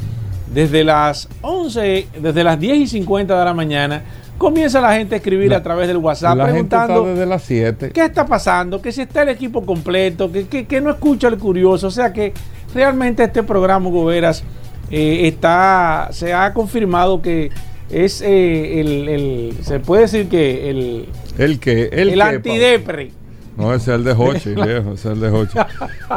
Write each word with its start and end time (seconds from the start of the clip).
desde 0.52 0.84
las 0.84 1.28
11, 1.42 2.08
desde 2.20 2.44
las 2.44 2.58
10 2.58 2.78
y 2.78 2.86
50 2.86 3.38
de 3.38 3.44
la 3.44 3.54
mañana, 3.54 4.02
comienza 4.38 4.80
la 4.80 4.94
gente 4.94 5.16
a 5.16 5.18
escribir 5.18 5.52
a 5.52 5.62
través 5.62 5.88
del 5.88 5.98
WhatsApp 5.98 6.36
la 6.36 6.44
preguntando 6.44 6.94
gente 6.94 7.00
está 7.00 7.10
desde 7.10 7.26
las 7.26 7.42
7. 7.42 7.90
qué 7.90 8.04
está 8.04 8.24
pasando, 8.24 8.80
que 8.80 8.92
si 8.92 9.02
está 9.02 9.22
el 9.22 9.28
equipo 9.28 9.66
completo, 9.66 10.30
que, 10.32 10.46
que, 10.46 10.66
que 10.66 10.80
no 10.80 10.90
escucha 10.90 11.28
el 11.28 11.36
curioso. 11.36 11.88
O 11.88 11.90
sea 11.90 12.12
que 12.12 12.32
realmente 12.74 13.24
este 13.24 13.42
programa, 13.42 13.90
Goberas, 13.90 14.44
eh, 14.90 15.28
está, 15.28 16.08
se 16.12 16.32
ha 16.32 16.54
confirmado 16.54 17.20
que 17.20 17.50
es 17.90 18.22
eh, 18.22 18.80
el, 18.80 19.08
el, 19.08 19.54
se 19.62 19.80
puede 19.80 20.02
decir 20.02 20.28
que 20.28 20.70
el, 20.70 21.08
el 21.36 21.58
que, 21.58 21.88
el, 21.92 22.10
el 22.10 22.14
que, 22.14 22.22
antidepre. 22.22 23.10
No, 23.58 23.74
ese 23.74 23.90
es 23.92 23.96
el 23.98 24.04
de 24.04 24.12
Hochi, 24.12 24.50
viejo, 24.54 24.92
ese 24.92 24.94
es 24.94 25.04
el 25.06 25.20
de 25.20 25.28
Hochi. 25.30 25.58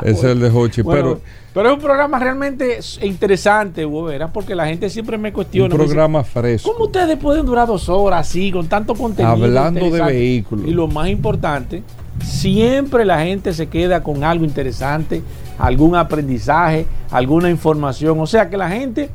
Ese 0.04 0.12
es 0.12 0.24
el 0.24 0.40
de 0.40 0.50
Hochi, 0.50 0.82
Bueno, 0.84 1.02
pero 1.02 1.22
pero 1.54 1.70
es 1.70 1.76
un 1.76 1.82
programa 1.82 2.18
realmente 2.18 2.80
interesante, 3.02 3.86
Hugo 3.86 4.04
Vera, 4.04 4.32
porque 4.32 4.56
la 4.56 4.68
gente 4.68 4.90
siempre 4.90 5.18
me 5.18 5.30
un 5.30 5.34
cuestiona. 5.34 5.74
dice, 5.76 5.86
programa 5.86 6.24
fresco. 6.24 6.72
¿Cómo 6.72 6.86
ustedes 6.86 7.18
pueden 7.18 7.46
durar 7.46 7.68
dos 7.68 7.90
horas 7.90 8.22
así, 8.30 8.52
con 8.52 8.68
tanto 8.68 8.94
contenido? 8.96 9.34
Hablando 9.34 9.90
de 9.90 10.02
vehículos. 10.02 10.66
Y 10.66 10.72
lo 10.72 10.88
más 10.88 11.10
importante, 11.10 11.84
siempre 12.24 13.04
la 13.04 13.20
gente 13.24 13.52
se 13.54 13.68
queda 13.68 14.02
con 14.02 14.24
algo 14.24 14.46
interesante, 14.46 15.22
algún 15.60 15.96
aprendizaje, 15.96 16.86
alguna 17.10 17.50
información. 17.50 18.18
O 18.22 18.28
sea 18.28 18.50
que 18.50 18.56
la 18.56 18.70
gente 18.70 19.10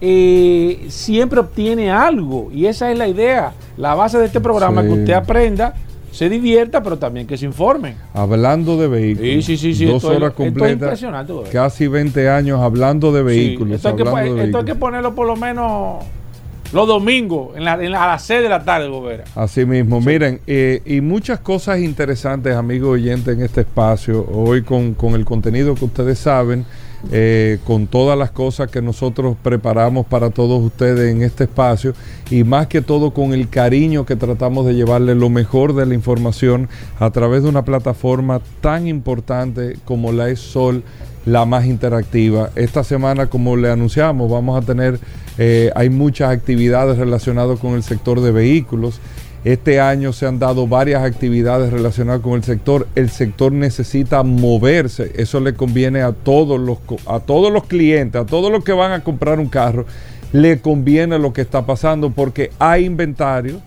eh, 0.00 0.86
siempre 0.88 1.40
obtiene 1.40 1.90
algo. 1.90 2.50
Y 2.52 2.66
esa 2.66 2.90
es 2.90 2.98
la 2.98 3.06
idea, 3.06 3.52
la 3.76 3.94
base 3.94 4.18
de 4.18 4.26
este 4.26 4.40
programa, 4.40 4.82
Sí. 4.82 4.88
que 4.88 4.94
usted 4.94 5.12
aprenda, 5.12 5.74
se 6.16 6.28
divierta, 6.28 6.82
pero 6.82 6.98
también 6.98 7.26
que 7.26 7.36
se 7.36 7.44
informen. 7.44 7.94
Hablando 8.14 8.76
de 8.78 8.88
vehículos. 8.88 9.44
Sí, 9.44 9.56
sí, 9.56 9.74
sí, 9.74 9.84
Dos 9.84 10.02
horas 10.04 10.30
es 10.30 10.36
completas. 10.36 11.00
Casi 11.52 11.86
20 11.86 12.28
años 12.30 12.60
hablando 12.60 13.12
de 13.12 13.22
vehículos. 13.22 13.76
Esto, 13.76 13.88
hay 13.88 13.96
que, 13.96 14.02
hablando 14.02 14.34
de 14.34 14.44
esto 14.44 14.58
hay 14.58 14.64
que 14.64 14.74
ponerlo 14.74 15.14
por 15.14 15.26
lo 15.26 15.36
menos 15.36 16.04
los 16.72 16.88
domingos, 16.88 17.56
en 17.56 17.64
la, 17.64 17.74
en 17.82 17.92
la- 17.92 18.04
a 18.04 18.06
las 18.08 18.22
6 18.24 18.42
de 18.42 18.48
la 18.48 18.64
tarde, 18.64 18.88
Gobera. 18.88 19.24
Así 19.36 19.64
mismo, 19.64 20.00
miren, 20.00 20.40
eh, 20.46 20.82
y 20.84 21.00
muchas 21.00 21.38
cosas 21.40 21.78
interesantes, 21.78 22.54
amigos 22.56 22.94
oyentes, 22.94 23.36
en 23.36 23.42
este 23.44 23.60
espacio, 23.60 24.26
hoy 24.32 24.62
con, 24.62 24.94
con 24.94 25.14
el 25.14 25.24
contenido 25.24 25.74
que 25.76 25.84
ustedes 25.84 26.18
saben, 26.18 26.64
eh, 27.12 27.58
con 27.64 27.86
todas 27.86 28.18
las 28.18 28.30
cosas 28.30 28.70
que 28.70 28.82
nosotros 28.82 29.36
preparamos 29.42 30.06
para 30.06 30.30
todos 30.30 30.62
ustedes 30.62 31.12
en 31.12 31.22
este 31.22 31.44
espacio, 31.44 31.94
y 32.30 32.44
más 32.44 32.66
que 32.66 32.82
todo 32.82 33.12
con 33.12 33.32
el 33.32 33.48
cariño 33.48 34.06
que 34.06 34.16
tratamos 34.16 34.66
de 34.66 34.74
llevarle 34.74 35.14
lo 35.14 35.30
mejor 35.30 35.74
de 35.74 35.86
la 35.86 35.94
información 35.94 36.68
a 36.98 37.10
través 37.10 37.42
de 37.42 37.48
una 37.48 37.64
plataforma 37.64 38.40
tan 38.60 38.86
importante 38.88 39.76
como 39.84 40.12
la 40.12 40.28
es 40.28 40.40
Sol 40.40 40.82
la 41.26 41.44
más 41.44 41.66
interactiva. 41.66 42.50
Esta 42.54 42.84
semana, 42.84 43.26
como 43.26 43.56
le 43.56 43.70
anunciamos, 43.70 44.30
vamos 44.30 44.62
a 44.62 44.64
tener, 44.64 44.98
eh, 45.38 45.70
hay 45.74 45.90
muchas 45.90 46.30
actividades 46.30 46.96
relacionadas 46.98 47.58
con 47.58 47.74
el 47.74 47.82
sector 47.82 48.20
de 48.20 48.30
vehículos. 48.30 49.00
Este 49.46 49.78
año 49.78 50.12
se 50.12 50.26
han 50.26 50.40
dado 50.40 50.66
varias 50.66 51.04
actividades 51.04 51.72
relacionadas 51.72 52.20
con 52.20 52.32
el 52.32 52.42
sector. 52.42 52.88
El 52.96 53.10
sector 53.10 53.52
necesita 53.52 54.24
moverse. 54.24 55.12
Eso 55.14 55.38
le 55.38 55.54
conviene 55.54 56.02
a 56.02 56.10
todos 56.10 56.58
los, 56.58 56.78
a 57.06 57.20
todos 57.20 57.52
los 57.52 57.62
clientes, 57.62 58.20
a 58.20 58.26
todos 58.26 58.50
los 58.50 58.64
que 58.64 58.72
van 58.72 58.90
a 58.90 59.04
comprar 59.04 59.38
un 59.38 59.46
carro. 59.48 59.86
Le 60.32 60.60
conviene 60.60 61.20
lo 61.20 61.32
que 61.32 61.42
está 61.42 61.64
pasando 61.64 62.10
porque 62.10 62.50
hay 62.58 62.86
inventario, 62.86 63.60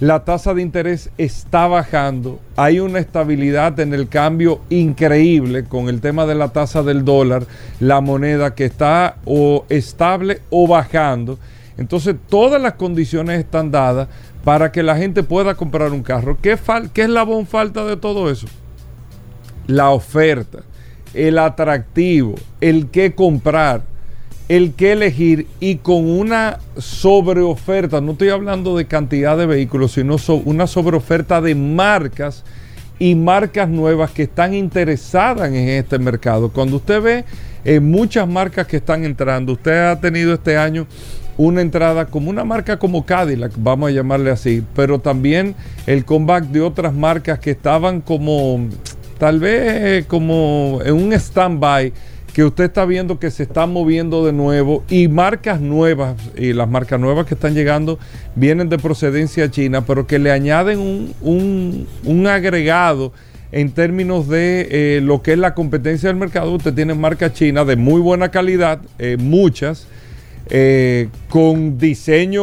la 0.00 0.24
tasa 0.24 0.54
de 0.54 0.62
interés 0.62 1.10
está 1.18 1.66
bajando, 1.66 2.40
hay 2.56 2.80
una 2.80 2.98
estabilidad 2.98 3.78
en 3.80 3.92
el 3.92 4.08
cambio 4.08 4.62
increíble 4.70 5.64
con 5.64 5.90
el 5.90 6.00
tema 6.00 6.24
de 6.24 6.36
la 6.36 6.48
tasa 6.54 6.82
del 6.82 7.04
dólar, 7.04 7.46
la 7.80 8.00
moneda 8.00 8.54
que 8.54 8.64
está 8.64 9.16
o 9.26 9.66
estable 9.68 10.40
o 10.48 10.66
bajando. 10.66 11.38
Entonces 11.76 12.16
todas 12.30 12.62
las 12.62 12.74
condiciones 12.74 13.38
están 13.38 13.70
dadas 13.70 14.08
para 14.46 14.70
que 14.70 14.84
la 14.84 14.96
gente 14.96 15.24
pueda 15.24 15.56
comprar 15.56 15.90
un 15.90 16.04
carro. 16.04 16.38
¿Qué, 16.40 16.56
fal 16.56 16.92
qué 16.92 17.02
eslabón 17.02 17.48
falta 17.48 17.84
de 17.84 17.96
todo 17.96 18.30
eso? 18.30 18.46
La 19.66 19.90
oferta, 19.90 20.60
el 21.14 21.36
atractivo, 21.36 22.36
el 22.60 22.86
qué 22.86 23.12
comprar 23.12 23.82
el 24.48 24.74
que 24.74 24.92
elegir 24.92 25.48
y 25.58 25.78
con 25.78 26.08
una 26.08 26.60
sobreoferta, 26.78 28.00
no 28.00 28.12
estoy 28.12 28.28
hablando 28.28 28.76
de 28.76 28.84
cantidad 28.86 29.36
de 29.36 29.46
vehículos, 29.46 29.90
sino 29.90 30.16
so- 30.16 30.36
una 30.44 30.68
sobreoferta 30.68 31.40
de 31.40 31.56
marcas 31.56 32.44
y 33.00 33.16
marcas 33.16 33.68
nuevas 33.68 34.12
que 34.12 34.22
están 34.22 34.54
interesadas 34.54 35.48
en 35.48 35.68
este 35.70 35.98
mercado. 35.98 36.50
Cuando 36.52 36.76
usted 36.76 37.02
ve 37.02 37.24
eh, 37.64 37.80
muchas 37.80 38.28
marcas 38.28 38.68
que 38.68 38.76
están 38.76 39.04
entrando, 39.04 39.54
usted 39.54 39.90
ha 39.90 40.00
tenido 40.00 40.34
este 40.34 40.56
año 40.56 40.86
una 41.36 41.60
entrada 41.60 42.06
como 42.06 42.30
una 42.30 42.44
marca 42.44 42.78
como 42.78 43.04
Cadillac, 43.04 43.52
vamos 43.58 43.88
a 43.90 43.92
llamarle 43.92 44.30
así, 44.30 44.62
pero 44.74 44.98
también 44.98 45.54
el 45.86 46.04
comeback 46.04 46.44
de 46.46 46.60
otras 46.62 46.94
marcas 46.94 47.38
que 47.38 47.50
estaban 47.50 48.00
como, 48.00 48.68
tal 49.18 49.38
vez 49.40 50.06
como 50.06 50.80
en 50.84 50.94
un 50.94 51.12
stand-by 51.12 51.92
que 52.32 52.44
usted 52.44 52.64
está 52.64 52.84
viendo 52.84 53.18
que 53.18 53.30
se 53.30 53.44
están 53.44 53.72
moviendo 53.72 54.24
de 54.26 54.32
nuevo 54.32 54.84
y 54.90 55.08
marcas 55.08 55.58
nuevas, 55.60 56.16
y 56.36 56.52
las 56.52 56.68
marcas 56.68 57.00
nuevas 57.00 57.26
que 57.26 57.32
están 57.34 57.54
llegando 57.54 57.98
vienen 58.34 58.68
de 58.68 58.78
procedencia 58.78 59.50
china, 59.50 59.86
pero 59.86 60.06
que 60.06 60.18
le 60.18 60.30
añaden 60.30 60.78
un, 60.78 61.14
un- 61.22 61.86
un 62.04 62.26
agregado 62.26 63.12
en 63.52 63.70
términos 63.72 64.28
de 64.28 64.68
eh, 64.70 65.00
lo 65.00 65.22
que 65.22 65.32
es 65.32 65.38
la 65.38 65.54
competencia 65.54 66.08
del 66.10 66.16
mercado. 66.16 66.52
Usted 66.52 66.74
tiene 66.74 66.92
marcas 66.92 67.32
chinas 67.32 67.66
de 67.66 67.76
muy 67.76 68.02
buena 68.02 68.30
calidad, 68.30 68.80
eh, 68.98 69.16
muchas, 69.18 69.86
eh, 70.48 71.08
con 71.28 71.78
diseño 71.78 72.42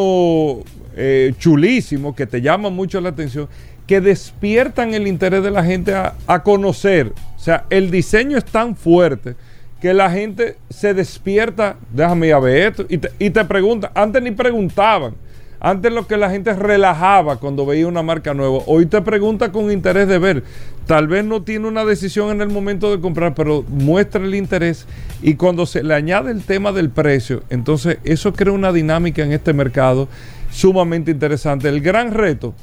eh, 0.95 1.33
chulísimos 1.37 2.15
que 2.15 2.27
te 2.27 2.41
llaman 2.41 2.73
mucho 2.73 3.01
la 3.01 3.09
atención, 3.09 3.47
que 3.87 4.01
despiertan 4.01 4.93
el 4.93 5.07
interés 5.07 5.43
de 5.43 5.51
la 5.51 5.63
gente 5.63 5.93
a, 5.93 6.15
a 6.27 6.43
conocer. 6.43 7.13
O 7.35 7.39
sea, 7.39 7.65
el 7.69 7.91
diseño 7.91 8.37
es 8.37 8.45
tan 8.45 8.75
fuerte 8.75 9.35
que 9.81 9.93
la 9.93 10.09
gente 10.09 10.55
se 10.69 10.93
despierta, 10.93 11.75
déjame 11.91 12.27
ir 12.27 12.33
a 12.33 12.39
ver 12.39 12.67
esto, 12.71 12.85
y 12.87 12.99
te, 12.99 13.11
y 13.19 13.29
te 13.31 13.43
pregunta, 13.43 13.91
antes 13.93 14.23
ni 14.23 14.31
preguntaban, 14.31 15.13
antes 15.59 15.91
lo 15.91 16.07
que 16.07 16.15
la 16.15 16.29
gente 16.29 16.53
relajaba 16.53 17.37
cuando 17.37 17.65
veía 17.65 17.85
una 17.85 18.01
marca 18.01 18.33
nueva, 18.33 18.59
hoy 18.65 18.85
te 18.85 19.01
pregunta 19.01 19.51
con 19.51 19.69
interés 19.71 20.07
de 20.07 20.19
ver, 20.19 20.43
tal 20.85 21.09
vez 21.09 21.25
no 21.25 21.41
tiene 21.41 21.67
una 21.67 21.83
decisión 21.83 22.31
en 22.31 22.39
el 22.39 22.47
momento 22.47 22.95
de 22.95 23.01
comprar, 23.01 23.35
pero 23.35 23.65
muestra 23.67 24.23
el 24.23 24.35
interés 24.35 24.85
y 25.23 25.35
cuando 25.35 25.65
se 25.65 25.83
le 25.83 25.95
añade 25.95 26.31
el 26.31 26.43
tema 26.43 26.73
del 26.73 26.89
precio, 26.89 27.43
entonces 27.49 27.97
eso 28.03 28.33
crea 28.33 28.53
una 28.53 28.73
dinámica 28.73 29.23
en 29.23 29.31
este 29.31 29.53
mercado 29.53 30.09
sumamente 30.51 31.11
interesante. 31.11 31.69
El 31.69 31.79
gran 31.79 32.13
reto, 32.13 32.53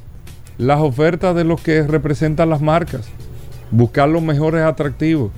las 0.59 0.79
ofertas 0.81 1.35
de 1.35 1.45
los 1.45 1.61
que 1.61 1.83
representan 1.83 2.51
las 2.51 2.61
marcas, 2.61 3.09
buscar 3.71 4.09
los 4.09 4.23
mejores 4.23 4.63
atractivos 4.63 5.33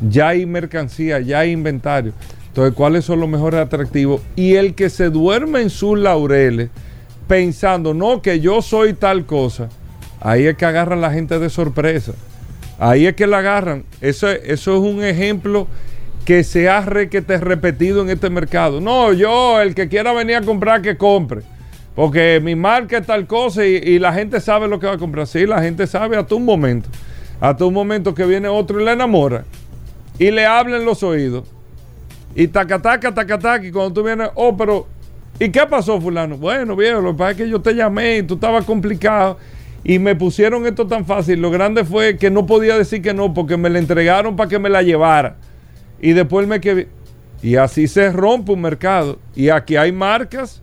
ya 0.00 0.28
hay 0.28 0.46
mercancía, 0.46 1.20
ya 1.20 1.40
hay 1.40 1.52
inventario. 1.52 2.12
Entonces, 2.48 2.74
¿cuáles 2.74 3.04
son 3.04 3.20
los 3.20 3.28
mejores 3.28 3.60
atractivos? 3.60 4.20
Y 4.36 4.54
el 4.54 4.74
que 4.74 4.90
se 4.90 5.10
duerme 5.10 5.60
en 5.62 5.70
sus 5.70 5.98
laureles 5.98 6.70
pensando, 7.26 7.94
no, 7.94 8.22
que 8.22 8.40
yo 8.40 8.62
soy 8.62 8.94
tal 8.94 9.26
cosa, 9.26 9.68
ahí 10.20 10.46
es 10.46 10.56
que 10.56 10.64
agarran 10.64 11.00
la 11.00 11.12
gente 11.12 11.38
de 11.38 11.50
sorpresa. 11.50 12.12
Ahí 12.78 13.06
es 13.06 13.14
que 13.14 13.26
la 13.26 13.38
agarran. 13.38 13.84
Eso, 14.00 14.28
eso 14.28 14.74
es 14.74 14.80
un 14.80 15.04
ejemplo 15.04 15.68
que 16.24 16.42
se 16.42 16.68
ha 16.68 16.80
requete 16.80 17.38
repetido 17.38 18.02
en 18.02 18.10
este 18.10 18.30
mercado. 18.30 18.80
No, 18.80 19.12
yo, 19.12 19.60
el 19.60 19.74
que 19.74 19.88
quiera 19.88 20.12
venir 20.12 20.36
a 20.36 20.42
comprar, 20.42 20.82
que 20.82 20.96
compre. 20.96 21.42
Porque 21.94 22.40
mi 22.42 22.56
marca 22.56 22.98
es 22.98 23.06
tal 23.06 23.26
cosa 23.26 23.64
y, 23.64 23.98
la 23.98 24.12
gente 24.12 24.40
sabe 24.40 24.66
lo 24.66 24.80
que 24.80 24.86
va 24.86 24.94
a 24.94 24.98
comprar. 24.98 25.26
Sí, 25.26 25.46
la 25.46 25.62
gente 25.62 25.86
sabe 25.86 26.16
hasta 26.16 26.34
un 26.34 26.44
momento. 26.44 26.88
Hasta 27.40 27.64
un 27.64 27.74
momento 27.74 28.14
que 28.14 28.24
viene 28.24 28.48
otro 28.48 28.80
y 28.80 28.84
la 28.84 28.92
enamora 28.92 29.44
y 30.18 30.30
le 30.30 30.46
habla 30.46 30.76
en 30.76 30.84
los 30.84 31.02
oídos. 31.02 31.44
Y 32.34 32.48
taca, 32.48 32.80
taca, 32.80 33.14
taca, 33.14 33.38
taca. 33.38 33.64
Y 33.64 33.70
cuando 33.70 33.92
tú 33.92 34.02
vienes, 34.02 34.30
oh, 34.34 34.56
pero, 34.56 34.86
¿y 35.38 35.50
qué 35.50 35.66
pasó, 35.68 36.00
Fulano? 36.00 36.36
Bueno, 36.36 36.74
viejo, 36.74 37.00
lo 37.00 37.12
que 37.12 37.18
pasa 37.18 37.30
es 37.32 37.36
que 37.36 37.48
yo 37.48 37.60
te 37.60 37.74
llamé 37.74 38.18
y 38.18 38.22
tú 38.22 38.34
estabas 38.34 38.64
complicado. 38.64 39.38
Y 39.84 39.98
me 39.98 40.16
pusieron 40.16 40.66
esto 40.66 40.86
tan 40.86 41.04
fácil. 41.04 41.40
Lo 41.40 41.50
grande 41.50 41.84
fue 41.84 42.16
que 42.16 42.30
no 42.30 42.46
podía 42.46 42.76
decir 42.76 43.02
que 43.02 43.14
no, 43.14 43.34
porque 43.34 43.56
me 43.56 43.68
la 43.70 43.78
entregaron 43.78 44.34
para 44.34 44.48
que 44.48 44.58
me 44.58 44.70
la 44.70 44.82
llevara. 44.82 45.36
Y 46.04 46.12
después 46.12 46.46
me 46.46 46.60
quedé. 46.60 46.88
Y 47.42 47.56
así 47.56 47.88
se 47.88 48.12
rompe 48.12 48.52
un 48.52 48.60
mercado. 48.60 49.18
Y 49.34 49.48
aquí 49.48 49.76
hay 49.76 49.90
marcas 49.90 50.60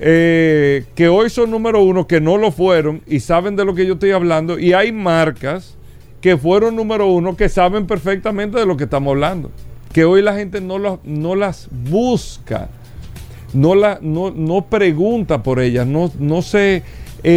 eh, 0.00 0.84
que 0.96 1.08
hoy 1.08 1.30
son 1.30 1.52
número 1.52 1.80
uno, 1.84 2.08
que 2.08 2.20
no 2.20 2.36
lo 2.36 2.50
fueron 2.50 3.00
y 3.06 3.20
saben 3.20 3.54
de 3.54 3.64
lo 3.64 3.72
que 3.76 3.86
yo 3.86 3.92
estoy 3.92 4.10
hablando. 4.10 4.58
Y 4.58 4.72
hay 4.72 4.90
marcas 4.90 5.76
que 6.20 6.36
fueron 6.36 6.74
número 6.74 7.06
uno, 7.06 7.36
que 7.36 7.48
saben 7.48 7.86
perfectamente 7.86 8.58
de 8.58 8.66
lo 8.66 8.76
que 8.76 8.82
estamos 8.82 9.12
hablando. 9.12 9.52
Que 9.92 10.04
hoy 10.04 10.22
la 10.22 10.34
gente 10.34 10.60
no, 10.60 10.98
no 11.04 11.36
las 11.36 11.68
busca, 11.70 12.68
no, 13.54 13.76
la, 13.76 14.00
no, 14.02 14.32
no 14.32 14.66
pregunta 14.66 15.44
por 15.44 15.60
ellas, 15.60 15.86
no, 15.86 16.10
no 16.18 16.42
se 16.42 16.82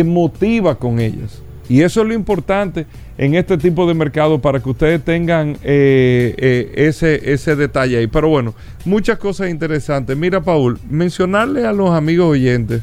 motiva 0.05 0.79
con 0.79 0.99
ellas. 0.99 1.43
Y 1.69 1.83
eso 1.83 2.01
es 2.01 2.07
lo 2.07 2.15
importante 2.15 2.87
en 3.17 3.35
este 3.35 3.57
tipo 3.57 3.87
de 3.87 3.93
mercado 3.93 4.39
para 4.39 4.59
que 4.59 4.69
ustedes 4.69 5.03
tengan 5.03 5.57
eh, 5.63 6.33
eh, 6.37 6.71
ese, 6.75 7.33
ese 7.33 7.55
detalle 7.55 7.97
ahí. 7.97 8.07
Pero 8.07 8.29
bueno, 8.29 8.53
muchas 8.85 9.17
cosas 9.17 9.49
interesantes. 9.49 10.15
Mira, 10.17 10.41
Paul, 10.41 10.79
mencionarle 10.89 11.65
a 11.65 11.73
los 11.73 11.91
amigos 11.91 12.27
oyentes 12.27 12.81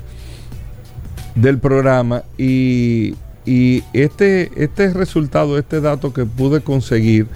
del 1.35 1.59
programa 1.59 2.25
y, 2.37 3.15
y 3.47 3.83
este, 3.93 4.51
este 4.57 4.93
resultado, 4.93 5.59
este 5.59 5.81
dato 5.81 6.13
que 6.13 6.25
pude 6.25 6.61
conseguir, 6.61 7.27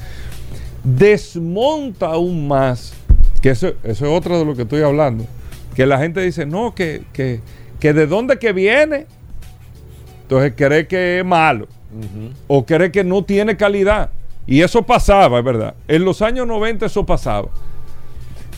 desmonta 0.84 2.06
aún 2.06 2.48
más, 2.48 2.94
que 3.40 3.50
eso, 3.50 3.68
eso 3.84 4.06
es 4.06 4.12
otro 4.12 4.38
de 4.38 4.44
lo 4.44 4.54
que 4.54 4.62
estoy 4.62 4.82
hablando, 4.82 5.24
que 5.74 5.86
la 5.86 5.98
gente 5.98 6.20
dice, 6.20 6.46
no, 6.46 6.74
que, 6.74 7.02
que, 7.12 7.40
que 7.80 7.92
de 7.92 8.06
dónde 8.06 8.38
que 8.38 8.52
viene, 8.52 9.06
entonces 10.22 10.52
cree 10.56 10.86
que 10.86 11.20
es 11.20 11.24
malo, 11.24 11.68
o 12.46 12.64
cree 12.64 12.90
que 12.90 13.04
no 13.04 13.24
tiene 13.24 13.56
calidad. 13.56 14.10
Y 14.46 14.62
eso 14.62 14.82
pasaba, 14.82 15.38
es 15.38 15.44
verdad. 15.44 15.74
En 15.88 16.04
los 16.04 16.22
años 16.22 16.46
90 16.46 16.86
eso 16.86 17.06
pasaba. 17.06 17.48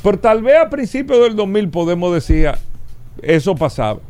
Pero 0.03 0.19
tal 0.19 0.43
vez 0.43 0.57
a 0.59 0.71
principios 0.71 1.21
del 1.21 1.37
2000 1.37 1.69
podemos 1.71 2.13
decir, 2.13 2.51
eso 3.23 3.55
pasaba 3.55 4.01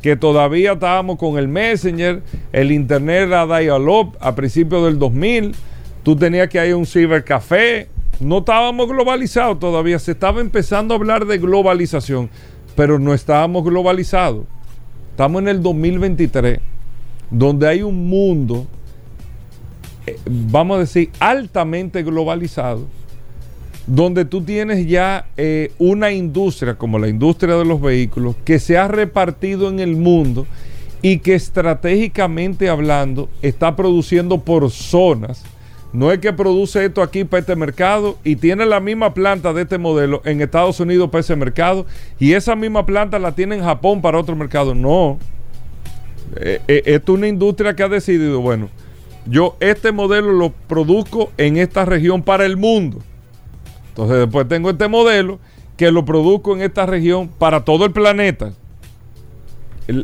que 0.00 0.16
todavía 0.16 0.72
estábamos 0.72 1.18
con 1.18 1.38
el 1.38 1.48
Messenger, 1.48 2.22
el 2.52 2.72
Internet 2.72 3.28
era 3.28 3.46
dial-up 3.46 4.16
a 4.20 4.34
principios 4.34 4.84
del 4.84 4.98
2000, 4.98 5.54
tú 6.02 6.16
tenías 6.16 6.48
que 6.48 6.64
ir 6.66 6.72
a 6.72 6.76
un 6.76 6.86
cibercafé, 6.86 7.88
no 8.18 8.38
estábamos 8.38 8.88
globalizados 8.88 9.58
todavía, 9.58 9.98
se 9.98 10.12
estaba 10.12 10.40
empezando 10.40 10.94
a 10.94 10.96
hablar 10.96 11.26
de 11.26 11.38
globalización, 11.38 12.30
pero 12.76 12.98
no 12.98 13.12
estábamos 13.12 13.64
globalizados. 13.64 14.46
Estamos 15.10 15.42
en 15.42 15.48
el 15.48 15.62
2023, 15.62 16.60
donde 17.30 17.68
hay 17.68 17.82
un 17.82 18.08
mundo, 18.08 18.66
eh, 20.06 20.18
vamos 20.24 20.76
a 20.76 20.80
decir, 20.80 21.10
altamente 21.20 22.02
globalizado 22.02 22.86
donde 23.86 24.24
tú 24.24 24.42
tienes 24.42 24.86
ya 24.86 25.26
eh, 25.36 25.72
una 25.78 26.12
industria 26.12 26.76
como 26.76 26.98
la 26.98 27.08
industria 27.08 27.56
de 27.56 27.64
los 27.64 27.80
vehículos 27.80 28.36
que 28.44 28.60
se 28.60 28.78
ha 28.78 28.86
repartido 28.86 29.68
en 29.68 29.80
el 29.80 29.96
mundo 29.96 30.46
y 31.02 31.18
que 31.18 31.34
estratégicamente 31.34 32.68
hablando 32.68 33.28
está 33.42 33.74
produciendo 33.74 34.42
por 34.42 34.70
zonas. 34.70 35.42
No 35.92 36.12
es 36.12 36.20
que 36.20 36.32
produce 36.32 36.84
esto 36.84 37.02
aquí 37.02 37.24
para 37.24 37.40
este 37.40 37.56
mercado 37.56 38.16
y 38.22 38.36
tiene 38.36 38.64
la 38.64 38.78
misma 38.78 39.12
planta 39.12 39.52
de 39.52 39.62
este 39.62 39.76
modelo 39.76 40.22
en 40.24 40.40
Estados 40.40 40.78
Unidos 40.78 41.10
para 41.10 41.20
ese 41.20 41.34
mercado 41.34 41.84
y 42.20 42.34
esa 42.34 42.54
misma 42.54 42.86
planta 42.86 43.18
la 43.18 43.32
tiene 43.32 43.56
en 43.56 43.64
Japón 43.64 44.00
para 44.00 44.20
otro 44.20 44.36
mercado. 44.36 44.72
No. 44.74 45.18
Eh, 46.36 46.60
eh, 46.68 46.82
esto 46.86 47.12
es 47.12 47.18
una 47.18 47.28
industria 47.28 47.74
que 47.74 47.82
ha 47.82 47.88
decidido, 47.88 48.40
bueno, 48.40 48.68
yo 49.26 49.56
este 49.60 49.92
modelo 49.92 50.32
lo 50.32 50.50
produzco 50.50 51.30
en 51.36 51.56
esta 51.56 51.84
región 51.84 52.22
para 52.22 52.46
el 52.46 52.56
mundo. 52.56 52.98
Entonces 53.88 54.18
después 54.18 54.48
tengo 54.48 54.70
este 54.70 54.88
modelo 54.88 55.38
que 55.76 55.90
lo 55.90 56.04
produzco 56.04 56.54
en 56.54 56.62
esta 56.62 56.86
región 56.86 57.28
para 57.28 57.64
todo 57.64 57.84
el 57.86 57.92
planeta. 57.92 58.52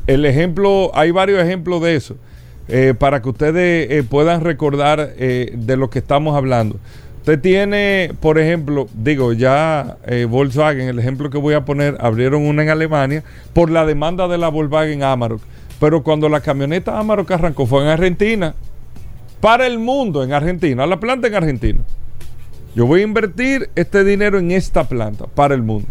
El, 0.06 0.24
ejemplo, 0.24 0.90
hay 0.94 1.12
varios 1.12 1.40
ejemplos 1.40 1.80
de 1.80 1.94
eso, 1.94 2.16
eh, 2.66 2.94
para 2.98 3.22
que 3.22 3.28
ustedes 3.28 3.90
eh, 3.90 4.02
puedan 4.02 4.40
recordar 4.40 5.12
eh, 5.16 5.52
de 5.54 5.76
lo 5.76 5.90
que 5.90 6.00
estamos 6.00 6.34
hablando. 6.34 6.76
Usted 7.18 7.40
tiene, 7.40 8.12
por 8.20 8.38
ejemplo, 8.38 8.88
digo, 8.94 9.32
ya 9.32 9.98
Volkswagen, 10.28 10.88
el 10.88 10.98
ejemplo 10.98 11.28
que 11.28 11.38
voy 11.38 11.54
a 11.54 11.64
poner, 11.64 11.96
abrieron 12.00 12.46
una 12.46 12.62
en 12.62 12.70
Alemania 12.70 13.22
por 13.52 13.70
la 13.70 13.84
demanda 13.84 14.28
de 14.28 14.38
la 14.38 14.48
Volkswagen 14.48 15.02
Amarok. 15.02 15.42
Pero 15.80 16.02
cuando 16.02 16.28
la 16.28 16.40
camioneta 16.40 16.98
Amarok 16.98 17.30
arrancó 17.30 17.66
fue 17.66 17.82
en 17.82 17.88
Argentina, 17.88 18.54
para 19.40 19.66
el 19.66 19.78
mundo 19.78 20.24
en 20.24 20.32
Argentina, 20.32 20.86
la 20.86 20.98
planta 20.98 21.28
en 21.28 21.34
Argentina. 21.34 21.80
Yo 22.74 22.86
voy 22.86 23.00
a 23.00 23.04
invertir 23.04 23.70
este 23.74 24.04
dinero 24.04 24.38
en 24.38 24.50
esta 24.50 24.84
planta 24.84 25.26
para 25.26 25.54
el 25.54 25.62
mundo. 25.62 25.88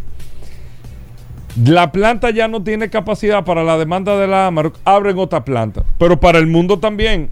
La 1.63 1.91
planta 1.91 2.31
ya 2.31 2.47
no 2.47 2.63
tiene 2.63 2.89
capacidad 2.89 3.45
para 3.45 3.63
la 3.63 3.77
demanda 3.77 4.17
de 4.19 4.27
la 4.27 4.47
Amarok, 4.47 4.75
abren 4.83 5.17
otra 5.17 5.45
planta, 5.45 5.83
pero 5.97 6.19
para 6.19 6.37
el 6.37 6.47
mundo 6.47 6.79
también. 6.79 7.29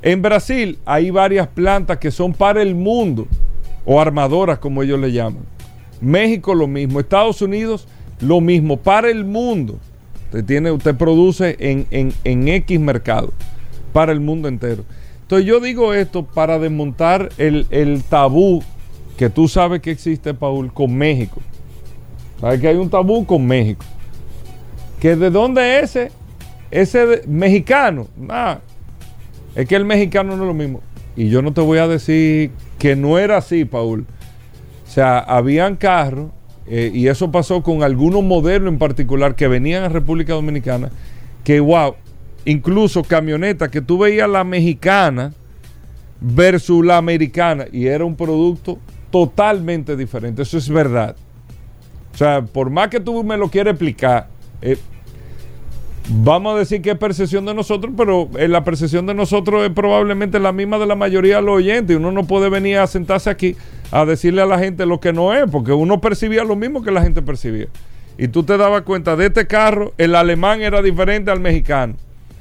En 0.00 0.22
Brasil 0.22 0.78
hay 0.86 1.10
varias 1.10 1.46
plantas 1.48 1.98
que 1.98 2.10
son 2.10 2.32
para 2.32 2.62
el 2.62 2.74
mundo, 2.74 3.26
o 3.84 4.00
armadoras 4.00 4.58
como 4.58 4.82
ellos 4.82 4.98
le 4.98 5.12
llaman. 5.12 5.44
México 6.00 6.54
lo 6.54 6.66
mismo, 6.66 7.00
Estados 7.00 7.42
Unidos 7.42 7.86
lo 8.20 8.40
mismo, 8.40 8.78
para 8.78 9.10
el 9.10 9.24
mundo. 9.24 9.78
Usted, 10.34 10.46
tiene, 10.46 10.72
usted 10.72 10.96
produce 10.96 11.54
en, 11.60 11.86
en, 11.92 12.12
en 12.24 12.48
X 12.48 12.80
mercado, 12.80 13.32
para 13.92 14.10
el 14.10 14.18
mundo 14.18 14.48
entero. 14.48 14.84
Entonces 15.22 15.46
yo 15.46 15.60
digo 15.60 15.94
esto 15.94 16.24
para 16.24 16.58
desmontar 16.58 17.28
el, 17.38 18.02
tabú 18.08 18.60
que 19.16 19.30
tú 19.30 19.46
sabes 19.46 19.80
que 19.80 19.92
existe, 19.92 20.34
Paul, 20.34 20.72
con 20.72 20.92
México. 20.92 21.40
¿Sabes 22.40 22.60
que 22.60 22.66
hay 22.66 22.74
un 22.74 22.90
tabú 22.90 23.24
con 23.24 23.46
México? 23.46 23.84
¿Que 24.98 25.14
de 25.14 25.30
dónde 25.30 25.78
es 25.78 25.94
ese? 25.94 26.10
Ese 26.72 27.22
mexicano. 27.28 28.08
Nah, 28.16 28.56
es 29.54 29.68
que 29.68 29.76
el 29.76 29.84
mexicano 29.84 30.36
no 30.36 30.42
es 30.42 30.48
lo 30.48 30.54
mismo. 30.54 30.80
Y 31.14 31.28
yo 31.28 31.42
no 31.42 31.52
te 31.52 31.60
voy 31.60 31.78
a 31.78 31.86
decir 31.86 32.50
que 32.80 32.96
no 32.96 33.20
era 33.20 33.36
así, 33.36 33.64
Paul. 33.64 34.04
O 34.84 34.90
sea, 34.90 35.20
habían 35.20 35.76
carros, 35.76 36.32
eh, 36.66 36.90
y 36.94 37.08
eso 37.08 37.30
pasó 37.30 37.62
con 37.62 37.82
algunos 37.82 38.22
modelos 38.22 38.68
en 38.68 38.78
particular 38.78 39.34
que 39.34 39.48
venían 39.48 39.84
a 39.84 39.88
República 39.88 40.32
Dominicana, 40.32 40.90
que 41.42 41.60
wow, 41.60 41.94
incluso 42.44 43.02
camionetas 43.02 43.68
que 43.68 43.82
tú 43.82 43.98
veías 43.98 44.28
la 44.28 44.44
mexicana 44.44 45.32
versus 46.20 46.84
la 46.84 46.96
americana 46.96 47.66
y 47.70 47.86
era 47.86 48.04
un 48.04 48.16
producto 48.16 48.78
totalmente 49.10 49.96
diferente. 49.96 50.42
Eso 50.42 50.58
es 50.58 50.68
verdad. 50.68 51.16
O 52.14 52.16
sea, 52.16 52.42
por 52.42 52.70
más 52.70 52.88
que 52.88 53.00
tú 53.00 53.22
me 53.24 53.36
lo 53.36 53.48
quieras 53.48 53.72
explicar, 53.72 54.28
eh, 54.62 54.78
vamos 56.08 56.54
a 56.54 56.58
decir 56.58 56.80
que 56.80 56.92
es 56.92 56.98
percepción 56.98 57.44
de 57.44 57.54
nosotros, 57.54 57.92
pero 57.96 58.30
eh, 58.38 58.48
la 58.48 58.64
percepción 58.64 59.06
de 59.06 59.14
nosotros 59.14 59.64
es 59.64 59.70
probablemente 59.70 60.38
la 60.38 60.52
misma 60.52 60.78
de 60.78 60.86
la 60.86 60.94
mayoría 60.94 61.36
de 61.36 61.42
los 61.42 61.56
oyentes. 61.56 61.96
Uno 61.96 62.12
no 62.12 62.24
puede 62.24 62.48
venir 62.48 62.78
a 62.78 62.86
sentarse 62.86 63.30
aquí 63.30 63.56
a 63.94 64.04
decirle 64.04 64.42
a 64.42 64.46
la 64.46 64.58
gente 64.58 64.86
lo 64.86 64.98
que 64.98 65.12
no 65.12 65.32
es, 65.32 65.48
porque 65.48 65.72
uno 65.72 66.00
percibía 66.00 66.42
lo 66.42 66.56
mismo 66.56 66.82
que 66.82 66.90
la 66.90 67.00
gente 67.00 67.22
percibía. 67.22 67.68
Y 68.18 68.26
tú 68.26 68.42
te 68.42 68.56
dabas 68.56 68.82
cuenta 68.82 69.14
de 69.14 69.26
este 69.26 69.46
carro, 69.46 69.94
el 69.98 70.16
alemán 70.16 70.62
era 70.62 70.82
diferente 70.82 71.30
al 71.30 71.38
mexicano. 71.38 71.94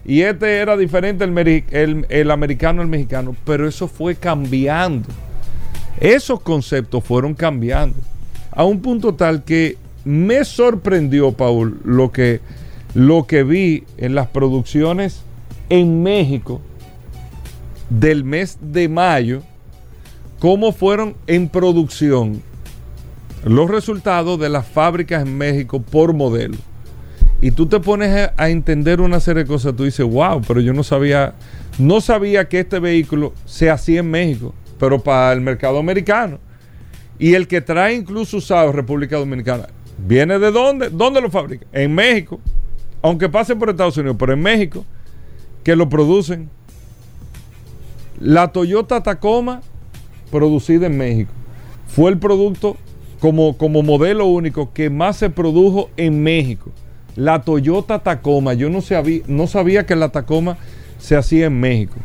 Y 0.04 0.22
este 0.22 0.58
era 0.58 0.76
diferente 0.76 1.24
el, 1.24 2.08
el 2.10 2.32
americano 2.32 2.82
al 2.82 2.88
mexicano. 2.88 3.36
Pero 3.46 3.68
eso 3.68 3.88
fue 3.88 4.16
cambiando. 4.16 5.08
Esos 6.00 6.42
conceptos 6.42 7.04
fueron 7.04 7.36
cambiando. 7.36 7.98
A 8.50 8.64
un 8.64 8.82
punto 8.82 9.14
tal 9.14 9.44
que 9.44 9.78
me 10.06 10.44
sorprendió, 10.46 11.34
Paul, 11.34 11.80
lo 11.84 12.12
que, 12.12 12.42
lo 12.96 13.28
que 13.28 13.44
vi 13.44 13.84
en 13.98 14.16
las 14.16 14.26
producciones 14.26 15.22
en 15.70 16.02
México 16.02 16.62
del 17.92 18.24
mes 18.24 18.58
de 18.60 18.90
mayo, 18.90 19.44
cómo 20.44 20.74
fueron 20.74 21.16
en 21.26 21.48
producción 21.48 22.44
los 23.46 23.70
resultados 23.70 24.38
de 24.38 24.50
las 24.50 24.68
fábricas 24.68 25.26
en 25.26 25.38
México 25.38 25.82
por 25.82 26.14
modelo. 26.14 26.58
Y 27.40 27.52
tú 27.52 27.68
te 27.68 27.80
pones 27.80 28.30
a, 28.36 28.50
entender 28.50 29.00
una 29.00 29.22
serie 29.22 29.44
de 29.44 29.48
cosas, 29.48 29.74
tú 29.74 29.86
dices, 29.86 30.06
wow, 30.06 30.42
pero 30.46 30.60
yo 30.60 30.74
no 30.74 30.84
sabía, 30.84 31.34
no 31.80 32.02
sabía 32.02 32.50
que 32.50 32.60
este 32.60 32.80
vehículo 32.80 33.34
se 33.46 33.70
hacía 33.70 34.02
en 34.02 34.12
México, 34.12 34.54
pero 34.78 35.02
para 35.02 35.32
el 35.32 35.40
mercado 35.40 35.80
americano. 35.80 36.40
Y 37.18 37.36
el 37.36 37.48
que 37.48 37.62
trae 37.62 37.94
incluso 37.94 38.36
usado 38.36 38.74
República 38.74 39.16
Dominicana, 39.16 39.70
¿viene 39.98 40.40
de 40.40 40.52
dónde? 40.52 40.90
¿Dónde 40.90 41.22
lo 41.22 41.32
fabrica? 41.32 41.66
En 41.72 41.96
México. 41.96 42.42
Aunque 43.02 43.30
pase 43.30 43.56
por 43.56 43.70
Estados 43.70 43.96
Unidos, 43.96 44.18
pero 44.20 44.34
en 44.34 44.42
México, 44.42 44.84
que 45.64 45.74
lo 45.78 45.88
producen. 45.88 46.50
La 48.20 48.52
Toyota 48.52 49.02
Tacoma, 49.02 49.62
producida 50.34 50.88
en 50.88 50.98
México, 50.98 51.32
fue 51.86 52.10
el 52.10 52.18
producto 52.18 52.76
como, 53.20 53.56
como 53.56 53.84
modelo 53.84 54.26
único 54.26 54.74
que 54.74 54.90
más 54.90 55.18
se 55.18 55.30
produjo 55.30 55.92
en 55.96 56.24
México. 56.24 56.72
La 57.16 57.44
Toyota 57.44 58.00
Tacoma, 58.00 58.56
yo 58.56 58.72
no 58.72 58.82
sabía, 58.82 59.22
no 59.28 59.46
sabía 59.46 59.86
que 59.86 59.96
la 59.96 60.10
Tacoma 60.10 60.58
se 60.98 61.16
hacía 61.16 61.46
en 61.46 61.60
México. 61.60 61.98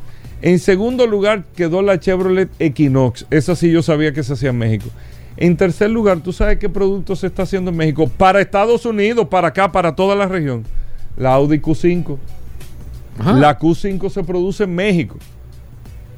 En 0.43 0.59
segundo 0.59 1.07
lugar 1.07 1.45
quedó 1.57 1.81
la 1.81 1.99
Chevrolet 1.99 2.51
Equinox, 2.59 3.25
esa 3.31 3.57
sí 3.57 3.73
yo 3.73 3.83
sabía 3.83 4.13
que 4.13 4.23
se 4.23 4.35
hacía 4.35 4.51
en 4.51 4.59
México. 4.59 4.91
En 5.39 5.57
tercer 5.57 5.89
lugar, 5.89 6.21
¿tú 6.21 6.35
sabes 6.35 6.59
qué 6.59 6.69
producto 6.69 7.17
se 7.17 7.29
está 7.29 7.45
haciendo 7.45 7.71
en 7.71 7.79
México? 7.79 8.11
Para 8.15 8.43
Estados 8.43 8.85
Unidos, 8.85 9.27
para 9.29 9.49
acá, 9.49 9.73
para 9.73 9.97
toda 9.97 10.15
la 10.15 10.27
región. 10.27 10.65
La 11.17 11.33
Audi 11.33 11.61
Q5. 11.61 12.19
La 13.25 13.59
Q5 13.59 14.11
se 14.11 14.23
produce 14.23 14.65
en 14.65 14.75
México. 14.75 15.17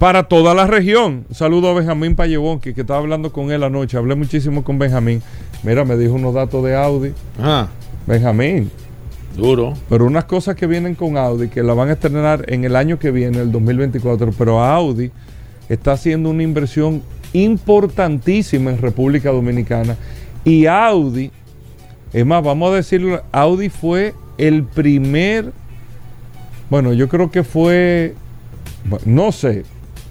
Para 0.01 0.23
toda 0.23 0.55
la 0.55 0.67
región. 0.67 1.27
Un 1.29 1.35
saludo 1.35 1.69
a 1.69 1.75
Benjamín 1.75 2.17
Payebonqui, 2.17 2.73
que 2.73 2.81
estaba 2.81 3.01
hablando 3.01 3.35
con 3.35 3.53
él 3.53 3.63
anoche. 3.63 3.99
Hablé 3.99 4.15
muchísimo 4.15 4.65
con 4.65 4.79
Benjamín. 4.79 5.21
Mira, 5.63 5.85
me 5.85 5.99
dijo 5.99 6.15
unos 6.15 6.33
datos 6.33 6.65
de 6.65 6.75
Audi. 6.75 7.13
Ajá. 7.39 7.69
Benjamín, 8.07 8.71
Duro. 9.37 9.75
pero 9.91 10.07
unas 10.07 10.25
cosas 10.25 10.57
que 10.57 10.67
vienen 10.67 10.95
con 10.95 11.19
Audi, 11.19 11.49
que 11.49 11.63
la 11.63 11.75
van 11.75 11.91
a 11.91 11.93
estrenar 11.93 12.47
en 12.51 12.65
el 12.65 12.77
año 12.77 12.99
que 12.99 13.11
viene, 13.11 13.41
el 13.43 13.53
2024, 13.53 14.33
pero 14.39 14.65
Audi 14.65 15.11
está 15.69 15.93
haciendo 15.93 16.31
una 16.31 16.45
inversión 16.45 17.03
importantísima 17.35 18.71
en 18.71 18.79
República 18.79 19.31
Dominicana. 19.31 19.97
Y 20.47 20.65
Audi, 20.65 21.31
es 22.15 22.25
más, 22.25 22.43
vamos 22.43 22.73
a 22.73 22.77
decirlo, 22.77 23.23
Audi 23.33 23.69
fue 23.69 24.15
el 24.39 24.65
primer, 24.65 25.53
bueno, 26.71 26.95
yo 26.95 27.07
creo 27.07 27.31
que 27.31 27.45
fue, 27.45 28.15
no 29.05 29.31
sé, 29.31 29.65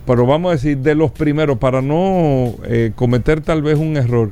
pero 0.10 0.26
vamos 0.26 0.50
a 0.50 0.54
decir, 0.54 0.80
de 0.80 0.96
los 0.96 1.12
primeros, 1.12 1.60
para 1.60 1.84
no 1.84 2.56
eh, 2.64 2.92
cometer 2.96 3.42
tal 3.42 3.62
vez 3.62 3.78
un 3.78 3.96
error. 3.96 4.32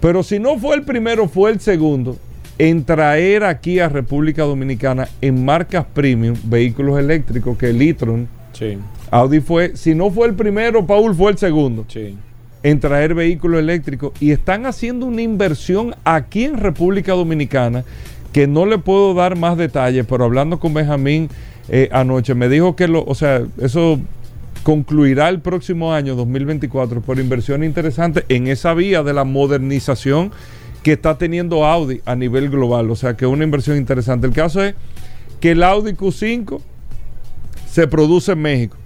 Pero 0.00 0.22
si 0.22 0.38
no 0.38 0.56
fue 0.58 0.76
el 0.76 0.82
primero, 0.84 1.28
fue 1.28 1.50
el 1.50 1.60
segundo 1.60 2.16
en 2.56 2.82
traer 2.84 3.44
aquí 3.44 3.80
a 3.80 3.90
República 3.90 4.44
Dominicana 4.44 5.06
en 5.20 5.44
marcas 5.44 5.84
premium 5.92 6.36
vehículos 6.42 6.98
eléctricos 6.98 7.58
que 7.58 7.68
el 7.68 7.82
e-tron 7.82 8.28
Sí, 8.54 8.78
Audi 9.10 9.40
fue, 9.40 9.76
si 9.76 9.94
no 9.94 10.10
fue 10.10 10.26
el 10.26 10.34
primero, 10.34 10.86
Paul 10.86 11.14
fue 11.14 11.32
el 11.32 11.36
segundo 11.36 11.84
sí. 11.86 12.16
en 12.62 12.80
traer 12.80 13.12
vehículos 13.12 13.60
eléctricos 13.60 14.12
y 14.20 14.30
están 14.30 14.64
haciendo 14.64 15.04
una 15.04 15.20
inversión 15.20 15.96
aquí 16.04 16.44
en 16.44 16.56
República 16.56 17.12
Dominicana 17.12 17.84
que 18.32 18.46
no 18.46 18.64
le 18.64 18.78
puedo 18.78 19.12
dar 19.12 19.36
más 19.36 19.58
detalles, 19.58 20.06
pero 20.08 20.24
hablando 20.24 20.58
con 20.58 20.72
Benjamín 20.72 21.28
eh, 21.68 21.90
anoche 21.92 22.34
me 22.34 22.48
dijo 22.48 22.74
que 22.74 22.88
lo, 22.88 23.04
o 23.04 23.14
sea, 23.14 23.42
eso 23.60 24.00
concluirá 24.68 25.30
el 25.30 25.40
próximo 25.40 25.94
año 25.94 26.14
2024 26.14 27.00
por 27.00 27.18
inversión 27.18 27.64
interesante 27.64 28.26
en 28.28 28.48
esa 28.48 28.74
vía 28.74 29.02
de 29.02 29.14
la 29.14 29.24
modernización 29.24 30.30
que 30.82 30.92
está 30.92 31.16
teniendo 31.16 31.64
Audi 31.64 32.02
a 32.04 32.14
nivel 32.14 32.50
global, 32.50 32.90
o 32.90 32.94
sea, 32.94 33.16
que 33.16 33.24
es 33.24 33.30
una 33.30 33.44
inversión 33.44 33.78
interesante. 33.78 34.26
El 34.26 34.34
caso 34.34 34.62
es 34.62 34.74
que 35.40 35.52
el 35.52 35.62
Audi 35.62 35.92
Q5 35.92 36.60
se 37.66 37.86
produce 37.86 38.32
en 38.32 38.42
México. 38.42 38.76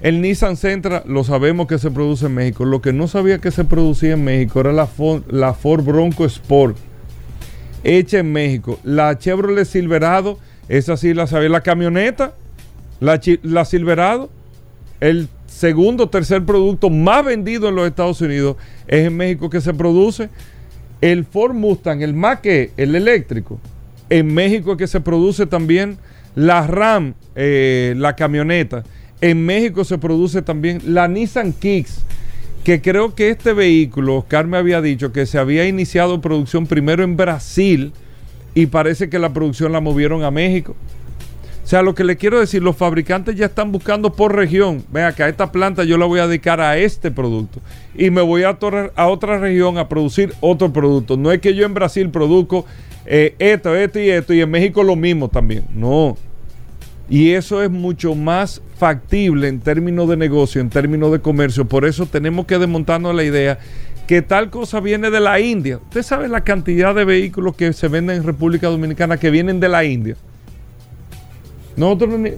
El 0.00 0.20
Nissan 0.20 0.56
Sentra 0.56 1.02
lo 1.06 1.24
sabemos 1.24 1.66
que 1.66 1.80
se 1.80 1.90
produce 1.90 2.26
en 2.26 2.34
México. 2.34 2.64
Lo 2.64 2.80
que 2.80 2.92
no 2.92 3.08
sabía 3.08 3.38
que 3.38 3.50
se 3.50 3.64
producía 3.64 4.12
en 4.12 4.22
México 4.22 4.60
era 4.60 4.72
la 4.72 4.86
Ford, 4.86 5.82
Bronco 5.84 6.24
Sport, 6.24 6.76
hecha 7.82 8.20
en 8.20 8.32
México. 8.32 8.78
La 8.84 9.18
Chevrolet 9.18 9.64
Silverado, 9.64 10.38
esa 10.68 10.96
sí 10.96 11.14
la 11.14 11.26
sabía. 11.26 11.48
La 11.48 11.62
camioneta, 11.62 12.32
la 13.00 13.64
Silverado, 13.64 14.30
el 15.02 15.28
segundo, 15.48 16.08
tercer 16.08 16.44
producto 16.44 16.88
más 16.88 17.24
vendido 17.24 17.68
en 17.68 17.74
los 17.74 17.88
Estados 17.88 18.20
Unidos 18.20 18.56
es 18.86 19.08
en 19.08 19.16
México 19.16 19.50
que 19.50 19.60
se 19.60 19.74
produce. 19.74 20.28
El 21.00 21.24
Ford 21.24 21.54
Mustang, 21.54 22.02
el 22.02 22.14
Mach-E, 22.14 22.70
el 22.76 22.94
eléctrico, 22.94 23.58
en 24.08 24.32
México 24.32 24.76
que 24.76 24.86
se 24.86 25.00
produce 25.00 25.46
también 25.46 25.98
la 26.36 26.68
Ram, 26.68 27.14
eh, 27.34 27.94
la 27.96 28.14
camioneta. 28.14 28.84
En 29.20 29.44
México 29.44 29.84
se 29.84 29.98
produce 29.98 30.40
también 30.40 30.80
la 30.86 31.08
Nissan 31.08 31.52
Kicks, 31.52 32.04
que 32.62 32.80
creo 32.80 33.16
que 33.16 33.30
este 33.30 33.52
vehículo, 33.54 34.18
Oscar 34.18 34.46
me 34.46 34.56
había 34.56 34.80
dicho 34.80 35.10
que 35.10 35.26
se 35.26 35.36
había 35.36 35.66
iniciado 35.66 36.20
producción 36.20 36.68
primero 36.68 37.02
en 37.02 37.16
Brasil 37.16 37.92
y 38.54 38.66
parece 38.66 39.10
que 39.10 39.18
la 39.18 39.32
producción 39.32 39.72
la 39.72 39.80
movieron 39.80 40.22
a 40.22 40.30
México. 40.30 40.76
O 41.62 41.66
sea, 41.66 41.82
lo 41.82 41.94
que 41.94 42.04
le 42.04 42.16
quiero 42.16 42.40
decir, 42.40 42.62
los 42.62 42.76
fabricantes 42.76 43.36
ya 43.36 43.46
están 43.46 43.70
buscando 43.70 44.12
por 44.12 44.34
región. 44.34 44.84
Vea 44.92 45.12
que 45.12 45.22
a 45.22 45.28
esta 45.28 45.52
planta 45.52 45.84
yo 45.84 45.96
la 45.96 46.06
voy 46.06 46.18
a 46.18 46.26
dedicar 46.26 46.60
a 46.60 46.76
este 46.76 47.10
producto. 47.10 47.60
Y 47.94 48.10
me 48.10 48.20
voy 48.20 48.42
a, 48.42 48.58
a 48.96 49.06
otra 49.08 49.38
región 49.38 49.78
a 49.78 49.88
producir 49.88 50.34
otro 50.40 50.72
producto. 50.72 51.16
No 51.16 51.30
es 51.30 51.40
que 51.40 51.54
yo 51.54 51.64
en 51.64 51.72
Brasil 51.72 52.10
produzco 52.10 52.66
eh, 53.06 53.36
esto, 53.38 53.76
esto 53.76 54.00
y 54.00 54.10
esto, 54.10 54.34
y 54.34 54.40
en 54.40 54.50
México 54.50 54.82
lo 54.82 54.96
mismo 54.96 55.28
también. 55.28 55.64
No. 55.74 56.16
Y 57.08 57.30
eso 57.32 57.62
es 57.62 57.70
mucho 57.70 58.14
más 58.14 58.60
factible 58.76 59.46
en 59.48 59.60
términos 59.60 60.08
de 60.08 60.16
negocio, 60.16 60.60
en 60.60 60.68
términos 60.70 61.12
de 61.12 61.20
comercio. 61.20 61.64
Por 61.66 61.84
eso 61.84 62.06
tenemos 62.06 62.46
que 62.46 62.58
desmontarnos 62.58 63.14
la 63.14 63.22
idea 63.22 63.58
que 64.06 64.20
tal 64.20 64.50
cosa 64.50 64.80
viene 64.80 65.10
de 65.10 65.20
la 65.20 65.38
India. 65.38 65.78
Usted 65.78 66.02
sabe 66.02 66.28
la 66.28 66.42
cantidad 66.42 66.94
de 66.94 67.04
vehículos 67.04 67.54
que 67.54 67.72
se 67.72 67.88
venden 67.88 68.16
en 68.16 68.24
República 68.24 68.68
Dominicana 68.68 69.16
que 69.16 69.30
vienen 69.30 69.60
de 69.60 69.68
la 69.68 69.84
India. 69.84 70.16
Nosotros 71.76 72.18
ni, 72.18 72.30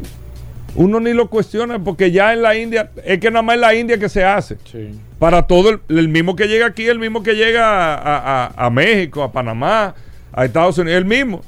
uno 0.77 1.01
ni 1.01 1.13
lo 1.13 1.29
cuestiona 1.29 1.79
porque 1.79 2.11
ya 2.11 2.33
en 2.33 2.43
la 2.43 2.57
India, 2.57 2.91
es 3.05 3.19
que 3.21 3.31
nada 3.31 3.43
más 3.43 3.55
en 3.55 3.61
la 3.61 3.75
India 3.75 3.99
que 3.99 4.09
se 4.09 4.25
hace. 4.25 4.57
Sí. 4.71 4.99
Para 5.19 5.43
todo, 5.43 5.71
el, 5.71 5.81
el 5.89 6.09
mismo 6.09 6.37
que 6.37 6.47
llega 6.49 6.67
aquí, 6.67 6.87
el 6.87 6.99
mismo 6.99 7.23
que 7.23 7.35
llega 7.35 7.65
a, 7.67 7.95
a- 7.95 8.47
a- 8.47 8.67
a 8.67 8.71
México, 8.71 9.23
a 9.23 9.33
Panamá, 9.33 9.95
a 10.33 10.45
Estados 10.45 10.79
Unidos, 10.79 10.99
el 10.99 11.05
mismo. 11.05 11.43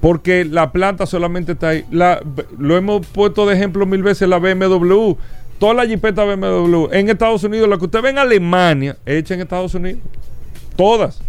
Porque 0.00 0.44
la 0.44 0.72
planta 0.72 1.06
solamente 1.06 1.52
está 1.52 1.68
ahí. 1.70 1.84
La- 1.90 2.20
lo 2.58 2.76
hemos 2.76 3.06
puesto 3.06 3.46
de 3.46 3.54
ejemplo 3.54 3.86
mil 3.86 4.02
veces 4.02 4.28
la 4.28 4.38
BMW. 4.38 5.12
Toda 5.58 5.74
la 5.74 5.86
jipeta 5.86 6.24
BMW 6.24 6.88
en 6.92 7.08
Estados 7.08 7.44
Unidos, 7.44 7.68
la 7.68 7.78
que 7.78 7.84
usted 7.84 8.02
ve 8.02 8.10
en 8.10 8.18
Alemania, 8.18 8.96
hecha 9.06 9.34
en 9.34 9.40
Estados 9.42 9.74
Unidos. 9.74 10.00
Todas. 10.76 11.22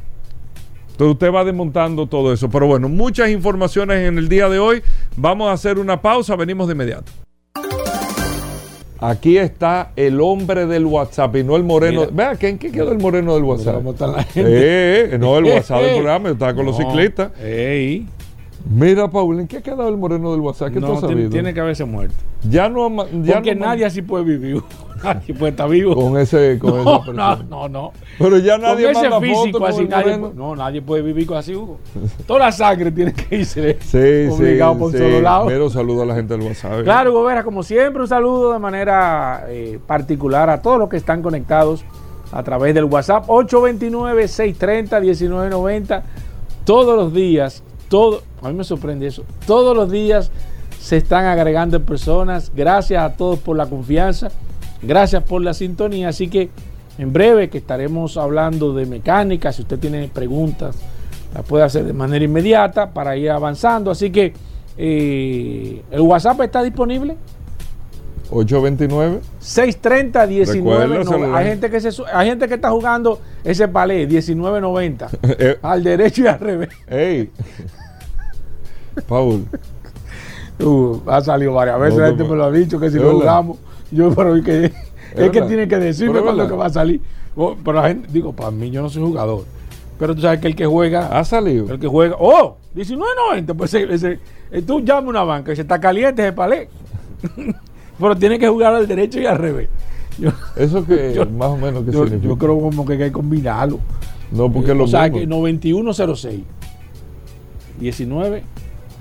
Entonces 0.93 1.13
usted 1.13 1.33
va 1.33 1.43
desmontando 1.43 2.05
todo 2.05 2.31
eso. 2.31 2.49
Pero 2.49 2.67
bueno, 2.67 2.87
muchas 2.87 3.29
informaciones 3.29 4.07
en 4.07 4.17
el 4.19 4.29
día 4.29 4.47
de 4.47 4.59
hoy. 4.59 4.83
Vamos 5.17 5.49
a 5.49 5.53
hacer 5.53 5.79
una 5.79 6.01
pausa, 6.01 6.35
venimos 6.35 6.67
de 6.67 6.73
inmediato. 6.73 7.11
Aquí 8.99 9.37
está 9.37 9.91
el 9.95 10.21
hombre 10.21 10.65
del 10.65 10.85
WhatsApp 10.85 11.35
y 11.35 11.43
no 11.43 11.57
el 11.57 11.63
moreno. 11.63 12.07
Vea, 12.11 12.37
¿en 12.39 12.57
qué 12.57 12.71
quedó 12.71 12.91
el 12.91 12.99
moreno 12.99 13.33
del 13.33 13.43
WhatsApp? 13.43 13.75
¿Cómo 13.75 13.91
está 13.91 14.07
la 14.07 14.23
gente? 14.23 14.49
Eh, 14.49 15.09
eh, 15.13 15.17
no, 15.17 15.37
el 15.37 15.45
WhatsApp 15.45 15.81
del 15.81 15.95
programa, 15.95 16.29
estaba 16.29 16.53
con 16.53 16.65
los 16.65 16.77
ciclistas. 16.77 17.31
Ey. 17.41 18.07
Mira, 18.65 19.09
Paul, 19.09 19.41
¿en 19.41 19.47
qué 19.47 19.57
ha 19.57 19.61
quedado 19.61 19.89
el 19.89 19.97
moreno 19.97 20.31
del 20.31 20.39
WhatsApp? 20.39 20.69
¿Qué 20.69 20.75
tú 20.79 20.87
No, 20.87 20.93
has 20.93 20.99
tiene, 20.99 21.13
sabido? 21.15 21.29
tiene 21.31 21.53
que 21.53 21.59
haberse 21.59 21.83
muerto. 21.83 22.15
Ya 22.49 22.69
no, 22.69 22.89
ya 23.21 23.33
Porque 23.35 23.55
no 23.55 23.65
nadie 23.65 23.83
así 23.85 24.01
puede 24.01 24.23
vivir. 24.23 24.61
nadie 25.03 25.33
puede 25.33 25.49
estar 25.51 25.69
vivo. 25.69 25.93
con 25.95 26.17
ese, 26.17 26.57
con 26.59 26.79
esa 26.79 27.11
no, 27.11 27.35
no, 27.43 27.67
no. 27.67 27.91
Pero 28.17 28.37
ya 28.37 28.57
nadie 28.57 28.93
con 28.93 29.05
ese 29.05 29.19
físico 29.19 29.65
así, 29.65 29.85
nadie, 29.85 30.17
no, 30.17 30.55
nadie 30.55 30.81
puede 30.81 31.01
vivir 31.01 31.27
con 31.27 31.35
así, 31.37 31.53
Hugo. 31.53 31.79
Toda 32.25 32.39
la 32.39 32.51
sangre 32.53 32.89
tiene 32.91 33.11
que 33.13 33.35
irse 33.35 33.77
Sí, 33.81 34.29
obligado 34.33 34.73
sí, 34.75 34.79
por 34.79 34.91
sí. 34.93 34.97
solo 34.97 35.19
lado. 35.21 35.45
Pero 35.47 35.69
saludo 35.69 36.03
a 36.03 36.05
la 36.05 36.15
gente 36.15 36.37
del 36.37 36.47
WhatsApp. 36.47 36.83
Claro, 36.83 37.11
Hugo 37.11 37.25
Vera, 37.25 37.43
como 37.43 37.63
siempre, 37.63 38.01
un 38.01 38.07
saludo 38.07 38.53
de 38.53 38.59
manera 38.59 39.43
eh, 39.49 39.77
particular 39.85 40.49
a 40.49 40.61
todos 40.61 40.79
los 40.79 40.87
que 40.87 40.95
están 40.97 41.21
conectados 41.21 41.83
a 42.31 42.41
través 42.43 42.73
del 42.73 42.85
WhatsApp 42.85 43.27
829-630-1990. 43.27 46.01
Todos 46.65 46.95
los 46.95 47.13
días, 47.13 47.61
todo, 47.93 48.23
a 48.41 48.47
mí 48.47 48.55
me 48.55 48.63
sorprende 48.63 49.05
eso, 49.05 49.23
todos 49.45 49.77
los 49.77 49.91
días 49.91 50.31
se 50.79 50.97
están 50.97 51.25
agregando 51.25 51.79
personas. 51.79 52.51
Gracias 52.55 53.03
a 53.03 53.15
todos 53.15 53.37
por 53.37 53.55
la 53.55 53.67
confianza, 53.67 54.31
gracias 54.81 55.21
por 55.21 55.43
la 55.43 55.53
sintonía. 55.53 56.09
Así 56.09 56.27
que 56.27 56.49
en 56.97 57.13
breve 57.13 57.51
que 57.51 57.59
estaremos 57.59 58.17
hablando 58.17 58.73
de 58.73 58.87
mecánica, 58.87 59.53
si 59.53 59.61
usted 59.61 59.77
tiene 59.77 60.07
preguntas, 60.07 60.75
las 61.35 61.45
puede 61.45 61.65
hacer 61.65 61.85
de 61.85 61.93
manera 61.93 62.25
inmediata 62.25 62.89
para 62.89 63.15
ir 63.15 63.29
avanzando. 63.29 63.91
Así 63.91 64.09
que 64.09 64.33
eh, 64.75 65.83
el 65.91 66.01
WhatsApp 66.01 66.41
está 66.41 66.63
disponible. 66.63 67.15
829. 68.31 69.19
630 69.37 70.25
19 70.25 70.97
Recuerda, 70.97 71.27
no, 71.27 71.35
hay 71.35 71.45
gente 71.45 71.69
que 71.69 71.79
se 71.79 71.89
hay 72.11 72.27
gente 72.27 72.47
que 72.47 72.55
está 72.55 72.71
jugando 72.71 73.19
ese 73.43 73.67
palé 73.67 74.09
19.90 74.09 75.09
Eh, 75.37 75.59
al 75.61 75.83
derecho 75.83 76.23
y 76.23 76.27
al 76.27 76.39
revés. 76.39 76.69
Ey. 76.87 77.29
Paul. 79.07 79.45
Uh, 80.63 81.01
ha 81.07 81.19
salido 81.19 81.51
varias 81.53 81.79
veces, 81.79 81.97
la 81.99 82.07
gente 82.09 82.23
me 82.23 82.35
lo 82.35 82.43
ha 82.45 82.51
dicho 82.51 82.79
que 82.79 82.89
si 82.91 82.97
lo 82.99 83.13
jugamos, 83.13 83.57
yo 83.91 84.13
pero 84.13 84.35
es 84.35 84.45
que 84.45 84.65
es 85.15 85.31
que 85.31 85.41
tiene 85.41 85.67
que 85.67 85.77
decirme 85.77 86.21
cuándo 86.21 86.47
que 86.47 86.53
va 86.53 86.67
a 86.67 86.69
salir. 86.69 87.01
Oh, 87.35 87.55
pero 87.61 87.81
la 87.81 87.87
gente 87.87 88.07
digo, 88.13 88.33
para 88.33 88.51
mí 88.51 88.69
yo 88.69 88.81
no 88.83 88.87
soy 88.89 89.01
jugador. 89.01 89.45
Pero 89.97 90.13
tú 90.15 90.21
sabes 90.21 90.39
que 90.39 90.47
el 90.47 90.55
que 90.55 90.67
juega 90.67 91.07
Ha 91.07 91.23
salido. 91.25 91.73
el 91.73 91.79
que 91.79 91.87
juega, 91.87 92.15
oh, 92.19 92.57
19.90, 92.75 93.55
pues 93.55 93.73
ese, 93.73 93.91
ese- 93.93 94.19
eh, 94.51 94.61
tú 94.61 94.79
llamas 94.81 95.05
a 95.05 95.09
una 95.09 95.23
banca 95.23 95.51
y 95.51 95.55
se 95.55 95.63
está 95.63 95.81
caliente 95.81 96.21
ese 96.21 96.33
palé. 96.33 96.69
pero 97.99 98.15
tiene 98.15 98.37
que 98.37 98.47
jugar 98.47 98.75
al 98.75 98.87
derecho 98.87 99.19
y 99.19 99.25
al 99.25 99.39
revés. 99.39 99.69
Yo, 100.19 100.29
Eso 100.55 100.85
que 100.85 101.13
Yo- 101.15 101.25
más 101.25 101.49
o 101.49 101.57
menos 101.57 101.83
que 101.83 101.91
yo, 101.91 102.03
significa. 102.03 102.27
yo 102.29 102.37
creo 102.37 102.59
como 102.59 102.85
que 102.85 102.93
hay 102.93 102.99
que 102.99 103.11
combinarlo. 103.11 103.79
no, 104.31 104.51
porque 104.51 104.71
Eh, 104.71 104.75
lo 104.75 104.83
o 104.83 104.87
sea 104.87 105.03
mismo. 105.03 105.17
que 105.19 105.25
9106 105.27 106.43
19 107.79 108.43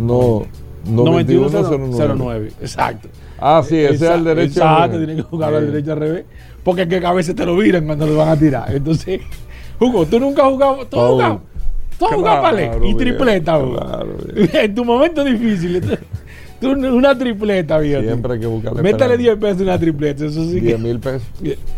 No, 0.07 0.47
9109. 0.85 1.51
9109. 1.63 2.53
Exacto. 2.61 3.09
Ah, 3.39 3.63
sí, 3.67 3.77
ese 3.79 3.95
es 3.95 4.03
al 4.11 4.25
derecho. 4.25 4.61
Exacto, 4.61 4.99
tiene 4.99 5.17
que 5.17 5.23
jugar 5.23 5.55
al 5.55 5.65
Eh, 5.65 5.67
derecho 5.69 5.93
al 5.93 5.99
revés. 5.99 6.25
Porque 6.63 6.83
es 6.83 6.89
que 6.89 7.05
a 7.05 7.13
veces 7.13 7.35
te 7.35 7.45
lo 7.45 7.57
viran 7.57 7.87
cuando 7.87 8.07
lo 8.07 8.17
van 8.17 8.29
a 8.29 8.37
tirar. 8.37 8.75
Entonces, 8.75 9.21
Hugo, 9.81 10.07
tú 10.07 10.21
nunca 10.21 10.45
has 10.47 10.51
jugado. 10.53 10.75
Tú 10.77 10.83
has 10.83 10.89
Paul, 10.91 11.11
jugado. 11.13 11.41
Tú 11.99 12.07
has 12.07 12.15
jugado 12.15 12.41
claro, 12.41 12.57
palé 12.57 12.89
y 12.89 12.95
tripleta, 12.95 13.59
Hugo. 13.59 13.77
claro. 13.77 14.17
En 14.53 14.75
tu 14.75 14.85
momento 14.85 15.25
difícil. 15.25 15.81
tú- 16.61 16.71
una 16.71 17.19
tripleta, 17.19 17.79
viejo. 17.79 18.03
Siempre 18.03 18.35
hay 18.35 18.41
que 18.41 18.47
buscarle. 18.47 18.83
Métale 18.83 19.15
esperanza. 19.15 19.23
10 19.23 19.37
pesos 19.39 19.61
una 19.63 19.79
tripleta. 19.79 20.25
Eso 20.27 20.45
sí 20.45 20.61
10 20.61 20.77
que. 20.77 20.79
mil 20.83 20.99
pesos. 21.01 21.23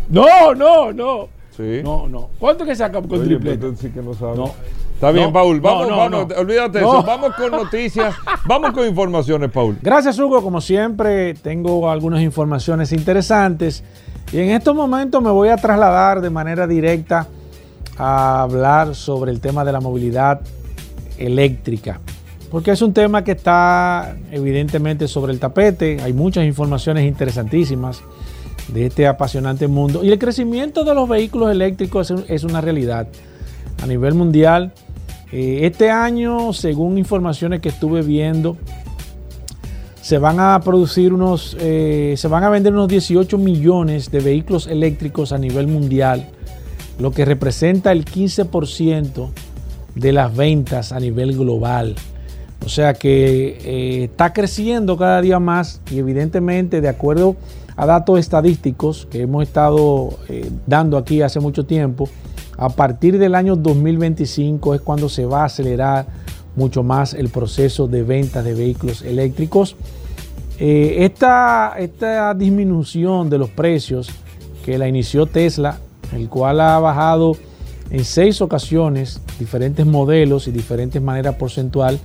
No, 0.09 0.53
no, 0.53 0.91
no. 0.93 1.27
Sí. 1.57 1.79
No, 1.83 2.07
no. 2.07 2.29
¿Cuánto 2.37 2.65
que 2.65 2.75
saca 2.75 3.01
con 3.01 3.11
Oye, 3.19 3.25
tripleta? 3.25 3.67
sí 3.79 3.89
que 3.89 4.01
no 4.01 4.13
sabes. 4.13 4.37
No. 4.37 4.51
Está 4.95 5.11
bien, 5.11 5.25
No, 5.27 5.33
Paul. 5.33 5.59
Vamos, 5.59 5.89
no, 5.89 5.97
vamos. 5.97 6.27
no. 6.29 6.35
Olvídate 6.39 6.79
de 6.79 6.83
No. 6.85 6.99
eso. 6.99 7.03
Vamos 7.03 7.33
con 7.35 7.51
noticias. 7.51 8.15
vamos 8.45 8.71
con 8.71 8.87
informaciones, 8.87 9.51
Paul. 9.51 9.77
Gracias, 9.81 10.17
Hugo. 10.17 10.41
Como 10.41 10.61
siempre, 10.61 11.33
tengo 11.35 11.89
algunas 11.91 12.21
informaciones 12.21 12.91
interesantes. 12.93 13.83
Y 14.31 14.39
en 14.39 14.49
estos 14.51 14.73
momentos 14.75 15.21
me 15.21 15.29
voy 15.29 15.49
a 15.49 15.57
trasladar 15.57 16.21
de 16.21 16.29
manera 16.29 16.65
directa 16.65 17.27
a 17.97 18.41
hablar 18.41 18.95
sobre 18.95 19.31
el 19.31 19.39
tema 19.41 19.63
de 19.65 19.71
la 19.73 19.81
movilidad 19.81 20.41
eléctrica. 21.17 21.99
Porque 22.49 22.71
es 22.71 22.81
un 22.81 22.93
tema 22.93 23.23
que 23.23 23.33
está 23.33 24.15
evidentemente 24.31 25.07
sobre 25.07 25.33
el 25.33 25.39
tapete. 25.39 25.99
Hay 26.01 26.13
muchas 26.13 26.45
informaciones 26.45 27.05
interesantísimas 27.05 28.01
de 28.69 28.85
este 28.87 29.07
apasionante 29.07 29.67
mundo. 29.67 30.03
Y 30.03 30.09
el 30.11 30.19
crecimiento 30.19 30.83
de 30.85 30.95
los 30.95 31.07
vehículos 31.09 31.51
eléctricos 31.51 32.11
es 32.27 32.43
una 32.43 32.61
realidad 32.61 33.07
a 33.81 33.87
nivel 33.87 34.13
mundial. 34.13 34.73
Eh, 35.31 35.61
este 35.63 35.89
año, 35.89 36.53
según 36.53 36.97
informaciones 36.97 37.61
que 37.61 37.69
estuve 37.69 38.01
viendo, 38.01 38.57
se 40.01 40.19
van 40.19 40.39
a 40.39 40.59
producir 40.63 41.13
unos, 41.13 41.57
eh, 41.59 42.13
se 42.15 42.27
van 42.27 42.43
a 42.43 42.49
vender 42.49 42.73
unos 42.73 42.87
18 42.87 43.37
millones 43.37 44.11
de 44.11 44.19
vehículos 44.19 44.67
eléctricos 44.67 45.31
a 45.31 45.37
nivel 45.37 45.67
mundial, 45.67 46.29
lo 46.99 47.11
que 47.11 47.25
representa 47.25 47.91
el 47.91 48.05
15% 48.05 49.31
de 49.95 50.11
las 50.11 50.35
ventas 50.35 50.91
a 50.91 50.99
nivel 50.99 51.35
global. 51.35 51.95
O 52.63 52.69
sea 52.69 52.93
que 52.93 53.57
eh, 53.63 54.03
está 54.05 54.33
creciendo 54.33 54.97
cada 54.97 55.21
día 55.21 55.39
más 55.39 55.81
y 55.91 55.99
evidentemente 55.99 56.81
de 56.81 56.89
acuerdo 56.89 57.35
a 57.75 57.85
datos 57.85 58.19
estadísticos 58.19 59.07
que 59.09 59.21
hemos 59.21 59.43
estado 59.43 60.17
eh, 60.29 60.49
dando 60.65 60.97
aquí 60.97 61.21
hace 61.21 61.39
mucho 61.39 61.65
tiempo, 61.65 62.09
a 62.57 62.69
partir 62.69 63.19
del 63.19 63.35
año 63.35 63.55
2025 63.55 64.75
es 64.75 64.81
cuando 64.81 65.09
se 65.09 65.25
va 65.25 65.41
a 65.41 65.45
acelerar 65.45 66.07
mucho 66.55 66.83
más 66.83 67.13
el 67.13 67.29
proceso 67.29 67.87
de 67.87 68.03
ventas 68.03 68.45
de 68.45 68.53
vehículos 68.53 69.01
eléctricos. 69.01 69.75
Eh, 70.57 70.97
esta, 70.99 71.75
esta 71.77 72.33
disminución 72.33 73.29
de 73.29 73.37
los 73.37 73.49
precios 73.49 74.09
que 74.63 74.77
la 74.77 74.87
inició 74.87 75.25
Tesla, 75.25 75.79
el 76.13 76.29
cual 76.29 76.61
ha 76.61 76.79
bajado 76.79 77.35
en 77.89 78.05
seis 78.05 78.41
ocasiones 78.41 79.21
diferentes 79.37 79.85
modelos 79.85 80.47
y 80.47 80.51
diferentes 80.51 81.01
maneras 81.01 81.35
porcentual, 81.35 81.99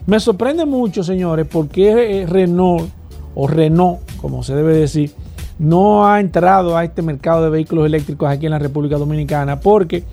Me 0.05 0.21
sorprende 0.21 0.65
mucho, 0.65 1.03
señores, 1.03 1.45
porque 1.45 2.25
Renault 2.25 2.89
o 3.35 3.47
Renault, 3.47 3.99
como 4.21 4.41
se 4.41 4.55
debe 4.55 4.73
decir, 4.73 5.11
no 5.59 6.07
ha 6.07 6.21
entrado 6.21 6.77
a 6.77 6.85
este 6.85 7.01
mercado 7.01 7.43
de 7.43 7.49
vehículos 7.49 7.85
eléctricos 7.85 8.29
aquí 8.29 8.45
en 8.45 8.53
la 8.53 8.59
República 8.59 8.97
Dominicana, 8.97 9.59
porque 9.59 10.05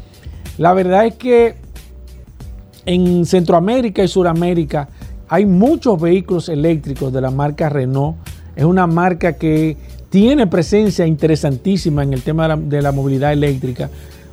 la 0.59 0.73
verdad 0.73 1.07
es 1.07 1.15
que 1.15 1.55
en 2.85 3.25
Centroamérica 3.27 4.03
y 4.03 4.09
Suramérica 4.09 4.89
hay 5.33 5.47
muchos 5.47 5.99
vehículos 6.01 6.49
eléctricos 6.49 7.13
de 7.13 7.21
la 7.21 7.31
marca 7.31 7.69
Renault. 7.69 8.17
Es 8.57 8.65
una 8.65 8.89
marca 8.89 9.35
que 9.35 9.77
tiene 10.11 10.49
presencia 10.49 11.07
interesantísima 11.07 12.03
en 12.03 12.13
el 12.13 12.23
tema 12.23 12.57
de 12.57 12.83
la, 12.83 12.91
movilidad 12.91 13.33
eléctrica, 13.33 13.89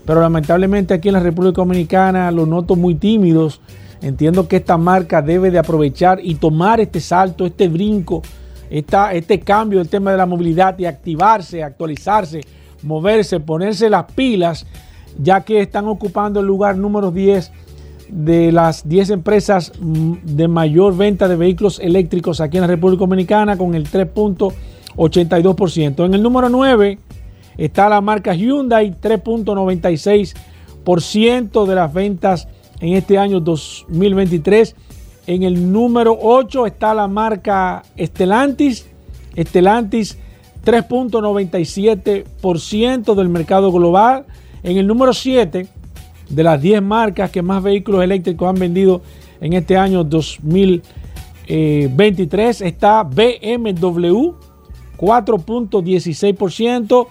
pero 0.07 0.21
lamentablemente 0.21 0.95
aquí 0.95 1.09
en 1.09 1.13
la 1.13 1.19
República 1.19 1.57
Dominicana 1.57 2.31
los 2.31 2.47
noto 2.47 2.75
muy 2.75 2.95
tímidos. 2.95 3.61
Entiendo 4.01 4.47
que 4.47 4.55
esta 4.55 4.77
marca 4.77 5.21
debe 5.21 5.51
de 5.51 5.59
aprovechar 5.59 6.19
y 6.19 6.33
tomar 6.33 6.81
este 6.81 6.99
salto, 6.99 7.45
este 7.45 7.67
brinco, 7.67 8.23
esta, 8.71 9.13
este 9.13 9.39
cambio 9.39 9.77
del 9.77 9.89
tema 9.89 10.09
de 10.09 10.17
la 10.17 10.25
movilidad 10.25 10.79
y 10.79 10.85
activarse, 10.85 11.61
actualizarse, 11.61 12.41
moverse, 12.81 13.39
ponerse 13.39 13.87
las 13.87 14.05
pilas, 14.13 14.65
ya 15.21 15.41
que 15.41 15.61
están 15.61 15.87
ocupando 15.87 16.39
el 16.39 16.47
lugar 16.47 16.75
número 16.75 17.11
10 17.11 17.51
de 18.09 18.51
las 18.51 18.87
10 18.87 19.09
empresas 19.11 19.73
mm, 19.79 20.13
de 20.23 20.47
mayor 20.47 20.95
venta 20.95 21.27
de 21.27 21.35
vehículos 21.35 21.79
eléctricos 21.79 22.39
aquí 22.41 22.57
en 22.57 22.61
la 22.61 22.67
República 22.67 23.01
Dominicana 23.01 23.57
con 23.57 23.73
el 23.75 23.89
3.82%. 23.89 26.05
En 26.05 26.13
el 26.13 26.23
número 26.23 26.47
9 26.49 26.99
está 27.57 27.89
la 27.89 27.99
marca 28.01 28.33
Hyundai, 28.33 28.95
3.96% 29.01 31.65
de 31.65 31.75
las 31.75 31.93
ventas 31.93 32.47
en 32.79 32.93
este 32.93 33.17
año 33.17 33.39
2023. 33.39 34.75
En 35.27 35.43
el 35.43 35.71
número 35.71 36.17
8 36.21 36.67
está 36.67 36.93
la 36.93 37.07
marca 37.07 37.83
Estelantis, 37.95 38.89
Estelantis 39.35 40.17
3.97% 40.65 43.15
del 43.15 43.29
mercado 43.29 43.71
global. 43.71 44.25
En 44.63 44.77
el 44.77 44.87
número 44.87 45.13
7 45.13 45.67
de 46.29 46.43
las 46.43 46.61
10 46.61 46.81
marcas 46.81 47.31
que 47.31 47.41
más 47.41 47.63
vehículos 47.63 48.03
eléctricos 48.03 48.49
han 48.49 48.59
vendido 48.59 49.01
en 49.39 49.53
este 49.53 49.77
año 49.77 50.03
2023 50.03 52.61
está 52.61 53.03
BMW 53.03 54.33
4.16%. 54.97 57.07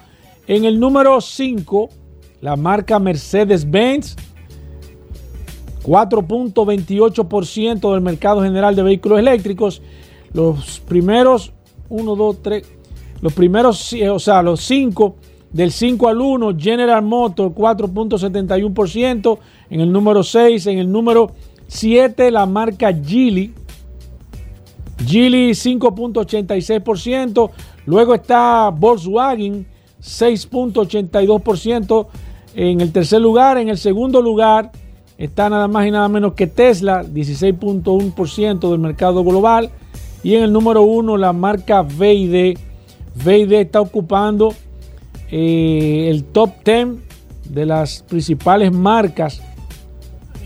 En 0.48 0.64
el 0.64 0.78
número 0.78 1.20
5, 1.20 1.88
la 2.40 2.54
marca 2.56 2.98
Mercedes-Benz 2.98 4.16
4.28% 5.84 7.92
del 7.92 8.00
mercado 8.00 8.42
general 8.42 8.74
de 8.74 8.82
vehículos 8.82 9.20
eléctricos. 9.20 9.82
Los 10.32 10.80
primeros 10.80 11.52
1, 11.88 12.16
2, 12.16 12.42
3, 12.42 12.64
los 13.20 13.32
primeros, 13.32 13.94
o 14.10 14.18
sea, 14.18 14.42
los 14.42 14.60
5 14.62 15.14
del 15.52 15.72
5 15.72 16.08
al 16.08 16.20
1, 16.20 16.56
General 16.58 17.02
Motors 17.02 17.54
4.71%. 17.54 19.38
En 19.70 19.80
el 19.80 19.92
número 19.92 20.22
6, 20.22 20.66
en 20.66 20.78
el 20.78 20.90
número 20.90 21.30
7, 21.68 22.30
la 22.30 22.46
marca 22.46 22.92
Geely. 22.92 23.52
Geely 25.06 25.50
5.86%. 25.50 27.50
Luego 27.86 28.14
está 28.14 28.70
Volkswagen 28.70 29.66
6.82% 30.00 32.06
en 32.54 32.80
el 32.80 32.92
tercer 32.92 33.20
lugar. 33.20 33.58
En 33.58 33.68
el 33.68 33.78
segundo 33.78 34.22
lugar 34.22 34.70
está 35.18 35.48
nada 35.48 35.68
más 35.68 35.86
y 35.86 35.90
nada 35.90 36.08
menos 36.08 36.34
que 36.34 36.46
Tesla, 36.46 37.04
16.1% 37.04 38.70
del 38.70 38.78
mercado 38.78 39.24
global. 39.24 39.70
Y 40.22 40.34
en 40.34 40.42
el 40.42 40.52
número 40.52 40.82
1 40.82 41.16
la 41.16 41.32
marca 41.32 41.82
VID. 41.82 42.58
VID 43.24 43.52
está 43.52 43.80
ocupando 43.80 44.52
eh, 45.30 46.08
el 46.10 46.24
top 46.24 46.50
10 46.64 46.88
de 47.50 47.66
las 47.66 48.02
principales 48.02 48.72
marcas 48.72 49.42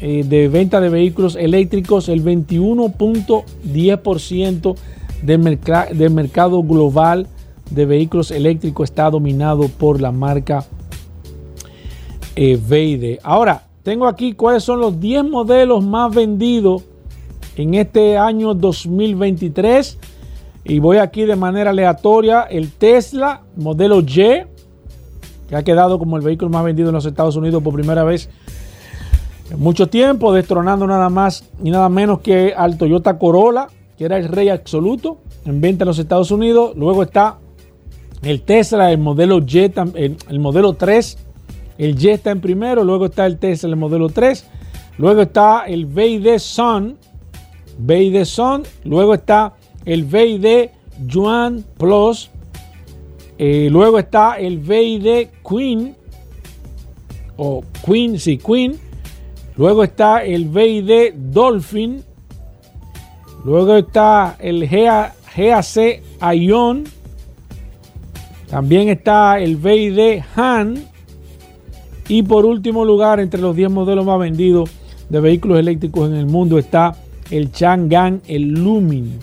eh, 0.00 0.24
de 0.26 0.48
venta 0.48 0.80
de 0.80 0.88
vehículos 0.88 1.36
eléctricos, 1.36 2.08
el 2.08 2.24
21.10% 2.24 4.74
del, 5.22 5.58
del 5.94 6.10
mercado 6.10 6.62
global 6.62 7.28
de 7.70 7.86
vehículos 7.86 8.30
eléctricos 8.30 8.90
está 8.90 9.10
dominado 9.10 9.68
por 9.68 10.00
la 10.00 10.12
marca 10.12 10.64
eh, 12.36 13.18
Ahora, 13.22 13.64
tengo 13.82 14.06
aquí 14.06 14.32
cuáles 14.32 14.64
son 14.64 14.80
los 14.80 14.98
10 14.98 15.24
modelos 15.24 15.84
más 15.84 16.14
vendidos 16.14 16.84
en 17.56 17.74
este 17.74 18.16
año 18.16 18.54
2023. 18.54 19.98
Y 20.64 20.78
voy 20.78 20.98
aquí 20.98 21.24
de 21.24 21.36
manera 21.36 21.70
aleatoria. 21.70 22.42
El 22.42 22.70
Tesla 22.70 23.42
modelo 23.56 24.00
Y, 24.00 24.44
que 25.50 25.56
ha 25.56 25.64
quedado 25.64 25.98
como 25.98 26.16
el 26.16 26.22
vehículo 26.22 26.48
más 26.48 26.64
vendido 26.64 26.90
en 26.90 26.94
los 26.94 27.04
Estados 27.04 27.34
Unidos 27.34 27.60
por 27.60 27.74
primera 27.74 28.04
vez 28.04 28.30
en 29.50 29.58
mucho 29.58 29.88
tiempo, 29.88 30.32
destronando 30.32 30.86
nada 30.86 31.10
más 31.10 31.44
y 31.62 31.70
nada 31.70 31.88
menos 31.88 32.20
que 32.20 32.54
al 32.56 32.78
Toyota 32.78 33.18
Corolla, 33.18 33.66
que 33.98 34.04
era 34.04 34.16
el 34.16 34.28
rey 34.28 34.48
absoluto 34.48 35.18
en 35.44 35.60
venta 35.60 35.82
en 35.82 35.88
los 35.88 35.98
Estados 35.98 36.30
Unidos. 36.30 36.74
Luego 36.76 37.02
está 37.02 37.38
el 38.22 38.42
Tesla, 38.42 38.92
el 38.92 38.98
modelo 38.98 39.40
Y, 39.44 39.58
el, 40.28 40.38
modelo 40.38 40.74
3. 40.74 41.18
El 41.78 42.06
está 42.06 42.30
en 42.30 42.40
primero, 42.40 42.84
luego 42.84 43.06
está 43.06 43.26
el 43.26 43.38
Tesla, 43.38 43.70
el 43.70 43.76
modelo 43.76 44.08
3. 44.08 44.46
Luego 44.98 45.22
está 45.22 45.64
el 45.66 45.86
VID 45.86 46.38
Sun, 46.38 46.96
VID 47.76 48.24
Sun. 48.24 48.62
Luego 48.84 49.14
está 49.14 49.54
el 49.84 50.04
VID 50.04 50.70
Yuan 51.06 51.64
Plus, 51.76 52.30
eh, 53.42 53.70
luego 53.70 53.98
está 53.98 54.34
el 54.34 54.58
VID 54.58 55.28
Queen, 55.48 55.96
o 57.38 57.64
Queen, 57.86 58.18
sí, 58.18 58.36
Queen. 58.36 58.78
Luego 59.56 59.82
está 59.82 60.22
el 60.22 60.50
VID 60.50 61.14
Dolphin. 61.14 62.04
Luego 63.46 63.76
está 63.76 64.36
el 64.38 64.68
GAC 64.68 66.02
Ion. 66.34 66.84
También 68.50 68.90
está 68.90 69.40
el 69.40 69.56
VID 69.56 70.22
Han. 70.36 70.84
Y 72.08 72.22
por 72.22 72.44
último 72.44 72.84
lugar, 72.84 73.20
entre 73.20 73.40
los 73.40 73.56
10 73.56 73.70
modelos 73.70 74.04
más 74.04 74.18
vendidos 74.18 74.68
de 75.08 75.18
vehículos 75.18 75.58
eléctricos 75.58 76.10
en 76.10 76.16
el 76.16 76.26
mundo 76.26 76.58
está 76.58 76.94
el 77.30 77.50
Chang'an, 77.52 78.20
el 78.26 78.48
Lumin. 78.52 79.18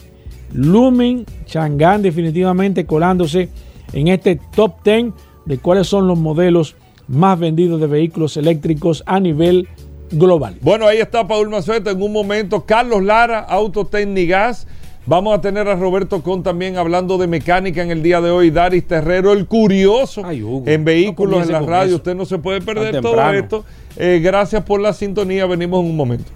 Lumin, 0.53 1.23
Chang'an 1.45 2.01
definitivamente 2.01 2.88
colándose 2.88 3.49
en 3.93 4.08
este 4.08 4.39
top 4.56 4.84
10 4.84 5.13
de 5.45 5.58
cuáles 5.58 5.88
son 5.88 6.08
los 6.08 6.17
modelos 6.17 6.76
más 7.08 7.39
vendidos 7.39 7.80
de 7.80 7.88
vehículos 7.88 8.38
eléctricos 8.38 9.04
a 9.06 9.19
nivel 9.19 9.67
global. 10.12 10.58
Bueno, 10.62 10.88
ahí 10.88 10.97
está 10.97 11.28
Paul 11.28 11.50
Mazueta 11.50 11.91
en 11.91 12.02
un 12.02 12.12
momento. 12.12 12.65
Carlos 12.65 13.04
Lara, 13.04 13.39
Autotecnigas. 13.39 14.67
Vamos 15.06 15.38
a 15.38 15.39
tener 15.39 15.69
a 15.69 15.76
Roberto 15.76 16.21
Con 16.21 16.43
también 16.43 16.78
hablando 16.78 17.17
de 17.17 17.28
mecánica 17.28 17.82
en 17.82 17.91
el 17.91 18.04
día 18.04 18.19
de 18.19 18.30
hoy. 18.30 18.52
Daris 18.52 18.86
Terrero, 18.86 19.32
el 19.32 19.45
curioso 19.45 20.23
en 20.30 20.84
vehículos 20.84 21.45
en 21.45 21.54
la 21.54 21.62
radio. 21.62 21.95
Usted 21.95 22.13
no 22.13 22.26
se 22.26 22.39
puede 22.39 22.60
perder 22.60 23.02
todo 23.02 23.32
esto. 23.32 23.63
Eh, 23.95 24.19
gracias 24.21 24.63
por 24.63 24.82
la 24.82 24.91
sintonía. 24.91 25.45
Venimos 25.45 25.82
en 25.82 25.91
un 25.91 25.95
momento. 25.95 26.30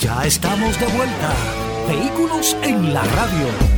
Ya 0.00 0.26
estamos 0.26 0.78
de 0.80 0.86
vuelta. 0.86 1.32
Vehículos 1.88 2.56
en 2.64 2.92
la 2.92 3.04
radio. 3.04 3.77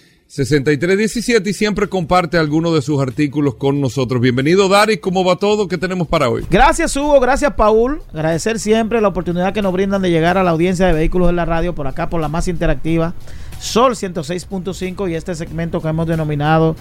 6317 0.31 1.49
y 1.49 1.53
siempre 1.53 1.89
comparte 1.89 2.37
algunos 2.37 2.73
de 2.73 2.81
sus 2.81 3.01
artículos 3.01 3.55
con 3.55 3.81
nosotros. 3.81 4.21
Bienvenido, 4.21 4.69
Dari. 4.69 4.97
¿Cómo 4.97 5.25
va 5.25 5.35
todo? 5.35 5.67
¿Qué 5.67 5.77
tenemos 5.77 6.07
para 6.07 6.29
hoy? 6.29 6.45
Gracias, 6.49 6.95
Hugo. 6.95 7.19
Gracias, 7.19 7.53
Paul. 7.55 8.01
Agradecer 8.13 8.57
siempre 8.57 9.01
la 9.01 9.09
oportunidad 9.09 9.53
que 9.53 9.61
nos 9.61 9.73
brindan 9.73 10.01
de 10.01 10.09
llegar 10.09 10.37
a 10.37 10.43
la 10.43 10.51
audiencia 10.51 10.87
de 10.87 10.93
vehículos 10.93 11.29
en 11.29 11.35
la 11.35 11.43
radio 11.43 11.75
por 11.75 11.85
acá, 11.85 12.09
por 12.09 12.21
la 12.21 12.29
más 12.29 12.47
interactiva, 12.47 13.13
Sol 13.59 13.95
106.5 13.95 15.11
y 15.11 15.15
este 15.15 15.35
segmento 15.35 15.81
que 15.81 15.89
hemos 15.89 16.07
denominado 16.07 16.77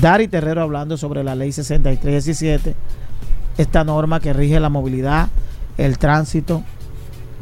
Dari 0.00 0.28
Terrero 0.28 0.62
hablando 0.62 0.96
sobre 0.96 1.24
la 1.24 1.34
ley 1.34 1.50
6317, 1.50 2.76
esta 3.58 3.82
norma 3.82 4.20
que 4.20 4.32
rige 4.32 4.60
la 4.60 4.68
movilidad, 4.68 5.28
el 5.76 5.98
tránsito 5.98 6.62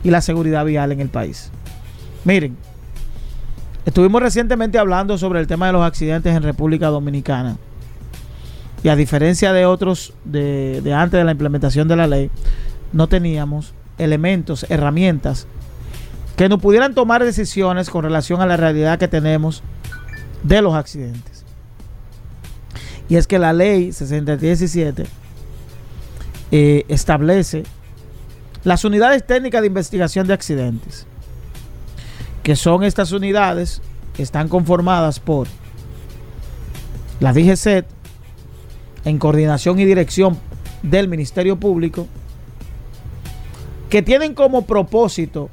y 0.02 0.09
la 0.09 0.22
seguridad 0.22 0.64
vial 0.64 0.90
en 0.92 1.00
el 1.00 1.11
país. 1.11 1.50
Miren, 2.24 2.57
Estuvimos 3.84 4.22
recientemente 4.22 4.78
hablando 4.78 5.18
sobre 5.18 5.40
el 5.40 5.46
tema 5.46 5.66
de 5.66 5.74
los 5.74 5.82
accidentes 5.82 6.34
en 6.34 6.42
República 6.42 6.88
Dominicana. 6.88 7.58
Y 8.82 8.88
a 8.88 8.96
diferencia 8.96 9.52
de 9.52 9.66
otros 9.66 10.14
de, 10.24 10.80
antes 10.94 11.18
de 11.18 11.24
la 11.24 11.32
implementación 11.32 11.88
de 11.88 11.96
la 11.96 12.06
ley, 12.06 12.30
no 12.92 13.08
teníamos 13.08 13.74
elementos, 13.98 14.66
herramientas 14.68 15.46
que 16.36 16.48
nos 16.48 16.60
pudieran 16.60 16.94
tomar 16.94 17.22
decisiones 17.22 17.90
con 17.90 18.04
relación 18.04 18.40
a 18.40 18.46
la 18.46 18.56
realidad 18.56 18.98
que 18.98 19.08
tenemos 19.08 19.62
de 20.42 20.62
los 20.62 20.74
accidentes. 20.74 21.44
Y 23.08 23.16
es 23.16 23.26
que 23.26 23.38
la 23.38 23.52
ley 23.52 23.92
6317 23.92 25.06
eh, 26.50 26.84
establece 26.88 27.64
las 28.64 28.84
unidades 28.84 29.24
técnicas 29.26 29.60
de 29.60 29.68
investigación 29.68 30.26
de 30.26 30.34
accidentes, 30.34 31.06
que 32.44 32.57
son 32.57 32.85
estas 32.85 33.11
unidades 33.11 33.80
que 34.14 34.22
están 34.22 34.48
conformadas 34.48 35.18
por 35.18 35.48
la 37.18 37.33
DGCET 37.33 37.87
en 39.07 39.18
coordinación 39.18 39.80
y 39.80 39.87
dirección 39.87 40.38
del 40.83 41.09
Ministerio 41.09 41.59
Público, 41.59 42.07
que 43.88 44.02
tienen 44.02 44.35
como 44.35 44.66
propósito 44.66 45.48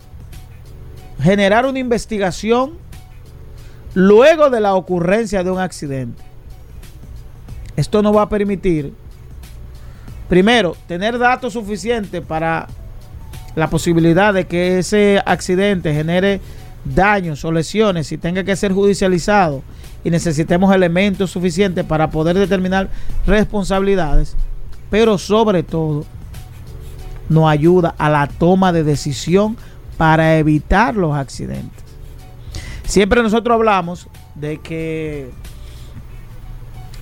generar 1.21 1.65
una 1.65 1.80
investigación 1.80 2.73
luego 3.93 4.49
de 4.49 4.60
la 4.60 4.75
ocurrencia 4.75 5.43
de 5.43 5.51
un 5.51 5.60
accidente. 5.60 6.21
Esto 7.77 8.01
no 8.01 8.12
va 8.12 8.23
a 8.23 8.30
permitir, 8.30 8.93
primero, 10.27 10.75
tener 10.88 11.17
datos 11.17 11.54
suficientes 11.54 12.21
para 12.21 12.67
la 13.56 13.69
posibilidad 13.69 14.34
de 14.34 14.45
que 14.45 14.80
ese 14.80 15.21
accidente 15.25 15.93
genere 15.93 16.41
daños 16.85 17.45
o 17.45 17.51
lesiones 17.51 18.11
y 18.11 18.17
tenga 18.17 18.43
que 18.43 18.55
ser 18.55 18.73
judicializado 18.73 19.61
y 20.03 20.09
necesitemos 20.09 20.73
elementos 20.73 21.31
suficientes 21.31 21.85
para 21.85 22.09
poder 22.09 22.37
determinar 22.37 22.89
responsabilidades, 23.25 24.35
pero 24.89 25.17
sobre 25.17 25.63
todo 25.63 26.05
nos 27.29 27.49
ayuda 27.49 27.95
a 27.97 28.09
la 28.09 28.27
toma 28.27 28.73
de 28.73 28.83
decisión 28.83 29.57
para 29.97 30.37
evitar 30.37 30.95
los 30.95 31.15
accidentes. 31.15 31.83
Siempre 32.85 33.21
nosotros 33.21 33.55
hablamos 33.55 34.07
de 34.35 34.57
que 34.57 35.29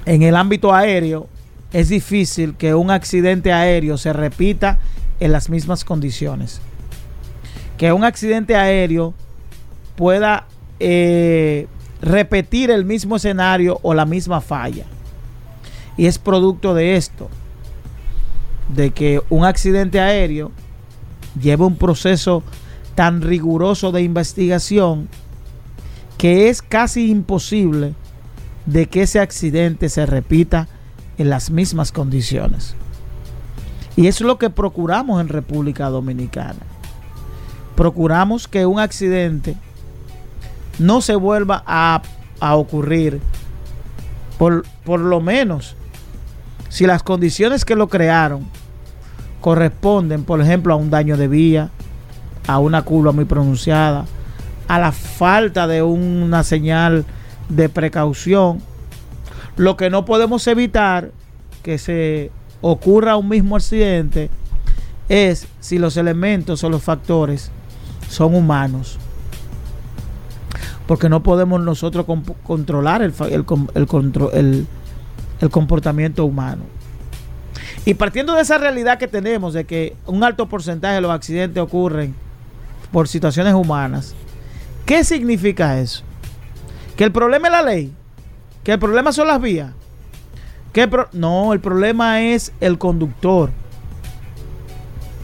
en 0.06 0.22
el 0.22 0.36
ámbito 0.36 0.74
aéreo 0.74 1.28
es 1.72 1.90
difícil 1.90 2.56
que 2.56 2.76
un 2.76 2.92
accidente 2.92 3.54
aéreo 3.54 3.98
se 3.98 4.12
repita 4.12 4.80
en 5.20 5.32
las 5.32 5.50
mismas 5.50 5.86
condiciones. 5.86 6.62
Que 7.78 7.94
un 7.94 8.04
accidente 8.04 8.56
aéreo 8.56 9.14
pueda 10.00 10.48
eh, 10.80 11.68
repetir 12.02 12.72
el 12.72 12.86
mismo 12.86 13.18
escenario 13.18 13.80
o 13.82 13.94
la 13.94 14.06
misma 14.06 14.40
falla. 14.40 14.86
Y 15.98 16.06
es 16.06 16.18
producto 16.18 16.74
de 16.74 16.96
esto, 16.96 17.28
de 18.74 18.92
que 18.92 19.22
un 19.30 19.44
accidente 19.44 20.00
aéreo 20.00 20.54
lleva 21.38 21.66
un 21.66 21.76
proceso 21.76 22.44
tan 22.96 23.22
riguroso 23.22 23.92
de 23.92 24.02
investigación 24.02 25.10
que 26.18 26.48
es 26.48 26.62
casi 26.62 27.12
imposible 27.12 27.94
de 28.68 28.86
que 28.86 29.02
ese 29.02 29.20
accidente 29.20 29.90
se 29.90 30.06
repita 30.06 30.70
en 31.18 31.30
las 31.30 31.52
mismas 31.52 31.92
condiciones. 31.92 32.74
Y 33.98 34.08
es 34.08 34.22
lo 34.22 34.38
que 34.38 34.50
procuramos 34.50 35.20
en 35.20 35.28
República 35.28 35.90
Dominicana. 35.90 36.62
Procuramos 37.76 38.48
que 38.48 38.66
un 38.66 38.80
accidente 38.80 39.58
no 40.80 41.02
se 41.02 41.16
vuelva 41.16 41.64
a, 41.66 42.02
ocurrir. 42.56 43.20
Por, 44.38 44.66
por 44.86 45.02
lo 45.02 45.20
menos, 45.20 45.76
si 46.70 46.88
las 46.88 47.04
condiciones 47.04 47.66
que 47.66 47.76
lo 47.76 47.90
crearon 47.90 48.48
corresponden, 49.42 50.24
por 50.24 50.42
ejemplo, 50.42 50.74
a 50.74 50.78
un 50.78 50.90
daño 50.90 51.18
de 51.18 51.28
vía, 51.28 51.70
a 52.48 52.60
una 52.60 52.82
curva 52.82 53.12
muy 53.12 53.26
pronunciada, 53.26 54.06
a 54.68 54.80
la 54.80 54.92
falta 54.92 55.68
de 55.68 55.84
una 55.84 56.44
señal 56.44 57.06
de 57.50 57.70
precaución. 57.70 58.60
Lo 59.58 59.76
que 59.76 59.90
no 59.90 60.06
podemos 60.06 60.48
evitar 60.48 61.12
que 61.64 61.78
se 61.78 62.32
ocurra 62.62 63.18
un 63.18 63.28
mismo 63.28 63.56
accidente 63.56 64.30
es 65.10 65.48
si 65.60 65.80
los 65.80 65.98
elementos 65.98 66.64
o 66.64 66.70
los 66.70 66.84
factores 66.84 67.52
son 68.10 68.36
humanos 68.36 69.00
porque 70.90 71.08
no 71.08 71.22
podemos 71.22 71.62
nosotros 71.62 72.04
controlar 72.42 73.04
el, 73.04 73.14
el, 73.30 73.46
el, 75.40 75.50
comportamiento 75.52 76.26
humano. 76.26 76.64
Y 77.86 77.94
partiendo 77.94 78.34
de 78.34 78.42
esa 78.42 78.58
realidad 78.58 78.98
que 78.98 79.08
tenemos, 79.08 79.54
de 79.54 79.66
que 79.66 79.96
un 80.08 80.24
alto 80.24 80.50
porcentaje 80.50 80.96
de 80.96 81.02
los 81.02 81.12
accidentes 81.12 81.62
ocurren 81.62 82.16
por 82.92 83.08
situaciones 83.08 83.54
humanas, 83.54 84.16
¿qué 84.88 85.04
significa 85.04 85.80
eso? 85.80 86.02
Que 86.98 87.04
el 87.04 87.12
problema 87.12 87.50
es 87.50 87.52
la 87.52 87.62
ley, 87.62 87.94
que 88.64 88.72
el 88.72 88.80
problema 88.80 89.12
son 89.12 89.28
las 89.28 89.40
vías. 89.40 89.72
Que 90.74 90.90
no, 91.14 91.54
el 91.54 91.60
problema 91.60 92.24
es 92.24 92.52
el 92.62 92.80
conductor. 92.80 93.52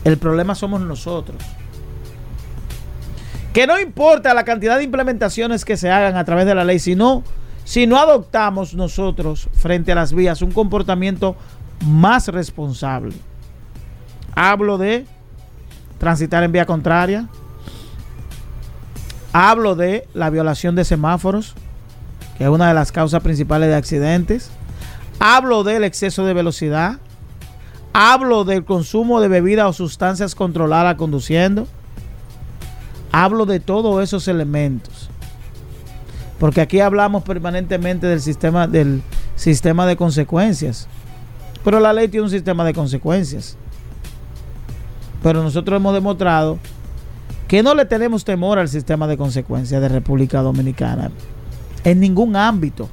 El 0.04 0.20
problema 0.20 0.54
somos 0.54 0.80
nosotros. 0.82 1.38
Que 3.56 3.68
no 3.68 3.80
importa 3.80 4.34
la 4.34 4.44
cantidad 4.44 4.78
de 4.78 4.84
implementaciones 4.84 5.64
que 5.64 5.78
se 5.78 5.90
hagan 5.90 6.18
a 6.18 6.26
través 6.26 6.46
de 6.46 6.54
la 6.54 6.66
ley, 6.66 6.78
sino 6.78 7.24
si 7.64 7.88
no 7.88 7.98
adoptamos 7.98 8.74
nosotros 8.74 9.48
frente 9.54 9.94
a 9.94 9.96
las 9.96 10.12
vías 10.12 10.42
un 10.42 10.52
comportamiento 10.52 11.38
más 11.86 12.28
responsable. 12.28 13.16
Hablo 14.36 14.78
de 14.78 15.06
transitar 16.00 16.44
en 16.44 16.52
vía 16.52 16.66
contraria. 16.66 17.30
Hablo 19.32 19.76
de 19.76 20.06
la 20.14 20.30
violación 20.30 20.76
de 20.76 20.84
semáforos, 20.84 21.56
que 22.38 22.44
es 22.44 22.50
una 22.50 22.68
de 22.68 22.74
las 22.74 22.92
causas 22.92 23.24
principales 23.24 23.70
de 23.70 23.76
accidentes. 23.76 24.52
Hablo 25.18 25.64
del 25.64 25.86
exceso 25.86 26.26
de 26.26 26.34
velocidad. 26.34 26.98
Hablo 27.94 28.44
del 28.44 28.66
consumo 28.66 29.22
de 29.22 29.30
bebidas 29.30 29.68
o 29.68 29.72
sustancias 29.72 30.36
controladas 30.36 30.96
conduciendo. 30.96 31.70
Hablo 33.18 33.46
de 33.46 33.62
todos 33.62 34.04
esos 34.04 34.28
elementos. 34.28 35.10
Porque 36.38 36.60
aquí 36.60 36.82
hablamos 36.82 37.24
permanentemente 37.24 38.08
del 38.08 38.20
sistema, 38.20 38.68
del 38.68 39.04
sistema 39.38 39.86
de 39.86 39.96
consecuencias. 39.96 40.90
Pero 41.64 41.80
la 41.80 41.94
ley 41.94 42.10
tiene 42.10 42.26
un 42.26 42.30
sistema 42.30 42.66
de 42.66 42.74
consecuencias. 42.74 43.56
Pero 45.24 45.42
nosotros 45.44 45.78
hemos 45.78 45.94
demostrado 45.94 46.60
que 47.48 47.64
no 47.64 47.74
le 47.74 47.86
tenemos 47.86 48.26
temor 48.26 48.60
al 48.60 48.68
sistema 48.68 49.08
de 49.08 49.16
consecuencias 49.16 49.82
de 49.82 49.88
República 49.88 50.42
Dominicana. 50.42 51.10
En 51.86 52.02
ningún 52.02 52.36
ámbito. 52.36 52.90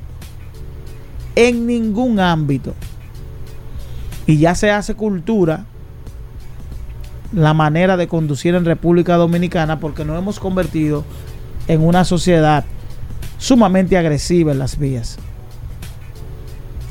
En 1.34 1.66
ningún 1.66 2.20
ámbito. 2.20 2.74
Y 4.28 4.38
ya 4.38 4.54
se 4.54 4.70
hace 4.70 4.94
cultura 4.94 5.66
la 7.32 7.54
manera 7.54 7.96
de 7.96 8.08
conducir 8.08 8.54
en 8.54 8.64
República 8.64 9.16
Dominicana 9.16 9.80
porque 9.80 10.04
nos 10.04 10.18
hemos 10.18 10.38
convertido 10.38 11.04
en 11.68 11.80
una 11.82 12.04
sociedad 12.04 12.64
sumamente 13.38 13.96
agresiva 13.96 14.52
en 14.52 14.58
las 14.58 14.78
vías. 14.78 15.18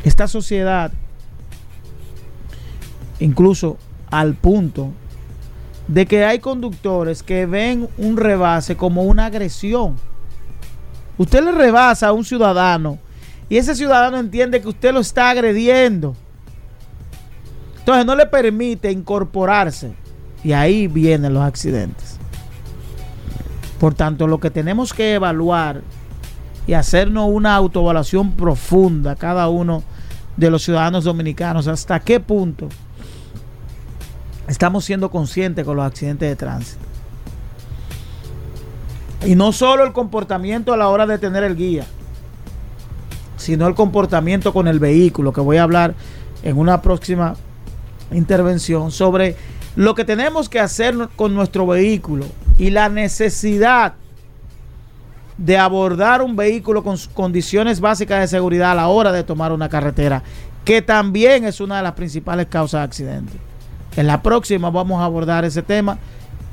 Esta 0.03 0.27
sociedad, 0.27 0.91
incluso 3.19 3.77
al 4.09 4.33
punto 4.33 4.91
de 5.87 6.05
que 6.05 6.25
hay 6.25 6.39
conductores 6.39 7.21
que 7.21 7.45
ven 7.45 7.87
un 7.97 8.17
rebase 8.17 8.75
como 8.75 9.03
una 9.03 9.27
agresión. 9.27 9.95
Usted 11.17 11.43
le 11.43 11.51
rebasa 11.51 12.07
a 12.07 12.13
un 12.13 12.25
ciudadano 12.25 12.97
y 13.49 13.57
ese 13.57 13.75
ciudadano 13.75 14.17
entiende 14.17 14.61
que 14.61 14.69
usted 14.69 14.93
lo 14.93 15.01
está 15.01 15.29
agrediendo. 15.29 16.15
Entonces 17.79 18.05
no 18.05 18.15
le 18.15 18.25
permite 18.25 18.91
incorporarse. 18.91 19.93
Y 20.43 20.53
ahí 20.53 20.87
vienen 20.87 21.33
los 21.33 21.43
accidentes. 21.43 22.17
Por 23.79 23.93
tanto, 23.93 24.27
lo 24.27 24.39
que 24.39 24.51
tenemos 24.51 24.93
que 24.93 25.15
evaluar 25.15 25.81
y 26.67 26.73
hacernos 26.73 27.29
una 27.29 27.55
autoevaluación 27.55 28.33
profunda, 28.33 29.15
cada 29.15 29.49
uno 29.49 29.83
de 30.37 30.51
los 30.51 30.63
ciudadanos 30.63 31.03
dominicanos, 31.03 31.67
hasta 31.67 31.99
qué 31.99 32.19
punto 32.19 32.69
estamos 34.47 34.85
siendo 34.85 35.09
conscientes 35.09 35.65
con 35.65 35.77
los 35.77 35.85
accidentes 35.85 36.29
de 36.29 36.35
tránsito. 36.35 36.85
Y 39.25 39.35
no 39.35 39.51
solo 39.51 39.83
el 39.83 39.93
comportamiento 39.93 40.73
a 40.73 40.77
la 40.77 40.87
hora 40.87 41.05
de 41.05 41.17
tener 41.17 41.43
el 41.43 41.55
guía, 41.55 41.85
sino 43.37 43.67
el 43.67 43.75
comportamiento 43.75 44.53
con 44.53 44.67
el 44.67 44.79
vehículo, 44.79 45.33
que 45.33 45.41
voy 45.41 45.57
a 45.57 45.63
hablar 45.63 45.95
en 46.43 46.57
una 46.57 46.81
próxima 46.81 47.35
intervención 48.11 48.91
sobre 48.91 49.35
lo 49.75 49.95
que 49.95 50.05
tenemos 50.05 50.49
que 50.49 50.59
hacer 50.59 50.95
con 51.15 51.33
nuestro 51.33 51.65
vehículo 51.65 52.25
y 52.57 52.69
la 52.69 52.89
necesidad 52.89 53.93
de 55.37 55.57
abordar 55.57 56.21
un 56.21 56.35
vehículo 56.35 56.83
con 56.83 56.97
condiciones 57.13 57.79
básicas 57.79 58.21
de 58.21 58.27
seguridad 58.27 58.71
a 58.71 58.75
la 58.75 58.87
hora 58.87 59.11
de 59.11 59.23
tomar 59.23 59.51
una 59.51 59.69
carretera, 59.69 60.23
que 60.63 60.81
también 60.81 61.45
es 61.45 61.59
una 61.59 61.77
de 61.77 61.83
las 61.83 61.93
principales 61.93 62.47
causas 62.47 62.81
de 62.81 62.85
accidentes. 62.85 63.35
En 63.95 64.07
la 64.07 64.21
próxima 64.21 64.69
vamos 64.69 65.01
a 65.01 65.05
abordar 65.05 65.43
ese 65.43 65.61
tema 65.63 65.97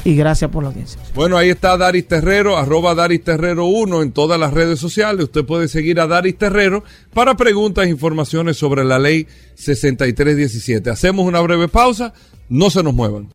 y 0.04 0.14
gracias 0.14 0.50
por 0.50 0.62
la 0.62 0.70
audiencia. 0.70 1.00
Bueno, 1.14 1.36
ahí 1.36 1.50
está 1.50 1.76
Daris 1.76 2.06
Terrero, 2.06 2.56
arroba 2.56 2.94
Daris 2.94 3.22
Terrero 3.22 3.66
1 3.66 4.02
en 4.02 4.12
todas 4.12 4.38
las 4.38 4.54
redes 4.54 4.78
sociales. 4.78 5.24
Usted 5.24 5.44
puede 5.44 5.68
seguir 5.68 6.00
a 6.00 6.06
Daris 6.06 6.38
Terrero 6.38 6.84
para 7.12 7.36
preguntas 7.36 7.86
e 7.86 7.90
informaciones 7.90 8.56
sobre 8.56 8.84
la 8.84 8.98
ley 8.98 9.26
6317. 9.54 10.90
Hacemos 10.90 11.26
una 11.26 11.40
breve 11.40 11.68
pausa, 11.68 12.14
no 12.48 12.70
se 12.70 12.82
nos 12.82 12.94
muevan. 12.94 13.34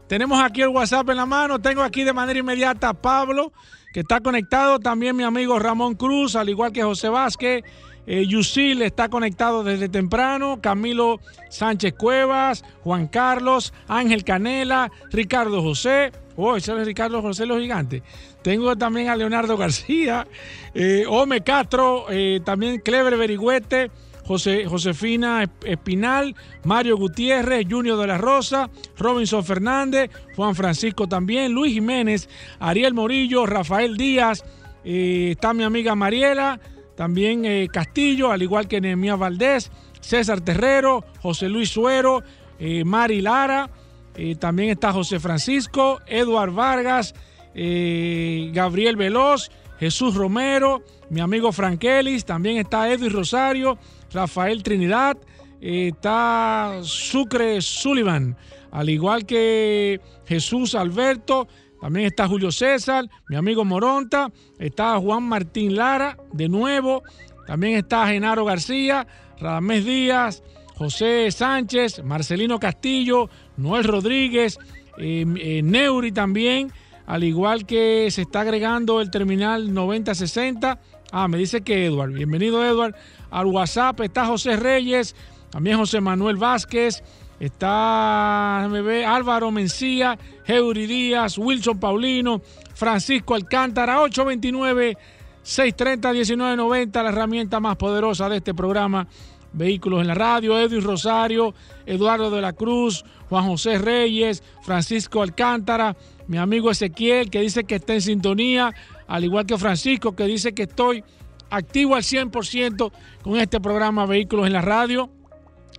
Tenemos 0.08 0.42
aquí 0.42 0.62
el 0.62 0.70
WhatsApp 0.70 1.10
en 1.10 1.18
la 1.18 1.26
mano. 1.26 1.60
Tengo 1.60 1.82
aquí 1.82 2.06
de 2.06 2.14
manera 2.14 2.40
inmediata 2.40 2.88
a 2.90 2.94
Pablo, 2.94 3.52
que 3.92 4.00
está 4.00 4.22
conectado. 4.22 4.80
También 4.80 5.18
mi 5.18 5.24
amigo 5.24 5.60
Ramón 5.60 5.96
Cruz, 5.96 6.38
al 6.38 6.48
igual 6.48 6.72
que 6.72 6.84
José 6.84 7.10
Vázquez. 7.10 7.66
Eh, 8.08 8.26
Yusil 8.26 8.82
está 8.82 9.10
conectado 9.10 9.64
desde 9.64 9.90
temprano. 9.90 10.60
Camilo 10.62 11.20
Sánchez 11.50 11.94
Cuevas, 11.94 12.64
Juan 12.84 13.08
Carlos, 13.08 13.74
Ángel 13.88 14.24
Canela, 14.24 14.90
Ricardo 15.12 15.62
José. 15.62 16.12
Oh, 16.38 16.56
ese 16.56 16.80
es 16.80 16.88
Ricardo 16.88 17.22
José 17.22 17.46
los 17.46 17.60
gigantes. 17.60 18.02
Tengo 18.42 18.76
también 18.78 19.10
a 19.10 19.16
Leonardo 19.16 19.58
García, 19.58 20.26
eh, 20.74 21.04
Ome 21.08 21.42
Castro, 21.42 22.06
eh, 22.10 22.40
también 22.46 22.80
Clever 22.80 23.18
Berigüete, 23.18 23.92
José, 24.24 24.66
Josefina 24.66 25.46
Espinal, 25.66 26.36
Mario 26.64 26.98
Gutiérrez, 26.98 27.66
Junior 27.70 28.00
de 28.00 28.08
la 28.08 28.18
Rosa, 28.18 28.70
Robinson 28.98 29.44
Fernández, 29.44 30.12
Juan 30.36 30.54
Francisco 30.54 31.08
también, 31.08 31.54
Luis 31.54 31.74
Jiménez, 31.74 32.30
Ariel 32.60 32.94
Morillo, 32.94 33.46
Rafael 33.46 33.98
Díaz, 33.98 34.46
eh, 34.86 35.30
está 35.32 35.54
mi 35.54 35.64
amiga 35.64 35.96
Mariela, 35.96 36.60
también 36.98 37.46
eh, 37.46 37.70
Castillo, 37.72 38.32
al 38.32 38.42
igual 38.42 38.68
que 38.68 38.82
Nehemías 38.82 39.20
Valdés, 39.20 39.72
César 40.02 40.42
Terrero, 40.42 41.06
José 41.22 41.48
Luis 41.48 41.70
Suero, 41.70 42.24
eh, 42.60 42.84
Mari 42.84 43.22
Lara, 43.22 43.70
eh, 44.16 44.36
también 44.36 44.70
está 44.70 44.92
José 44.92 45.20
Francisco, 45.20 46.02
Eduard 46.08 46.52
Vargas, 46.52 47.14
Gabriel 47.54 48.98
Veloz, 48.98 49.50
Jesús 49.80 50.16
Romero, 50.16 50.84
mi 51.10 51.22
amigo 51.22 51.52
Frankelis, 51.52 52.26
también 52.26 52.58
está 52.58 52.92
Edwin 52.92 53.12
Rosario, 53.12 53.78
Rafael 54.12 54.62
Trinidad, 54.62 55.18
está 55.60 56.80
Sucre 56.84 57.62
Sullivan, 57.62 58.38
al 58.72 58.90
igual 58.90 59.26
que 59.26 60.02
Jesús 60.26 60.76
Alberto, 60.76 61.48
también 61.80 62.08
está 62.08 62.28
Julio 62.28 62.52
César, 62.52 63.10
mi 63.30 63.36
amigo 63.36 63.64
Moronta, 63.64 64.32
está 64.60 64.98
Juan 64.98 65.24
Martín 65.24 65.76
Lara, 65.76 66.18
de 66.34 66.50
nuevo, 66.50 67.04
también 67.46 67.78
está 67.78 68.08
Genaro 68.08 68.46
García, 68.46 69.08
Radamés 69.40 69.86
Díaz, 69.86 70.44
José 70.76 71.32
Sánchez, 71.32 72.04
Marcelino 72.04 72.60
Castillo, 72.60 73.30
Noel 73.58 73.84
Rodríguez, 73.84 74.60
eh, 74.98 75.26
eh, 75.40 75.62
Neuri 75.64 76.12
también, 76.12 76.72
al 77.06 77.24
igual 77.24 77.66
que 77.66 78.10
se 78.12 78.24
está 78.24 78.42
agregando 78.42 79.02
el 79.02 79.10
terminal 79.10 79.74
9060. 79.74 80.80
Ah, 81.12 81.28
me 81.28 81.38
dice 81.38 81.62
que 81.62 81.86
Edward. 81.86 82.12
Bienvenido, 82.12 82.66
Edward. 82.66 82.96
Al 83.32 83.46
WhatsApp 83.46 84.02
está 84.02 84.26
José 84.26 84.58
Reyes, 84.58 85.16
también 85.50 85.78
José 85.78 86.02
Manuel 86.02 86.36
Vázquez, 86.36 87.04
está 87.40 88.58
déjame 88.60 88.82
ver, 88.82 89.06
Álvaro 89.06 89.52
Mencía, 89.52 90.18
Heuri 90.48 90.88
Díaz, 90.88 91.38
Wilson 91.38 91.80
Paulino, 91.80 92.42
Francisco 92.74 93.36
Alcántara, 93.36 94.02
829 94.02 94.98
630 95.44 96.12
1990, 96.12 97.04
la 97.04 97.10
herramienta 97.10 97.60
más 97.60 97.76
poderosa 97.78 98.30
de 98.30 98.38
este 98.38 98.54
programa. 98.54 99.08
Vehículos 99.54 100.02
en 100.02 100.08
la 100.08 100.14
radio, 100.14 100.60
Edwin 100.60 100.84
Rosario, 100.84 101.54
Eduardo 101.86 102.30
de 102.30 102.42
la 102.42 102.54
Cruz, 102.54 103.06
Juan 103.30 103.46
José 103.46 103.78
Reyes, 103.78 104.44
Francisco 104.62 105.22
Alcántara, 105.22 105.96
mi 106.28 106.38
amigo 106.38 106.70
Ezequiel 106.70 107.30
que 107.30 107.40
dice 107.40 107.64
que 107.64 107.76
está 107.76 107.94
en 107.94 108.02
sintonía, 108.02 108.74
al 109.08 109.24
igual 109.24 109.46
que 109.46 109.58
Francisco 109.58 110.16
que 110.16 110.26
dice 110.26 110.54
que 110.54 110.64
estoy 110.64 111.04
activo 111.50 111.96
al 111.96 112.04
100% 112.04 112.92
con 113.24 113.38
este 113.38 113.60
programa 113.60 114.06
Vehículos 114.06 114.48
en 114.48 114.54
la 114.54 114.62
radio. 114.62 115.10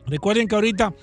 Recuerden 0.07 0.49
que 0.49 0.55
ahorita 0.55 0.95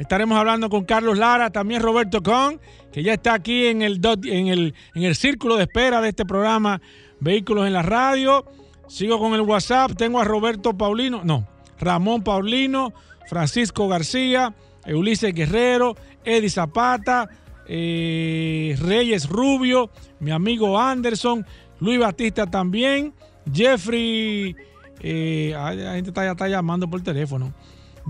estaremos 0.00 0.38
hablando 0.38 0.70
con 0.70 0.84
Carlos 0.84 1.18
Lara, 1.18 1.50
también 1.50 1.82
Roberto 1.82 2.22
Con, 2.22 2.58
que 2.90 3.02
ya 3.02 3.12
está 3.12 3.34
aquí 3.34 3.66
en 3.66 3.82
el, 3.82 4.00
en 4.24 4.46
el, 4.46 4.74
en 4.94 5.02
el 5.02 5.14
círculo 5.14 5.56
de 5.56 5.64
espera 5.64 6.00
de 6.00 6.08
este 6.08 6.24
programa 6.24 6.80
Vehículos 7.20 7.66
en 7.66 7.74
la 7.74 7.82
radio. 7.82 8.46
Sigo 8.88 9.18
con 9.18 9.34
el 9.34 9.42
WhatsApp, 9.42 9.92
tengo 9.96 10.18
a 10.18 10.24
Roberto 10.24 10.72
Paulino, 10.76 11.20
no, 11.22 11.46
Ramón 11.78 12.24
Paulino, 12.24 12.94
Francisco 13.28 13.88
García, 13.88 14.54
Ulises 14.86 15.34
Guerrero, 15.34 15.94
Eddie 16.24 16.48
Zapata, 16.48 17.28
eh, 17.68 18.74
Reyes 18.80 19.28
Rubio, 19.28 19.90
mi 20.18 20.30
amigo 20.30 20.80
Anderson, 20.80 21.44
Luis 21.78 22.00
Batista 22.00 22.46
también, 22.46 23.12
Jeffrey, 23.52 24.56
eh, 25.00 25.52
la 25.54 25.94
gente 25.94 26.08
está, 26.08 26.28
está 26.28 26.48
llamando 26.48 26.88
por 26.88 27.02
teléfono, 27.02 27.52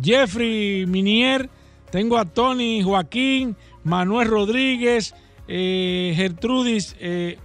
Jeffrey 0.01 0.87
Minier, 0.87 1.51
tengo 1.91 2.19
a 2.19 2.25
Tony 2.25 2.83
Joaquín, 2.83 3.57
Manuel 3.85 4.29
Rodríguez, 4.29 5.15
eh, 5.49 6.13
Gertrudis, 6.15 6.97
eh, 7.01 7.39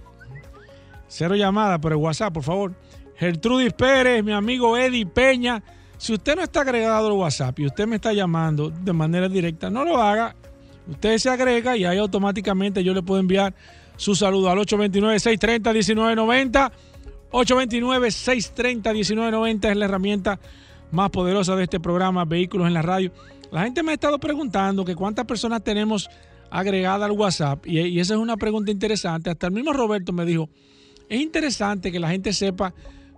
cero 1.08 1.34
llamadas 1.34 1.80
por 1.80 1.92
el 1.92 1.98
WhatsApp, 1.98 2.32
por 2.32 2.42
favor. 2.42 2.74
Gertrudis 3.16 3.72
Pérez, 3.72 4.22
mi 4.22 4.32
amigo 4.32 4.76
Eddie 4.76 5.06
Peña. 5.06 5.62
Si 5.98 6.12
usted 6.12 6.36
no 6.36 6.42
está 6.42 6.60
agregado 6.60 7.06
al 7.06 7.14
WhatsApp 7.14 7.58
y 7.58 7.66
usted 7.66 7.86
me 7.86 7.96
está 7.96 8.12
llamando 8.12 8.70
de 8.70 8.92
manera 8.92 9.28
directa, 9.28 9.70
no 9.70 9.84
lo 9.84 10.00
haga. 10.00 10.36
Usted 10.88 11.18
se 11.18 11.30
agrega 11.30 11.76
y 11.76 11.84
ahí 11.84 11.98
automáticamente 11.98 12.84
yo 12.84 12.94
le 12.94 13.02
puedo 13.02 13.20
enviar 13.20 13.54
su 13.96 14.14
saludo 14.14 14.50
al 14.50 14.58
829-630-1990. 14.58 16.70
829-630-1990 17.32 19.70
es 19.70 19.76
la 19.76 19.86
herramienta 19.86 20.38
más 20.92 21.10
poderosa 21.10 21.56
de 21.56 21.64
este 21.64 21.80
programa, 21.80 22.24
Vehículos 22.24 22.68
en 22.68 22.74
la 22.74 22.82
Radio. 22.82 23.10
La 23.50 23.62
gente 23.64 23.82
me 23.82 23.92
ha 23.92 23.94
estado 23.94 24.18
preguntando 24.18 24.84
que 24.84 24.94
cuántas 24.94 25.24
personas 25.24 25.62
tenemos 25.62 26.08
agregadas 26.50 27.02
al 27.10 27.12
WhatsApp 27.12 27.66
y, 27.66 27.80
y 27.80 28.00
esa 28.00 28.14
es 28.14 28.20
una 28.20 28.36
pregunta 28.36 28.70
interesante. 28.70 29.30
Hasta 29.30 29.46
el 29.46 29.52
mismo 29.52 29.72
Roberto 29.72 30.12
me 30.12 30.24
dijo, 30.24 30.48
es 31.08 31.20
interesante 31.20 31.90
que 31.92 32.00
la 32.00 32.08
gente 32.10 32.32
sepa 32.32 32.74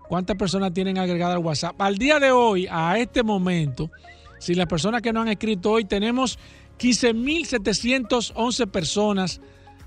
cuántas 0.09 0.37
personas 0.37 0.73
tienen 0.73 0.99
agregada 0.99 1.35
al 1.35 1.41
WhatsApp. 1.41 1.81
Al 1.81 1.97
día 1.99 2.19
de 2.21 2.31
hoy, 2.31 2.67
a 2.71 2.99
este 2.99 3.23
momento, 3.23 3.91
si 4.39 4.55
las 4.55 4.67
personas 4.67 5.03
que 5.03 5.13
no 5.13 5.21
han 5.23 5.29
escrito 5.29 5.73
hoy, 5.73 5.85
tenemos 5.85 6.39
15.711 6.79 8.67
personas 8.71 9.41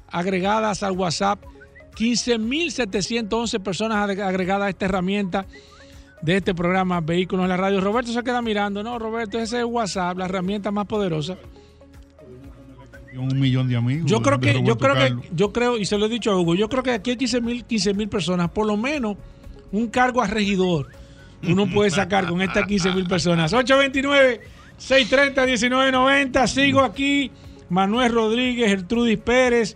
agregadas 0.07 0.83
al 0.83 0.91
WhatsApp. 0.93 1.43
15.711 1.95 3.59
personas 3.61 4.09
ag- 4.09 4.21
agregadas 4.21 4.67
a 4.67 4.69
esta 4.69 4.85
herramienta 4.85 5.45
de 6.21 6.37
este 6.37 6.53
programa 6.53 7.01
Vehículos 7.01 7.43
en 7.43 7.49
la 7.49 7.57
Radio. 7.57 7.81
Roberto 7.81 8.11
se 8.11 8.23
queda 8.23 8.41
mirando, 8.41 8.83
no, 8.83 8.99
Roberto, 8.99 9.39
ese 9.39 9.59
es 9.59 9.65
WhatsApp, 9.65 10.17
la 10.17 10.25
herramienta 10.25 10.71
más 10.71 10.85
poderosa. 10.87 11.37
un 13.17 13.39
millón 13.39 13.67
de 13.67 13.75
amigos. 13.75 14.09
Yo 14.09 14.21
creo 14.21 14.39
que, 14.39 14.63
yo 14.63 14.77
creo 14.77 14.93
Carlos. 14.95 15.21
que, 15.23 15.29
yo 15.35 15.51
creo, 15.51 15.77
y 15.77 15.85
se 15.85 15.97
lo 15.97 16.05
he 16.05 16.09
dicho 16.09 16.31
a 16.31 16.39
Hugo, 16.39 16.55
yo 16.55 16.69
creo 16.69 16.83
que 16.83 16.91
aquí 16.91 17.11
hay 17.11 17.17
15 17.17 17.41
mil 17.41 17.65
15 17.65 17.93
mil 17.93 18.07
personas, 18.09 18.49
por 18.51 18.65
lo 18.67 18.77
menos 18.77 19.17
un 19.71 19.87
cargo 19.87 20.21
a 20.21 20.27
regidor 20.27 20.87
uno 21.43 21.65
puede 21.67 21.89
sacar 21.89 22.27
con 22.27 22.39
estas 22.43 22.67
15 22.67 22.91
mil 22.93 23.07
personas. 23.07 23.51
829-630-1990. 23.51 26.47
Sigo 26.47 26.81
aquí. 26.81 27.31
Manuel 27.69 28.13
Rodríguez, 28.13 28.69
Gertrudis 28.69 29.17
Pérez, 29.19 29.75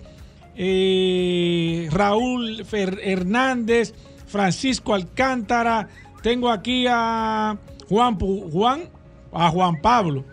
eh, 0.56 1.88
Raúl 1.92 2.64
Fer- 2.66 3.00
Hernández, 3.02 3.96
Francisco 4.28 4.94
Alcántara. 4.94 5.88
Tengo 6.26 6.50
aquí 6.50 6.88
a 6.90 7.56
Juan, 7.88 8.18
Juan, 8.18 8.90
a 9.32 9.48
Juan 9.52 9.80
Pablo. 9.80 10.26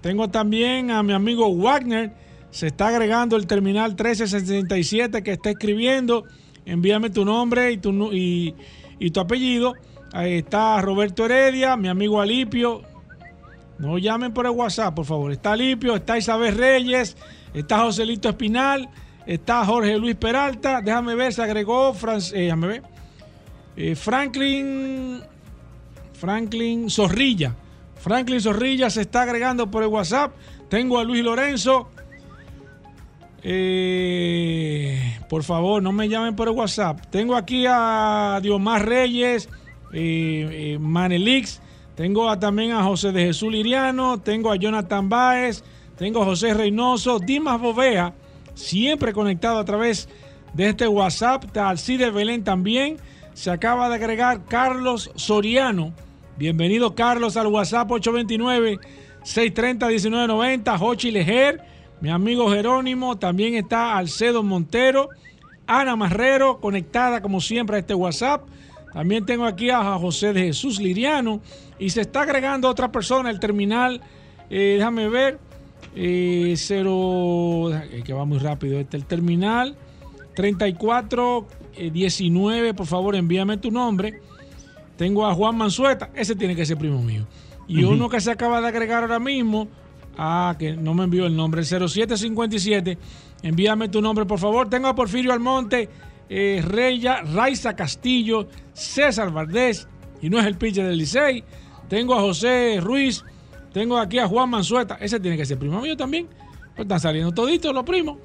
Tengo 0.00 0.28
también 0.28 0.92
a 0.92 1.02
mi 1.02 1.12
amigo 1.12 1.52
Wagner. 1.52 2.12
Se 2.52 2.68
está 2.68 2.86
agregando 2.86 3.34
el 3.34 3.48
terminal 3.48 3.96
1367 3.96 5.24
que 5.24 5.32
está 5.32 5.50
escribiendo. 5.50 6.22
Envíame 6.64 7.10
tu 7.10 7.24
nombre 7.24 7.72
y 7.72 7.78
tu, 7.78 8.12
y, 8.12 8.54
tu 9.12 9.18
apellido. 9.18 9.74
Está 10.14 10.80
Roberto 10.82 11.24
Heredia, 11.24 11.76
mi 11.76 11.88
amigo 11.88 12.20
Alipio. 12.20 12.82
No 13.80 13.98
llamen 13.98 14.32
por 14.32 14.46
el 14.46 14.52
WhatsApp, 14.52 14.94
por 14.94 15.04
favor. 15.04 15.32
Está 15.32 15.54
Alipio, 15.54 15.96
está 15.96 16.16
Isabel 16.16 16.56
Reyes, 16.56 17.16
está 17.54 17.80
Joselito 17.80 18.28
Espinal, 18.28 18.88
está 19.26 19.64
Jorge 19.64 19.98
Luis 19.98 20.14
Peralta. 20.14 20.80
Déjame 20.80 21.16
ver, 21.16 21.32
se 21.32 21.42
agregó 21.42 21.92
eh, 21.92 22.20
déjame 22.34 22.66
ver. 22.68 22.82
Eh, 23.76 23.96
Franklin 23.96 25.22
Franklin 26.20 26.90
Zorrilla. 26.90 27.56
Franklin 27.96 28.40
Zorrilla 28.42 28.90
se 28.90 29.00
está 29.00 29.22
agregando 29.22 29.70
por 29.70 29.82
el 29.82 29.88
WhatsApp. 29.88 30.34
Tengo 30.68 30.98
a 30.98 31.04
Luis 31.04 31.24
Lorenzo. 31.24 31.88
Eh, 33.42 35.18
por 35.30 35.42
favor, 35.42 35.82
no 35.82 35.92
me 35.92 36.10
llamen 36.10 36.36
por 36.36 36.48
el 36.48 36.54
WhatsApp. 36.54 37.06
Tengo 37.10 37.36
aquí 37.36 37.64
a 37.66 38.38
Diomar 38.42 38.86
Reyes, 38.86 39.48
eh, 39.94 40.74
eh, 40.74 40.78
Manelix. 40.78 41.62
Tengo 41.94 42.38
también 42.38 42.72
a 42.72 42.84
José 42.84 43.12
de 43.12 43.24
Jesús 43.24 43.50
Liriano. 43.50 44.20
Tengo 44.20 44.52
a 44.52 44.56
Jonathan 44.56 45.08
Báez. 45.08 45.64
Tengo 45.96 46.20
a 46.20 46.26
José 46.26 46.52
Reynoso. 46.52 47.18
Dimas 47.18 47.58
Bovea, 47.58 48.12
siempre 48.52 49.14
conectado 49.14 49.58
a 49.58 49.64
través 49.64 50.06
de 50.52 50.68
este 50.68 50.86
WhatsApp. 50.86 51.56
Alcide 51.56 52.10
Belén 52.10 52.44
también. 52.44 52.98
Se 53.32 53.50
acaba 53.50 53.88
de 53.88 53.94
agregar 53.94 54.44
Carlos 54.44 55.10
Soriano. 55.14 55.94
Bienvenido, 56.40 56.94
Carlos, 56.94 57.36
al 57.36 57.48
WhatsApp 57.48 57.90
829-630-1990. 57.90 60.78
Jochi 60.78 61.10
Lejer, 61.10 61.60
mi 62.00 62.08
amigo 62.08 62.50
Jerónimo. 62.50 63.18
También 63.18 63.56
está 63.56 63.98
Alcedo 63.98 64.42
Montero. 64.42 65.10
Ana 65.66 65.96
Marrero, 65.96 66.58
conectada 66.58 67.20
como 67.20 67.42
siempre 67.42 67.76
a 67.76 67.80
este 67.80 67.92
WhatsApp. 67.92 68.44
También 68.94 69.26
tengo 69.26 69.44
aquí 69.44 69.68
a 69.68 69.82
José 69.98 70.32
de 70.32 70.44
Jesús 70.44 70.80
Liriano. 70.80 71.42
Y 71.78 71.90
se 71.90 72.00
está 72.00 72.22
agregando 72.22 72.70
otra 72.70 72.90
persona, 72.90 73.28
el 73.28 73.38
terminal. 73.38 74.00
eh, 74.48 74.76
déjame 74.78 75.10
ver. 75.10 75.38
Eh, 75.94 76.54
cero. 76.56 77.70
eh, 77.70 78.02
que 78.02 78.14
va 78.14 78.24
muy 78.24 78.38
rápido 78.38 78.80
este. 78.80 78.96
El 78.96 79.04
terminal 79.04 79.76
3419. 80.36 82.72
Por 82.72 82.86
favor, 82.86 83.14
envíame 83.14 83.58
tu 83.58 83.70
nombre. 83.70 84.22
Tengo 85.00 85.24
a 85.24 85.34
Juan 85.34 85.56
Manzueta, 85.56 86.10
ese 86.14 86.36
tiene 86.36 86.54
que 86.54 86.66
ser 86.66 86.76
primo 86.76 87.00
mío. 87.00 87.26
Y 87.66 87.84
uno 87.84 88.10
que 88.10 88.20
se 88.20 88.30
acaba 88.30 88.60
de 88.60 88.68
agregar 88.68 89.02
ahora 89.02 89.18
mismo, 89.18 89.66
ah, 90.18 90.54
que 90.58 90.76
no 90.76 90.92
me 90.92 91.04
envió 91.04 91.24
el 91.24 91.34
nombre, 91.34 91.62
el 91.62 91.66
0757, 91.66 92.98
envíame 93.42 93.88
tu 93.88 94.02
nombre, 94.02 94.26
por 94.26 94.38
favor. 94.38 94.68
Tengo 94.68 94.88
a 94.88 94.94
Porfirio 94.94 95.32
Almonte, 95.32 95.88
eh, 96.28 96.62
Reya, 96.62 97.22
Raiza 97.22 97.74
Castillo, 97.74 98.46
César 98.74 99.32
Valdés, 99.32 99.88
y 100.20 100.28
no 100.28 100.38
es 100.38 100.44
el 100.44 100.58
pitcher 100.58 100.86
del 100.86 100.98
Licey. 100.98 101.44
Tengo 101.88 102.14
a 102.14 102.20
José 102.20 102.78
Ruiz, 102.82 103.24
tengo 103.72 103.96
aquí 103.96 104.18
a 104.18 104.28
Juan 104.28 104.50
Manzueta, 104.50 104.98
ese 105.00 105.18
tiene 105.18 105.38
que 105.38 105.46
ser 105.46 105.58
primo 105.58 105.80
mío 105.80 105.96
también. 105.96 106.28
Pues 106.76 106.80
están 106.80 107.00
saliendo 107.00 107.32
toditos 107.32 107.72
los 107.72 107.84
primos. 107.84 108.18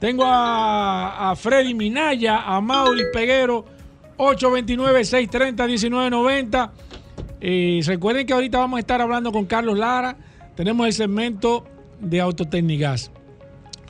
Tengo 0.00 0.24
a, 0.24 1.30
a 1.30 1.36
Freddy 1.36 1.72
Minaya, 1.72 2.42
a 2.42 2.60
Mauri 2.60 3.04
Peguero, 3.12 3.75
829-630-1990. 4.18 6.70
Eh, 7.40 7.80
recuerden 7.84 8.26
que 8.26 8.32
ahorita 8.32 8.58
vamos 8.58 8.78
a 8.78 8.80
estar 8.80 9.00
hablando 9.00 9.32
con 9.32 9.46
Carlos 9.46 9.78
Lara. 9.78 10.16
Tenemos 10.54 10.86
el 10.86 10.92
segmento 10.92 11.64
de 12.00 12.20
Autotécnicas. 12.20 13.10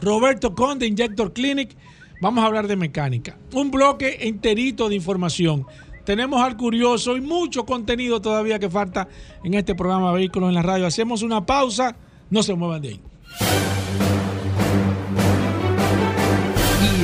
Roberto 0.00 0.54
Conde, 0.54 0.86
Injector 0.86 1.32
Clinic. 1.32 1.76
Vamos 2.20 2.42
a 2.42 2.46
hablar 2.46 2.66
de 2.66 2.76
mecánica. 2.76 3.36
Un 3.52 3.70
bloque 3.70 4.18
enterito 4.20 4.88
de 4.88 4.94
información. 4.94 5.66
Tenemos 6.04 6.40
al 6.40 6.56
curioso 6.56 7.16
y 7.16 7.20
mucho 7.20 7.66
contenido 7.66 8.20
todavía 8.20 8.58
que 8.58 8.70
falta 8.70 9.08
en 9.42 9.54
este 9.54 9.74
programa 9.74 10.12
Vehículos 10.12 10.48
en 10.48 10.54
la 10.54 10.62
Radio. 10.62 10.86
Hacemos 10.86 11.22
una 11.22 11.44
pausa. 11.44 11.96
No 12.30 12.42
se 12.42 12.54
muevan 12.54 12.82
de 12.82 12.88
ahí. 12.88 13.00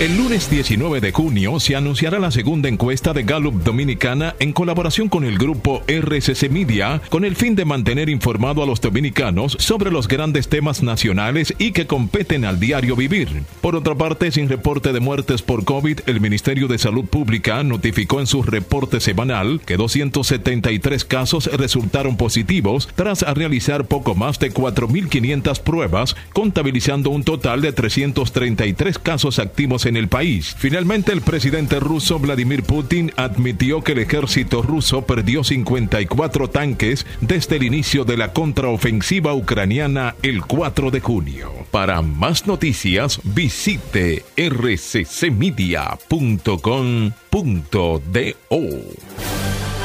El 0.00 0.16
lunes 0.16 0.48
19 0.48 1.02
de 1.02 1.12
junio 1.12 1.60
se 1.60 1.76
anunciará 1.76 2.18
la 2.18 2.30
segunda 2.30 2.70
encuesta 2.70 3.12
de 3.12 3.22
Gallup 3.22 3.62
Dominicana 3.62 4.34
en 4.38 4.54
colaboración 4.54 5.10
con 5.10 5.24
el 5.24 5.36
grupo 5.36 5.82
RCC 5.86 6.48
Media 6.48 7.02
con 7.10 7.26
el 7.26 7.36
fin 7.36 7.54
de 7.54 7.66
mantener 7.66 8.08
informado 8.08 8.62
a 8.62 8.66
los 8.66 8.80
dominicanos 8.80 9.58
sobre 9.60 9.90
los 9.90 10.08
grandes 10.08 10.48
temas 10.48 10.82
nacionales 10.82 11.52
y 11.58 11.72
que 11.72 11.86
competen 11.86 12.46
al 12.46 12.58
diario 12.58 12.96
vivir. 12.96 13.42
Por 13.60 13.76
otra 13.76 13.94
parte, 13.94 14.32
sin 14.32 14.48
reporte 14.48 14.94
de 14.94 15.00
muertes 15.00 15.42
por 15.42 15.66
COVID, 15.66 16.00
el 16.06 16.22
Ministerio 16.22 16.66
de 16.66 16.78
Salud 16.78 17.04
Pública 17.04 17.62
notificó 17.62 18.20
en 18.20 18.26
su 18.26 18.42
reporte 18.42 19.00
semanal 19.00 19.60
que 19.66 19.76
273 19.76 21.04
casos 21.04 21.44
resultaron 21.52 22.16
positivos 22.16 22.88
tras 22.94 23.20
realizar 23.34 23.84
poco 23.84 24.14
más 24.14 24.38
de 24.38 24.50
4.500 24.50 25.60
pruebas, 25.60 26.16
contabilizando 26.32 27.10
un 27.10 27.22
total 27.22 27.60
de 27.60 27.74
333 27.74 28.98
casos 28.98 29.38
activos 29.38 29.84
en 29.84 29.89
el 29.96 30.08
país. 30.08 30.54
Finalmente, 30.58 31.12
el 31.12 31.20
presidente 31.20 31.80
ruso 31.80 32.18
Vladimir 32.18 32.62
Putin 32.62 33.12
admitió 33.16 33.82
que 33.82 33.92
el 33.92 33.98
ejército 34.00 34.62
ruso 34.62 35.02
perdió 35.02 35.44
54 35.44 36.48
tanques 36.50 37.06
desde 37.20 37.56
el 37.56 37.62
inicio 37.64 38.04
de 38.04 38.16
la 38.16 38.32
contraofensiva 38.32 39.34
ucraniana 39.34 40.14
el 40.22 40.42
4 40.44 40.90
de 40.90 41.00
junio. 41.00 41.52
Para 41.70 42.02
más 42.02 42.46
noticias, 42.46 43.20
visite 43.24 44.24
rccmedia.com.do. 44.36 45.60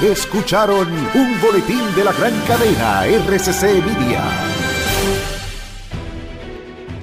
Escucharon 0.01 0.89
un 1.13 1.41
boletín 1.41 1.95
de 1.95 2.03
la 2.03 2.11
gran 2.11 2.33
cadena 2.41 3.05
RCC 3.05 3.81
Media. 3.85 4.64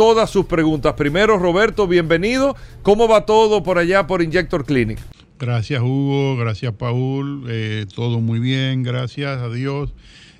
todas 0.00 0.30
sus 0.30 0.46
preguntas. 0.46 0.94
Primero, 0.94 1.38
Roberto, 1.38 1.86
bienvenido. 1.86 2.56
¿Cómo 2.80 3.06
va 3.06 3.26
todo 3.26 3.62
por 3.62 3.76
allá 3.76 4.06
por 4.06 4.22
Injector 4.22 4.64
Clinic? 4.64 4.98
Gracias 5.38 5.82
Hugo, 5.82 6.38
gracias 6.38 6.72
Paul, 6.72 7.44
eh, 7.50 7.84
todo 7.94 8.22
muy 8.22 8.38
bien, 8.38 8.82
gracias 8.82 9.38
a 9.38 9.50
Dios. 9.50 9.92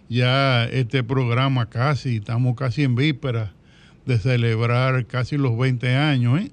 Ya 0.08 0.64
este 0.64 1.04
programa 1.04 1.68
casi, 1.68 2.16
estamos 2.16 2.56
casi 2.56 2.84
en 2.84 2.94
víspera 2.94 3.52
de 4.06 4.18
celebrar 4.18 5.06
casi 5.06 5.36
los 5.36 5.58
20 5.58 5.94
años, 5.94 6.40
¿eh? 6.40 6.50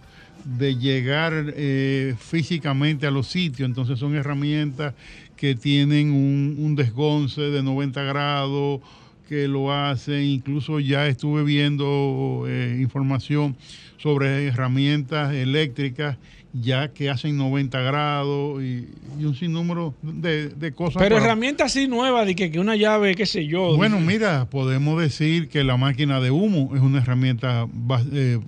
de 0.44 0.76
llegar 0.76 1.52
eh, 1.56 2.14
físicamente 2.18 3.06
a 3.06 3.10
los 3.10 3.26
sitios. 3.28 3.68
Entonces 3.68 3.98
son 3.98 4.14
herramientas 4.14 4.94
que 5.36 5.54
tienen 5.54 6.10
un, 6.12 6.56
un 6.58 6.74
desgonce 6.76 7.40
de 7.42 7.62
90 7.62 8.02
grados, 8.02 8.80
que 9.28 9.46
lo 9.48 9.72
hacen. 9.72 10.22
Incluso 10.24 10.80
ya 10.80 11.06
estuve 11.06 11.42
viendo 11.44 12.44
eh, 12.48 12.78
información 12.80 13.56
sobre 13.98 14.46
herramientas 14.46 15.34
eléctricas 15.34 16.16
ya 16.52 16.88
que 16.88 17.08
hacen 17.08 17.36
90 17.36 17.80
grados 17.80 18.60
y, 18.60 18.88
y 19.20 19.24
un 19.24 19.36
sinnúmero 19.36 19.94
de, 20.02 20.48
de 20.48 20.72
cosas. 20.72 21.00
Pero 21.00 21.14
para- 21.14 21.26
herramienta 21.26 21.66
así 21.66 21.86
nueva, 21.86 22.24
de 22.24 22.34
que, 22.34 22.50
que 22.50 22.58
una 22.58 22.74
llave, 22.74 23.14
qué 23.14 23.24
sé 23.24 23.46
yo. 23.46 23.76
bueno, 23.76 23.98
dice- 23.98 24.08
mira, 24.08 24.46
podemos 24.50 25.00
decir 25.00 25.48
que 25.48 25.62
la 25.62 25.76
máquina 25.76 26.18
de 26.20 26.32
humo 26.32 26.72
es 26.74 26.80
una 26.82 26.98
herramienta, 26.98 27.68
eh, 28.12 28.40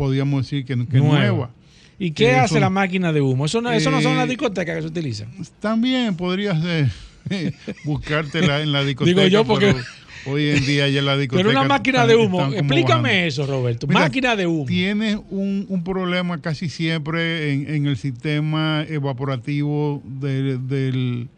podríamos 0.00 0.44
decir 0.46 0.64
que, 0.64 0.74
que 0.86 0.96
Nueva. 0.98 1.18
nueva. 1.18 1.50
¿Y 1.98 2.12
qué 2.12 2.28
Eh, 2.30 2.36
hace 2.36 2.54
eso- 2.54 2.60
la 2.60 2.70
máquina 2.70 3.12
de 3.12 3.20
humo? 3.20 3.44
Eso 3.44 3.60
no, 3.60 3.70
eso 3.70 3.90
no 3.90 4.00
son 4.00 4.12
Eh, 4.14 4.16
las 4.16 4.28
discotecas 4.30 4.76
que 4.76 4.80
se 4.80 4.88
utilizan. 4.88 5.28
También 5.60 6.16
podrías 6.16 6.56
eh, 6.64 6.88
buscártela 7.84 8.62
en 8.62 8.72
la 8.72 8.82
discoteca. 8.82 9.20
Digo 9.24 9.28
yo 9.30 9.44
porque- 9.44 9.74
hoy 10.24 10.48
en 10.48 10.64
día 10.64 10.88
ya 10.88 11.02
la 11.02 11.16
discoteca. 11.18 11.46
Pero 11.46 11.60
una 11.60 11.68
máquina 11.68 12.06
de 12.06 12.16
humo, 12.16 12.46
explícame 12.46 13.02
bajando. 13.10 13.26
eso, 13.28 13.46
Roberto. 13.46 13.86
Mira, 13.86 14.00
máquina 14.00 14.36
de 14.36 14.46
humo. 14.46 14.64
Tienes 14.64 15.18
un, 15.28 15.66
un 15.68 15.84
problema 15.84 16.40
casi 16.40 16.70
siempre 16.70 17.52
en, 17.52 17.68
en 17.74 17.84
el 17.86 17.98
sistema 17.98 18.82
evaporativo 18.88 20.02
del, 20.06 21.28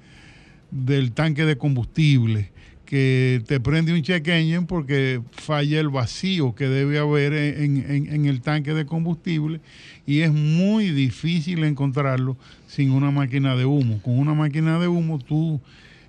del 0.70 1.10
tanque 1.10 1.44
de 1.44 1.56
combustible, 1.56 2.51
que 2.92 3.42
te 3.46 3.58
prende 3.58 3.94
un 3.94 4.02
check 4.02 4.28
engine 4.28 4.66
porque 4.66 5.22
falla 5.30 5.80
el 5.80 5.88
vacío 5.88 6.54
que 6.54 6.66
debe 6.68 6.98
haber 6.98 7.32
en, 7.32 7.78
en- 7.90 8.12
en 8.12 8.26
el 8.26 8.42
tanque 8.42 8.74
de 8.74 8.84
combustible 8.84 9.62
y 10.06 10.18
es 10.20 10.30
muy 10.30 10.90
difícil 10.90 11.64
encontrarlo 11.64 12.36
sin 12.66 12.90
una 12.90 13.10
máquina 13.10 13.56
de 13.56 13.64
humo. 13.64 13.98
Con 14.02 14.18
una 14.18 14.34
máquina 14.34 14.78
de 14.78 14.88
humo 14.88 15.18
tú 15.18 15.58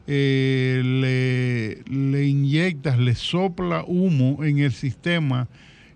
eh, 0.08 0.82
le, 1.88 1.96
le 2.12 2.26
inyectas, 2.28 3.00
le 3.00 3.16
sopla 3.16 3.86
humo 3.88 4.44
en 4.44 4.58
el 4.60 4.74
sistema 4.74 5.48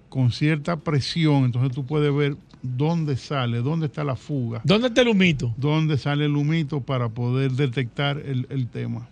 con 0.08 0.32
cierta 0.32 0.78
presión, 0.80 1.44
entonces 1.44 1.74
tú 1.74 1.86
puedes 1.86 2.16
ver 2.16 2.38
dónde 2.64 3.18
sale, 3.18 3.58
dónde 3.58 3.88
está 3.88 4.06
la 4.06 4.16
fuga, 4.16 4.62
¿Dónde 4.64 4.88
está 4.88 5.02
el 5.02 5.10
humito? 5.10 5.54
dónde 5.58 5.98
sale 5.98 6.24
el 6.24 6.38
humito 6.38 6.80
para 6.80 7.10
poder 7.10 7.52
detectar 7.52 8.20
el, 8.26 8.48
el 8.50 8.68
tema. 8.68 9.10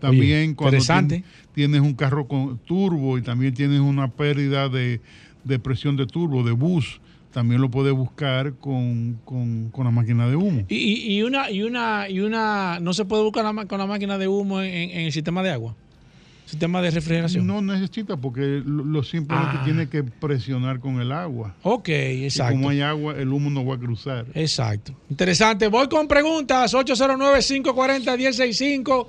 También 0.00 0.54
cuando 0.54 0.76
interesante. 0.76 1.24
tienes 1.54 1.80
un 1.80 1.94
carro 1.94 2.26
con 2.28 2.58
turbo 2.58 3.18
y 3.18 3.22
también 3.22 3.54
tienes 3.54 3.80
una 3.80 4.08
pérdida 4.08 4.68
de, 4.68 5.00
de 5.44 5.58
presión 5.58 5.96
de 5.96 6.06
turbo, 6.06 6.42
de 6.42 6.52
bus, 6.52 7.00
también 7.32 7.60
lo 7.60 7.70
puedes 7.70 7.92
buscar 7.92 8.54
con, 8.54 9.18
con- 9.24 9.70
con 9.70 9.84
la 9.84 9.90
máquina 9.90 10.26
de 10.28 10.36
humo. 10.36 10.64
Y, 10.68 11.16
y- 11.16 11.22
una, 11.22 11.50
y 11.50 11.62
una, 11.62 12.08
y 12.08 12.20
una, 12.20 12.78
no 12.80 12.92
se 12.94 13.04
puede 13.04 13.22
buscar 13.22 13.44
la 13.44 13.66
con 13.66 13.78
la 13.78 13.86
máquina 13.86 14.16
de 14.18 14.28
humo 14.28 14.62
en, 14.62 14.90
en 14.90 15.00
el 15.06 15.12
sistema 15.12 15.42
de 15.42 15.50
agua, 15.50 15.74
sistema 16.46 16.80
de 16.80 16.90
refrigeración. 16.92 17.46
No 17.46 17.60
necesita 17.60 18.16
porque 18.16 18.62
lo, 18.64 18.84
lo 18.84 19.02
simplemente 19.02 19.56
Ah. 19.60 19.64
tiene 19.64 19.88
que 19.88 20.02
presionar 20.04 20.78
con 20.80 21.00
el 21.00 21.12
agua. 21.12 21.54
Ok, 21.62 21.88
Y 21.88 22.24
exacto. 22.24 22.54
como 22.54 22.70
hay 22.70 22.80
agua, 22.80 23.14
el 23.18 23.30
humo 23.32 23.50
no 23.50 23.64
va 23.66 23.74
a 23.74 23.78
cruzar. 23.78 24.24
Exacto. 24.34 24.94
Interesante. 25.10 25.66
Voy 25.68 25.88
con 25.88 26.06
preguntas. 26.08 26.72
809-540-1065. 26.74 29.06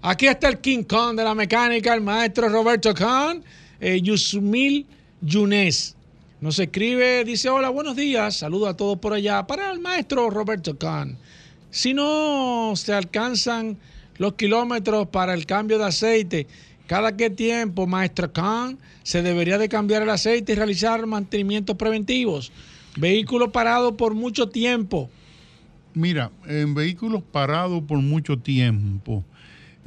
Aquí 0.00 0.28
está 0.28 0.48
el 0.48 0.58
King 0.58 0.84
Kong 0.84 1.16
de 1.16 1.24
la 1.24 1.34
mecánica, 1.34 1.92
el 1.92 2.00
maestro 2.00 2.48
Roberto 2.48 2.94
Khan. 2.94 3.42
Eh, 3.80 4.00
Yusmil 4.00 4.86
Yunes. 5.20 5.96
Nos 6.40 6.58
escribe, 6.60 7.24
dice, 7.24 7.48
hola, 7.48 7.68
buenos 7.68 7.96
días. 7.96 8.36
Saludo 8.36 8.68
a 8.68 8.76
todos 8.76 8.98
por 8.98 9.12
allá. 9.12 9.44
Para 9.46 9.72
el 9.72 9.80
maestro 9.80 10.30
Roberto 10.30 10.78
Khan. 10.78 11.18
Si 11.70 11.94
no 11.94 12.74
se 12.76 12.92
alcanzan 12.92 13.76
los 14.18 14.34
kilómetros 14.34 15.08
para 15.08 15.34
el 15.34 15.46
cambio 15.46 15.78
de 15.78 15.86
aceite, 15.86 16.46
¿cada 16.86 17.16
qué 17.16 17.28
tiempo, 17.28 17.88
maestro 17.88 18.32
Khan, 18.32 18.78
se 19.02 19.22
debería 19.22 19.58
de 19.58 19.68
cambiar 19.68 20.02
el 20.02 20.10
aceite 20.10 20.52
y 20.52 20.54
realizar 20.54 21.04
mantenimientos 21.06 21.76
preventivos? 21.76 22.52
Vehículo 22.96 23.50
parado 23.50 23.96
por 23.96 24.14
mucho 24.14 24.48
tiempo. 24.48 25.10
Mira, 25.92 26.30
en 26.46 26.74
vehículos 26.74 27.22
parados 27.32 27.82
por 27.82 27.98
mucho 27.98 28.38
tiempo, 28.38 29.24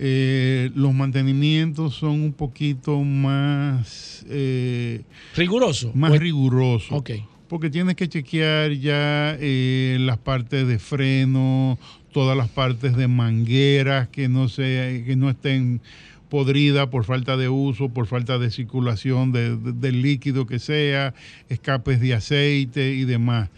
eh, 0.04 0.72
los 0.74 0.96
mantenimientos 0.96 1.94
son 1.96 2.22
un 2.22 2.34
poquito 2.34 3.00
más, 3.04 4.26
eh, 4.30 5.04
Riguroso. 5.36 5.92
más 5.94 6.10
Pues- 6.10 6.22
rigurosos. 6.22 6.92
Ok. 6.92 7.12
Porque 7.48 7.70
tienes 7.70 7.96
que 7.96 8.10
chequear 8.10 8.72
ya 8.72 9.38
eh, 9.40 9.98
las 10.00 10.18
partes 10.18 10.68
de 10.68 10.80
freno, 10.80 11.78
todas 12.14 12.36
las 12.36 12.50
partes 12.50 12.96
de 12.96 13.08
mangueras 13.08 14.08
que 14.08 14.28
no, 14.28 14.48
se, 14.50 15.04
que 15.06 15.16
no 15.16 15.30
estén 15.30 15.82
podridas 16.30 16.88
por 16.88 17.04
falta 17.04 17.36
de 17.38 17.50
uso, 17.50 17.90
por 17.90 18.08
falta 18.08 18.40
de 18.40 18.50
circulación 18.52 19.32
de- 19.34 19.58
de- 19.58 19.74
del 19.74 20.02
líquido 20.02 20.48
que 20.48 20.58
sea, 20.60 21.14
escapes 21.50 22.00
de 22.00 22.14
aceite 22.16 22.96
y 22.96 23.04
demás. 23.04 23.50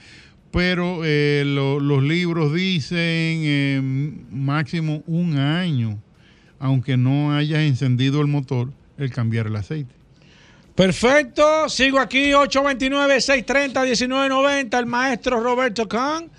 Pero 0.51 1.01
eh, 1.05 1.43
lo- 1.45 1.79
los 1.79 2.03
libros 2.03 2.53
dicen 2.53 2.97
eh, 2.99 4.11
máximo 4.31 5.03
un 5.07 5.37
año, 5.37 5.99
aunque 6.64 6.95
no 6.95 7.36
hayas 7.36 7.59
encendido 7.59 8.22
el 8.22 8.28
motor, 8.28 8.72
el 8.97 9.11
cambiar 9.11 9.47
el 9.47 9.57
aceite. 9.57 9.93
Perfecto. 10.76 11.68
Sigo 11.68 11.99
aquí, 11.99 12.32
829-630-1990. 12.32 14.80
El 14.80 14.86
maestro 14.86 15.41
Roberto 15.41 15.89
Khan 15.89 16.30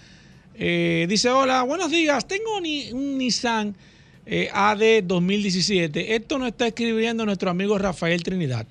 eh, 0.55 1.05
dice: 1.11 1.29
Hola, 1.29 1.63
buenos 1.65 1.91
días. 1.91 2.27
Tengo 2.27 2.57
un 2.57 3.19
Nissan 3.19 3.77
eh, 4.25 4.49
AD 4.51 5.03
2017. 5.05 6.15
Esto 6.15 6.39
nos 6.39 6.49
está 6.49 6.69
escribiendo 6.69 7.27
nuestro 7.27 7.51
amigo 7.51 7.77
Rafael 7.77 8.23
Trinidad. 8.23 8.67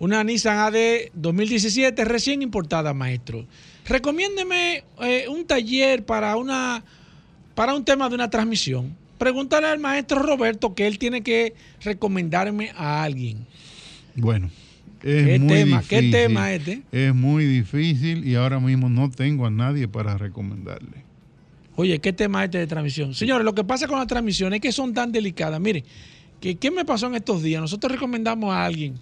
Una 0.00 0.24
Nissan 0.24 0.58
AD 0.58 1.12
2017 1.14 2.04
recién 2.04 2.42
importada, 2.42 2.92
maestro. 2.92 3.46
Recomiéndeme 3.86 4.82
eh, 5.02 5.26
un 5.28 5.46
taller 5.46 6.04
para 6.04 6.34
una 6.34 6.82
para 7.54 7.76
un 7.76 7.84
tema 7.84 8.08
de 8.08 8.16
una 8.16 8.28
transmisión. 8.28 9.03
Pregúntale 9.18 9.66
al 9.68 9.78
maestro 9.78 10.22
Roberto 10.22 10.74
que 10.74 10.86
él 10.86 10.98
tiene 10.98 11.22
que 11.22 11.54
recomendarme 11.82 12.72
a 12.76 13.02
alguien. 13.02 13.46
Bueno, 14.16 14.50
es 15.02 15.26
¿Qué 15.26 15.38
muy 15.38 15.48
tema? 15.48 15.82
¿Qué 15.88 16.00
difícil. 16.00 16.10
tema 16.10 16.52
este? 16.52 16.82
Es 16.92 17.14
muy 17.14 17.44
difícil 17.44 18.26
y 18.26 18.34
ahora 18.34 18.60
mismo 18.60 18.88
no 18.88 19.10
tengo 19.10 19.46
a 19.46 19.50
nadie 19.50 19.86
para 19.88 20.16
recomendarle. 20.16 21.04
Oye, 21.76 21.98
¿qué 21.98 22.12
tema 22.12 22.42
es 22.42 22.46
este 22.46 22.58
de 22.58 22.66
transmisión? 22.66 23.14
Señores, 23.14 23.44
lo 23.44 23.54
que 23.54 23.64
pasa 23.64 23.88
con 23.88 23.98
las 23.98 24.06
transmisiones 24.06 24.58
es 24.58 24.60
que 24.62 24.72
son 24.72 24.94
tan 24.94 25.10
delicadas. 25.10 25.60
Mire, 25.60 25.84
que, 26.40 26.56
¿qué 26.56 26.70
me 26.70 26.84
pasó 26.84 27.06
en 27.08 27.16
estos 27.16 27.42
días? 27.42 27.60
Nosotros 27.60 27.92
recomendamos 27.92 28.54
a 28.54 28.64
alguien, 28.64 28.94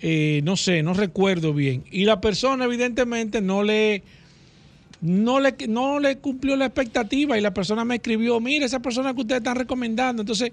eh, 0.00 0.40
no 0.44 0.56
sé, 0.56 0.82
no 0.82 0.92
recuerdo 0.94 1.54
bien, 1.54 1.84
y 1.90 2.04
la 2.04 2.20
persona 2.20 2.64
evidentemente 2.64 3.40
no 3.40 3.62
le, 3.62 4.02
no 5.02 5.40
le, 5.40 5.54
no 5.68 5.98
le 6.00 6.16
cumplió 6.18 6.56
la 6.56 6.66
expectativa 6.66 7.36
y 7.36 7.40
la 7.40 7.52
persona 7.52 7.84
me 7.84 7.96
escribió, 7.96 8.40
mire, 8.40 8.64
esa 8.64 8.80
persona 8.80 9.12
que 9.14 9.20
ustedes 9.20 9.40
están 9.40 9.56
recomendando. 9.56 10.22
Entonces, 10.22 10.52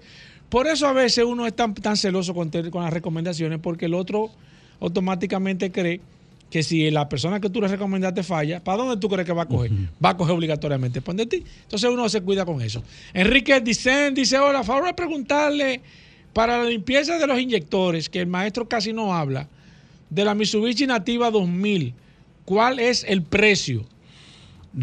por 0.50 0.68
eso 0.68 0.88
a 0.88 0.94
veces 0.94 1.24
uno 1.24 1.46
es 1.48 1.56
tan, 1.56 1.74
tan 1.76 1.96
celoso 1.96 2.34
con, 2.34 2.50
te- 2.50 2.70
con 2.72 2.84
las 2.84 2.92
recomendaciones, 2.92 3.60
porque 3.62 3.86
el 3.86 3.94
otro 3.94 4.32
automáticamente 4.80 5.72
cree 5.72 6.02
que 6.50 6.64
si 6.64 6.90
la 6.90 7.08
persona 7.08 7.40
que 7.40 7.50
tú 7.52 7.62
le 7.62 7.68
recomendaste 7.68 8.24
falla, 8.24 8.60
¿para 8.64 8.80
dónde 8.80 8.98
tú 9.00 9.08
crees 9.08 9.26
que 9.28 9.34
va 9.34 9.44
a 9.44 9.48
coger? 9.48 9.72
Va 10.04 10.10
a 10.10 10.18
coger 10.18 10.34
obligatoriamente 10.34 11.00
por 11.00 11.14
de 11.14 11.28
ti. 11.28 11.44
Entonces 11.64 11.88
uno 11.92 12.10
se 12.10 12.22
cuida 12.22 12.44
con 12.44 12.60
eso. 12.62 12.84
Enrique 13.14 13.60
Dicen 13.62 14.16
dice, 14.16 14.40
hola, 14.40 14.64
favor 14.64 14.86
de 14.88 14.94
preguntarle 14.96 15.82
para 16.34 16.58
la 16.58 16.64
limpieza 16.70 17.20
de 17.20 17.28
los 17.28 17.40
inyectores, 17.40 18.10
que 18.10 18.20
el 18.20 18.28
maestro 18.28 18.68
casi 18.68 18.94
no 18.94 19.14
habla, 19.14 19.48
de 20.10 20.26
la 20.26 20.34
Mitsubishi 20.34 20.88
Nativa 20.88 21.30
2000, 21.30 21.94
¿cuál 22.46 22.80
es 22.80 23.06
el 23.08 23.22
precio? 23.22 23.86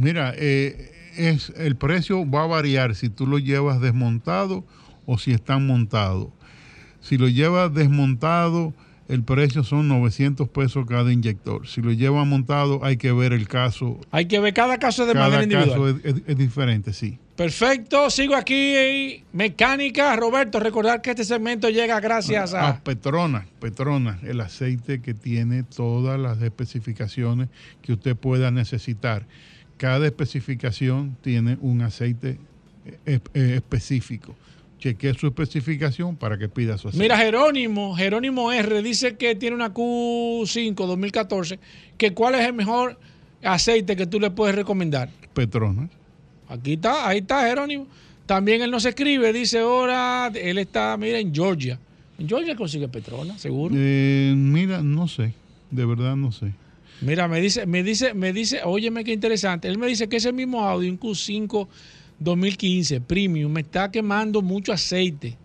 Mira, 0.01 0.33
eh, 0.37 0.93
es, 1.17 1.53
el 1.57 1.77
precio 1.77 2.29
va 2.29 2.43
a 2.45 2.47
variar 2.47 2.95
si 2.95 3.09
tú 3.09 3.27
lo 3.27 3.39
llevas 3.39 3.81
desmontado 3.81 4.65
o 5.07 5.19
si 5.19 5.33
están 5.33 5.67
montados. 5.67 6.29
Si 7.01 7.17
lo 7.19 7.29
llevas 7.29 7.73
desmontado, 7.73 8.75
el 9.09 9.23
precio 9.23 9.63
son 9.63 9.87
900 9.87 10.49
pesos 10.49 10.85
cada 10.89 11.13
inyector. 11.13 11.69
Si 11.69 11.81
lo 11.81 11.93
lleva 11.93 12.25
montado, 12.25 12.85
hay 12.85 12.97
que 12.97 13.13
ver 13.13 13.33
el 13.33 13.47
caso. 13.47 14.01
Hay 14.11 14.27
que 14.27 14.41
ver 14.41 14.53
cada 14.53 14.79
caso 14.79 15.07
de 15.07 15.13
Cada 15.13 15.29
manera 15.29 15.45
individual. 15.45 15.95
caso 15.95 16.09
es, 16.09 16.15
es- 16.17 16.23
es 16.27 16.37
diferente, 16.37 16.93
sí. 16.93 17.19
Perfecto, 17.37 18.11
sigo 18.11 18.35
aquí. 18.35 19.23
Mecánica, 19.33 20.17
Roberto, 20.17 20.59
recordar 20.59 21.03
que 21.03 21.11
este 21.11 21.23
segmento 21.25 21.69
llega 21.71 22.01
gracias 22.01 22.53
a 22.55 22.69
a... 22.71 22.81
Petronas, 22.83 23.47
Petronas, 23.61 24.23
el 24.25 24.41
aceite 24.41 25.01
que 25.01 25.15
tiene 25.15 25.63
todas 25.63 26.19
las 26.19 26.41
especificaciones 26.43 27.49
que 27.83 27.93
usted 27.93 28.17
pueda 28.17 28.51
necesitar. 28.51 29.27
Cada 29.77 30.07
especificación 30.07 31.17
tiene 31.23 31.59
un 31.61 31.83
aceite 31.83 32.39
eh, 33.05 33.21
eh, 33.35 33.55
específico. 33.57 34.35
Chequee 34.79 35.15
su 35.15 35.27
especificación 35.27 36.17
para 36.17 36.39
que 36.39 36.49
pida 36.49 36.79
su 36.79 36.89
aceite. 36.89 37.03
Mira, 37.03 37.17
Jerónimo, 37.17 37.97
Jerónimo 37.97 38.53
R 38.53 38.83
dice 38.83 39.17
que 39.17 39.35
tiene 39.35 39.57
una 39.57 39.73
Q5 39.73 40.75
2014, 40.75 41.59
que 41.97 42.13
cuál 42.13 42.35
es 42.37 42.47
el 42.47 42.53
mejor 42.53 42.99
aceite 43.43 43.97
que 43.97 44.07
tú 44.07 44.21
le 44.21 44.31
puedes 44.31 44.55
recomendar. 44.55 45.09
Petronas. 45.35 45.91
Aquí 46.49 46.75
está, 46.75 47.09
ahí 47.09 47.19
está 47.19 47.47
Jerónimo. 47.49 47.87
También 48.27 48.63
él 48.63 48.71
nos 48.71 48.85
escribe, 48.85 49.33
dice 49.33 49.61
ahora, 49.61 50.31
él 50.35 50.59
está, 50.59 50.97
mira, 50.97 51.19
en 51.19 51.35
Georgia. 51.35 51.79
En 52.19 52.29
Georgia 52.29 52.57
consigue 52.57 52.89
Petrona, 52.89 53.39
seguro. 53.39 53.75
Eh, 53.77 54.35
mira, 54.37 54.83
no 54.83 55.07
sé, 55.07 55.35
de 55.71 55.87
verdad 55.87 56.17
no 56.17 56.33
sé. 56.33 56.53
Mira, 57.01 57.29
me 57.29 57.41
dice, 57.41 57.67
me 57.67 57.83
dice, 57.83 58.15
me 58.15 58.33
dice, 58.33 58.61
óyeme 58.65 59.05
qué 59.05 59.13
interesante. 59.13 59.69
Él 59.69 59.79
me 59.79 59.87
dice 59.87 60.09
que 60.09 60.17
ese 60.17 60.33
mismo 60.33 60.63
Audi, 60.67 60.89
un 60.89 60.99
Q5 60.99 61.69
2015 62.19 63.01
Premium, 63.03 63.53
me 63.53 63.61
está 63.61 63.91
quemando 63.91 64.41
mucho 64.43 64.73
aceite. 64.73 65.37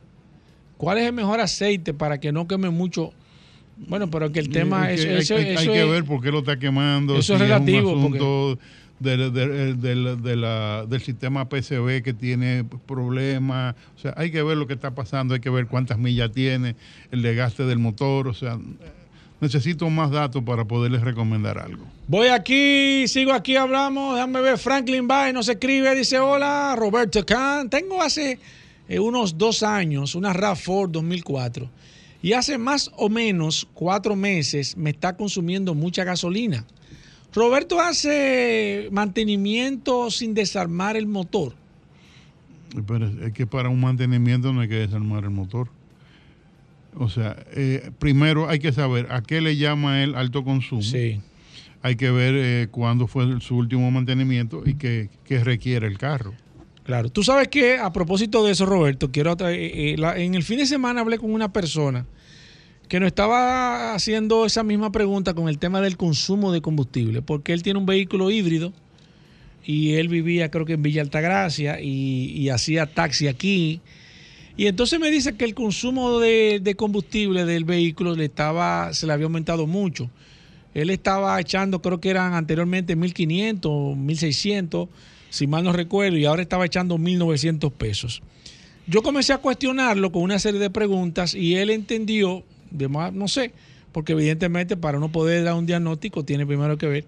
¿Cuál 0.78 0.98
es 1.00 1.06
el 1.08 1.14
mejor 1.14 1.40
aceite 1.42 1.94
para 1.94 2.20
que 2.20 2.32
no 2.32 2.48
queme 2.48 2.70
mucho? 2.70 3.12
Bueno, 3.88 4.10
pero 4.10 4.32
que 4.32 4.40
el 4.40 4.50
tema 4.50 4.92
Es 4.92 5.02
es, 5.02 5.06
que 5.06 5.18
eso, 5.18 5.36
hay, 5.36 5.42
hay- 5.42 5.48
hay 5.50 5.64
eso 5.64 5.74
que 5.74 5.84
es- 5.84 5.90
ver 5.90 6.04
por 6.06 6.22
qué 6.22 6.32
lo 6.32 6.40
está 6.40 6.58
quemando. 6.58 7.16
eso 7.18 7.34
es 7.34 7.40
si 7.40 7.46
relativo, 7.46 7.92
un 7.94 8.00
asunto 8.00 8.60
del- 9.00 9.34
de 10.22 10.36
la- 10.36 10.86
del 10.88 11.02
sistema 11.02 11.50
PCB 11.50 12.02
que 12.04 12.14
tiene 12.14 12.64
problemas. 12.86 13.76
O 13.96 14.00
sea, 14.00 14.14
hay 14.16 14.32
que 14.32 14.42
ver 14.44 14.58
lo 14.58 14.68
que 14.68 14.74
está 14.74 14.92
pasando, 14.94 15.34
hay 15.34 15.40
que 15.40 15.50
ver 15.50 15.66
cuántas 15.68 15.98
millas 15.98 16.32
tiene, 16.32 16.76
el 17.12 17.22
desgaste 17.24 17.64
del 17.66 17.80
motor. 17.80 18.28
O 18.28 18.34
sea, 18.34 18.60
necesito 19.42 19.90
más 19.90 20.12
datos 20.12 20.44
para 20.44 20.64
poderles 20.66 21.02
recomendar 21.02 21.58
algo. 21.58 21.86
Voy 22.08 22.28
aquí, 22.28 23.08
sigo 23.08 23.34
aquí, 23.34 23.56
hablamos. 23.56 24.16
Déjame 24.16 24.40
ver. 24.40 24.58
Franklin 24.58 25.08
Bay 25.08 25.34
nos 25.34 25.50
escribe, 25.50 25.94
dice: 25.96 26.20
Hola, 26.20 26.76
Roberto 26.78 27.26
Khan. 27.26 27.70
Tengo 27.70 28.02
hace 28.02 28.40
eh, 28.88 29.00
unos 29.00 29.38
dos 29.38 29.64
años 29.64 30.16
una 30.16 30.34
RAV4 30.34 30.92
2004 30.92 31.70
y 32.22 32.34
hace 32.34 32.58
más 32.58 32.92
o 32.98 33.10
menos 33.10 33.68
cuatro 33.74 34.16
meses 34.16 34.78
me 34.78 34.92
está 34.92 35.18
consumiendo 35.18 35.74
mucha 35.74 36.04
gasolina. 36.04 36.66
Roberto 37.34 37.80
hace 37.80 38.90
mantenimiento 38.92 40.12
sin 40.12 40.34
desarmar 40.34 40.98
el 40.98 41.08
motor. 41.08 41.56
Pero 42.88 43.08
es 43.26 43.34
que 43.34 43.48
para 43.48 43.70
un 43.70 43.80
mantenimiento 43.80 44.54
no 44.54 44.62
hay 44.62 44.68
que 44.68 44.76
desarmar 44.76 45.24
el 45.24 45.32
motor. 45.32 45.70
O 46.96 47.10
sea, 47.10 47.38
eh, 47.56 47.92
primero 48.00 48.50
hay 48.50 48.60
que 48.60 48.72
saber 48.74 49.08
a 49.12 49.22
qué 49.22 49.42
le 49.42 49.56
llama 49.58 50.04
él 50.04 50.16
alto 50.16 50.44
consumo. 50.44 50.82
Sí. 50.82 51.20
Hay 51.84 51.96
que 51.96 52.12
ver 52.12 52.36
eh, 52.38 52.68
cuándo 52.70 53.08
fue 53.08 53.40
su 53.42 53.56
último 53.58 53.90
mantenimiento 53.90 54.62
y 54.66 54.76
qué, 54.76 55.10
qué 55.26 55.44
requiere 55.44 55.88
el 55.88 55.98
carro. 55.98 56.34
Claro. 56.84 57.10
Tú 57.10 57.24
sabes 57.24 57.48
que 57.48 57.78
a 57.78 57.92
propósito 57.94 58.44
de 58.44 58.52
eso, 58.52 58.66
Roberto, 58.66 59.12
quiero 59.12 59.32
eh, 59.48 59.94
eh, 59.94 59.96
la- 59.98 60.18
en 60.18 60.36
el 60.36 60.44
fin 60.44 60.58
de 60.58 60.66
semana 60.66 61.02
hablé 61.02 61.18
con 61.18 61.32
una 61.34 61.52
persona 61.54 62.06
que 62.88 63.00
nos 63.00 63.08
estaba 63.08 63.94
haciendo 63.96 64.46
esa 64.46 64.64
misma 64.64 64.92
pregunta 64.92 65.34
con 65.34 65.48
el 65.48 65.58
tema 65.58 65.80
del 65.80 65.96
consumo 65.96 66.52
de 66.52 66.62
combustible, 66.62 67.22
porque 67.22 67.54
él 67.54 67.64
tiene 67.64 67.80
un 67.80 67.86
vehículo 67.86 68.30
híbrido 68.30 68.74
y 69.64 69.94
él 69.94 70.08
vivía 70.10 70.52
creo 70.52 70.66
que 70.66 70.74
en 70.74 70.82
Villa 70.82 71.02
Altagracia 71.02 71.80
y, 71.80 72.32
y 72.36 72.50
hacía 72.50 72.88
taxi 72.88 73.28
aquí. 73.28 73.80
Y 74.58 74.68
entonces 74.68 75.00
me 75.00 75.10
dice 75.10 75.36
que 75.36 75.46
el 75.46 75.54
consumo 75.54 76.20
de, 76.20 76.76
combustible 76.78 77.46
del 77.46 77.64
vehículo 77.64 78.16
le 78.16 78.26
estaba, 78.26 78.94
se 78.94 79.08
le 79.08 79.14
había 79.14 79.26
aumentado 79.26 79.66
mucho. 79.68 80.10
Él 80.74 80.90
estaba 80.90 81.40
echando, 81.40 81.82
creo 81.82 82.00
que 82.00 82.10
eran 82.10 82.34
anteriormente 82.34 82.98
1.500, 82.98 83.62
1.600, 83.62 84.88
si 85.30 85.48
mal 85.48 85.64
no 85.64 85.74
recuerdo, 85.74 86.18
y 86.18 86.26
ahora 86.26 86.42
estaba 86.42 86.66
echando 86.66 86.98
1.900 86.98 87.72
pesos. 87.72 88.22
Yo 88.88 89.02
comencé 89.04 89.34
a 89.34 89.38
cuestionarlo 89.38 90.12
con 90.12 90.24
una 90.24 90.40
serie 90.40 90.60
de 90.60 90.70
preguntas 90.70 91.34
y 91.34 91.56
él 91.56 91.70
entendió, 91.70 92.44
de 92.72 92.88
más, 92.88 93.14
no 93.14 93.28
sé, 93.28 93.54
porque 93.92 94.14
evidentemente 94.14 94.76
para 94.78 94.98
uno 94.98 95.12
poder 95.12 95.44
dar 95.44 95.56
un 95.56 95.66
diagnóstico 95.66 96.24
tiene 96.24 96.46
primero 96.46 96.78
que 96.78 96.88
ver. 96.88 97.06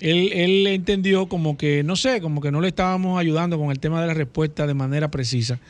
Él, 0.00 0.32
él 0.32 0.66
entendió 0.66 1.28
como 1.28 1.56
que, 1.56 1.82
no 1.82 1.96
sé, 1.96 2.20
como 2.20 2.40
que 2.40 2.50
no 2.50 2.60
le 2.60 2.68
estábamos 2.68 3.18
ayudando 3.18 3.58
con 3.58 3.70
el 3.70 3.78
tema 3.78 4.00
de 4.00 4.08
la 4.08 4.14
respuesta 4.14 4.66
de 4.66 4.74
manera 4.74 5.10
precisa. 5.10 5.60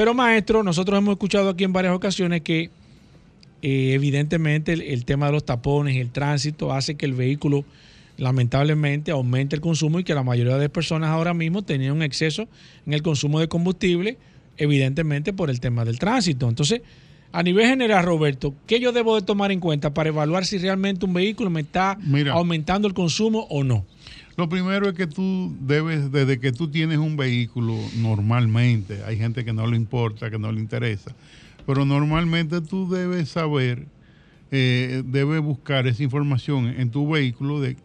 Pero 0.00 0.14
maestro, 0.14 0.62
nosotros 0.62 0.96
hemos 0.96 1.12
escuchado 1.12 1.50
aquí 1.50 1.62
en 1.62 1.74
varias 1.74 1.94
ocasiones 1.94 2.40
que 2.40 2.70
eh, 3.60 3.92
evidentemente 3.92 4.72
el, 4.72 4.80
el 4.80 5.04
tema 5.04 5.26
de 5.26 5.32
los 5.32 5.44
tapones 5.44 5.94
y 5.94 5.98
el 5.98 6.08
tránsito 6.08 6.72
hace 6.72 6.94
que 6.94 7.04
el 7.04 7.12
vehículo 7.12 7.66
lamentablemente 8.16 9.10
aumente 9.10 9.56
el 9.56 9.60
consumo 9.60 9.98
y 9.98 10.04
que 10.04 10.14
la 10.14 10.22
mayoría 10.22 10.56
de 10.56 10.70
personas 10.70 11.10
ahora 11.10 11.34
mismo 11.34 11.60
tenían 11.60 11.92
un 11.92 12.02
exceso 12.02 12.48
en 12.86 12.94
el 12.94 13.02
consumo 13.02 13.40
de 13.40 13.48
combustible, 13.48 14.16
evidentemente 14.56 15.34
por 15.34 15.50
el 15.50 15.60
tema 15.60 15.84
del 15.84 15.98
tránsito. 15.98 16.48
Entonces, 16.48 16.80
a 17.30 17.42
nivel 17.42 17.66
general, 17.66 18.02
Roberto, 18.02 18.54
¿qué 18.66 18.80
yo 18.80 18.92
debo 18.92 19.16
de 19.16 19.26
tomar 19.26 19.52
en 19.52 19.60
cuenta 19.60 19.92
para 19.92 20.08
evaluar 20.08 20.46
si 20.46 20.56
realmente 20.56 21.04
un 21.04 21.12
vehículo 21.12 21.50
me 21.50 21.60
está 21.60 21.98
Mira. 22.00 22.32
aumentando 22.32 22.88
el 22.88 22.94
consumo 22.94 23.46
o 23.50 23.64
no? 23.64 23.84
Lo 24.40 24.48
primero 24.48 24.88
es 24.88 24.94
que 24.94 25.06
tú 25.06 25.54
debes, 25.60 26.10
desde 26.10 26.40
que 26.40 26.50
tú 26.50 26.68
tienes 26.68 26.96
un 26.96 27.14
vehículo 27.14 27.76
normalmente, 27.98 29.04
hay 29.04 29.18
gente 29.18 29.44
que 29.44 29.52
no 29.52 29.66
le 29.66 29.76
importa, 29.76 30.30
que 30.30 30.38
no 30.38 30.50
le 30.50 30.60
interesa, 30.60 31.14
pero 31.66 31.84
normalmente 31.84 32.62
tú 32.62 32.88
debes 32.88 33.28
saber, 33.28 33.86
eh, 34.50 35.02
debes 35.04 35.42
buscar 35.42 35.86
esa 35.86 36.02
información 36.02 36.68
en 36.68 36.90
tu 36.90 37.06
vehículo 37.06 37.60
de 37.60 37.76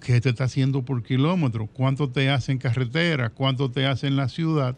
qué 0.00 0.20
te 0.20 0.30
está 0.30 0.42
haciendo 0.42 0.82
por 0.82 1.04
kilómetro, 1.04 1.68
cuánto 1.68 2.08
te 2.08 2.30
hace 2.30 2.50
en 2.50 2.58
carretera, 2.58 3.30
cuánto 3.30 3.70
te 3.70 3.86
hace 3.86 4.08
en 4.08 4.16
la 4.16 4.28
ciudad. 4.28 4.76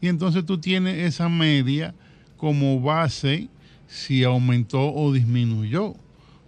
Y 0.00 0.06
entonces 0.06 0.46
tú 0.46 0.58
tienes 0.58 0.98
esa 0.98 1.28
media 1.28 1.96
como 2.36 2.80
base 2.80 3.48
si 3.88 4.22
aumentó 4.22 4.94
o 4.94 5.12
disminuyó. 5.12 5.96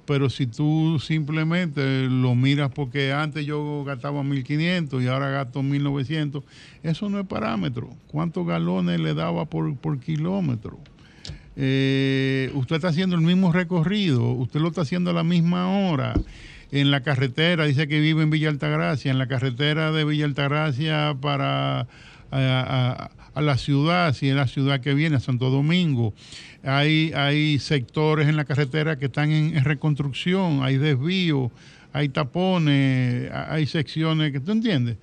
Pero 0.07 0.29
si 0.29 0.47
tú 0.47 0.99
simplemente 1.01 2.03
lo 2.09 2.35
miras 2.35 2.71
porque 2.71 3.13
antes 3.13 3.47
yo 3.47 3.85
gastaba 3.85 4.23
1.500 4.23 5.03
y 5.03 5.07
ahora 5.07 5.31
gasto 5.31 5.63
1.900, 5.63 6.43
eso 6.83 7.09
no 7.09 7.21
es 7.21 7.27
parámetro. 7.27 7.91
¿Cuántos 8.09 8.47
galones 8.47 9.01
le 9.01 9.15
daba 9.15 9.47
por, 9.47 9.75
por 9.77 9.99
kilómetro? 9.99 10.79
Eh, 11.57 12.51
usted 12.55 12.77
está 12.77 12.89
haciendo 12.89 13.17
el 13.17 13.23
mismo 13.23 13.53
recorrido, 13.53 14.31
usted 14.33 14.61
lo 14.61 14.69
está 14.69 14.83
haciendo 14.83 15.11
a 15.11 15.15
la 15.15 15.25
misma 15.25 15.69
hora. 15.69 16.15
En 16.73 16.91
la 16.91 17.03
carretera, 17.03 17.67
dice 17.67 17.87
que 17.87 18.01
vive 18.01 18.23
en 18.23 18.31
Villa 18.31 18.49
Altagracia, 18.49 19.11
en 19.11 19.19
la 19.19 19.29
carretera 19.29 19.93
de 19.93 20.05
Villa 20.05 20.25
Altagracia 20.25 21.17
para 21.21 21.87
a 23.35 23.41
la 23.41 23.57
ciudad, 23.59 24.15
si 24.15 24.29
es 24.29 24.35
la 24.37 24.47
ciudad 24.47 24.81
que 24.81 24.95
viene, 24.95 25.17
a 25.17 25.21
Santo 25.21 25.51
Domingo. 25.51 26.15
Hay, 26.63 27.13
hay 27.15 27.59
sectores 27.59 28.29
en 28.29 28.37
la 28.37 28.45
carretera 28.45 28.99
que 28.99 29.07
están 29.07 29.31
en, 29.33 29.63
reconstrucción, 29.65 30.63
hay 30.63 30.79
desvíos, 30.79 31.51
hay 31.93 32.09
tapones, 32.09 33.31
hay 33.33 33.67
secciones 33.67 34.33
que, 34.33 34.41
¿tú 34.41 34.53
entiendes? 34.53 34.97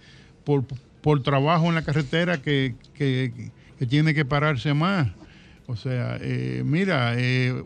Por, 0.43 0.63
por 1.01 1.21
trabajo 1.23 1.67
en 1.69 1.75
la 1.75 1.84
carretera 1.84 2.41
que, 2.41 2.75
que- 2.93 3.51
tiene 3.89 4.13
que 4.13 4.25
pararse 4.25 4.73
más. 4.75 5.07
O 5.65 5.75
sea, 5.75 6.17
eh, 6.21 6.61
mira, 6.65 7.13
eh, 7.17 7.63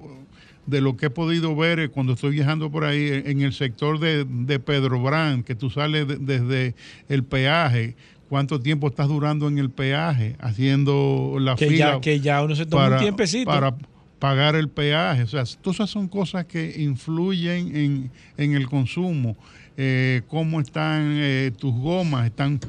de 0.66 0.80
lo 0.82 0.96
que 0.96 1.08
he 1.08 1.10
podido 1.10 1.56
ver 1.56 1.80
eh, 1.80 1.90
cuando 1.90 2.14
estoy 2.14 2.32
viajando 2.32 2.72
por 2.72 2.86
ahí 2.86 3.02
eh, 3.02 3.24
en 3.28 3.42
el 3.42 3.52
sector 3.54 4.00
de, 4.00 4.26
de 4.26 4.60
Pedro 4.60 5.02
Brand, 5.02 5.44
que 5.44 5.56
tú 5.56 5.70
sales 5.70 6.08
de- 6.08 6.18
desde 6.18 6.76
el 7.10 7.24
peaje, 7.24 7.96
cuánto 8.30 8.60
tiempo 8.60 8.88
estás 8.88 9.08
durando 9.08 9.48
en 9.48 9.58
el 9.58 9.70
peaje 9.70 10.36
haciendo 10.40 11.38
la 11.40 11.56
Que 11.56 11.68
fila 11.68 11.94
ya, 11.94 12.02
que 12.02 12.20
ya 12.20 12.44
uno 12.44 12.56
se 12.56 12.66
toma 12.66 12.90
un 12.90 12.98
tiempecito. 12.98 13.50
para 13.50 13.76
pagar 14.20 14.56
el 14.56 14.70
peaje. 14.70 15.24
O 15.24 15.28
sea, 15.28 15.44
todas 15.62 15.76
esas 15.76 15.90
son 15.90 16.08
cosas 16.08 16.46
que 16.46 16.82
influyen 16.82 17.76
en, 17.76 18.12
en 18.38 18.54
el 18.56 18.68
consumo. 18.68 19.36
Eh, 19.78 20.22
cómo 20.28 20.62
están 20.62 21.12
eh, 21.16 21.52
tus 21.58 21.74
gomas, 21.74 22.26
están 22.26 22.60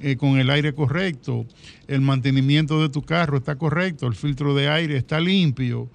eh, 0.00 0.16
con 0.16 0.38
el 0.38 0.50
aire 0.50 0.74
correcto, 0.74 1.46
el 1.86 2.00
mantenimiento 2.00 2.82
de 2.82 2.88
tu 2.88 3.02
carro 3.02 3.38
está 3.38 3.56
correcto, 3.56 4.06
el 4.06 4.14
filtro 4.14 4.54
de 4.54 4.68
aire 4.68 4.96
está 4.96 5.20
limpio. 5.20 5.88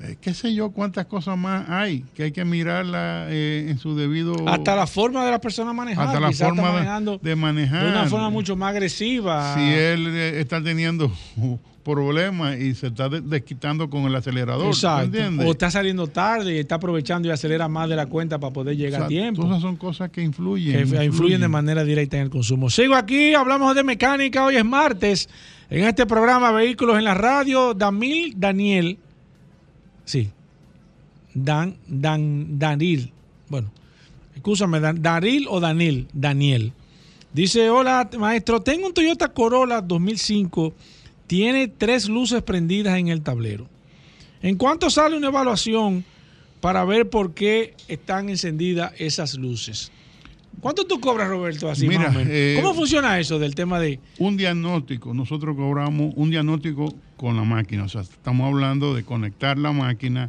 Eh, 0.00 0.16
qué 0.20 0.32
sé 0.32 0.54
yo 0.54 0.70
cuántas 0.70 1.06
cosas 1.06 1.36
más 1.36 1.68
hay 1.68 2.04
que 2.14 2.22
hay 2.24 2.30
que 2.32 2.44
mirarla 2.44 3.26
eh, 3.30 3.66
en 3.68 3.78
su 3.78 3.96
debido 3.96 4.48
hasta 4.48 4.76
la 4.76 4.86
forma 4.86 5.24
de 5.24 5.32
la 5.32 5.40
persona 5.40 5.72
manejar. 5.72 6.06
hasta 6.06 6.20
la 6.20 6.30
forma 6.30 6.62
de- 6.68 6.72
manejando 6.72 7.18
de 7.20 7.34
manejar 7.34 7.84
de 7.84 7.90
una 7.90 8.06
forma 8.06 8.30
mucho 8.30 8.54
más 8.54 8.70
agresiva. 8.70 9.54
si 9.56 9.60
él 9.60 10.06
eh, 10.14 10.40
está 10.40 10.62
teniendo 10.62 11.10
problemas 11.82 12.58
y 12.58 12.74
se 12.74 12.88
está 12.88 13.08
de- 13.08 13.22
desquitando 13.22 13.88
con 13.90 14.04
el 14.04 14.14
acelerador. 14.14 14.62
¿tú 14.64 14.68
Exacto. 14.70 15.18
O 15.46 15.50
está 15.52 15.70
saliendo 15.70 16.06
tarde 16.06 16.54
y 16.54 16.58
está 16.58 16.74
aprovechando 16.76 17.26
y 17.28 17.30
acelera 17.30 17.66
más 17.66 17.88
de 17.88 17.96
la 17.96 18.06
cuenta 18.06 18.38
para 18.38 18.52
poder 18.52 18.76
llegar 18.76 19.00
O 19.00 19.02
sea, 19.02 19.06
a 19.06 19.08
tiempo. 19.08 19.42
Todas 19.42 19.62
son 19.62 19.76
cosas 19.76 20.10
que 20.10 20.22
influyen. 20.22 20.90
que 20.90 21.04
influyen 21.04 21.40
de 21.40 21.48
manera 21.48 21.82
directa 21.84 22.18
en 22.18 22.24
el 22.24 22.30
consumo. 22.30 22.68
Sigo 22.70 22.94
aquí, 22.94 23.34
hablamos 23.34 23.74
de 23.74 23.84
mecánica, 23.84 24.44
hoy 24.44 24.56
es 24.56 24.64
martes, 24.64 25.28
en 25.70 25.84
este 25.84 26.04
programa 26.06 26.52
Vehículos 26.52 26.98
en 26.98 27.04
la 27.04 27.14
Radio, 27.14 27.72
Damil 27.74 28.34
Daniel, 28.36 28.98
sí, 30.08 30.30
Dan, 31.34 31.76
Dan, 31.86 32.58
Danil, 32.58 33.12
bueno, 33.48 33.70
escúchame, 34.34 34.80
Dan- 34.80 35.02
Daril 35.02 35.46
o 35.48 35.60
Danil, 35.60 36.08
Daniel, 36.12 36.72
dice, 37.32 37.68
hola 37.70 38.08
maestro, 38.18 38.60
tengo 38.62 38.86
un 38.86 38.94
Toyota 38.94 39.28
Corolla 39.28 39.80
2005, 39.82 40.72
tiene 41.26 41.68
tres 41.68 42.08
luces 42.08 42.42
prendidas 42.42 42.98
en 42.98 43.08
el 43.08 43.20
tablero. 43.20 43.66
¿En 44.40 44.56
cuánto 44.56 44.88
sale 44.88 45.16
una 45.16 45.28
evaluación 45.28 46.04
para 46.60 46.84
ver 46.84 47.10
por 47.10 47.34
qué 47.34 47.74
están 47.88 48.30
encendidas 48.30 48.92
esas 48.98 49.34
luces? 49.34 49.92
¿Cuánto 50.60 50.86
tú 50.86 50.98
cobras, 51.00 51.28
Roberto? 51.28 51.68
Así 51.70 51.86
Mira, 51.86 52.04
más 52.08 52.14
o 52.16 52.18
menos? 52.18 52.32
eh, 52.32 52.58
¿Cómo 52.60 52.74
funciona 52.74 53.18
eso 53.20 53.38
del 53.38 53.54
tema 53.54 53.78
de 53.78 54.00
Un 54.18 54.36
diagnóstico, 54.36 55.12
nosotros 55.12 55.54
cobramos 55.56 56.12
un 56.16 56.30
diagnóstico 56.30 56.94
con 57.18 57.36
la 57.36 57.44
máquina. 57.44 57.84
O 57.84 57.88
sea, 57.88 58.00
estamos 58.00 58.46
hablando 58.50 58.94
de 58.94 59.04
conectar 59.04 59.58
la 59.58 59.72
máquina, 59.72 60.28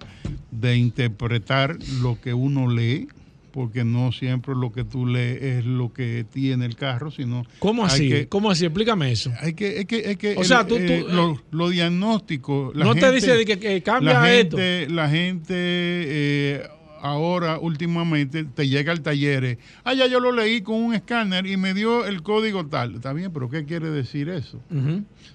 de 0.51 0.75
interpretar 0.75 1.77
lo 2.01 2.19
que 2.19 2.33
uno 2.33 2.69
lee, 2.69 3.07
porque 3.51 3.83
no 3.83 4.11
siempre 4.11 4.53
lo 4.55 4.71
que 4.71 4.83
tú 4.83 5.05
lees 5.07 5.41
es 5.41 5.65
lo 5.65 5.91
que 5.93 6.25
tiene 6.31 6.65
el 6.65 6.75
carro, 6.75 7.09
sino. 7.11 7.45
cómo 7.59 7.83
hay 7.85 7.91
así? 7.91 8.09
que- 8.09 8.27
¿Cómo 8.27 8.51
así? 8.51 8.65
Explícame 8.65 9.11
eso. 9.11 9.31
Hay 9.41 9.53
que, 9.53 9.79
es 9.79 9.85
que, 9.85 10.11
es 10.11 10.17
que 10.17 10.35
O 10.37 10.43
sea, 10.43 10.67
tú- 10.67 10.75
tú, 10.75 10.81
eh, 10.83 10.99
eh, 10.99 11.05
lo, 11.09 11.41
lo 11.51 11.69
diagnóstico. 11.69 12.71
la 12.75 12.85
no 12.85 12.93
te 12.93 13.01
gente- 13.01 13.15
dice 13.15 13.31
de 13.35 13.45
que, 13.45 13.57
que 13.59 13.81
cambia 13.81 14.13
la 14.13 14.33
esto. 14.33 14.57
la 14.89 15.09
gente 15.09 15.53
eh, 15.55 16.63
ahora 17.01 17.57
últimamente 17.59 18.43
te 18.43 18.67
llega 18.67 18.91
al 18.91 19.01
taller, 19.01 19.43
eh, 19.45 19.57
ah, 19.83 19.93
ya 19.93 20.07
yo 20.07 20.19
lo 20.19 20.31
leí 20.31 20.61
con 20.61 20.75
un 20.75 20.93
escáner 20.93 21.45
y 21.47 21.57
me 21.57 21.73
dio 21.73 22.05
el 22.05 22.21
código 22.21 22.65
tal. 22.67 22.95
Está 22.95 23.13
bien, 23.13 23.31
pero 23.33 23.49
¿qué 23.49 23.65
quiere 23.65 23.89
decir 23.89 24.29
eso? 24.29 24.61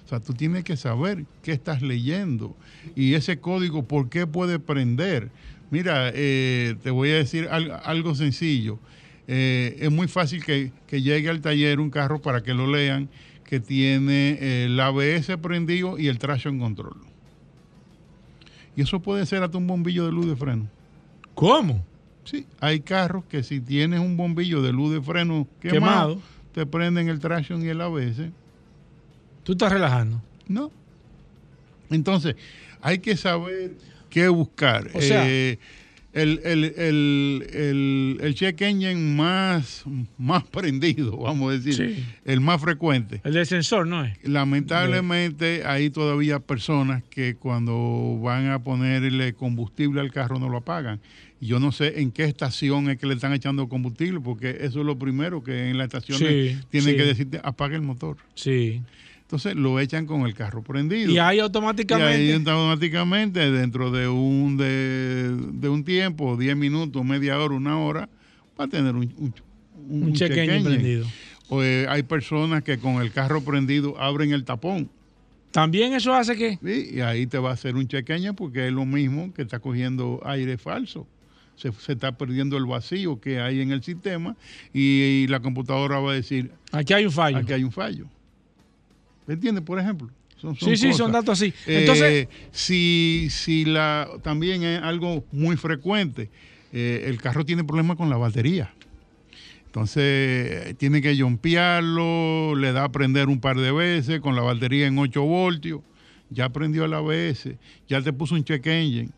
O 0.05 0.07
sea, 0.07 0.19
tú 0.19 0.33
tienes 0.33 0.63
que 0.63 0.77
saber 0.77 1.25
qué 1.43 1.51
estás 1.51 1.81
leyendo 1.81 2.55
y 2.95 3.13
ese 3.15 3.39
código, 3.39 3.83
por 3.83 4.09
qué 4.09 4.27
puede 4.27 4.59
prender. 4.59 5.29
Mira, 5.71 6.11
eh, 6.13 6.75
te 6.83 6.91
voy 6.91 7.09
a 7.09 7.15
decir 7.15 7.47
al- 7.49 7.71
algo 7.83 8.13
sencillo. 8.15 8.79
Eh, 9.27 9.77
es 9.79 9.91
muy 9.91 10.07
fácil 10.07 10.43
que, 10.45 10.71
que 10.87 11.01
llegue 11.01 11.29
al 11.29 11.41
taller 11.41 11.79
un 11.79 11.89
carro 11.89 12.21
para 12.21 12.43
que 12.43 12.53
lo 12.53 12.67
lean 12.71 13.09
que 13.43 13.59
tiene 13.59 14.37
eh, 14.39 14.65
el 14.65 14.79
ABS 14.79 15.37
prendido 15.41 15.97
y 15.99 16.07
el 16.07 16.17
traction 16.19 16.59
control. 16.59 16.95
Y 18.75 18.81
eso 18.81 18.99
puede 19.01 19.25
ser 19.25 19.41
hasta 19.43 19.57
un 19.57 19.67
bombillo 19.67 20.05
de 20.05 20.11
luz 20.11 20.27
de 20.27 20.35
freno. 20.35 20.67
¿Cómo? 21.35 21.83
Sí, 22.23 22.47
hay 22.59 22.79
carros 22.79 23.23
que 23.25 23.43
si 23.43 23.59
tienes 23.61 23.99
un 23.99 24.17
bombillo 24.17 24.61
de 24.63 24.71
luz 24.73 24.91
de 24.93 25.01
freno 25.01 25.47
quemado, 25.59 26.15
Quemado. 26.15 26.21
te 26.53 26.65
prenden 26.65 27.07
el 27.09 27.19
traction 27.19 27.63
y 27.63 27.67
el 27.67 27.81
ABS. 27.81 28.31
Tú 29.43 29.51
estás 29.51 29.71
relajando. 29.71 30.21
No. 30.47 30.71
Entonces, 31.91 32.35
hay 32.81 32.97
que 32.99 33.15
saber 33.15 33.73
qué 34.09 34.27
buscar. 34.27 34.89
O 34.95 35.01
sea- 35.01 35.23
Eh, 35.27 35.59
el, 36.15 36.39
el, 36.43 36.63
el, 36.77 37.47
el, 37.53 38.17
el 38.21 38.35
check 38.35 38.59
engine 38.61 38.95
más, 39.15 39.83
más 40.17 40.43
prendido, 40.45 41.17
vamos 41.17 41.51
a 41.53 41.57
decir, 41.59 41.73
Sí. 41.75 42.03
el 42.25 42.39
más 42.41 42.59
frecuente. 42.61 43.21
El 43.23 43.33
del 43.33 43.45
sensor, 43.45 43.85
¿no 43.85 44.03
es? 44.03 44.17
Lamentablemente 44.23 45.63
hay 45.65 45.89
todavía 45.89 46.39
personas 46.39 47.03
que 47.09 47.35
cuando 47.35 48.19
van 48.21 48.47
a 48.49 48.59
ponerle 48.63 49.33
combustible 49.33 50.01
al 50.01 50.11
carro 50.11 50.39
no 50.39 50.49
lo 50.49 50.57
apagan. 50.57 50.99
Yo 51.41 51.59
no 51.59 51.71
sé 51.71 51.99
en 52.01 52.11
qué 52.11 52.23
estación 52.23 52.89
es 52.89 52.97
que 52.97 53.05
le 53.07 53.13
están 53.13 53.33
echando 53.33 53.67
combustible, 53.67 54.19
porque 54.21 54.57
eso 54.61 54.79
es 54.79 54.85
lo 54.85 54.97
primero 54.97 55.43
que 55.43 55.69
en 55.69 55.77
las 55.77 55.85
estaciones 55.85 56.53
Sí, 56.53 56.57
tienen 56.69 56.95
que 56.95 57.03
decirte, 57.03 57.39
apaga 57.43 57.75
el 57.75 57.81
motor. 57.81 58.17
Sí. 58.35 58.81
Entonces 59.35 59.55
lo 59.61 59.81
echan 59.81 60.05
con 60.05 60.21
el 60.21 60.33
carro 60.33 60.63
prendido. 60.63 61.11
Y 61.11 61.17
ahí 61.17 61.37
Y 61.37 61.39
automáticamente. 61.41 62.13
ahí 62.13 62.31
automáticamente, 62.31 63.51
dentro 63.51 63.91
de 63.91 64.07
un, 64.07 64.55
de, 64.55 65.35
de 65.51 65.67
un 65.67 65.83
tiempo, 65.83 66.37
10 66.37 66.55
minutos, 66.55 67.03
media 67.03 67.37
hora, 67.37 67.53
una 67.53 67.77
hora, 67.77 68.07
va 68.57 68.63
a 68.63 68.67
tener 68.69 68.95
un, 68.95 69.13
un, 69.17 69.33
un 69.89 70.07
engine 70.09 70.41
engine. 70.45 70.63
prendido. 70.63 71.05
O, 71.49 71.61
eh, 71.61 71.85
hay 71.89 72.03
personas 72.03 72.63
que 72.63 72.77
con 72.77 73.01
el 73.01 73.11
carro 73.11 73.41
prendido 73.43 73.99
abren 73.99 74.31
el 74.31 74.45
tapón. 74.45 74.89
También 75.51 75.93
eso 75.93 76.13
hace 76.13 76.37
que. 76.37 76.57
¿sí? 76.63 76.95
Y 76.95 77.01
ahí 77.01 77.27
te 77.27 77.37
va 77.37 77.49
a 77.49 77.53
hacer 77.53 77.75
un 77.75 77.89
engine 77.91 78.33
porque 78.33 78.67
es 78.67 78.73
lo 78.73 78.85
mismo 78.85 79.33
que 79.33 79.41
está 79.41 79.59
cogiendo 79.59 80.21
aire 80.25 80.57
falso. 80.57 81.05
Se, 81.57 81.73
se 81.73 81.91
está 81.91 82.13
perdiendo 82.17 82.55
el 82.57 82.65
vacío 82.65 83.19
que 83.19 83.41
hay 83.41 83.59
en 83.59 83.71
el 83.71 83.83
sistema 83.83 84.37
y, 84.73 85.23
y 85.23 85.27
la 85.27 85.41
computadora 85.41 85.99
va 85.99 86.11
a 86.11 86.15
decir, 86.15 86.51
Aquí 86.71 86.93
hay 86.93 87.05
un 87.05 87.11
fallo. 87.11 87.37
aquí 87.37 87.51
hay 87.51 87.63
un 87.65 87.71
fallo. 87.73 88.05
¿Me 89.27 89.33
entiendes? 89.35 89.63
Por 89.63 89.79
ejemplo. 89.79 90.09
Son- 90.37 90.55
sí, 90.55 90.75
sí, 90.77 90.93
son 90.93 91.11
datos 91.11 91.39
así. 91.41 91.53
Eh, 91.65 91.79
Entonces, 91.79 92.27
si, 92.51 93.27
si 93.31 93.65
la 93.65 94.07
también 94.21 94.63
es 94.63 94.81
algo 94.81 95.23
muy 95.31 95.55
frecuente, 95.57 96.29
eh, 96.73 97.05
el 97.07 97.21
carro 97.21 97.45
tiene 97.45 97.63
problemas 97.63 97.97
con 97.97 98.09
la 98.09 98.17
batería. 98.17 98.73
Entonces, 99.67 100.03
eh, 100.03 100.75
tiene 100.77 101.01
que 101.01 101.19
jumpearlo, 101.19 102.55
le 102.55 102.71
da 102.71 102.85
a 102.85 102.91
prender 102.91 103.27
un 103.27 103.39
par 103.39 103.57
de 103.57 103.71
veces 103.71 104.19
con 104.21 104.35
la 104.35 104.41
batería 104.41 104.87
en 104.87 104.97
8 104.97 105.21
voltios. 105.23 105.81
Ya 106.29 106.49
prendió 106.49 106.85
el 106.85 106.93
ABS, 106.93 107.57
ya 107.87 108.01
te 108.01 108.11
puso 108.13 108.35
un 108.35 108.43
check 108.43 108.65
engine. 108.67 109.09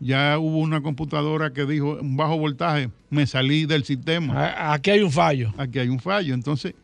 Ya 0.00 0.38
hubo 0.38 0.58
una 0.58 0.80
computadora 0.80 1.52
que 1.52 1.64
dijo, 1.66 1.98
en 2.00 2.16
bajo 2.16 2.38
voltaje, 2.38 2.90
me 3.10 3.26
salí 3.26 3.66
del 3.66 3.84
sistema. 3.84 4.72
aquí 4.72 4.90
hay 4.90 5.00
un 5.00 5.10
fallo. 5.10 5.52
Aquí 5.58 5.78
hay 5.78 5.88
un 5.88 5.98
fallo. 6.00 6.34
Entonces, 6.34 6.74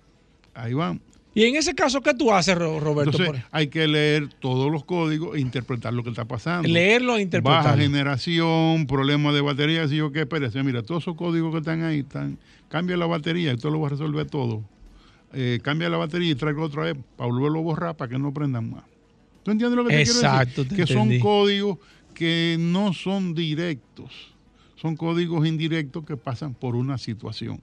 ahí 0.55 0.72
van. 0.74 1.01
Y 1.35 1.45
en 1.45 1.57
ese 1.57 1.74
caso, 1.74 2.01
¿qué 2.01 2.14
tú 2.14 2.32
haces, 2.32 2.57
Ro- 2.57 2.78
Roberto? 2.78 3.16
Entonces, 3.20 3.45
hay 3.51 3.66
que 3.66 3.89
leer 3.89 4.28
todos 4.39 4.70
los 4.70 4.85
códigos 4.85 5.37
e 5.37 5.41
interpretar 5.41 5.93
lo 5.93 6.05
que 6.05 6.11
está 6.11 6.24
pasando. 6.24 6.68
leerlo 6.68 7.12
e 7.12 7.16
Baja 7.16 7.22
interpretarlo. 7.22 7.82
generación, 7.82 8.87
problemas 8.87 9.35
de 9.35 9.41
batería, 9.41 9.89
si 9.89 9.97
yo 9.97 10.12
qué, 10.12 10.20
espérese, 10.20 10.62
mira, 10.62 10.82
todos 10.82 11.03
esos 11.03 11.16
códigos 11.16 11.53
que 11.53 11.59
están 11.59 11.82
ahí, 11.82 12.01
están, 12.01 12.39
cambia 12.68 12.97
la 12.97 13.07
batería 13.07 13.53
y 13.53 13.57
tú 13.57 13.70
lo 13.70 13.80
vas 13.80 13.93
a 13.93 13.95
resolver 13.97 14.26
todo. 14.30 14.62
Eh, 15.32 15.59
cambia 15.62 15.89
la 15.89 15.97
batería 15.97 16.30
y 16.30 16.35
traigo 16.37 16.62
otra 16.62 16.85
vez 16.85 16.97
para 17.16 17.28
volverlo 17.28 17.59
a 17.59 17.62
borrar 17.62 17.97
para 17.97 18.09
que 18.09 18.18
no 18.18 18.32
prendan 18.32 18.70
más. 18.70 18.85
¿Tú 19.43 19.51
entiendes 19.51 19.76
lo 19.76 19.85
que 19.85 19.91
te 19.95 20.01
Exacto, 20.03 20.64
quiero 20.64 20.68
te 20.68 20.74
decir? 20.76 20.87
Que 20.87 20.93
entendí. 20.93 21.18
son 21.18 21.28
códigos 21.28 21.78
que 22.14 22.57
no 22.61 22.93
son 22.93 23.35
directos, 23.35 24.12
son 24.76 24.97
códigos 24.97 25.45
indirectos 25.49 26.05
que 26.05 26.16
pasan 26.16 26.55
por 26.55 26.76
una 26.76 26.97
situación, 26.97 27.61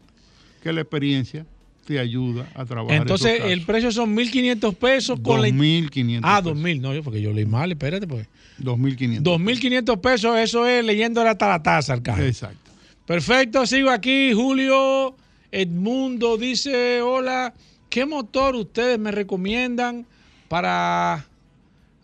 que 0.61 0.73
la 0.73 0.81
experiencia 0.81 1.45
te 1.91 1.99
ayuda 1.99 2.47
a 2.55 2.63
trabajar. 2.65 3.01
Entonces, 3.01 3.39
esos 3.39 3.51
el 3.51 3.65
precio 3.65 3.91
son 3.91 4.15
1.500 4.15 4.75
pesos 4.75 5.19
con 5.19 5.41
la. 5.41 5.49
2.500 5.49 6.21
Ah, 6.23 6.41
pesos. 6.41 6.57
2.000, 6.57 6.79
no, 6.79 6.93
yo 6.93 7.03
porque 7.03 7.21
yo 7.21 7.33
leí 7.33 7.45
mal, 7.45 7.69
espérate, 7.71 8.07
pues. 8.07 8.27
2.500. 8.59 9.21
2.500 9.21 9.99
pesos, 9.99 10.37
eso 10.37 10.65
es 10.67 10.85
leyéndole 10.85 11.29
hasta 11.29 11.49
la 11.49 11.61
taza 11.61 11.91
al 11.93 12.01
carro. 12.01 12.23
Exacto. 12.23 12.71
Perfecto, 13.05 13.65
sigo 13.65 13.89
aquí. 13.89 14.31
Julio 14.33 15.15
Edmundo 15.51 16.37
dice: 16.37 17.01
Hola, 17.01 17.53
¿qué 17.89 18.05
motor 18.05 18.55
ustedes 18.55 18.97
me 18.97 19.11
recomiendan 19.11 20.05
para 20.47 21.25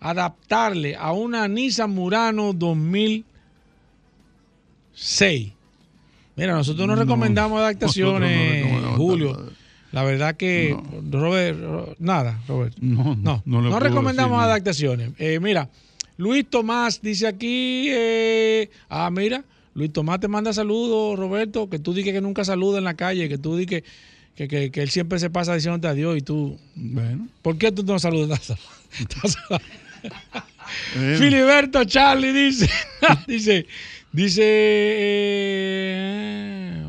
adaptarle 0.02 0.96
a 0.98 1.14
una 1.14 1.48
Nissan 1.48 1.92
Murano 1.92 2.52
2006? 2.54 3.24
Mira, 6.36 6.54
nosotros 6.54 6.88
no, 6.88 6.96
No, 6.96 7.02
recomendamos 7.02 7.60
adaptaciones, 7.60 8.82
no 8.82 8.94
Julio. 8.96 9.57
La 9.92 10.04
verdad 10.04 10.36
que, 10.36 10.76
Robert, 11.12 11.60
Ro- 11.60 11.96
nada, 12.00 12.42
Robert. 12.48 12.76
No, 12.82 13.16
No, 13.16 13.42
no, 13.46 13.62
no 13.62 13.80
recomendamos 13.80 14.40
decir 14.40 14.52
adaptaciones. 14.52 15.12
Eh, 15.18 15.40
mira, 15.40 15.70
Luis 16.18 16.46
Tomás 16.50 17.02
dice 17.02 17.28
aquí, 17.28 17.88
eh, 17.90 18.70
ah, 18.90 19.10
mira, 19.12 19.44
Luis 19.74 19.94
Tomás 19.94 20.20
te 20.20 20.28
manda 20.28 20.52
saludos, 20.52 21.18
Roberto, 21.18 21.70
que 21.70 21.80
tú 21.80 21.94
dices 21.94 22.12
que 22.14 22.22
nunca 22.22 22.44
saluda 22.44 22.80
en 22.80 22.84
la 22.84 22.96
calle, 22.96 23.30
que 23.30 23.38
tú 23.38 23.56
dices 23.56 23.84
que, 24.36 24.48
que, 24.48 24.72
que 24.72 24.82
él 24.82 24.90
siempre 24.90 25.20
se 25.20 25.30
pasa 25.30 25.54
diciéndote 25.56 25.88
adiós 25.88 26.18
y 26.18 26.22
tú, 26.22 26.60
Bueno. 26.76 27.28
¿por 27.42 27.58
qué 27.58 27.72
tú 27.72 27.84
no 27.84 27.98
saludas? 27.98 28.54
Filiberto 31.18 31.86
Charlie 31.86 32.34
dice, 32.34 32.70
dice, 33.28 33.66
dice, 34.12 34.42
eh, 34.44 36.84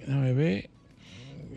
déjame 0.00 0.32
ver, 0.32 0.68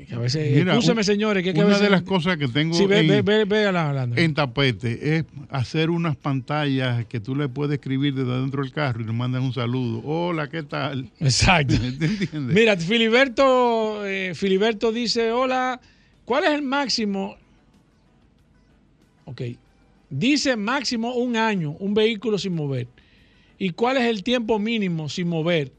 que 0.06 0.16
a 0.16 0.20
veces, 0.20 0.56
Mira, 0.56 0.76
un- 0.78 1.04
señores, 1.04 1.44
que, 1.44 1.54
que 1.54 1.60
a 1.62 1.64
una 1.66 1.74
veces- 1.74 1.84
de 1.84 1.90
las 1.90 2.02
cosas 2.04 2.38
que 2.38 2.48
tengo 2.48 2.76
Sí, 2.76 2.86
ve, 2.86 3.00
en, 3.00 3.08
ve, 3.08 3.22
ve, 3.22 3.46
ve 3.46 3.66
hablando. 3.66 4.16
en 4.18 4.34
tapete 4.34 5.18
es 5.18 5.26
hacer 5.50 5.90
unas 5.90 6.16
pantallas 6.16 7.06
que 7.06 7.20
tú 7.20 7.36
le 7.36 7.48
puedes 7.50 7.74
escribir 7.76 8.14
desde 8.14 8.40
dentro 8.40 8.62
del 8.64 8.72
carro 8.72 9.02
y 9.02 9.06
le 9.06 9.12
mandas 9.14 9.42
un 9.42 9.54
saludo. 9.54 10.02
Hola, 10.06 10.50
¿qué 10.50 10.64
tal? 10.64 11.10
Exacto. 11.20 11.74
¿Te 12.00 12.06
entiendes? 12.06 12.56
Mira, 12.56 12.78
Filiberto, 12.78 14.06
eh, 14.06 14.34
Filiberto 14.36 14.92
dice, 14.92 15.32
hola, 15.32 15.80
¿cuál 16.26 16.44
es 16.46 16.52
el 16.52 16.62
máximo 16.62 17.36
Ok. 19.26 19.42
Dice 20.10 20.56
máximo 20.56 21.16
un 21.16 21.36
año 21.36 21.76
un 21.80 21.94
vehículo 21.94 22.38
sin 22.38 22.54
mover. 22.54 22.88
¿Y 23.58 23.72
cuál 23.72 23.98
es 23.98 24.04
el 24.04 24.22
tiempo 24.24 24.60
mínimo 24.60 25.10
sin 25.10 25.28
mover 25.28 25.72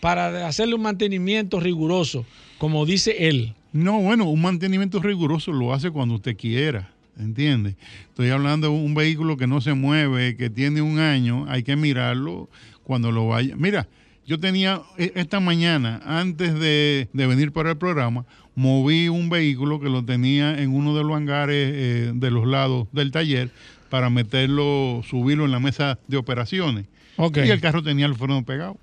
para 0.00 0.46
hacerle 0.46 0.74
un 0.74 0.82
mantenimiento 0.82 1.60
riguroso, 1.60 2.24
como 2.58 2.86
dice 2.86 3.28
él? 3.28 3.54
No, 3.74 4.00
bueno, 4.00 4.24
un 4.26 4.40
mantenimiento 4.40 5.00
riguroso 5.00 5.52
lo 5.52 5.74
hace 5.74 5.90
cuando 5.90 6.14
usted 6.14 6.36
quiera. 6.36 6.90
¿Entiende? 7.18 7.76
Estoy 8.08 8.30
hablando 8.30 8.68
de 8.68 8.72
un 8.72 8.94
vehículo 8.94 9.36
que 9.36 9.46
no 9.48 9.60
se 9.60 9.74
mueve, 9.74 10.36
que 10.36 10.48
tiene 10.48 10.80
un 10.80 10.98
año, 10.98 11.44
hay 11.48 11.62
que 11.64 11.76
mirarlo 11.76 12.48
cuando 12.84 13.10
lo 13.12 13.26
vaya. 13.28 13.54
Mira, 13.56 13.88
yo 14.26 14.38
tenía 14.40 14.80
e- 14.96 15.12
esta 15.16 15.38
mañana, 15.40 16.00
antes 16.04 16.54
de, 16.58 17.08
de 17.12 17.26
venir 17.26 17.52
para 17.52 17.70
el 17.72 17.76
programa, 17.76 18.24
moví 18.54 19.08
un 19.08 19.28
vehículo 19.28 19.80
que 19.80 19.88
lo 19.90 20.04
tenía 20.04 20.60
en 20.60 20.72
uno 20.72 20.96
de 20.96 21.02
los 21.02 21.16
hangares 21.16 21.70
eh, 21.72 22.12
de 22.14 22.30
los 22.30 22.46
lados 22.46 22.88
del 22.92 23.10
taller 23.10 23.50
para 23.90 24.08
meterlo, 24.08 25.02
subirlo 25.08 25.44
en 25.44 25.50
la 25.50 25.60
mesa 25.60 25.98
de 26.08 26.16
operaciones. 26.16 26.86
Ok. 27.16 27.38
Y 27.44 27.50
el 27.50 27.60
carro 27.60 27.82
tenía 27.82 28.06
el 28.06 28.14
freno 28.14 28.44
pegado. 28.44 28.76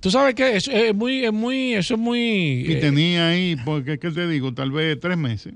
Tú 0.00 0.10
sabes 0.10 0.34
que 0.34 0.56
eso 0.56 0.70
es 0.70 0.94
muy, 0.94 1.24
es 1.24 1.32
muy, 1.32 1.74
eso 1.74 1.94
es 1.94 2.00
muy. 2.00 2.20
Y 2.68 2.72
eh, 2.72 2.76
tenía 2.76 3.28
ahí, 3.28 3.56
porque, 3.64 3.98
¿qué 3.98 4.10
te 4.10 4.28
digo? 4.28 4.54
Tal 4.54 4.70
vez 4.70 4.98
tres 5.00 5.16
meses. 5.16 5.54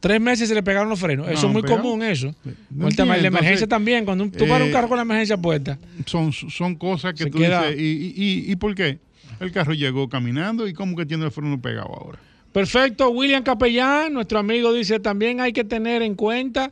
Tres 0.00 0.20
meses 0.20 0.48
se 0.48 0.54
le 0.54 0.62
pegaron 0.62 0.88
los 0.90 1.00
frenos. 1.00 1.26
Eso 1.28 1.42
No, 1.42 1.48
es 1.48 1.52
muy 1.52 1.62
pegado. 1.62 1.82
común, 1.82 2.02
eso. 2.02 2.34
No 2.70 2.88
el 2.88 2.96
tema 2.96 3.16
de 3.16 3.22
la 3.22 3.28
emergencia 3.28 3.66
también. 3.66 4.04
Cuando 4.04 4.24
un- 4.24 4.30
tú 4.30 4.46
paras 4.46 4.62
un 4.62 4.68
eh, 4.68 4.72
carro 4.72 4.88
con 4.88 4.96
la 4.98 5.02
emergencia 5.02 5.36
puesta. 5.36 5.78
Son, 6.06 6.32
son 6.32 6.74
cosas 6.76 7.14
que 7.14 7.26
tú 7.26 7.38
queda- 7.38 7.68
dices, 7.68 7.80
¿y, 7.80 8.12
y, 8.16 8.52
y 8.52 8.56
por 8.56 8.74
qué? 8.74 8.98
El 9.40 9.50
carro 9.50 9.72
llegó 9.74 10.08
caminando 10.08 10.68
y 10.68 10.74
como 10.74 10.94
que 10.96 11.06
tiene 11.06 11.24
el 11.24 11.30
freno 11.30 11.60
pegado 11.60 11.88
ahora. 11.88 12.18
Perfecto. 12.52 13.08
William 13.10 13.42
Capellán, 13.42 14.12
nuestro 14.12 14.38
amigo, 14.38 14.72
dice: 14.72 15.00
también 15.00 15.40
hay 15.40 15.52
que 15.52 15.64
tener 15.64 16.02
en 16.02 16.14
cuenta 16.14 16.70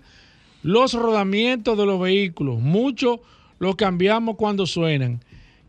los 0.62 0.92
rodamientos 0.92 1.76
de 1.76 1.86
los 1.86 2.00
vehículos. 2.00 2.60
Muchos 2.60 3.20
los 3.58 3.76
cambiamos 3.76 4.36
cuando 4.36 4.66
suenan. 4.66 5.20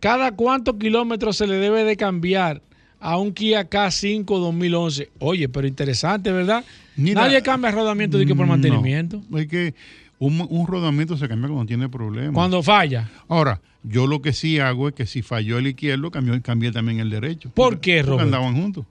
¿Cada 0.04 0.34
cuántos 0.34 0.76
kilómetros 0.76 1.38
se 1.38 1.48
le 1.48 1.56
debe 1.56 1.86
de 1.86 1.96
cambiar 1.96 2.62
a 3.00 3.16
un 3.18 3.32
Kia 3.32 3.70
K5 3.70 4.26
2011? 4.26 5.10
Oye, 5.20 5.48
pero 5.48 5.66
interesante, 5.66 6.30
¿verdad? 6.34 6.66
Mira, 6.98 7.22
Nadie 7.22 7.42
cambia 7.42 7.70
el 7.70 7.76
rodamiento 7.76 8.18
de 8.18 8.26
que 8.26 8.36
por 8.36 8.46
no, 8.46 8.52
mantenimiento. 8.52 9.22
es 9.38 9.48
que 9.48 9.74
un, 10.20 10.46
un 10.50 10.68
rodamiento 10.68 11.16
se 11.16 11.30
cambia 11.30 11.48
cuando 11.48 11.66
tiene 11.68 11.88
problemas. 11.88 12.34
Cuando 12.34 12.62
falla. 12.62 13.10
Ahora, 13.30 13.62
yo 13.82 14.06
lo 14.06 14.22
que 14.22 14.34
sí 14.34 14.60
hago 14.60 14.90
es 14.90 14.94
que 14.94 15.06
si 15.06 15.22
falló 15.22 15.58
el 15.58 15.68
izquierdo, 15.68 16.12
cambió, 16.12 16.38
cambié 16.42 16.74
también 16.74 17.00
el 17.00 17.10
derecho. 17.10 17.50
¿Por 17.52 17.76
Porque- 17.76 17.80
qué, 17.80 17.98
porque 18.00 18.10
Robert? 18.10 18.26
andaban 18.26 18.56
juntos. 18.62 18.86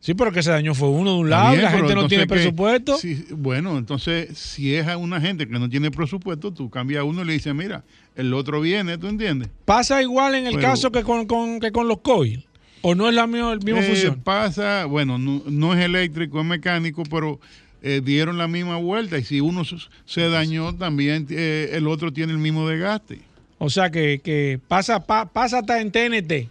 Sí, 0.00 0.14
pero 0.14 0.30
que 0.32 0.42
se 0.42 0.50
dañó 0.50 0.74
fue 0.74 0.88
uno 0.88 1.14
de 1.14 1.18
un 1.18 1.30
lado 1.30 1.50
bien, 1.52 1.64
la 1.64 1.70
gente 1.72 1.94
no 1.94 2.06
tiene 2.06 2.24
que- 2.24 2.28
presupuesto. 2.34 2.96
si- 2.98 3.26
bueno, 3.30 3.76
entonces, 3.78 4.38
si 4.38 4.74
es 4.74 4.86
a 4.86 4.96
una 4.96 5.20
gente 5.20 5.46
que 5.48 5.58
no 5.58 5.68
tiene 5.68 5.90
presupuesto, 5.90 6.52
tú 6.52 6.70
cambias 6.70 7.00
a 7.00 7.04
uno 7.04 7.22
y 7.22 7.26
le 7.26 7.32
dices, 7.32 7.52
mira, 7.54 7.82
el 8.14 8.32
otro 8.32 8.60
viene, 8.60 8.96
¿tú 8.96 9.08
entiendes? 9.08 9.48
Pasa 9.64 10.00
igual 10.00 10.36
en 10.36 10.46
el 10.46 10.54
Pero- 10.54 10.68
caso 10.68 10.92
que 10.92 11.02
con, 11.02 11.26
con- 11.26 11.58
que 11.60 11.72
con 11.72 11.88
los 11.88 11.98
coil. 12.00 12.44
¿O 12.80 12.94
no 12.94 13.08
es 13.08 13.14
la 13.14 13.26
misma, 13.26 13.52
el 13.52 13.58
misma 13.60 13.80
Eh, 13.80 13.84
función? 13.88 14.20
Pasa, 14.22 14.84
bueno, 14.84 15.18
no, 15.18 15.42
no 15.46 15.74
es 15.74 15.84
eléctrico, 15.84 16.38
es 16.40 16.46
mecánico, 16.46 17.02
pero 17.10 17.40
eh, 17.82 18.00
dieron 18.04 18.38
la 18.38 18.46
misma 18.48 18.76
vuelta 18.76 19.18
y 19.18 19.24
si 19.24 19.40
uno 19.40 19.64
se- 19.64 19.76
se 20.04 20.28
dañó, 20.28 20.74
también 20.76 21.26
eh, 21.30 21.70
el 21.72 21.86
otro 21.88 22.12
tiene 22.12 22.32
el 22.32 22.38
mismo 22.38 22.68
desgaste. 22.68 23.20
O 23.58 23.68
sea 23.70 23.90
que, 23.90 24.20
que 24.22 24.60
pasa, 24.68 25.04
pa- 25.04 25.26
pasa 25.26 25.58
hasta 25.58 25.80
en 25.80 25.90
TNT. 25.90 26.48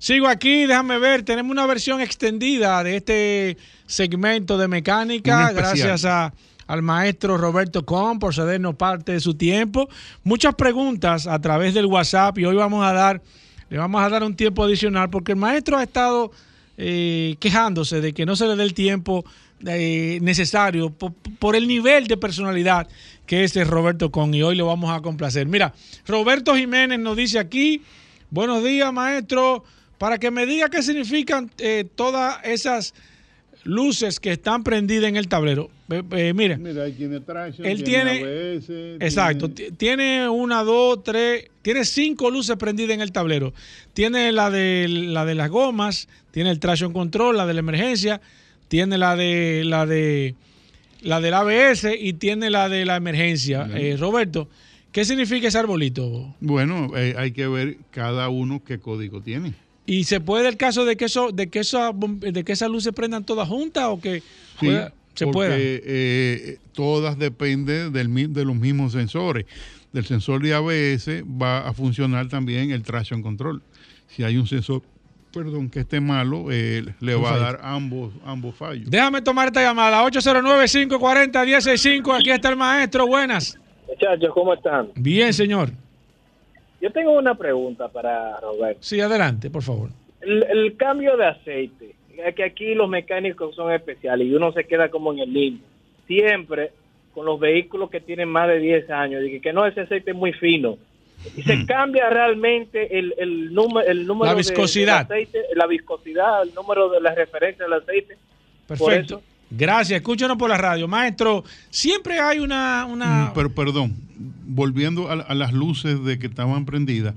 Sigo 0.00 0.28
aquí, 0.28 0.64
déjame 0.64 0.98
ver. 0.98 1.22
Tenemos 1.24 1.52
una 1.52 1.66
versión 1.66 2.00
extendida 2.00 2.82
de 2.82 2.96
este 2.96 3.56
segmento 3.86 4.56
de 4.56 4.66
mecánica. 4.66 5.52
Gracias 5.52 6.04
a, 6.06 6.32
al 6.66 6.80
maestro 6.80 7.36
Roberto 7.36 7.84
Com 7.84 8.18
por 8.18 8.34
cedernos 8.34 8.76
parte 8.76 9.12
de 9.12 9.20
su 9.20 9.34
tiempo. 9.34 9.90
Muchas 10.24 10.54
preguntas 10.54 11.26
a 11.26 11.38
través 11.38 11.74
del 11.74 11.84
WhatsApp 11.84 12.38
y 12.38 12.46
hoy 12.46 12.56
vamos 12.56 12.82
a 12.82 12.94
dar, 12.94 13.20
le 13.68 13.76
vamos 13.76 14.02
a 14.02 14.08
dar 14.08 14.22
un 14.22 14.34
tiempo 14.34 14.64
adicional 14.64 15.10
porque 15.10 15.32
el 15.32 15.38
maestro 15.38 15.76
ha 15.76 15.82
estado 15.82 16.32
eh, 16.78 17.36
quejándose 17.38 18.00
de 18.00 18.14
que 18.14 18.24
no 18.24 18.36
se 18.36 18.46
le 18.46 18.56
dé 18.56 18.62
el 18.62 18.72
tiempo 18.72 19.22
eh, 19.66 20.18
necesario 20.22 20.88
po- 20.88 21.12
por, 21.38 21.56
el 21.56 21.68
nivel 21.68 22.06
de 22.06 22.16
personalidad 22.16 22.88
que 23.26 23.44
es 23.44 23.54
el 23.54 23.68
Roberto 23.68 24.10
Con 24.10 24.32
y 24.32 24.42
hoy 24.42 24.56
lo 24.56 24.64
vamos 24.64 24.90
a 24.96 25.02
complacer. 25.02 25.46
Mira, 25.46 25.74
Roberto 26.06 26.56
Jiménez 26.56 26.98
nos 26.98 27.18
dice 27.18 27.38
aquí, 27.38 27.82
buenos 28.30 28.64
días 28.64 28.90
maestro, 28.94 29.62
para 30.00 30.16
que 30.16 30.30
me 30.30 30.46
diga 30.46 30.70
qué 30.70 30.82
significan 30.82 31.50
eh, 31.58 31.84
todas 31.94 32.38
esas 32.42 32.94
luces 33.64 34.18
que 34.18 34.32
están 34.32 34.64
prendidas 34.64 35.10
en 35.10 35.16
el 35.18 35.28
tablero. 35.28 35.68
Eh, 35.90 36.02
eh, 36.12 36.32
mire, 36.34 36.56
Mira, 36.56 36.84
ahí 36.84 36.92
tiene 36.92 37.20
traction, 37.20 37.66
Él 37.66 37.84
tiene- 37.84 38.22
ABS, 38.22 38.96
Exacto. 38.98 39.50
tiene- 39.50 39.72
Ti- 39.72 39.76
Tiene 39.76 40.26
una, 40.30 40.62
dos, 40.62 41.04
tres, 41.04 41.50
tiene 41.60 41.84
cinco 41.84 42.30
luces 42.30 42.56
prendidas 42.56 42.92
en 42.94 43.02
el 43.02 43.12
tablero. 43.12 43.52
Tiene 43.92 44.32
la 44.32 44.48
de 44.48 44.86
la 44.88 45.26
de 45.26 45.34
las 45.34 45.50
gomas, 45.50 46.08
tiene 46.30 46.50
el 46.50 46.60
traction 46.60 46.94
control, 46.94 47.36
la 47.36 47.44
de 47.46 47.52
la 47.52 47.60
emergencia, 47.60 48.22
tiene 48.68 48.96
la 48.96 49.14
de 49.16 49.64
la 49.66 49.84
de 49.84 50.34
la 51.02 51.20
del 51.20 51.34
ABS 51.34 51.94
y 51.94 52.14
tiene 52.14 52.48
la 52.48 52.70
de 52.70 52.86
la 52.86 52.96
emergencia. 52.96 53.68
Eh, 53.74 53.98
Roberto, 54.00 54.48
¿qué 54.92 55.04
significa 55.04 55.48
ese 55.48 55.58
arbolito? 55.58 56.34
Bueno, 56.40 56.96
eh, 56.96 57.14
hay 57.18 57.32
que 57.32 57.46
ver 57.48 57.76
cada 57.90 58.30
uno 58.30 58.62
qué 58.64 58.78
código 58.78 59.20
tiene. 59.20 59.52
¿Y 59.90 60.04
se 60.04 60.20
puede 60.20 60.48
el 60.48 60.56
caso 60.56 60.84
de 60.84 60.96
que 60.96 61.06
eso, 61.06 61.32
de 61.32 61.48
que 61.48 61.58
esa, 61.60 61.90
de 61.92 62.44
que 62.44 62.52
esas 62.52 62.70
luces 62.70 62.92
prendan 62.92 63.24
todas 63.24 63.48
juntas 63.48 63.86
o 63.88 64.00
que 64.00 64.20
Sí, 64.60 64.66
pueda- 64.66 64.92
se 65.14 65.24
porque, 65.24 65.32
pueda? 65.32 65.56
eh, 65.58 66.58
todas 66.72 67.18
dependen 67.18 67.92
del, 67.92 68.32
de 68.32 68.44
los 68.44 68.54
mismos 68.54 68.92
sensores. 68.92 69.46
Del 69.92 70.04
sensor 70.06 70.40
de 70.42 70.54
ABS 70.54 71.24
va 71.24 71.66
a 71.66 71.72
funcionar 71.72 72.28
también 72.28 72.70
el 72.70 72.82
traction 72.84 73.20
control. 73.20 73.62
Si 74.06 74.22
hay 74.22 74.36
un 74.36 74.46
sensor, 74.46 74.82
perdón, 75.32 75.68
que 75.70 75.80
esté 75.80 76.00
malo, 76.00 76.52
eh, 76.52 76.84
le 77.00 77.14
va 77.16 77.34
a 77.34 77.38
dar 77.38 77.58
ambos, 77.64 78.12
ambos 78.24 78.54
fallos. 78.54 78.88
Déjame 78.88 79.22
tomar 79.22 79.48
esta 79.48 79.60
llamada. 79.60 80.04
809-540-165. 80.04 82.16
Aquí 82.16 82.30
está 82.30 82.48
el 82.50 82.56
maestro. 82.56 83.08
Buenas. 83.08 83.58
Muchachos, 83.88 84.30
¿cómo 84.32 84.54
están? 84.54 84.90
Bien, 84.94 85.32
señor. 85.32 85.72
Yo 86.80 86.90
tengo 86.90 87.12
una 87.12 87.34
pregunta 87.34 87.88
para 87.88 88.38
Roberto. 88.40 88.78
Sí, 88.82 89.00
adelante, 89.00 89.50
por 89.50 89.62
favor. 89.62 89.90
El, 90.20 90.42
el 90.44 90.76
cambio 90.76 91.16
de 91.16 91.26
aceite, 91.26 91.94
es 92.16 92.34
que 92.34 92.44
aquí 92.44 92.74
los 92.74 92.88
mecánicos 92.88 93.54
son 93.54 93.72
especiales 93.72 94.26
y 94.26 94.34
uno 94.34 94.52
se 94.52 94.64
queda 94.64 94.88
como 94.90 95.12
en 95.12 95.20
el 95.20 95.32
limbo. 95.32 95.64
Siempre 96.06 96.72
con 97.14 97.26
los 97.26 97.40
vehículos 97.40 97.90
que 97.90 98.00
tienen 98.00 98.28
más 98.28 98.46
de 98.48 98.58
10 98.60 98.90
años, 98.90 99.22
y 99.24 99.30
que, 99.32 99.40
que 99.40 99.52
no, 99.52 99.66
ese 99.66 99.80
aceite 99.82 100.12
es 100.12 100.16
muy 100.16 100.32
fino. 100.32 100.78
Y 101.36 101.42
se 101.42 101.66
cambia 101.66 102.08
realmente 102.08 102.98
el, 102.98 103.14
el, 103.18 103.52
número, 103.52 103.86
el 103.86 104.06
número 104.06 104.26
La 104.26 104.30
de- 104.32 104.38
viscosidad. 104.38 105.06
del 105.06 105.18
aceite, 105.24 105.38
la 105.54 105.66
viscosidad, 105.66 106.42
el 106.42 106.54
número 106.54 106.88
de 106.88 107.00
la 107.00 107.14
referencia 107.14 107.64
del 107.64 107.74
aceite. 107.74 108.16
Perfecto. 108.66 109.20
Gracias. 109.50 109.98
Escúchanos 109.98 110.36
por 110.38 110.48
la 110.48 110.56
radio. 110.56 110.86
Maestro, 110.86 111.42
siempre 111.68 112.18
hay 112.20 112.38
una... 112.38 112.86
una... 112.86 113.06
Mm, 113.26 113.32
Pero 113.34 113.52
perdón, 113.52 113.94
volviendo 114.50 115.08
a, 115.10 115.14
a 115.14 115.34
las 115.34 115.52
luces 115.52 116.02
de 116.04 116.18
que 116.18 116.26
estaban 116.26 116.64
prendidas, 116.64 117.14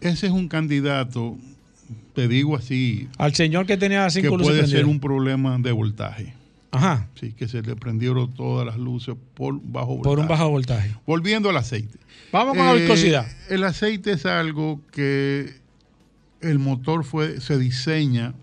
ese 0.00 0.26
es 0.26 0.32
un 0.32 0.48
candidato, 0.48 1.36
te 2.14 2.28
digo 2.28 2.56
así, 2.56 3.08
Al 3.18 3.34
señor 3.34 3.66
que 3.66 3.76
tenía 3.76 4.04
que 4.06 4.10
cinco 4.22 4.36
luces 4.36 4.54
puede 4.54 4.66
ser 4.66 4.84
un 4.86 5.00
problema 5.00 5.58
de 5.58 5.72
voltaje. 5.72 6.34
Ajá. 6.72 7.08
Sí, 7.18 7.32
que 7.32 7.48
se 7.48 7.62
le 7.62 7.74
prendieron 7.76 8.32
todas 8.34 8.66
las 8.66 8.76
luces 8.76 9.14
por 9.34 9.54
bajo 9.62 9.96
voltaje. 9.96 10.04
Por 10.10 10.18
un 10.18 10.28
bajo 10.28 10.48
voltaje. 10.50 10.94
Volviendo 11.06 11.48
al 11.48 11.56
aceite. 11.56 11.98
Vamos 12.32 12.56
con 12.56 12.66
la 12.66 12.74
Eh, 12.74 12.80
viscosidad. 12.80 13.26
El 13.48 13.64
aceite 13.64 14.12
es 14.12 14.26
algo 14.26 14.80
que 14.92 15.54
el 16.42 16.58
motor 16.58 17.04
fue, 17.04 17.40
se 17.40 17.56
diseña 17.58 18.34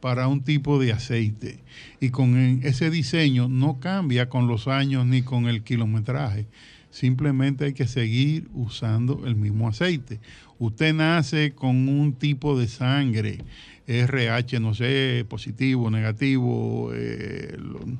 para 0.00 0.28
un 0.28 0.42
tipo 0.42 0.78
de 0.78 0.92
aceite 0.92 1.60
y 2.00 2.10
con 2.10 2.36
e- 2.36 2.68
ese 2.68 2.90
diseño 2.90 3.48
no 3.48 3.80
cambia 3.80 4.28
con 4.28 4.46
los 4.48 4.68
años 4.68 5.06
ni 5.06 5.22
con 5.22 5.48
el 5.48 5.62
kilometraje. 5.62 6.46
Simplemente 6.90 7.66
hay 7.66 7.72
que 7.74 7.86
seguir 7.86 8.48
usando 8.54 9.26
el 9.26 9.36
mismo 9.36 9.68
aceite. 9.68 10.20
Usted 10.58 10.94
nace 10.94 11.52
con 11.52 11.88
un 11.88 12.14
tipo 12.14 12.58
de 12.58 12.66
sangre, 12.66 13.38
RH, 13.86 14.60
no 14.60 14.74
sé, 14.74 15.24
positivo, 15.28 15.90
negativo, 15.90 16.90
eh, 16.94 17.56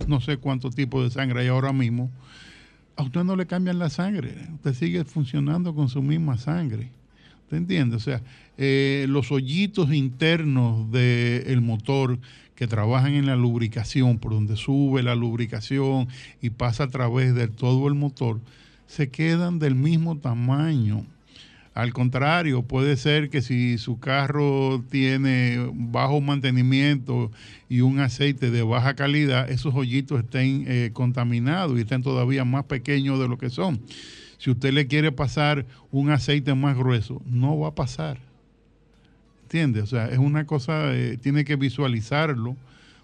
no 0.06 0.20
sé 0.20 0.38
cuántos 0.38 0.74
tipos 0.74 1.04
de 1.04 1.10
sangre 1.10 1.42
hay 1.42 1.48
ahora 1.48 1.72
mismo 1.72 2.10
a 2.98 3.04
usted 3.04 3.22
no 3.22 3.36
le 3.36 3.46
cambian 3.46 3.78
la 3.78 3.90
sangre, 3.90 4.34
usted 4.54 4.74
sigue 4.74 5.04
funcionando 5.04 5.72
con 5.72 5.88
su 5.88 6.02
misma 6.02 6.36
sangre. 6.36 6.90
¿Usted 7.44 7.58
entiende? 7.58 7.94
O 7.94 8.00
sea, 8.00 8.22
eh, 8.58 9.06
los 9.08 9.30
hoyitos 9.30 9.94
internos 9.94 10.90
del 10.90 11.60
motor 11.60 12.18
que 12.56 12.66
trabajan 12.66 13.14
en 13.14 13.26
la 13.26 13.36
lubricación, 13.36 14.18
por 14.18 14.32
donde 14.32 14.56
sube 14.56 15.04
la 15.04 15.14
lubricación 15.14 16.08
y 16.42 16.50
pasa 16.50 16.84
a 16.84 16.88
través 16.88 17.36
de 17.36 17.46
todo 17.46 17.86
el 17.86 17.94
motor, 17.94 18.40
se 18.88 19.10
quedan 19.10 19.60
del 19.60 19.76
mismo 19.76 20.18
tamaño. 20.18 21.04
Al 21.74 21.92
contrario, 21.92 22.62
puede 22.62 22.96
ser 22.96 23.30
que 23.30 23.40
si 23.40 23.78
su 23.78 24.00
carro 24.00 24.82
tiene 24.90 25.70
bajo 25.72 26.20
mantenimiento 26.20 27.30
y 27.68 27.82
un 27.82 28.00
aceite 28.00 28.50
de 28.50 28.62
baja 28.64 28.94
calidad, 28.94 29.48
esos 29.48 29.72
hoyitos 29.76 30.24
estén 30.24 30.64
eh, 30.66 30.90
contaminados 30.92 31.78
y 31.78 31.82
estén 31.82 32.02
todavía 32.02 32.44
más 32.44 32.64
pequeños 32.64 33.20
de 33.20 33.28
lo 33.28 33.38
que 33.38 33.50
son. 33.50 33.80
Si 34.38 34.50
usted 34.50 34.72
le 34.72 34.88
quiere 34.88 35.12
pasar 35.12 35.66
un 35.92 36.10
aceite 36.10 36.52
más 36.54 36.76
grueso, 36.76 37.22
no 37.26 37.56
va 37.56 37.68
a 37.68 37.74
pasar. 37.76 38.18
¿Entiende? 39.44 39.82
O 39.82 39.86
sea, 39.86 40.06
es 40.08 40.18
una 40.18 40.46
cosa, 40.46 40.94
eh, 40.96 41.16
tiene 41.16 41.44
que 41.44 41.54
visualizarlo 41.54 42.56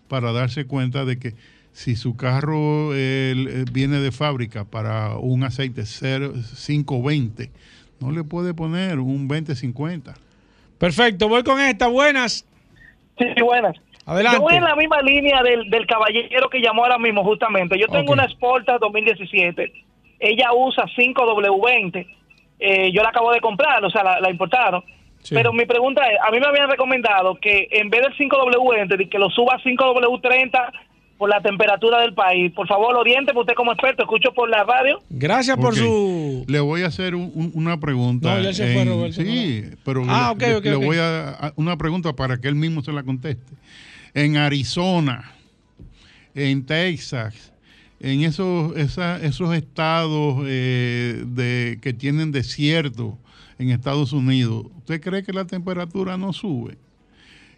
para 0.09 0.33
darse 0.33 0.65
cuenta 0.65 1.05
de 1.05 1.19
que 1.19 1.35
si 1.75 1.97
su 1.97 2.17
carro 2.17 2.95
eh, 2.95 3.65
viene 3.73 3.99
de 3.99 4.13
fábrica 4.13 4.65
para 4.65 5.17
un 5.17 5.43
aceite 5.43 5.83
520, 5.83 7.51
no 8.01 8.13
le 8.13 8.23
puede 8.23 8.55
poner 8.55 9.01
un 9.01 9.27
2050. 9.27 10.15
Perfecto, 10.79 11.29
voy 11.29 11.43
con 11.43 11.61
esta. 11.61 11.89
Buenas. 11.89 12.47
Sí, 13.19 13.27
buenas. 13.43 13.77
Adelante. 14.07 14.39
Yo 14.39 14.43
voy 14.43 14.55
en 14.55 14.65
la 14.65 14.77
misma 14.77 15.01
línea 15.03 15.43
del, 15.43 15.69
del 15.69 15.87
caballero 15.87 16.49
que 16.49 16.61
llamó 16.61 16.85
ahora 16.85 16.99
mismo, 16.99 17.25
justamente. 17.25 17.77
Yo 17.79 17.87
tengo 17.89 18.13
Ok. 18.13 18.19
una 18.19 18.29
Sporta 18.29 18.79
2017. 18.79 19.73
Ella 20.21 20.53
usa 20.55 20.85
5W20. 20.97 22.07
Eh, 22.61 22.93
yo 22.93 23.03
la 23.03 23.09
acabo 23.09 23.33
de 23.33 23.41
comprar, 23.41 23.85
o 23.85 23.91
sea, 23.91 24.05
la, 24.05 24.21
la 24.21 24.31
importaron. 24.31 24.83
Sí. 25.23 25.35
Pero 25.35 25.53
mi 25.53 25.65
pregunta 25.65 26.03
es, 26.07 26.19
a 26.25 26.31
mí 26.31 26.39
me 26.39 26.47
habían 26.47 26.71
recomendado 26.71 27.35
que 27.37 27.67
en 27.73 27.89
vez 27.91 28.03
del 28.03 28.15
5W20, 28.17 28.97
de 28.97 29.09
que 29.09 29.19
lo 29.19 29.29
suba 29.31 29.55
a 29.55 29.59
5W30 29.61 30.73
por 31.25 31.31
la 31.31 31.41
temperatura 31.41 32.03
del 32.03 32.13
país. 32.13 32.53
Por 32.53 32.69
favor, 32.69 32.95
oriente, 32.97 33.33
usted 33.35 33.55
como 33.55 33.73
experto, 33.73 34.03
escucho 34.03 34.35
por 34.35 34.51
la 34.51 34.63
radio. 34.63 35.01
Gracias 35.09 35.57
por 35.57 35.75
su. 35.75 36.45
Le 36.47 36.61
voy 36.61 36.83
a 36.83 36.89
hacer 36.89 37.15
un- 37.15 37.33
un- 37.35 37.51
una 37.55 37.81
pregunta. 37.81 38.35
No, 38.37 38.43
ya 38.43 38.53
se 38.53 38.75
fue, 38.75 38.83
en- 38.83 38.89
Roberto, 38.89 39.23
Sí, 39.23 39.65
pero 39.87 40.05
Ah, 40.07 40.35
le, 40.39 40.55
ok, 40.55 40.59
ok, 40.59 40.65
le 40.67 40.75
ok. 40.75 40.85
voy 40.85 40.97
a, 40.99 41.31
a- 41.31 41.53
una 41.57 41.79
pregunta 41.79 42.13
para 42.13 42.37
que 42.37 42.49
él 42.49 42.57
mismo 42.57 42.83
se 42.83 42.93
la 42.93 43.03
conteste. 43.05 43.55
En 44.13 44.37
Arizona, 44.37 45.33
en 46.35 46.67
Texas, 46.67 47.55
en 48.01 48.21
esos, 48.23 48.77
esa- 48.77 49.17
esos 49.25 49.55
estados 49.55 50.45
eh, 50.47 51.25
de, 51.27 51.79
que 51.81 51.95
tienen 51.95 52.33
desierto 52.33 53.17
en 53.59 53.71
Estados 53.71 54.13
Unidos, 54.13 54.67
¿usted 54.77 55.01
cree 55.01 55.23
que 55.23 55.33
la 55.33 55.47
temperatura 55.47 56.19
no 56.19 56.35
sube? 56.35 56.77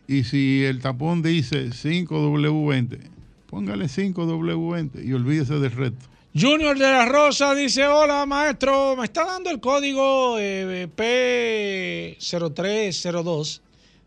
Y 0.06 0.22
si 0.22 0.62
el 0.62 0.80
tapón 0.80 1.20
dice 1.20 1.72
5W20, 1.72 3.00
póngale 3.46 3.86
5W20 3.86 5.04
y 5.04 5.12
olvídese 5.12 5.54
del 5.54 5.72
resto. 5.72 6.06
Junior 6.38 6.78
de 6.78 6.84
la 6.84 7.06
Rosa 7.06 7.54
dice, 7.54 7.86
hola 7.86 8.26
maestro, 8.26 8.94
me 8.96 9.04
está 9.04 9.24
dando 9.24 9.48
el 9.48 9.58
código 9.58 10.36
eh, 10.38 10.86
P0302. 10.94 13.62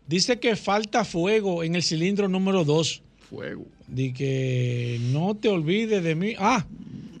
Dice 0.06 0.38
que 0.38 0.54
falta 0.54 1.04
fuego 1.04 1.64
en 1.64 1.74
el 1.74 1.82
cilindro 1.82 2.28
número 2.28 2.64
2. 2.64 3.02
Fuego. 3.28 3.66
Di 3.88 4.12
que 4.12 5.00
no 5.12 5.34
te 5.34 5.48
olvides 5.48 6.04
de 6.04 6.14
mí. 6.14 6.34
Ah, 6.38 6.64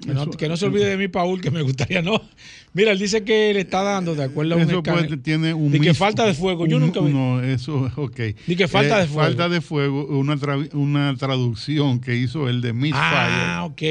que 0.00 0.14
no, 0.14 0.30
que 0.30 0.48
no 0.48 0.56
se 0.56 0.66
olvide 0.66 0.86
de 0.86 0.96
mí, 0.96 1.08
Paul, 1.08 1.40
que 1.40 1.50
me 1.50 1.62
gustaría 1.62 2.02
no. 2.02 2.22
Mira, 2.72 2.92
él 2.92 2.98
dice 3.00 3.24
que 3.24 3.52
le 3.52 3.60
está 3.60 3.82
dando, 3.82 4.14
de 4.14 4.22
acuerdo 4.24 4.54
a 4.54 4.58
un 4.58 4.62
Eso 4.62 4.82
puede, 4.82 5.16
tiene 5.16 5.52
un 5.54 5.72
que 5.72 5.92
falta 5.92 6.24
de 6.24 6.34
fuego. 6.34 6.66
Yo 6.66 6.76
un- 6.76 6.82
nunca 6.84 7.00
vi. 7.00 7.12
No, 7.12 7.42
eso, 7.42 7.90
ok. 7.96 8.18
Eh, 8.20 8.36
Di 8.46 8.54
que 8.56 8.68
falta 8.68 9.00
de 9.00 9.06
fuego. 9.06 9.22
Falta 9.22 9.48
de 9.48 9.60
fuego, 9.60 10.06
una, 10.18 10.36
tra- 10.36 10.72
una 10.74 11.14
traducción 11.16 12.00
que 12.00 12.14
hizo 12.16 12.48
el 12.48 12.60
de 12.60 12.72
Misfire. 12.72 13.00
Ah, 13.02 13.64
ok. 13.64 13.82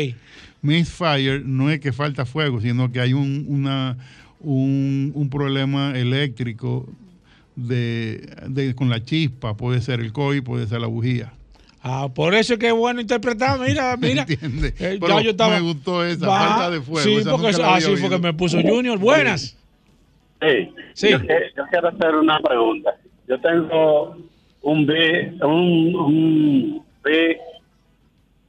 Misfire 0.62 1.42
no 1.46 1.70
es 1.70 1.80
que 1.80 1.92
falta 1.92 2.26
fuego, 2.26 2.62
sino 2.62 2.92
que 2.92 3.00
hay 3.02 3.14
un, 3.14 3.46
una, 3.50 3.98
un, 4.40 5.12
un 5.14 5.30
problema 5.30 5.98
eléctrico 5.98 6.88
de, 7.58 8.30
de- 8.48 8.76
con 8.76 8.90
la 8.90 9.04
chispa. 9.04 9.58
Puede 9.58 9.82
ser 9.82 10.00
el 10.00 10.14
COI, 10.14 10.42
puede 10.42 10.68
ser 10.68 10.80
la 10.82 10.88
bujía. 10.88 11.34
Ah, 11.82 12.10
por 12.14 12.34
eso 12.36 12.54
es 12.54 12.60
que 12.60 12.68
es 12.68 12.74
bueno 12.74 13.00
interpretar. 13.02 13.60
Mira, 13.60 13.96
mira. 14.02 14.26
Eh, 14.28 14.74
Pero 15.00 15.08
ya 15.08 15.22
yo 15.22 15.32
estaba- 15.32 15.56
me 15.56 15.62
gustó 15.62 16.04
esa, 16.04 16.28
Va. 16.28 16.40
falta 16.40 16.70
de 16.72 16.82
fuego. 16.82 17.00
Sí, 17.08 17.16
esa 17.16 17.32
porque, 17.32 17.48
ah, 17.64 17.80
sí, 17.80 17.86
fue 17.88 17.94
oído. 17.96 18.10
que 18.10 18.20
me 18.20 18.34
puso 18.34 18.62
Junior. 18.62 18.98
Buenas. 18.98 19.56
Sí. 20.42 20.74
Sí. 20.94 21.10
Yo, 21.12 21.20
quiero 21.22 21.88
hacer 21.90 22.16
una 22.16 22.40
pregunta. 22.40 22.92
Yo 23.28 23.40
tengo 23.42 24.18
un 24.62 24.86
B, 24.86 25.34
un, 25.42 25.96
un 25.96 26.84
B 27.04 27.38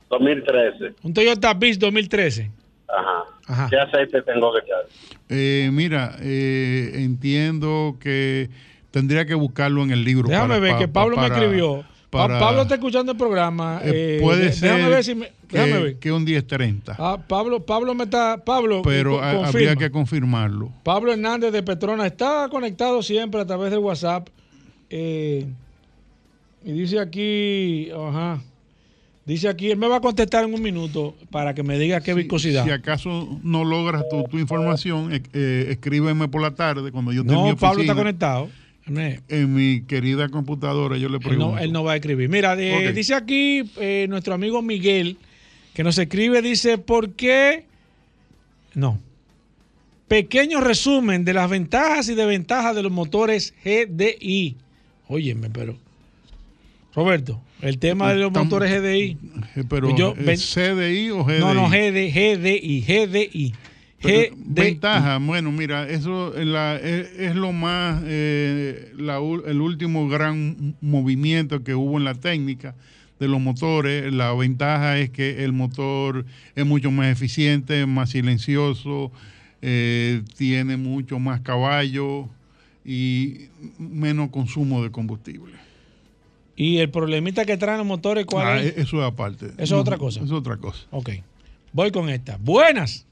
2013. 0.09 0.95
Un 1.03 1.15
Toyota 1.15 1.55
Beach 1.55 1.79
2013. 1.79 2.51
Ajá. 2.89 3.25
Ajá. 3.47 3.69
¿Qué 3.71 3.77
aceite 3.79 4.23
tengo 4.23 4.53
que 4.53 4.59
echar? 4.61 4.87
Eh, 5.29 5.71
mira, 5.73 6.17
eh, 6.21 6.91
entiendo 6.95 7.97
que 8.01 8.49
tendría 8.91 9.25
que 9.27 9.35
buscarlo 9.35 9.83
en 9.83 9.91
el 9.93 10.05
libro. 10.05 10.29
Déjame 10.29 10.49
para- 10.49 10.61
ver 10.61 10.77
que 10.79 10.89
Pablo 10.89 11.17
para- 11.17 11.29
me 11.29 11.35
escribió. 11.37 11.85
Pa- 12.11 12.27
para- 12.27 12.41
Pablo 12.41 12.63
está 12.63 12.75
escuchando 12.75 13.13
el 13.13 13.19
programa. 13.19 13.81
eh, 13.85 14.17
eh, 14.17 14.19
puede 14.21 14.47
de- 14.47 14.53
ser 14.53 14.73
Déjame 14.73 14.91
ver 14.91 15.05
si 15.05 15.15
me. 15.15 15.31
que, 15.47 15.59
ver. 15.59 15.97
que 15.99 16.11
un 16.13 16.25
1030, 16.25 16.97
Ah, 16.99 17.19
Pablo, 17.27 17.65
Pablo 17.65 17.95
me 17.95 18.05
está. 18.05 18.37
Pablo, 18.45 18.83
pero 18.83 19.23
habría 19.23 19.77
que 19.77 19.91
confirmarlo. 19.91 20.73
Pablo 20.83 21.13
Hernández 21.13 21.53
de 21.53 21.63
Petrona 21.63 22.07
está 22.07 22.49
conectado 22.51 23.03
siempre 23.03 23.41
a 23.41 23.47
través 23.47 23.71
de 23.71 23.79
WhatsApp. 23.79 24.29
eh, 24.93 25.47
y 26.65 26.73
dice 26.73 26.99
aquí, 26.99 27.89
ajá. 27.91 28.43
Dice 29.25 29.49
aquí, 29.49 29.71
él 29.71 29.77
me 29.79 29.87
va 29.87 29.97
a 29.97 30.01
contestar 30.01 30.45
en 30.45 30.53
un 30.53 30.61
minuto 30.61 31.15
para 31.31 31.55
que 31.55 31.63
me 31.63 31.79
diga 31.79 32.01
qué 32.01 32.13
viscosidad. 32.15 32.65
Si 32.65 32.71
acaso 32.73 33.39
no 33.45 33.63
logras 33.65 34.03
tu, 34.11 34.25
tu 34.25 34.39
información, 34.39 35.13
eh, 35.13 35.23
eh, 35.33 35.67
escríbeme 35.71 36.27
por 36.27 36.43
la 36.43 36.51
tarde 36.51 36.91
cuando 36.91 37.13
yo 37.13 37.21
esté 37.21 37.33
en 37.35 37.43
mi 37.45 37.51
no, 37.51 37.57
Pablo 37.57 37.83
está 37.83 37.95
conectado. 37.95 38.49
En 39.29 39.55
mi 39.55 39.83
querida 39.83 40.29
computadora 40.29 40.97
yo 40.97 41.09
le 41.09 41.17
Él 41.17 41.23
pregunto. 41.23 41.53
no, 41.53 41.59
él 41.59 41.73
no 41.73 41.85
va 41.85 41.93
a 41.93 41.97
escribir. 41.97 42.29
Mira, 42.29 42.55
eh, 42.61 42.93
dice 42.93 43.15
aquí 43.15 43.63
eh, 43.79 44.07
nuestro 44.09 44.35
amigo 44.35 44.63
Miguel, 44.63 45.17
que 45.75 45.85
nos 45.85 45.97
escribe, 45.99 46.43
dice, 46.43 46.77
¿por 46.79 47.11
qué? 47.11 47.65
No. 48.75 48.99
Pequeño 50.09 50.61
resumen 50.61 51.25
de 51.25 51.33
las 51.35 51.49
ventajas 51.49 52.09
y 52.09 52.15
desventajas 52.15 52.75
de 52.75 52.83
los 52.83 52.91
motores 52.91 53.55
GDI. 53.65 54.57
Óyeme, 55.07 55.51
pero... 55.51 55.77
Roberto, 56.93 57.41
el 57.63 57.79
tema 57.79 58.13
de 58.13 58.19
los 58.19 58.33
motores 58.33 58.73
GDI. 58.73 59.17
Eh, 59.55 59.65
Pero, 59.69 59.97
Yo- 59.97 60.15
¿es 60.19 60.27
ven- 60.27 60.37
CDI 60.39 61.11
o 61.11 61.25
GDI? 61.25 61.39
No, 61.39 61.55
no, 61.55 61.69
GD, 61.69 62.11
GDI, 62.13 62.83
GDI. 62.83 63.55
Ventaja, 64.03 65.19
bueno, 65.19 65.53
mira, 65.53 65.89
eso 65.89 66.35
es, 66.37 66.47
la- 66.47 66.77
es, 66.77 67.11
es 67.19 67.35
lo 67.37 67.53
más, 67.53 68.03
eh, 68.07 68.93
la 68.97 69.19
el 69.19 69.61
último 69.61 70.09
gran 70.09 70.75
movimiento 70.81 71.63
que 71.63 71.75
hubo 71.75 71.99
en 71.99 72.05
la 72.05 72.15
técnica 72.15 72.75
de 73.19 73.29
los 73.29 73.41
motores. 73.41 74.13
La 74.13 74.33
ventaja 74.33 74.99
es 74.99 75.11
que 75.11 75.45
el 75.45 75.53
motor 75.53 76.25
es 76.55 76.65
mucho 76.67 76.91
más 76.91 77.09
eficiente, 77.13 77.85
más 77.87 78.11
silencioso, 78.11 79.13
eh, 79.63 80.23
tiene 80.39 80.77
mucho 80.79 81.19
más 81.19 81.41
caballo 81.43 82.29
y 82.85 83.49
menos 83.79 84.31
consumo 84.31 84.83
de 84.83 84.91
combustible. 84.91 85.53
Y 86.57 86.79
el 86.79 86.91
problemita 86.91 87.45
que 87.45 87.57
traen 87.59 87.79
los 87.79 87.87
motores, 87.87 88.25
¿cuál 88.27 88.47
Ah, 88.47 88.63
es? 88.63 88.77
Eso 88.79 88.99
es 89.01 89.05
aparte. 89.07 89.47
Eso 89.59 89.63
es 89.63 89.73
otra 89.73 89.99
cosa. 89.99 90.21
Eso 90.21 90.27
es 90.35 90.41
otra 90.41 90.57
cosa. 90.57 90.87
Ok. 90.91 91.11
Voy 91.73 91.91
con 91.91 92.09
esta. 92.09 92.39
Buenas. 92.39 93.07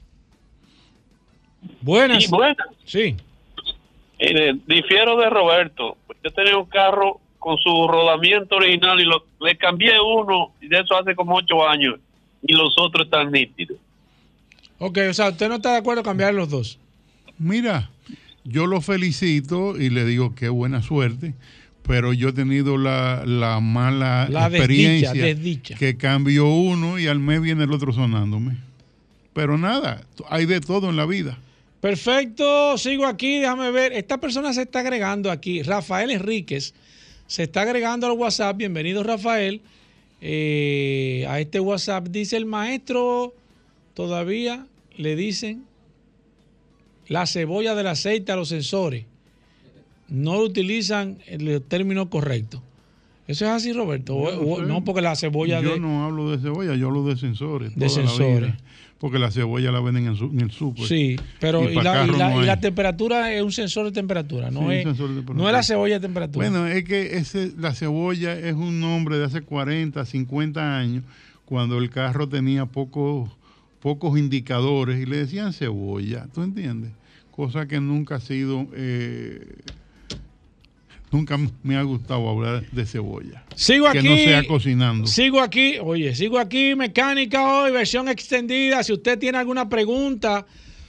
Buenas. 1.81 2.23
Sí, 2.23 2.29
buenas. 2.29 2.67
Sí. 2.85 3.15
Mire, 4.19 4.55
difiero 4.67 5.17
de 5.17 5.29
Roberto. 5.29 5.97
Yo 6.23 6.31
tenía 6.31 6.57
un 6.57 6.65
carro 6.65 7.19
con 7.39 7.57
su 7.57 7.87
rodamiento 7.87 8.57
original 8.57 8.99
y 8.99 9.05
lo, 9.05 9.25
le 9.39 9.55
cambié 9.57 9.93
uno 9.99 10.51
y 10.61 10.67
de 10.67 10.79
eso 10.79 10.97
hace 10.97 11.15
como 11.15 11.35
ocho 11.35 11.67
años 11.67 11.99
y 12.41 12.53
los 12.53 12.75
otros 12.77 13.05
están 13.05 13.31
nítidos. 13.31 13.77
Ok, 14.77 14.97
o 15.09 15.13
sea, 15.13 15.29
¿usted 15.29 15.47
no 15.49 15.55
está 15.55 15.71
de 15.73 15.77
acuerdo 15.77 16.01
en 16.01 16.05
cambiar 16.05 16.33
los 16.33 16.49
dos? 16.49 16.79
Mira, 17.37 17.89
yo 18.43 18.65
lo 18.65 18.81
felicito 18.81 19.77
y 19.79 19.89
le 19.89 20.03
digo 20.05 20.35
qué 20.35 20.49
buena 20.49 20.81
suerte, 20.81 21.33
pero 21.83 22.11
yo 22.13 22.29
he 22.29 22.33
tenido 22.33 22.77
la, 22.77 23.23
la 23.25 23.59
mala 23.61 24.27
La 24.29 24.47
experiencia 24.47 25.13
desdicha, 25.13 25.25
desdicha. 25.25 25.75
que 25.75 25.97
cambio 25.97 26.47
uno 26.47 26.99
y 26.99 27.07
al 27.07 27.19
mes 27.19 27.41
viene 27.41 27.63
el 27.63 27.71
otro 27.71 27.93
sonándome. 27.93 28.57
Pero 29.33 29.57
nada, 29.57 30.01
hay 30.29 30.45
de 30.45 30.59
todo 30.59 30.89
en 30.89 30.97
la 30.97 31.05
vida. 31.05 31.37
Perfecto, 31.81 32.77
sigo 32.77 33.05
aquí, 33.05 33.39
déjame 33.39 33.71
ver. 33.71 33.93
Esta 33.93 34.19
persona 34.19 34.53
se 34.53 34.63
está 34.63 34.79
agregando 34.79 35.31
aquí. 35.31 35.63
Rafael 35.63 36.11
Enríquez 36.11 36.73
se 37.27 37.43
está 37.43 37.61
agregando 37.61 38.05
al 38.07 38.13
WhatsApp. 38.13 38.57
Bienvenido, 38.57 39.01
Rafael. 39.03 39.61
Eh, 40.21 41.25
a 41.29 41.39
este 41.39 41.61
WhatsApp 41.61 42.07
dice 42.09 42.35
el 42.35 42.45
maestro, 42.45 43.33
todavía 43.93 44.67
le 44.97 45.15
dicen 45.15 45.63
la 47.07 47.25
cebolla 47.25 47.75
del 47.75 47.87
aceite 47.87 48.33
a 48.33 48.35
los 48.35 48.49
sensores. 48.49 49.05
No 50.09 50.39
utilizan 50.39 51.19
el 51.27 51.61
término 51.61 52.09
correcto. 52.09 52.61
¿Eso 53.27 53.45
es 53.45 53.51
así, 53.51 53.71
Roberto? 53.73 54.17
O- 54.17 54.57
sé. 54.57 54.63
no, 54.63 54.83
porque 54.83 55.01
la 55.01 55.15
cebolla 55.15 55.61
yo 55.61 55.73
de... 55.73 55.79
no 55.79 56.03
hablo 56.03 56.31
de 56.31 56.39
cebolla, 56.39 56.75
yo 56.75 56.87
hablo 56.87 57.05
de 57.05 57.15
sensores. 57.15 57.75
De 57.75 57.87
sensores. 57.87 58.55
Porque 58.99 59.17
la 59.17 59.31
cebolla 59.31 59.71
la 59.71 59.79
venden 59.79 60.07
en, 60.07 60.15
su- 60.15 60.25
en 60.29 60.41
el 60.41 60.51
súper. 60.51 60.85
Sí, 60.85 61.15
pero 61.39 61.69
Y 61.71 61.75
la, 61.75 61.81
y 61.81 61.83
carro 61.85 62.17
la- 62.17 62.29
no 62.29 62.35
y 62.35 62.39
hay. 62.41 62.45
la 62.47 62.59
temperatura 62.59 63.33
es 63.33 63.41
un 63.41 63.51
sensor 63.51 63.85
de 63.85 63.91
temperatura, 63.93 64.51
no, 64.51 64.69
Sí, 64.69 64.75
es, 64.75 64.85
de 64.85 64.91
temperatura. 64.93 65.33
no 65.37 65.47
es 65.47 65.53
la 65.53 65.63
cebolla 65.63 65.93
de 65.95 65.99
temperatura. 66.01 66.49
Bueno, 66.49 66.67
es 66.67 66.83
que 66.83 67.17
ese, 67.17 67.53
la 67.57 67.73
cebolla 67.73 68.37
es 68.37 68.53
un 68.55 68.79
nombre 68.81 69.17
de 69.17 69.25
hace 69.25 69.41
40, 69.41 70.05
50 70.05 70.77
años, 70.77 71.03
cuando 71.45 71.77
el 71.77 71.89
carro 71.89 72.27
tenía 72.27 72.65
pocos, 72.65 73.29
pocos 73.79 74.19
indicadores 74.19 75.01
y 75.01 75.05
le 75.05 75.17
decían 75.17 75.53
cebolla, 75.53 76.27
¿tú 76.33 76.43
entiendes? 76.43 76.91
Cosa 77.31 77.67
que 77.67 77.79
nunca 77.79 78.15
ha 78.15 78.19
sido, 78.19 78.67
eh, 78.75 79.47
nunca 81.11 81.37
me 81.63 81.75
ha 81.75 81.83
gustado 81.83 82.29
hablar 82.29 82.69
de 82.71 82.85
cebolla. 82.85 83.43
Sigo 83.55 83.91
que 83.91 83.99
aquí. 83.99 84.09
no 84.09 84.15
sea 84.15 84.43
cocinando. 84.47 85.07
Sigo 85.07 85.41
aquí, 85.41 85.77
oye, 85.79 86.15
sigo 86.15 86.39
aquí, 86.39 86.75
mecánica 86.75 87.51
hoy, 87.51 87.71
versión 87.71 88.09
extendida. 88.09 88.83
Si 88.83 88.93
usted 88.93 89.17
tiene 89.17 89.37
alguna 89.37 89.67
pregunta 89.69 90.45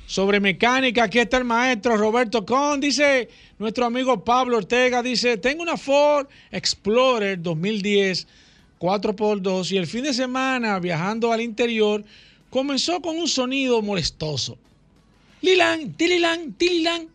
sobre 0.06 0.40
mecánica, 0.40 1.04
aquí 1.04 1.18
está 1.18 1.38
el 1.38 1.44
maestro 1.44 1.96
Roberto 1.96 2.44
Con. 2.44 2.80
Dice 2.80 3.28
nuestro 3.58 3.86
amigo 3.86 4.24
Pablo 4.24 4.58
Ortega, 4.58 5.02
dice, 5.02 5.36
tengo 5.36 5.62
una 5.62 5.76
Ford 5.76 6.26
Explorer 6.50 7.40
2010 7.40 8.26
4x2 8.80 9.72
y 9.72 9.76
el 9.76 9.86
fin 9.86 10.04
de 10.04 10.14
semana 10.14 10.78
viajando 10.80 11.32
al 11.32 11.42
interior 11.42 12.02
comenzó 12.48 13.00
con 13.00 13.16
un 13.18 13.28
sonido 13.28 13.82
molestoso. 13.82 14.56
Lilan, 15.42 15.92
tililan, 15.92 16.52
tililan. 16.54 17.08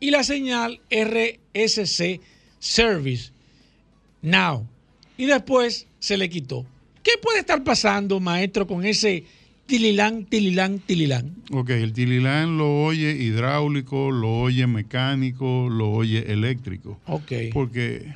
Y 0.00 0.10
la 0.10 0.24
señal 0.24 0.80
RSC 0.90 2.20
Service 2.58 3.30
Now. 4.22 4.66
Y 5.16 5.26
después 5.26 5.86
se 5.98 6.16
le 6.16 6.28
quitó. 6.28 6.64
¿Qué 7.02 7.12
puede 7.22 7.40
estar 7.40 7.62
pasando, 7.62 8.20
maestro, 8.20 8.66
con 8.66 8.84
ese 8.84 9.24
tililán, 9.66 10.24
tililán, 10.24 10.78
tililán? 10.80 11.34
Ok, 11.52 11.70
el 11.70 11.92
tililán 11.92 12.58
lo 12.58 12.84
oye 12.84 13.12
hidráulico, 13.12 14.10
lo 14.10 14.40
oye 14.40 14.66
mecánico, 14.66 15.68
lo 15.70 15.90
oye 15.90 16.32
eléctrico. 16.32 16.98
Ok. 17.06 17.32
Porque 17.52 18.14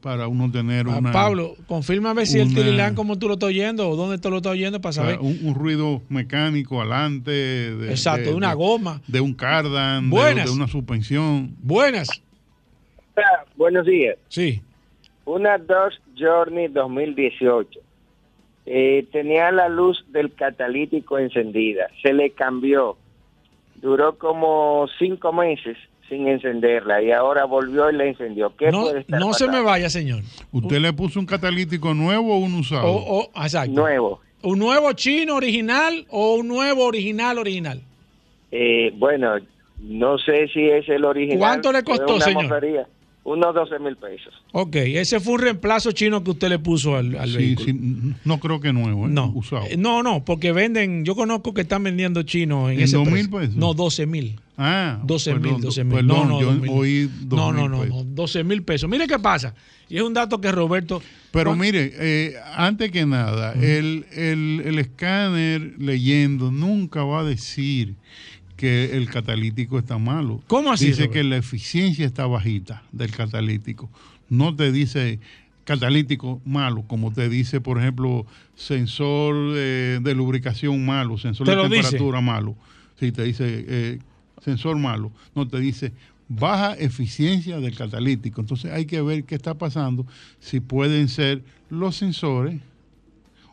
para 0.00 0.26
uno 0.28 0.50
tener 0.50 0.86
Ah, 0.88 0.98
una... 0.98 1.12
Pablo, 1.12 1.54
confírmame 1.66 2.26
si 2.26 2.40
el 2.40 2.54
tililán 2.54 2.94
como 2.94 3.18
tú 3.18 3.28
lo 3.28 3.34
estás 3.34 3.48
oyendo 3.48 3.88
o 3.88 3.96
dónde 3.96 4.18
tú 4.18 4.30
lo 4.30 4.38
estás 4.38 4.52
oyendo 4.52 4.80
para 4.80 4.92
saber. 4.92 5.18
un, 5.20 5.38
un 5.42 5.54
ruido 5.54 6.02
mecánico 6.08 6.80
adelante. 6.80 7.30
De, 7.30 7.90
Exacto, 7.90 8.30
de 8.30 8.34
una 8.34 8.52
goma. 8.54 9.00
De 9.06 9.20
un 9.20 9.32
cardan, 9.34 10.10
de, 10.10 10.16
Buenas. 10.16 10.46
de 10.46 10.50
una 10.50 10.66
suspensión. 10.68 11.54
Buenas. 11.62 12.08
Buenos 13.56 13.86
días. 13.86 14.16
Sí. 14.28 14.62
Una 15.24 15.58
Dodge 15.58 15.98
Journey 16.18 16.68
2018. 16.68 17.78
Eh, 18.66 19.06
tenía 19.12 19.50
la 19.52 19.68
luz 19.68 20.04
del 20.08 20.32
catalítico 20.34 21.18
encendida. 21.18 21.88
Se 22.02 22.12
le 22.12 22.30
cambió. 22.30 22.96
Duró 23.76 24.16
como 24.18 24.86
cinco 24.98 25.32
meses 25.32 25.76
sin 26.08 26.28
encenderla 26.28 27.02
y 27.02 27.10
ahora 27.12 27.44
volvió 27.44 27.90
y 27.90 27.94
la 27.96 28.04
encendió. 28.04 28.54
¿Qué 28.56 28.70
No, 28.70 28.82
puede 28.82 29.00
estar 29.00 29.18
no 29.20 29.32
se 29.32 29.48
me 29.48 29.60
vaya, 29.62 29.88
señor. 29.88 30.22
¿Usted 30.52 30.78
le 30.80 30.92
puso 30.92 31.18
un 31.20 31.26
catalítico 31.26 31.94
nuevo 31.94 32.34
o 32.34 32.38
un 32.38 32.54
usado? 32.54 32.86
O, 32.86 33.20
o- 33.20 33.30
exacto. 33.44 33.72
Nuevo. 33.72 34.20
¿Un 34.42 34.58
nuevo 34.58 34.92
chino 34.92 35.36
original 35.36 36.04
o 36.10 36.34
un 36.34 36.48
nuevo 36.48 36.84
original 36.84 37.38
original? 37.38 37.80
Eh, 38.50 38.92
bueno, 38.96 39.34
no 39.80 40.18
sé 40.18 40.48
si 40.48 40.68
es 40.68 40.88
el 40.88 41.04
original. 41.04 41.38
¿Cuánto 41.38 41.72
le 41.72 41.82
costó, 41.82 42.20
señor? 42.20 42.44
mofería. 42.44 42.86
Unos 43.24 43.54
12 43.54 43.78
mil 43.78 43.96
pesos. 43.96 44.34
Ok, 44.50 44.74
ese 44.74 45.20
fue 45.20 45.34
un 45.34 45.40
reemplazo 45.40 45.92
chino 45.92 46.24
que 46.24 46.32
usted 46.32 46.48
le 46.48 46.58
puso 46.58 46.96
al, 46.96 47.16
al 47.16 47.30
Sí, 47.30 47.36
vehículo. 47.36 47.66
sí, 47.66 48.14
no 48.24 48.40
creo 48.40 48.60
que 48.60 48.72
nuevo, 48.72 49.06
¿eh? 49.06 49.10
No. 49.12 49.30
usado. 49.32 49.64
Eh, 49.70 49.76
No, 49.76 50.02
no, 50.02 50.24
porque 50.24 50.50
venden, 50.50 51.04
yo 51.04 51.14
conozco 51.14 51.54
que 51.54 51.60
están 51.60 51.84
vendiendo 51.84 52.24
chinos 52.24 52.70
en, 52.72 52.78
¿En 52.78 52.84
ese 52.84 52.98
2.000 52.98 53.04
precio. 53.12 53.30
pesos? 53.30 53.54
No, 53.56 53.74
12 53.74 54.06
mil. 54.06 54.40
Ah, 54.58 55.00
12 55.04 55.34
mil, 55.34 55.42
perdón, 55.42 55.60
12 55.60 55.84
mil. 55.84 56.06
No, 56.06 56.24
no, 56.24 56.40
yo 56.40 56.52
2.000. 56.52 56.68
oí 56.72 57.10
no, 57.30 57.36
2.000 57.36 57.54
no, 57.54 57.68
no, 57.68 57.80
pesos. 57.82 57.96
no, 57.96 58.04
12 58.12 58.44
mil 58.44 58.62
pesos. 58.64 58.90
Mire 58.90 59.06
qué 59.06 59.18
pasa. 59.20 59.54
Y 59.88 59.96
es 59.98 60.02
un 60.02 60.14
dato 60.14 60.40
que 60.40 60.50
Roberto. 60.50 61.00
Pero 61.30 61.50
Juan- 61.50 61.60
mire, 61.60 61.92
eh, 61.94 62.34
antes 62.56 62.90
que 62.90 63.06
nada, 63.06 63.52
el, 63.52 64.04
el, 64.12 64.62
el 64.64 64.78
escáner 64.80 65.74
leyendo 65.78 66.50
nunca 66.50 67.04
va 67.04 67.20
a 67.20 67.24
decir 67.24 67.94
que 68.62 68.96
el 68.96 69.10
catalítico 69.10 69.76
está 69.76 69.98
malo. 69.98 70.40
¿Cómo 70.46 70.70
así, 70.70 70.86
Dice 70.86 71.10
que 71.10 71.24
la 71.24 71.36
eficiencia 71.36 72.06
está 72.06 72.26
bajita 72.26 72.84
del 72.92 73.10
catalítico. 73.10 73.90
No 74.28 74.54
te 74.54 74.70
dice 74.70 75.18
catalítico 75.64 76.40
malo, 76.44 76.84
como 76.86 77.12
te 77.12 77.28
dice, 77.28 77.60
por 77.60 77.80
ejemplo, 77.80 78.24
sensor 78.54 79.34
eh, 79.56 79.98
de 80.00 80.14
lubricación 80.14 80.86
malo, 80.86 81.18
sensor 81.18 81.48
¿Te 81.48 81.56
de 81.56 81.62
dice? 81.64 81.74
temperatura 81.80 82.20
malo. 82.20 82.54
Sí, 83.00 83.10
te 83.10 83.24
dice 83.24 83.64
eh, 83.66 83.98
sensor 84.44 84.78
malo. 84.78 85.10
No, 85.34 85.48
te 85.48 85.58
dice 85.58 85.92
baja 86.28 86.74
eficiencia 86.74 87.58
del 87.58 87.74
catalítico. 87.74 88.42
Entonces 88.42 88.70
hay 88.70 88.86
que 88.86 89.02
ver 89.02 89.24
qué 89.24 89.34
está 89.34 89.54
pasando, 89.54 90.06
si 90.38 90.60
pueden 90.60 91.08
ser 91.08 91.42
los 91.68 91.96
sensores 91.96 92.60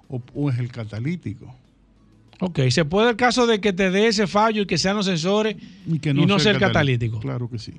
o, 0.07 0.22
o 0.36 0.51
es 0.51 0.60
el 0.60 0.72
catalítico. 0.72 1.55
Ok, 2.42 2.60
se 2.70 2.86
puede 2.86 3.10
el 3.10 3.16
caso 3.16 3.48
de 3.48 3.60
que 3.60 3.74
te 3.74 3.92
dé 3.92 4.08
ese 4.08 4.26
fallo 4.28 4.62
y 4.62 4.66
que 4.66 4.78
sean 4.78 4.96
los 4.96 5.06
sensores 5.06 5.58
y, 5.88 6.00
que 6.00 6.14
no, 6.14 6.26
sea 6.28 6.40
sea 6.40 6.52
el 6.54 6.60
catalítico. 6.60 7.20
Claro 7.20 7.50
que 7.50 7.60
sí. 7.60 7.74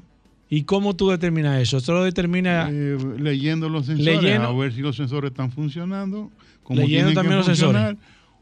¿Y 0.50 0.64
cómo 0.64 0.94
tú 0.96 1.08
determinas 1.10 1.60
eso? 1.62 1.78
Esto 1.78 1.92
lo 1.94 2.04
determina 2.04 2.68
Eh, 2.70 2.98
leyendo 3.18 3.68
los 3.68 3.86
sensores, 3.86 4.22
Leyendo- 4.22 4.48
a 4.48 4.52
ver 4.52 4.72
si 4.74 4.80
los 4.80 4.96
sensores 4.96 5.30
están 5.30 5.50
funcionando, 5.52 6.30
como 6.62 6.80
Leyendo 6.80 7.08
tienen 7.10 7.14
también 7.14 7.32
que 7.32 7.36
los 7.36 7.46
sensores. 7.46 7.80
funcionar, 7.80 7.96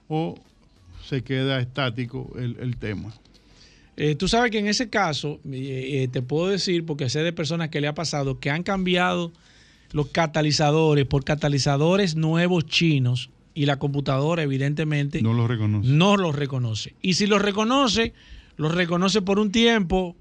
o 0.09 0.35
se 1.07 1.23
queda 1.23 1.61
estático 1.61 2.33
el, 2.39 2.57
el 2.61 2.77
tema. 2.79 3.13
Eh, 3.97 4.15
tú 4.15 4.27
sabes 4.29 4.51
que 4.51 4.59
en 4.59 4.69
ese 4.69 4.89
caso, 4.89 5.39
eh, 5.51 6.03
eh, 6.05 6.09
te 6.09 6.23
puedo 6.23 6.49
decir, 6.49 6.85
porque 6.87 7.11
sé 7.11 7.21
de 7.23 7.33
personas 7.33 7.69
que 7.69 7.81
le 7.81 7.89
ha 7.89 7.95
pasado, 7.95 8.39
que 8.41 8.51
han 8.51 8.63
cambiado 8.63 9.33
los 9.93 10.09
catalizadores 10.09 11.05
por 11.05 11.25
catalizadores 11.25 12.15
nuevos 12.17 12.65
chinos 12.67 13.31
y 13.61 13.67
la 13.67 13.79
computadora 13.79 14.43
evidentemente 14.45 15.21
No 15.21 15.33
lo 15.33 15.49
reconoce. 15.49 15.89
no 15.89 16.17
los 16.17 16.37
reconoce. 16.37 16.95
Y 17.03 17.15
si 17.15 17.27
los 17.27 17.43
reconoce, 17.43 18.13
los 18.57 18.73
reconoce 18.75 19.21
por 19.21 19.39
un 19.41 19.51
tiempo, 19.51 20.15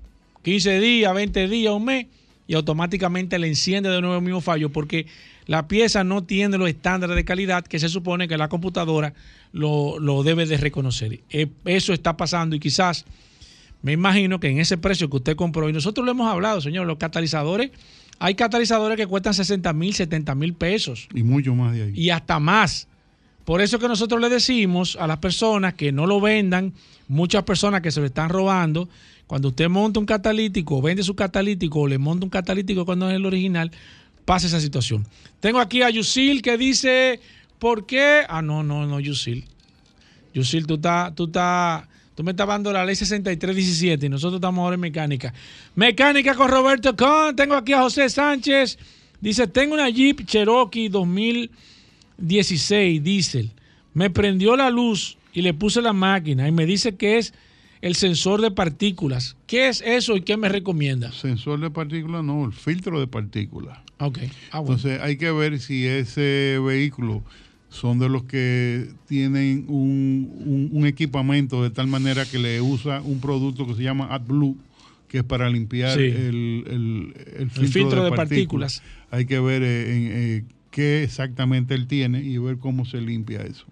15 0.43 0.79
días, 0.79 1.13
20 1.13 1.47
días, 1.47 1.71
un 1.73 1.85
mes, 1.85 2.07
y 2.47 2.55
automáticamente 2.55 3.38
le 3.38 3.47
enciende 3.47 3.89
de 3.89 4.01
nuevo 4.01 4.15
el 4.15 4.21
mismo 4.23 4.41
fallo 4.41 4.69
porque 4.71 5.05
la 5.45 5.67
pieza 5.67 6.03
no 6.03 6.23
tiene 6.23 6.57
los 6.57 6.67
estándares 6.69 7.15
de 7.15 7.25
calidad 7.25 7.63
que 7.65 7.77
se 7.77 7.89
supone 7.89 8.27
que 8.27 8.38
la 8.38 8.47
computadora 8.49 9.13
lo, 9.51 9.99
lo 9.99 10.23
debe 10.23 10.45
de 10.45 10.57
reconocer. 10.57 11.19
Eh, 11.29 11.47
Eso 11.65 11.93
está 11.93 12.17
pasando 12.17 12.55
y 12.55 12.59
quizás 12.59 13.05
me 13.83 13.91
imagino 13.91 14.39
que 14.39 14.47
en 14.49 14.59
ese 14.59 14.77
precio 14.77 15.09
que 15.09 15.17
usted 15.17 15.35
compró, 15.35 15.69
y 15.69 15.73
nosotros 15.73 16.03
lo 16.05 16.11
hemos 16.11 16.27
hablado, 16.27 16.59
señor, 16.61 16.88
los 16.88 16.97
catalizadores, 16.97 17.69
hay 18.19 18.33
catalizadores 18.33 18.97
que 18.97 19.05
cuestan 19.05 19.33
60 19.35 19.71
mil, 19.73 19.93
70 19.93 20.33
mil 20.33 20.53
pesos 20.55 21.07
Y 21.13 21.21
mucho 21.21 21.53
más 21.53 21.73
de 21.75 21.83
ahí. 21.83 21.91
y 21.93 22.09
hasta 22.09 22.39
más. 22.39 22.88
Por 23.48 23.62
eso 23.62 23.80
que 23.80 23.88
nosotros 23.88 24.20
le 24.20 24.28
decimos 24.28 24.98
a 25.00 25.08
las 25.08 25.20
personas 25.20 25.76
que 25.76 25.93
no 25.93 26.06
lo 26.06 26.20
vendan, 26.20 26.74
muchas 27.08 27.43
personas 27.43 27.80
que 27.80 27.91
se 27.91 28.02
lo 28.02 28.06
están 28.06 28.28
robando, 28.28 28.89
cuando 29.26 29.48
usted 29.48 29.70
monta 29.70 30.02
un 30.02 30.06
catalítico, 30.06 30.82
vende 30.82 31.02
su 31.02 31.16
catalítico 31.16 31.80
o 31.80 31.88
le 31.88 31.98
monta 31.98 32.26
un 32.26 32.30
catalítico 32.30 32.84
cuando 32.84 33.10
es 33.10 33.16
el 33.16 33.26
original, 33.26 33.72
pasa 34.26 34.48
esa 34.48 34.60
situación. 34.60 35.08
Tengo 35.39 35.62
aquí 35.62 35.82
a 35.82 35.89
Yusil 35.89 36.41
que 36.41 36.58
dice, 36.58 37.22
¿por 37.58 37.86
qué? 37.86 38.26
Ah, 38.28 38.41
no, 38.41 38.64
no, 38.64 38.86
no, 38.86 39.00
Yusil. 39.00 39.45
Yusil, 40.34 40.68
tú 40.68 40.74
estás, 40.74 41.16
tú 41.16 41.28
estás, 41.28 41.86
tú 42.16 42.26
me 42.26 42.32
estás 42.32 42.50
dando 42.50 42.74
la 42.74 42.84
ley 42.84 42.98
6317 42.98 44.08
y 44.08 44.10
nosotros 44.10 44.39
estamos 44.39 44.62
ahora 44.62 44.74
en 44.74 44.82
mecánica. 44.82 45.34
Mecánica 45.74 46.36
con 46.36 46.50
Roberto 46.50 46.98
Con. 46.98 47.34
Tengo 47.34 47.56
aquí 47.56 47.72
a 47.72 47.80
José 47.84 48.10
Sánchez. 48.10 48.78
Dice, 49.22 49.48
tengo 49.48 49.74
una 49.74 49.89
Jeep 49.89 50.26
Cherokee 50.26 50.89
2016 52.18 53.03
diésel. 53.03 53.52
Me 53.94 54.10
prendió 54.10 54.56
la 54.56 54.69
luz 54.69 55.18
y 55.34 55.41
le 55.41 55.53
puse 55.53 55.81
la 55.81 55.94
máquina 55.94 56.48
y 56.48 56.52
me 56.52 56.65
dice 56.65 56.95
que 56.95 57.18
es 57.18 57.34
el 57.81 57.95
sensor 57.95 58.41
de 58.41 58.52
partículas. 58.52 59.38
¿Qué 59.45 59.68
es 59.69 59.81
eso 59.85 60.15
y 60.15 60.22
qué 60.22 60.35
me 60.38 60.49
recomienda? 60.49 61.11
Sensor 61.11 61.60
de 61.60 61.69
partículas, 61.69 62.23
no, 62.23 62.45
el 62.45 62.53
filtro 62.53 62.99
de 62.99 63.07
partículas. 63.07 63.80
Ok. 63.99 64.19
Ah, 64.52 64.60
bueno. 64.60 64.76
Entonces 64.76 65.02
hay 65.02 65.18
que 65.18 65.31
ver 65.31 65.60
si 65.60 65.85
ese 65.85 66.60
vehículo 66.64 67.23
son 67.69 67.99
de 67.99 68.10
los 68.10 68.23
que 68.23 68.88
tienen 69.07 69.65
un, 69.68 70.31
un- 70.45 70.69
un 70.72 70.85
equipamiento 70.88 71.61
de 71.64 71.69
tal 71.69 71.88
manera 71.88 72.26
que 72.26 72.39
le 72.39 72.61
usa 72.61 73.02
un 73.02 73.19
producto 73.19 73.68
que 73.68 73.76
se 73.76 73.84
llama 73.84 74.07
AdBlue, 74.14 74.56
que 75.07 75.19
es 75.19 75.23
para 75.23 75.49
limpiar 75.49 75.95
Sí. 75.98 76.03
el, 76.03 76.64
el- 76.68 77.14
el 77.39 77.49
filtro, 77.52 77.68
filtro 77.72 78.03
de, 78.03 78.10
de 78.11 78.15
partículas. 78.15 78.81
Hay 79.11 79.26
que 79.26 79.39
ver 79.39 79.64
eh, 79.64 79.95
en, 79.95 80.11
eh, 80.11 80.44
qué 80.78 81.02
exactamente 81.02 81.74
él 81.74 81.88
tiene 81.88 82.22
y 82.22 82.38
ver 82.38 82.60
cómo 82.60 82.86
se 82.86 83.02
limpia 83.02 83.41
eso. 83.41 83.66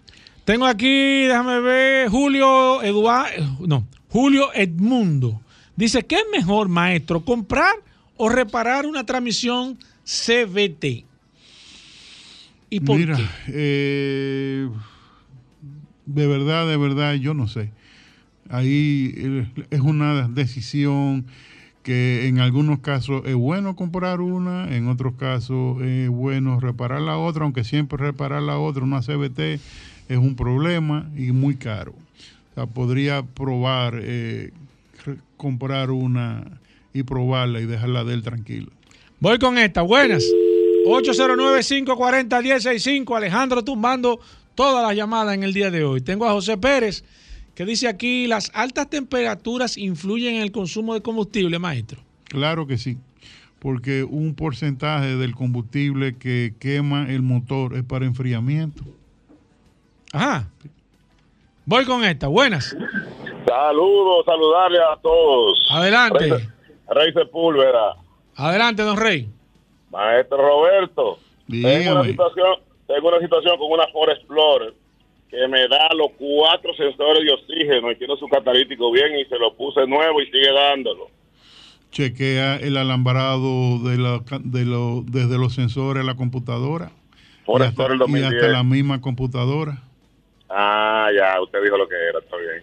Tengo 0.44 0.66
aquí, 0.66 1.22
déjame 1.22 1.60
ver, 1.60 2.08
Julio 2.08 2.82
Eduardo, 2.82 3.58
no, 3.64 3.86
Julio 4.08 4.52
Edmundo. 4.52 5.40
Dice, 5.76 6.04
¿qué 6.04 6.16
es 6.16 6.24
mejor, 6.32 6.68
maestro, 6.68 7.24
comprar 7.24 7.74
o 8.16 8.28
reparar 8.28 8.86
una 8.86 9.06
transmisión 9.06 9.78
por 12.80 12.98
Mira, 12.98 13.16
qué? 13.16 13.24
eh, 13.50 14.68
de 16.06 16.26
verdad, 16.26 16.66
de 16.66 16.76
verdad, 16.76 17.14
yo 17.14 17.34
no 17.34 17.46
sé. 17.46 17.70
Ahí 18.48 19.14
eh, 19.16 19.46
es 19.70 19.80
una 19.80 20.26
decisión 20.26 21.26
que 21.86 22.26
en 22.26 22.40
algunos 22.40 22.80
casos 22.80 23.22
es 23.26 23.36
bueno 23.36 23.76
comprar 23.76 24.20
una, 24.20 24.74
en 24.74 24.88
otros 24.88 25.14
casos 25.14 25.80
es 25.82 26.08
bueno 26.08 26.58
reparar 26.58 27.00
la 27.00 27.16
otra, 27.16 27.44
aunque 27.44 27.62
siempre 27.62 27.96
reparar 27.96 28.42
la 28.42 28.58
otra, 28.58 28.82
una 28.82 29.02
CBT, 29.02 29.60
es 30.08 30.18
un 30.18 30.34
problema 30.34 31.08
y 31.16 31.30
muy 31.30 31.54
caro. 31.54 31.92
O 31.92 32.54
sea, 32.56 32.66
podría 32.66 33.22
probar, 33.22 34.00
eh, 34.02 34.50
comprar 35.36 35.92
una 35.92 36.58
y 36.92 37.04
probarla 37.04 37.60
y 37.60 37.66
dejarla 37.66 38.02
de 38.02 38.14
él 38.14 38.24
tranquilo. 38.24 38.72
Voy 39.20 39.38
con 39.38 39.56
esta, 39.56 39.82
buenas. 39.82 40.24
809-540-1065. 40.88 43.16
Alejandro 43.16 43.62
tumbando 43.62 44.18
todas 44.56 44.84
las 44.84 44.96
llamadas 44.96 45.36
en 45.36 45.44
el 45.44 45.54
día 45.54 45.70
de 45.70 45.84
hoy. 45.84 46.00
Tengo 46.00 46.26
a 46.26 46.32
José 46.32 46.58
Pérez 46.58 47.04
que 47.56 47.64
dice 47.64 47.88
aquí, 47.88 48.26
las 48.28 48.52
altas 48.54 48.88
temperaturas 48.90 49.76
influyen 49.78 50.36
en 50.36 50.42
el 50.42 50.52
consumo 50.52 50.94
de 50.94 51.00
combustible, 51.02 51.58
maestro. 51.58 52.00
Claro 52.24 52.66
que 52.66 52.76
sí, 52.78 52.98
porque 53.58 54.04
un 54.04 54.34
porcentaje 54.34 55.16
del 55.16 55.34
combustible 55.34 56.16
que 56.18 56.54
quema 56.60 57.10
el 57.10 57.22
motor 57.22 57.74
es 57.74 57.82
para 57.82 58.04
enfriamiento. 58.04 58.84
Ajá. 60.12 60.48
Voy 61.64 61.84
con 61.86 62.04
esta, 62.04 62.28
buenas. 62.28 62.76
Saludos, 63.46 64.24
saludarle 64.26 64.78
a 64.78 64.96
todos. 65.02 65.58
Adelante. 65.70 66.28
Rey, 66.28 66.48
Rey 66.90 67.12
Sepúlveda, 67.12 67.96
Adelante, 68.36 68.82
don 68.82 68.96
Rey. 68.98 69.28
maestro 69.90 70.36
Roberto. 70.36 71.18
Tengo 71.48 71.66
una, 71.68 71.78
Dígame. 71.78 72.08
situación, 72.10 72.54
tengo 72.86 73.08
una 73.08 73.20
situación 73.20 73.58
con 73.58 73.72
una 73.72 73.86
Ford 73.92 74.10
Explorer 74.10 74.74
que 75.30 75.48
me 75.48 75.66
da 75.68 75.88
los 75.96 76.08
cuatro 76.18 76.72
sensores 76.74 77.24
de 77.24 77.32
oxígeno 77.32 77.90
y 77.90 77.96
tiene 77.96 78.16
su 78.16 78.28
catalítico 78.28 78.90
bien 78.92 79.18
y 79.18 79.24
se 79.26 79.38
lo 79.38 79.54
puse 79.54 79.86
nuevo 79.86 80.20
y 80.20 80.26
sigue 80.26 80.52
dándolo. 80.52 81.08
Chequea 81.90 82.56
el 82.56 82.76
alambrado 82.76 83.78
de 83.88 83.96
la, 83.98 84.20
de 84.44 84.64
lo- 84.64 85.02
desde 85.06 85.38
los 85.38 85.54
sensores 85.54 86.02
a 86.02 86.06
la 86.06 86.14
computadora. 86.14 86.90
Y, 87.48 87.62
hasta, 87.62 87.94
y 87.94 87.98
2010. 87.98 88.34
hasta 88.34 88.48
la 88.48 88.62
misma 88.64 89.00
computadora. 89.00 89.82
Ah, 90.48 91.08
ya, 91.16 91.40
usted 91.42 91.62
dijo 91.62 91.76
lo 91.76 91.88
que 91.88 91.94
era, 91.94 92.18
está 92.18 92.36
bien. 92.36 92.62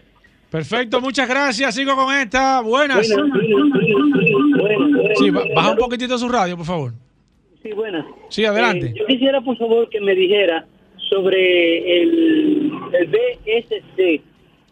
Perfecto, 0.49 1.02
muchas 1.02 1.27
gracias. 1.27 1.73
Sigo 1.73 1.95
con 1.95 2.14
esta. 2.15 2.61
Buenas. 2.61 3.07
Sí, 5.15 5.30
baja 5.30 5.72
un 5.72 5.77
poquitito 5.77 6.18
su 6.18 6.27
radio, 6.30 6.57
por 6.57 6.65
favor. 6.65 6.94
Sí, 7.61 7.72
buenas. 7.72 8.06
Sí, 8.30 8.45
adelante. 8.45 8.88
Eh, 8.88 8.94
yo 8.99 9.06
quisiera, 9.07 9.41
por 9.41 9.57
favor, 9.57 9.90
que 9.90 9.99
me 10.02 10.14
dijera 10.15 10.65
sobre 11.09 12.01
el, 12.01 12.71
el 12.93 13.07
BSC, 13.07 14.21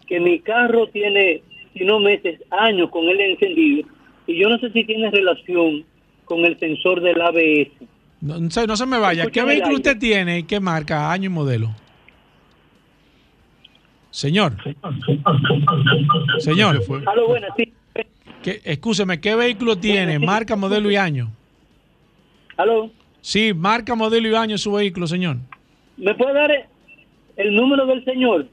que 0.07 0.19
mi 0.19 0.39
carro 0.39 0.87
tiene, 0.87 1.41
si 1.73 1.83
no 1.85 1.99
meses, 1.99 2.39
años 2.51 2.89
con 2.89 3.07
él 3.09 3.19
encendido, 3.19 3.87
y 4.27 4.39
yo 4.39 4.49
no 4.49 4.57
sé 4.59 4.71
si 4.71 4.83
tiene 4.85 5.09
relación 5.11 5.83
con 6.25 6.45
el 6.45 6.57
sensor 6.59 7.01
del 7.01 7.21
ABS. 7.21 7.71
No, 8.21 8.39
no 8.39 8.49
se, 8.51 8.67
no 8.67 8.75
se 8.75 8.85
me 8.85 8.99
vaya. 8.99 9.23
¿Qué 9.23 9.27
Escúchame 9.39 9.53
vehículo 9.53 9.75
usted 9.75 9.97
tiene 9.97 10.39
y 10.39 10.43
qué 10.43 10.59
marca, 10.59 11.11
año 11.11 11.25
y 11.25 11.29
modelo? 11.29 11.69
Señor. 14.11 14.57
Señor. 16.39 16.81
Aló, 17.07 17.27
buenas, 17.27 17.51
sí. 17.57 17.73
¿Qué, 18.43 18.61
escúcheme, 18.63 19.19
¿qué 19.19 19.35
vehículo 19.35 19.77
tiene? 19.77 20.19
Marca, 20.19 20.55
modelo 20.55 20.91
y 20.91 20.95
año. 20.95 21.31
Aló, 22.57 22.91
Sí, 23.21 23.53
marca, 23.53 23.93
modelo 23.93 24.27
y 24.29 24.35
año 24.35 24.57
su 24.57 24.71
vehículo, 24.71 25.05
señor. 25.07 25.37
¿Me 25.97 26.15
puede 26.15 26.34
dar 26.34 26.51
el 27.35 27.55
número 27.55 27.85
del 27.85 28.03
señor? 28.05 28.47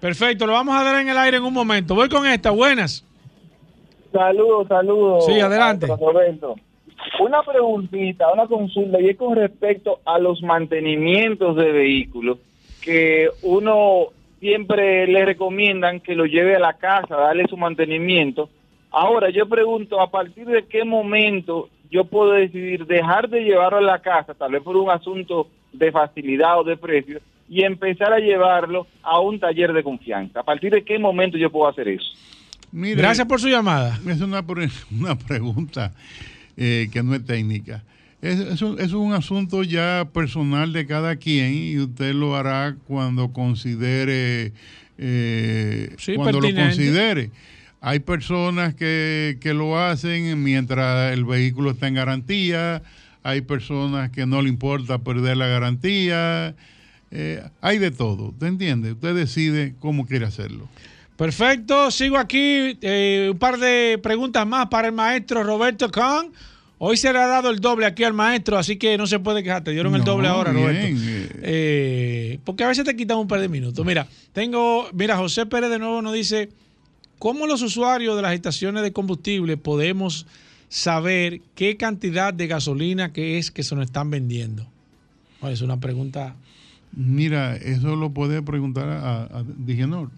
Perfecto, 0.00 0.46
lo 0.46 0.54
vamos 0.54 0.74
a 0.74 0.82
dar 0.82 1.00
en 1.00 1.08
el 1.08 1.18
aire 1.18 1.36
en 1.36 1.44
un 1.44 1.52
momento. 1.52 1.94
Voy 1.94 2.08
con 2.08 2.26
esta, 2.26 2.50
buenas. 2.50 3.04
Saludos, 4.12 4.66
saludos. 4.68 5.26
Sí, 5.26 5.38
adelante. 5.40 5.86
Roberto. 5.86 6.56
Una 7.20 7.42
preguntita, 7.42 8.32
una 8.32 8.46
consulta, 8.46 9.00
y 9.00 9.10
es 9.10 9.16
con 9.16 9.36
respecto 9.36 10.00
a 10.04 10.18
los 10.18 10.42
mantenimientos 10.42 11.56
de 11.56 11.70
vehículos, 11.70 12.38
que 12.82 13.28
uno 13.42 14.06
siempre 14.38 15.06
le 15.06 15.24
recomiendan 15.24 16.00
que 16.00 16.14
lo 16.14 16.24
lleve 16.24 16.56
a 16.56 16.60
la 16.60 16.74
casa, 16.74 17.16
darle 17.16 17.46
su 17.48 17.56
mantenimiento. 17.56 18.48
Ahora, 18.90 19.30
yo 19.30 19.48
pregunto, 19.48 20.00
¿a 20.00 20.10
partir 20.10 20.46
de 20.46 20.66
qué 20.66 20.84
momento 20.84 21.68
yo 21.90 22.04
puedo 22.04 22.32
decidir 22.32 22.86
dejar 22.86 23.28
de 23.28 23.44
llevarlo 23.44 23.78
a 23.78 23.82
la 23.82 23.98
casa, 24.00 24.34
tal 24.34 24.52
vez 24.52 24.62
por 24.62 24.76
un 24.76 24.90
asunto 24.90 25.48
de 25.72 25.92
facilidad 25.92 26.58
o 26.60 26.64
de 26.64 26.76
precio, 26.76 27.20
y 27.48 27.64
empezar 27.64 28.12
a 28.12 28.18
llevarlo 28.18 28.86
a 29.02 29.20
un 29.20 29.38
taller 29.40 29.72
de 29.72 29.82
confianza? 29.82 30.40
¿A 30.40 30.44
partir 30.44 30.72
de 30.72 30.84
qué 30.84 30.98
momento 30.98 31.36
yo 31.36 31.50
puedo 31.50 31.68
hacer 31.68 31.88
eso? 31.88 32.12
Mire, 32.72 32.94
Gracias 32.96 33.26
por 33.26 33.40
su 33.40 33.48
llamada. 33.48 33.98
Es 34.06 34.20
una, 34.20 34.46
pre- 34.46 34.68
una 34.92 35.16
pregunta 35.16 35.92
eh, 36.56 36.88
que 36.92 37.02
no 37.02 37.14
es 37.14 37.24
técnica. 37.24 37.82
Es, 38.22 38.38
es 38.38 38.62
un, 38.62 38.78
es 38.78 38.92
un 38.92 39.12
asunto 39.14 39.62
ya 39.64 40.06
personal 40.12 40.72
de 40.72 40.86
cada 40.86 41.16
quien 41.16 41.54
y 41.54 41.78
usted 41.78 42.12
lo 42.14 42.36
hará 42.36 42.76
cuando 42.86 43.32
considere, 43.32 44.52
eh, 44.98 45.94
Sí, 45.98 46.14
cuando 46.14 46.40
lo 46.40 46.54
considere. 46.54 47.30
Hay 47.80 48.00
personas 48.00 48.74
que, 48.74 49.38
que 49.40 49.54
lo 49.54 49.78
hacen 49.78 50.42
mientras 50.42 51.14
el 51.14 51.24
vehículo 51.24 51.70
está 51.70 51.88
en 51.88 51.94
garantía, 51.94 52.82
hay 53.22 53.40
personas 53.42 54.10
que 54.10 54.26
no 54.26 54.42
le 54.42 54.48
importa 54.48 54.98
perder 54.98 55.36
la 55.36 55.46
garantía, 55.46 56.54
eh, 57.10 57.42
hay 57.60 57.78
de 57.78 57.90
todo, 57.90 58.32
¿te 58.38 58.46
entiende? 58.46 58.92
Usted 58.92 59.14
decide 59.14 59.74
cómo 59.80 60.06
quiere 60.06 60.26
hacerlo. 60.26 60.68
Perfecto, 61.16 61.90
sigo 61.90 62.16
aquí. 62.16 62.78
eh, 62.80 63.28
un 63.32 63.38
par 63.38 63.58
de 63.58 63.98
preguntas 64.02 64.46
más 64.46 64.68
para 64.68 64.88
el 64.88 64.94
maestro 64.94 65.42
Roberto 65.44 65.90
Kahn. 65.90 66.32
Hoy 66.78 66.96
se 66.96 67.12
le 67.12 67.18
ha 67.18 67.26
dado 67.26 67.50
el 67.50 67.60
doble 67.60 67.84
aquí 67.84 68.04
al 68.04 68.14
maestro, 68.14 68.56
así 68.56 68.76
que 68.76 68.96
no 68.96 69.06
se 69.06 69.18
puede 69.18 69.42
quejar. 69.42 69.62
Te 69.62 69.72
dieron 69.72 69.94
el 69.94 70.02
doble 70.02 70.28
ahora, 70.28 70.50
bien, 70.50 70.64
Roberto. 70.64 70.86
eh. 70.88 71.28
Eh, 71.42 72.38
porque 72.42 72.64
a 72.64 72.68
veces 72.68 72.86
te 72.86 72.96
quitan 72.96 73.18
un 73.18 73.28
par 73.28 73.38
de 73.40 73.50
minutos. 73.50 73.84
Mira, 73.84 74.06
tengo, 74.32 74.88
mira, 74.94 75.18
José 75.18 75.44
Pérez 75.44 75.68
de 75.68 75.78
nuevo 75.78 76.00
nos 76.00 76.14
dice, 76.14 76.48
¿cómo 77.18 77.46
los 77.46 77.60
usuarios 77.60 78.16
de 78.16 78.22
las 78.22 78.32
estaciones 78.32 78.82
de 78.82 78.92
combustible 78.94 79.58
podemos 79.58 80.26
saber 80.70 81.40
qué 81.56 81.76
cantidad 81.76 82.32
de 82.32 82.46
gasolina 82.46 83.12
que 83.12 83.36
es 83.38 83.50
que 83.50 83.62
se 83.64 83.74
nos 83.74 83.84
están 83.84 84.08
vendiendo? 84.08 84.66
Bueno, 85.40 85.52
es 85.52 85.60
una 85.62 85.78
pregunta. 85.80 86.36
Mira, 86.92 87.56
eso 87.56 87.96
lo 87.96 88.10
puede 88.10 88.40
preguntar 88.42 88.88
a, 88.88 89.22
a 89.24 89.44
Digenor. 89.58 90.10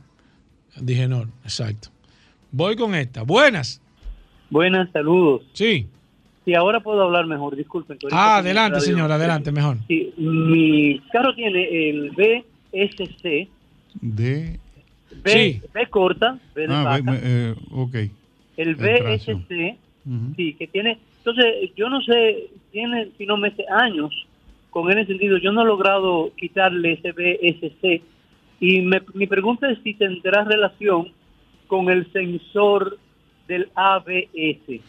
Digenor, 0.81 1.29
exacto. 1.43 1.89
Voy 2.51 2.77
con 2.77 2.95
esta. 2.95 3.23
Buenas. 3.23 3.81
Buenas, 4.51 4.91
saludos. 4.93 5.43
Sí. 5.55 5.87
Sí, 6.45 6.55
ahora 6.55 6.81
puedo 6.81 7.03
hablar 7.03 7.27
mejor, 7.27 7.57
disculpen. 7.57 7.97
Ah, 8.11 8.39
adelante, 8.39 8.79
radio. 8.79 8.93
señor, 8.93 9.11
adelante, 9.13 9.53
mejor. 9.53 9.79
Sí, 9.89 10.13
mi 10.19 11.01
carro 11.13 11.35
tiene 11.35 11.89
el 11.91 12.11
BSC, 12.11 13.49
De. 14.01 14.59
B, 15.23 15.31
Sí. 15.31 15.63
B 15.73 15.87
corta, 15.89 16.39
B 16.55 16.67
de 16.67 16.75
Ah, 16.75 16.83
vaca, 16.85 17.19
eh, 17.23 17.55
ok. 17.71 17.95
el. 18.57 18.75
BSC, 18.77 19.77
Sí, 20.37 20.55
que 20.55 20.67
tiene, 20.67 20.99
entonces 21.19 21.71
yo 21.77 21.89
no 21.89 22.01
sé, 22.03 22.49
tiene, 22.73 23.09
si 23.17 23.25
no 23.27 23.37
meses, 23.37 23.65
años 23.71 24.13
con 24.71 24.91
el 24.91 24.99
encendido, 24.99 25.37
yo 25.39 25.53
no 25.53 25.63
he 25.63 25.67
logrado 25.67 26.33
quitarle 26.37 26.95
ese 26.95 27.13
BSC 27.13 28.03
y 28.61 28.81
me- 28.81 29.03
mi 29.15 29.27
pregunta 29.27 29.71
es 29.71 29.79
si 29.85 29.95
tendrá 29.95 30.45
relación 30.45 31.09
con 31.69 31.89
el 31.91 32.11
sensor 32.13 32.99
del 33.49 33.69
ABS. 33.75 34.81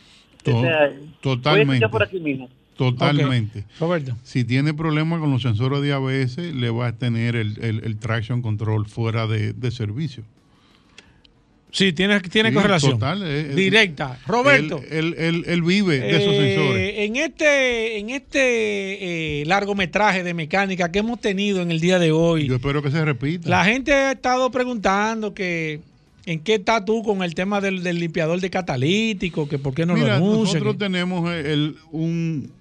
To- 0.44 0.58
o 0.58 0.62
sea, 0.62 0.92
totalmente. 1.22 1.88
por 1.90 2.04
aquí 2.04 2.20
mismo. 2.20 2.50
Totalmente. 2.76 3.66
Roberto. 3.80 4.16
Si 4.24 4.44
tiene 4.44 4.74
problemas 4.74 5.20
con 5.20 5.30
los 5.32 5.42
sensores 5.44 5.82
de 5.82 5.94
ABS, 5.94 6.38
le 6.54 6.70
va 6.72 6.88
a 6.88 6.98
tener 6.98 7.36
el, 7.36 7.58
el- 7.64 7.84
el 7.84 7.98
traction 8.00 8.42
control 8.42 8.88
fuera 8.88 9.28
de, 9.28 9.54
de 9.54 9.70
servicio. 9.72 10.24
Sí, 11.76 11.92
tiene, 11.92 12.20
tiene 12.22 12.50
Sí, 12.50 12.56
correlación. 12.56 12.92
total, 12.94 13.24
eh, 13.24 13.48
eh, 13.52 13.56
Directa. 13.56 14.20
Roberto. 14.28 14.80
Él, 14.92 15.16
él- 15.18 15.44
él- 15.48 15.62
vive 15.64 16.00
de 16.00 16.10
esos 16.18 16.34
eh, 16.36 16.56
sensores. 16.56 16.94
En 16.98 17.16
este, 17.16 17.98
en 17.98 18.10
este 18.12 19.42
eh, 19.42 19.46
largometraje 19.48 20.24
de 20.24 20.36
mecánica 20.36 20.92
que 20.92 21.00
hemos 21.00 21.20
tenido 21.20 21.64
en 21.64 21.72
el 21.72 21.80
día 21.80 21.98
de 21.98 22.12
hoy, 22.12 22.48
Yo 22.48 22.56
espero 22.56 22.84
que 22.84 22.92
se 22.92 23.04
repita. 23.04 23.50
la 23.50 23.66
gente 23.66 23.92
ha 23.92 24.12
estado 24.12 24.52
preguntando 24.52 25.34
que 25.34 25.80
en 26.28 26.40
qué 26.42 26.54
estás 26.56 26.86
tú 26.86 27.02
con 27.02 27.24
el 27.24 27.34
tema 27.34 27.60
del, 27.60 27.82
del 27.82 28.00
limpiador 28.00 28.40
de 28.40 28.50
catalítico, 28.52 29.50
que 29.50 29.58
por 29.58 29.74
qué 29.74 29.86
no 29.88 29.96
Mira, 29.96 30.08
lo 30.10 30.14
anuncia. 30.28 30.60
nosotros 30.60 30.74
que- 30.76 30.80
tenemos 30.80 31.30
el- 31.34 31.76
un, 31.92 32.52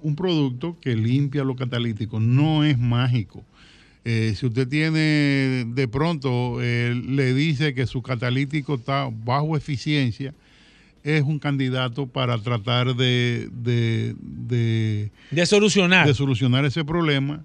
un 0.00 0.16
producto 0.16 0.78
que 0.80 0.96
limpia 0.96 1.44
los 1.44 1.56
catalíticos. 1.58 2.22
No 2.22 2.64
es 2.64 2.78
mágico. 2.78 3.44
Eh, 4.04 4.34
si 4.36 4.46
usted 4.46 4.66
tiene 4.68 5.64
de 5.66 5.88
pronto, 5.88 6.58
eh, 6.60 6.94
le 6.94 7.34
dice 7.34 7.72
que 7.74 7.86
su 7.86 8.02
catalítico 8.02 8.74
está 8.74 9.08
bajo 9.12 9.56
eficiencia, 9.56 10.34
es 11.04 11.22
un 11.22 11.38
candidato 11.38 12.06
para 12.06 12.36
tratar 12.38 12.94
de, 12.96 13.48
de, 13.52 14.14
de, 14.20 15.10
de 15.30 15.46
solucionar. 15.46 16.06
de 16.06 16.14
solucionar 16.14 16.64
ese 16.64 16.84
problema 16.84 17.44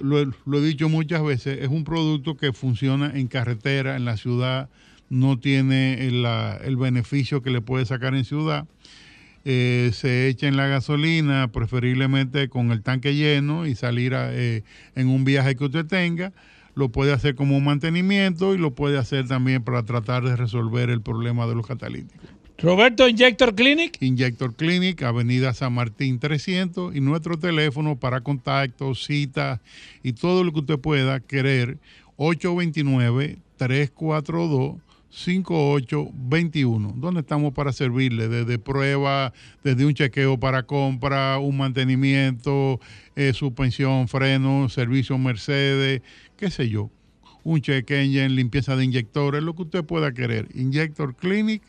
lo, 0.00 0.20
he- 0.20 0.28
lo 0.46 0.58
he 0.58 0.64
dicho 0.66 0.88
muchas 0.88 1.22
veces, 1.24 1.58
es 1.60 1.68
un 1.68 1.82
producto 1.84 2.36
que 2.36 2.52
funciona 2.52 3.10
en 3.14 3.26
carretera, 3.26 3.96
en 3.96 4.04
la 4.04 4.16
ciudad, 4.16 4.68
no 5.10 5.38
tiene 5.40 6.06
el, 6.06 6.22
la- 6.22 6.58
el 6.64 6.76
beneficio 6.76 7.42
que 7.42 7.50
le 7.50 7.60
puede 7.60 7.84
sacar 7.84 8.14
en 8.14 8.24
ciudad. 8.24 8.66
Eh, 9.50 9.92
se 9.94 10.28
echa 10.28 10.46
en 10.46 10.58
la 10.58 10.66
gasolina, 10.66 11.50
preferiblemente 11.50 12.50
con 12.50 12.70
el 12.70 12.82
tanque 12.82 13.14
lleno 13.14 13.66
y 13.66 13.74
salir 13.74 14.14
a, 14.14 14.28
eh, 14.30 14.62
en 14.94 15.08
un 15.08 15.24
viaje 15.24 15.56
que 15.56 15.64
usted 15.64 15.86
tenga. 15.86 16.34
Lo 16.74 16.90
puede 16.90 17.14
hacer 17.14 17.34
como 17.34 17.56
un 17.56 17.64
mantenimiento 17.64 18.54
y 18.54 18.58
lo 18.58 18.74
puede 18.74 18.98
hacer 18.98 19.26
también 19.26 19.64
para 19.64 19.84
tratar 19.84 20.22
de 20.22 20.36
resolver 20.36 20.90
el 20.90 21.00
problema 21.00 21.46
de 21.46 21.54
los 21.54 21.66
catalíticos. 21.66 22.28
Roberto 22.58 23.08
Injector 23.08 23.54
Clinic. 23.54 23.96
Injector 24.02 24.54
Clinic, 24.54 25.02
Avenida 25.02 25.54
San 25.54 25.72
Martín 25.72 26.18
300 26.18 26.94
y 26.94 27.00
nuestro 27.00 27.38
teléfono 27.38 27.98
para 27.98 28.20
contactos, 28.20 29.06
citas 29.06 29.60
y 30.02 30.12
todo 30.12 30.44
lo 30.44 30.52
que 30.52 30.60
usted 30.60 30.78
pueda 30.78 31.20
querer, 31.20 31.78
829-342-5821, 35.10 36.94
donde 36.94 37.20
estamos 37.20 37.52
para 37.54 37.72
servirle 37.72 38.28
desde 38.28 38.58
prueba, 38.58 39.32
desde 39.64 39.84
un 39.86 39.94
chequeo 39.94 40.38
para 40.38 40.64
compra, 40.64 41.38
un 41.38 41.56
mantenimiento, 41.56 42.80
eh, 43.16 43.32
suspensión, 43.32 44.08
freno, 44.08 44.68
servicio 44.68 45.16
Mercedes, 45.18 46.02
qué 46.36 46.50
sé 46.50 46.68
yo, 46.68 46.90
un 47.44 47.60
check 47.60 47.90
engine, 47.90 48.28
limpieza 48.28 48.76
de 48.76 48.84
inyectores, 48.84 49.42
lo 49.42 49.54
que 49.54 49.62
usted 49.62 49.84
pueda 49.84 50.12
querer. 50.12 50.48
Injector 50.54 51.16
Clinic, 51.16 51.62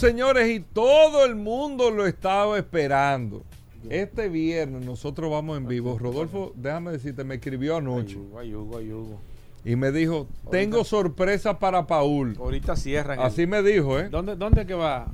Señores, 0.00 0.48
y 0.50 0.60
todo 0.60 1.24
el 1.24 1.36
mundo 1.36 1.90
lo 1.90 2.06
estaba 2.06 2.58
esperando. 2.58 3.44
Este 3.88 4.28
viernes 4.28 4.84
nosotros 4.84 5.30
vamos 5.30 5.56
en 5.58 5.66
vivo. 5.66 5.98
Rodolfo, 5.98 6.52
déjame 6.56 6.92
decirte, 6.92 7.24
me 7.24 7.36
escribió 7.36 7.76
anoche 7.76 8.18
Ay, 8.38 8.54
Hugo, 8.54 8.78
ay, 8.78 8.92
Hugo. 8.92 9.20
y 9.64 9.76
me 9.76 9.90
dijo, 9.90 10.26
tengo 10.50 10.84
sorpresa 10.84 11.58
para 11.58 11.86
Paul. 11.86 12.36
Ahorita 12.38 12.76
cierran. 12.76 13.18
el- 13.20 13.24
Así 13.26 13.46
me 13.46 13.62
dijo, 13.62 13.98
¿eh? 13.98 14.08
¿Dónde, 14.10 14.36
¿Dónde 14.36 14.66
que 14.66 14.74
va? 14.74 15.06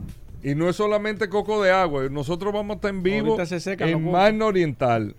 Y 0.42 0.54
no 0.54 0.68
es 0.68 0.76
solamente 0.76 1.28
coco 1.28 1.62
de 1.62 1.70
agua, 1.70 2.08
nosotros 2.08 2.52
vamos 2.52 2.74
a 2.74 2.76
estar 2.76 2.90
en 2.90 3.02
vivo 3.02 3.36
se 3.46 3.60
en. 3.60 4.10
Magna 4.10 4.46
Oriental. 4.46 5.14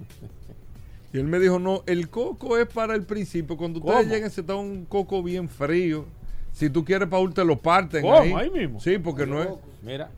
Y 1.13 1.17
él 1.17 1.23
me 1.25 1.39
dijo, 1.39 1.57
no, 1.57 1.83
el 1.85 2.09
coco 2.09 2.57
es 2.57 2.67
para 2.67 2.93
el 2.95 3.03
principio. 3.03 3.55
Cuando 3.57 3.79
ustedes 3.79 3.97
¿Cómo? 3.99 4.09
lleguen 4.13 4.29
se 4.29 4.41
está 4.41 4.55
un 4.55 4.85
coco 4.85 5.23
bien 5.23 5.47
frío. 5.47 6.05
Si 6.57 6.71
tú 6.71 6.83
quieres, 6.83 7.07
Paul, 7.07 7.31
te 7.35 7.45
lo 7.45 7.55
parten 7.59 8.01
¿Cómo? 8.01 8.17
ahí. 8.17 8.33
Ahí 8.33 8.49
mismo. 8.49 8.79
Sí, 8.79 8.97
porque 8.97 9.27
no 9.27 9.43
es... 9.43 9.49
Mira. 9.83 10.09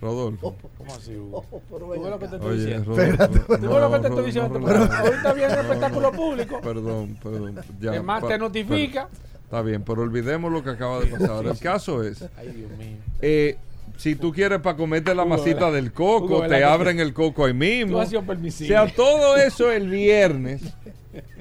Rodolfo. 0.00 0.56
¿Cómo 0.76 0.94
así, 0.94 1.14
Hugo? 1.16 1.44
¿Tú 1.68 1.88
ves 1.88 2.00
lo 2.02 2.18
que 2.18 2.28
te 2.28 2.34
estoy 2.36 2.50
Oye, 2.50 2.64
diciendo? 2.64 2.96
Rodolfo, 2.96 3.26
¿Tú 3.46 3.52
ves 3.52 3.60
lo 3.60 3.68
que 3.68 3.68
te 3.68 3.80
no, 3.90 3.96
estoy 3.96 4.10
no, 4.10 4.22
diciendo? 4.22 4.58
no, 4.60 4.66
Pero 4.66 4.78
no, 4.86 4.92
ahorita 4.94 5.32
viene 5.32 5.52
el 5.52 5.56
no, 5.56 5.62
espectáculo 5.62 6.10
no. 6.12 6.16
público. 6.16 6.60
Perdón, 6.60 7.18
perdón. 7.22 7.54
Ya, 7.80 8.02
pa- 8.02 8.20
te 8.28 8.38
notifica. 8.38 9.08
pero- 9.10 9.38
está 9.44 9.62
bien, 9.62 9.82
pero 9.82 10.02
olvidemos 10.02 10.52
lo 10.52 10.62
que 10.62 10.70
acaba 10.70 11.00
de 11.00 11.06
pasar. 11.06 11.30
Ahora, 11.30 11.50
el 11.52 11.58
caso 11.58 12.02
es, 12.04 12.22
Ay, 12.36 12.48
Dios 12.48 12.70
mío. 12.78 12.96
eh, 13.22 13.56
si 13.96 14.14
tú 14.14 14.32
quieres 14.32 14.60
para 14.60 14.76
comerte 14.76 15.12
la 15.14 15.22
Hugo, 15.24 15.36
masita 15.36 15.54
¿verdad? 15.66 15.72
del 15.72 15.92
coco, 15.92 16.24
Hugo, 16.26 16.40
¿verdad 16.42 16.56
te 16.58 16.64
abren 16.64 17.00
el 17.00 17.12
coco 17.12 17.44
ahí 17.46 17.52
Tú 17.52 17.58
mismo. 17.58 17.98
has 18.00 18.08
sido 18.08 18.20
O 18.20 18.24
permisible. 18.24 18.74
sea, 18.76 18.92
todo 18.94 19.36
eso 19.36 19.72
el 19.72 19.88
viernes 19.88 20.62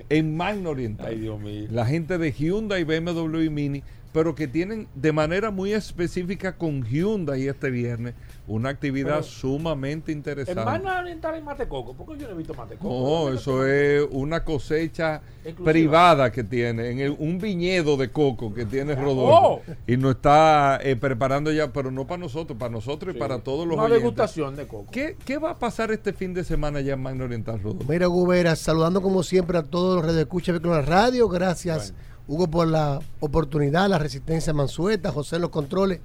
en 0.10 0.36
Magna 0.36 0.70
Oriental. 0.70 1.08
Ay, 1.08 1.20
Dios 1.20 1.40
mío. 1.40 1.68
La 1.72 1.86
gente 1.86 2.18
de 2.18 2.32
Hyundai, 2.32 2.84
BMW 2.84 3.42
y 3.42 3.50
Mini, 3.50 3.84
pero 4.14 4.36
que 4.36 4.48
tienen 4.48 4.88
de 4.96 5.12
manera 5.12 5.52
muy 5.52 5.74
específica 5.74 6.58
con 6.58 6.84
Hyundai 6.84 7.48
este 7.48 7.70
viernes 7.70 8.14
una 8.48 8.70
actividad 8.70 9.16
Pero- 9.16 9.24
sumamente 9.24 10.12
En 10.12 10.20
interesante. 10.20 10.64
Magna 10.64 11.00
Oriental 11.00 11.36
hay 11.36 11.42
mate 11.42 11.68
coco. 11.68 11.94
¿Por 11.94 12.16
qué 12.16 12.22
yo 12.22 12.28
no 12.30 12.34
he 12.34 12.38
visto 12.38 12.54
mate 12.54 12.76
coco? 12.78 12.88
No, 12.88 13.10
¿Dónde 13.26 13.38
eso 13.38 13.68
es 13.68 14.08
una 14.12 14.44
cosecha 14.46 15.22
Exclusiva. 15.44 15.66
privada 15.72 16.32
que 16.32 16.44
tiene, 16.44 16.90
en 16.92 17.00
el- 17.00 17.16
un 17.20 17.40
viñedo 17.40 17.98
de 17.98 18.10
coco 18.10 18.54
que 18.54 18.66
tiene 18.66 18.94
Oh. 18.94 18.96
Rodolfo. 18.96 19.62
Y 19.86 19.98
nos 19.98 20.16
está 20.16 20.80
eh, 20.82 20.96
preparando 20.96 21.52
ya, 21.52 21.72
pero 21.74 21.92
no 21.92 22.08
para 22.08 22.20
nosotros, 22.20 22.58
para 22.58 22.72
nosotros 22.72 23.16
y 23.16 23.20
para 23.20 23.40
todos 23.40 23.68
los 23.68 23.76
Una 23.76 23.84
oyentes. 23.84 24.02
degustación 24.04 24.56
de 24.56 24.66
coco. 24.68 24.88
¿Qué, 24.92 25.18
qué 25.26 25.38
va 25.38 25.52
a 25.52 25.60
pasar 25.60 25.92
este 25.92 26.14
fin 26.14 26.34
de 26.34 26.44
semana 26.44 26.80
ya 26.82 26.94
en 26.94 27.02
Magna 27.02 27.26
Oriental, 27.26 27.62
Rodolfo? 27.62 27.92
Mira, 27.92 28.08
Gubera, 28.08 28.56
saludando 28.56 29.02
como 29.02 29.24
siempre 29.24 29.58
a 29.58 29.64
todos 29.64 29.98
los 29.98 30.06
redescuchas 30.06 30.62
de 30.62 30.70
la 30.70 30.82
radio. 30.82 31.28
Gracias, 31.28 31.94
Hugo, 32.30 32.48
por 32.48 32.68
la 32.68 33.00
oportunidad, 33.20 33.90
la 33.90 33.98
resistencia 33.98 34.54
Mansueta, 34.54 35.12
José 35.12 35.36
en 35.36 35.42
los 35.44 35.52
controles. 35.52 36.00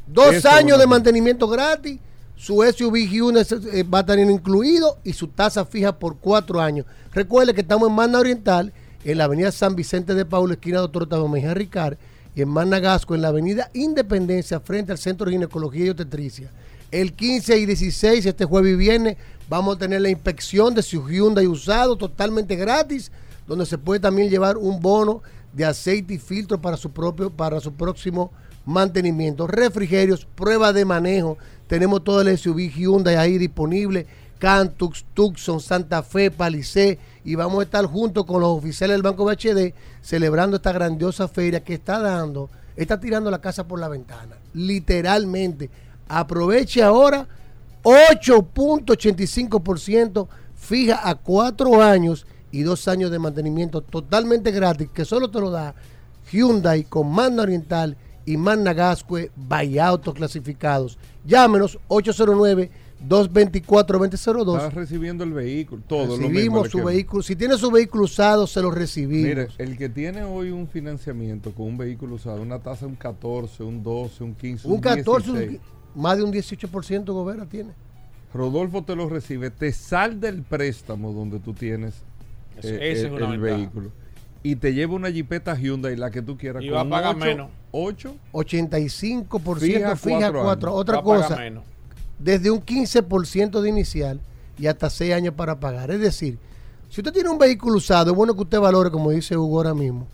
Dos 0.07 0.37
Eso, 0.37 0.49
años 0.49 0.79
de 0.79 0.87
mantenimiento 0.87 1.47
gratis. 1.47 2.01
Su 2.37 2.62
SUV 2.62 3.07
Hyundai 3.07 3.45
eh, 3.71 3.83
va 3.83 3.99
a 3.99 4.07
tener 4.07 4.31
incluido 4.31 4.97
y 5.05 5.12
su 5.12 5.29
tasa 5.29 5.66
fija 5.66 5.99
por 5.99 6.16
cuatro 6.16 6.59
años. 6.59 6.87
Recuerde 7.12 7.53
que 7.53 7.61
estamos 7.61 7.91
en 7.91 7.95
Magna 7.95 8.19
Oriental, 8.19 8.73
en 9.05 9.19
la 9.19 9.25
avenida 9.25 9.53
San 9.53 9.77
Vicente 9.77 10.15
de 10.15 10.25
Paulo, 10.25 10.55
esquina 10.55 10.81
Doctor 10.81 11.05
Octavio 11.05 11.29
Mejía 11.29 11.55
Ricard, 11.55 11.97
y 12.35 12.43
en 12.43 12.49
Magna 12.49 12.81
Gasco, 12.81 13.15
en 13.15 13.23
la 13.23 13.29
avenida 13.29 13.71
Independencia, 13.75 14.61
frente 14.61 14.93
al 14.93 14.99
Centro 14.99 15.27
de 15.27 15.33
Ginecología 15.33 15.87
y 15.87 15.91
Obstetricia. 15.91 16.51
El 16.91 17.13
15 17.13 17.59
y 17.59 17.67
16, 17.67 18.27
este 18.27 18.45
jueves 18.45 18.73
y 18.73 18.77
viernes, 18.77 19.17
vamos 19.49 19.77
a 19.77 19.79
tener 19.79 20.01
la 20.01 20.09
inspección 20.09 20.75
de 20.75 20.83
su 20.83 21.07
Hyundai 21.09 21.47
usado 21.47 21.97
totalmente 21.97 22.57
gratis, 22.57 23.13
donde 23.47 23.67
se 23.67 23.79
puede 23.79 24.01
también 24.01 24.31
llevar 24.31 24.57
un 24.57 24.81
bono 24.81 25.23
de 25.53 25.65
aceite 25.65 26.15
y 26.15 26.19
filtro 26.19 26.61
para 26.61 26.77
su 26.77 26.91
propio, 26.91 27.31
para 27.31 27.61
su 27.61 27.73
próximo 27.73 28.33
mantenimiento. 28.65 29.47
Refrigerios, 29.47 30.27
prueba 30.35 30.73
de 30.73 30.85
manejo. 30.85 31.39
Tenemos 31.67 32.03
todo 32.03 32.21
el 32.21 32.37
SUV 32.37 32.71
Hyundai 32.71 33.17
ahí 33.17 33.39
disponible. 33.39 34.07
Cantux, 34.39 35.05
Tucson, 35.15 35.61
Santa 35.61 36.03
Fe, 36.03 36.31
Palisade. 36.31 36.99
Y 37.25 37.35
vamos 37.35 37.61
a 37.61 37.65
estar 37.65 37.85
junto 37.87 38.27
con 38.27 38.43
los 38.43 38.51
oficiales 38.51 38.95
del 38.95 39.03
Banco 39.03 39.25
BHD 39.25 39.73
celebrando 40.03 40.57
esta 40.57 40.73
grandiosa 40.73 41.27
feria 41.27 41.65
que 41.65 41.73
está 41.75 41.99
dando, 42.01 42.51
está 42.77 43.01
tirando 43.01 43.31
la 43.31 43.41
casa 43.41 43.67
por 43.67 43.81
la 43.81 43.89
ventana. 43.89 44.37
Literalmente. 44.53 45.71
Aproveche 46.07 46.83
ahora 46.83 47.27
8.85% 47.83 50.29
fija 50.55 51.09
a 51.09 51.15
cuatro 51.15 51.81
años 51.83 52.27
y 52.51 52.63
dos 52.63 52.89
años 52.89 53.11
de 53.11 53.19
mantenimiento 53.19 53.81
totalmente 53.81 54.51
gratis 54.51 54.89
que 54.93 55.05
solo 55.05 55.31
te 55.31 55.41
lo 55.41 55.51
da 55.51 55.75
Hyundai 56.31 56.85
con 56.85 57.11
Magna 57.11 57.43
Oriental 57.43 57.97
y 58.25 58.37
Magna 58.37 58.73
Gascue 58.73 59.31
Autos 59.81 60.15
clasificados. 60.15 60.99
Llámenos 61.27 61.79
809-224-2002. 63.09 64.57
Estás 64.57 64.75
recibiendo 64.75 65.25
el 65.25 65.33
vehículo, 65.33 65.83
todo 65.87 66.07
lo 66.07 66.17
mismo. 66.17 66.29
Recibimos 66.29 66.71
su 66.71 66.79
queda. 66.79 66.87
vehículo. 66.87 67.23
Si 67.23 67.37
tiene 67.37 67.57
su 67.59 67.71
vehículo 67.71 68.05
usado, 68.05 68.47
se 68.47 68.61
lo 68.61 68.71
recibimos. 68.71 69.25
Mire, 69.29 69.49
el 69.59 69.77
que 69.77 69.89
tiene 69.89 70.23
hoy 70.25 70.51
un 70.51 70.69
financiamiento 70.69 71.53
con 71.53 71.67
un 71.67 71.79
vehículo 71.79 72.15
usado, 72.17 72.43
una 72.43 72.59
tasa 72.59 72.87
de 72.87 72.93
un 72.93 72.97
14, 72.97 73.63
un 73.63 73.83
12, 73.83 74.25
un 74.25 74.35
15, 74.35 74.69
un 74.69 74.81
14, 74.81 75.31
un 75.31 75.37
16, 75.39 75.61
qui- 75.61 76.01
más 76.01 76.17
de 76.17 76.25
un 76.25 76.33
18% 76.33 77.13
Gobera 77.13 77.47
tiene. 77.47 77.73
Rodolfo 78.33 78.83
te 78.83 78.97
lo 78.97 79.09
recibe, 79.09 79.51
te 79.51 79.71
salda 79.73 80.29
el 80.29 80.43
préstamo 80.43 81.13
donde 81.13 81.39
tú 81.39 81.53
tienes 81.55 81.95
Eso- 82.59 82.69
eh, 82.69 82.93
esa 82.93 83.07
el, 83.09 83.15
es 83.23 83.31
el 83.31 83.39
vehículo 83.39 83.91
y 84.43 84.57
te 84.57 84.75
lleva 84.75 84.95
una 84.95 85.09
Jeepeta 85.09 85.55
Hyundai, 85.57 85.97
la 85.97 86.11
que 86.11 86.21
tú 86.21 86.37
quieras. 86.37 86.63
Y 86.63 86.69
va 86.69 86.81
a 86.81 86.83
con 86.83 86.91
pagar 86.91 87.17
ocho- 87.17 87.25
menos. 87.25 87.51
8 87.71 88.17
85% 88.33 89.61
Fija 89.61 89.97
fija, 89.97 90.19
cuatro 90.19 90.43
cuatro. 90.43 90.69
años. 90.71 90.81
Otra 90.81 90.95
Va 90.97 91.01
a 91.01 91.05
pagar 91.05 91.23
cosa, 91.29 91.37
menos. 91.41 91.65
Desde 92.19 92.51
un 92.51 92.61
15% 92.61 93.61
de 93.61 93.69
inicial 93.69 94.20
y 94.59 94.66
hasta 94.66 94.91
6 94.91 95.15
años 95.15 95.35
para 95.35 95.59
pagar. 95.61 95.91
Es 95.91 96.01
decir, 96.01 96.39
si 96.89 97.01
usted 97.01 97.12
tiene 97.12 97.28
un 97.28 97.39
vehículo 97.39 97.77
usado, 97.77 98.11
es 98.11 98.16
bueno 98.16 98.35
que 98.35 98.43
usted 98.43 98.61
valore, 98.61 98.91
como 98.91 99.11
dice 99.11 99.36
Hugo 99.36 99.59
ahora 99.59 99.74
mismo, 99.74 100.07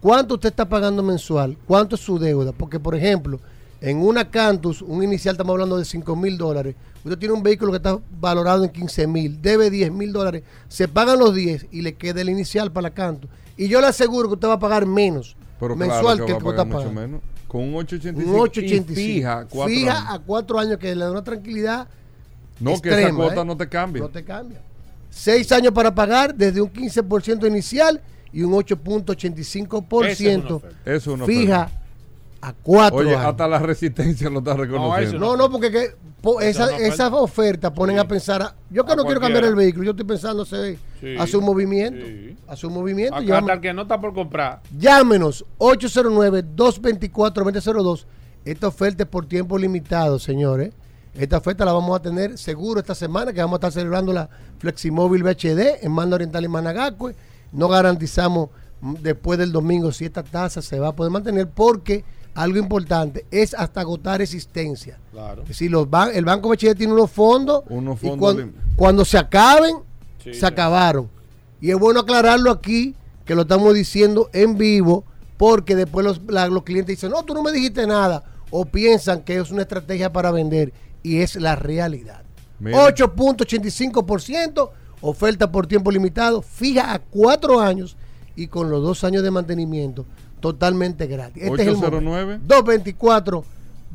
cuánto 0.00 0.34
usted 0.34 0.48
está 0.48 0.68
pagando 0.68 1.02
mensual, 1.02 1.56
cuánto 1.66 1.96
es 1.96 2.00
su 2.00 2.18
deuda. 2.18 2.52
Porque, 2.52 2.80
por 2.80 2.94
ejemplo, 2.94 3.38
en 3.80 3.98
una 3.98 4.30
Cantus, 4.30 4.80
un 4.80 5.02
inicial 5.02 5.34
estamos 5.34 5.52
hablando 5.52 5.76
de 5.76 5.84
5 5.84 6.16
mil 6.16 6.38
dólares. 6.38 6.74
Usted 7.04 7.18
tiene 7.18 7.34
un 7.34 7.42
vehículo 7.42 7.72
que 7.72 7.78
está 7.78 7.98
valorado 8.20 8.64
en 8.64 8.70
15 8.70 9.06
mil, 9.08 9.42
debe 9.42 9.70
10 9.70 9.92
mil 9.92 10.12
dólares. 10.12 10.44
Se 10.68 10.88
pagan 10.88 11.18
los 11.18 11.34
10 11.34 11.66
y 11.72 11.82
le 11.82 11.94
queda 11.94 12.20
el 12.20 12.30
inicial 12.30 12.72
para 12.72 12.88
la 12.88 12.94
Cantus. 12.94 13.28
Y 13.56 13.68
yo 13.68 13.80
le 13.80 13.88
aseguro 13.88 14.28
que 14.28 14.34
usted 14.34 14.48
va 14.48 14.54
a 14.54 14.60
pagar 14.60 14.86
menos 14.86 15.36
pero 15.62 15.76
mensual 15.76 16.02
claro 16.02 16.26
que 16.26 16.32
que 16.32 16.38
el 16.38 16.44
va 16.44 16.50
a 16.50 16.56
pagar 16.64 16.66
mucho 16.66 16.92
menos. 16.92 17.20
Con 17.46 17.60
un 17.62 17.74
885, 17.76 18.30
Un 18.34 18.40
885. 18.40 18.92
y 18.92 18.94
fija 19.14 19.46
cuatro 19.48 19.74
Fija 19.74 19.98
años. 19.98 20.10
a 20.10 20.18
cuatro 20.18 20.58
años 20.58 20.78
que 20.78 20.94
le 20.96 21.04
da 21.04 21.10
una 21.12 21.22
tranquilidad. 21.22 21.86
No, 22.58 22.80
que 22.80 22.88
esa 22.88 22.98
extrema, 22.98 23.18
cuota 23.18 23.42
¿eh? 23.42 23.44
no 23.44 23.56
te 23.56 23.68
cambia. 23.68 24.02
No 24.02 24.08
te 24.08 24.24
cambia. 24.24 24.60
Seis 25.08 25.52
años 25.52 25.72
para 25.72 25.94
pagar 25.94 26.34
desde 26.34 26.60
un 26.60 26.72
15% 26.72 27.46
inicial 27.46 28.02
y 28.32 28.42
un 28.42 28.52
8.85% 28.54 30.62
Esa 30.84 30.94
es 30.94 31.04
fija 31.04 31.62
oferta. 31.62 31.81
A 32.44 32.52
cuatro 32.52 32.98
Oye, 32.98 33.14
años. 33.14 33.24
hasta 33.24 33.46
la 33.46 33.60
resistencia 33.60 34.28
lo 34.28 34.40
está 34.40 34.54
reconociendo. 34.54 35.16
No, 35.18 35.36
no, 35.36 35.48
porque 35.48 35.70
que, 35.70 35.94
po- 36.20 36.40
Esa 36.40 36.64
esa, 36.64 36.74
es 36.74 36.78
una 36.80 36.88
esas 36.94 37.12
ofertas 37.12 37.70
ponen 37.70 38.00
a 38.00 38.08
pensar. 38.08 38.42
a- 38.42 38.56
yo 38.68 38.84
que 38.84 38.92
A 38.92 38.96
no 38.96 39.04
quiero 39.04 39.20
cambiar 39.20 39.44
el 39.44 39.54
vehículo, 39.54 39.84
yo 39.84 39.90
estoy 39.92 40.06
pensando 40.06 40.42
hacer, 40.42 40.76
Sí, 41.00 41.16
hacer 41.16 41.36
un 41.36 41.44
movimiento. 41.44 42.04
sí. 42.04 42.36
Hacer 42.48 42.66
un 42.68 42.74
movimiento. 42.74 43.14
Acá 43.14 43.38
hasta 43.38 43.52
el 43.52 43.60
que 43.60 43.72
no 43.72 43.82
está 43.82 44.00
por 44.00 44.12
comprar. 44.12 44.60
Llámenos 44.76 45.44
809-224-2002. 45.58 48.06
Esta 48.44 48.68
oferta 48.68 49.02
es 49.04 49.08
por 49.08 49.26
tiempo 49.26 49.56
limitado, 49.58 50.18
señores. 50.18 50.72
Esta 51.14 51.38
oferta 51.38 51.64
la 51.64 51.72
vamos 51.72 51.98
a 51.98 52.02
tener 52.02 52.38
seguro 52.38 52.80
esta 52.80 52.94
semana, 52.94 53.32
que 53.32 53.40
vamos 53.40 53.56
a 53.56 53.58
estar 53.58 53.72
celebrando 53.72 54.12
la 54.12 54.28
Fleximóvil 54.58 55.22
VHD 55.22 55.84
en 55.84 55.92
Manda 55.92 56.14
Oriental 56.16 56.44
y 56.44 56.48
Managacue. 56.48 57.14
No 57.52 57.68
garantizamos 57.68 58.48
mm, 58.80 58.94
después 59.00 59.38
del 59.38 59.52
domingo 59.52 59.92
si 59.92 60.06
esta 60.06 60.22
tasa 60.22 60.62
se 60.62 60.80
va 60.80 60.88
a 60.88 60.92
poder 60.96 61.12
mantener, 61.12 61.48
porque 61.48 62.04
algo 62.34 62.58
importante 62.58 63.26
es 63.30 63.54
hasta 63.54 63.80
agotar 63.80 64.22
existencia. 64.22 64.98
Claro. 65.10 65.42
Es 65.42 65.48
decir, 65.48 65.70
los 65.70 65.88
ban- 65.88 66.10
el 66.14 66.24
Banco 66.24 66.48
VHD 66.48 66.74
tiene 66.74 66.92
unos 66.92 67.10
fondos, 67.10 67.62
Unos 67.68 68.02
y 68.02 68.08
fondos 68.08 68.36
de- 68.36 68.50
cuando 68.76 69.04
se 69.04 69.18
acaben, 69.18 69.76
Sí, 70.22 70.34
se 70.34 70.46
acabaron. 70.46 71.08
Y 71.60 71.70
es 71.70 71.78
bueno 71.78 72.00
aclararlo 72.00 72.50
aquí, 72.50 72.94
que 73.24 73.34
lo 73.34 73.42
estamos 73.42 73.74
diciendo 73.74 74.30
en 74.32 74.56
vivo, 74.56 75.04
porque 75.36 75.76
después 75.76 76.04
los, 76.06 76.20
la- 76.28 76.48
los 76.48 76.62
clientes 76.62 76.96
dicen, 76.96 77.10
no, 77.10 77.22
tú 77.24 77.34
no 77.34 77.42
me 77.42 77.52
dijiste 77.52 77.86
nada, 77.86 78.22
o 78.50 78.64
piensan 78.64 79.22
que 79.22 79.38
es 79.38 79.50
una 79.50 79.62
estrategia 79.62 80.12
para 80.12 80.30
vender, 80.30 80.72
y 81.02 81.18
es 81.20 81.36
la 81.36 81.56
realidad. 81.56 82.22
Mira. 82.60 82.78
8.85%, 83.66 84.70
oferta 85.00 85.50
por 85.50 85.66
tiempo 85.66 85.90
limitado, 85.90 86.42
fija 86.42 86.92
a 86.94 86.98
cuatro 87.00 87.60
años 87.60 87.96
y 88.36 88.46
con 88.46 88.70
los 88.70 88.82
dos 88.82 89.04
años 89.04 89.22
de 89.22 89.30
mantenimiento 89.30 90.06
totalmente 90.42 91.06
gratis. 91.06 91.42
Este 91.42 91.62
es 91.62 91.68
el 91.68 91.74
809. 91.76 92.40
224 92.42 93.44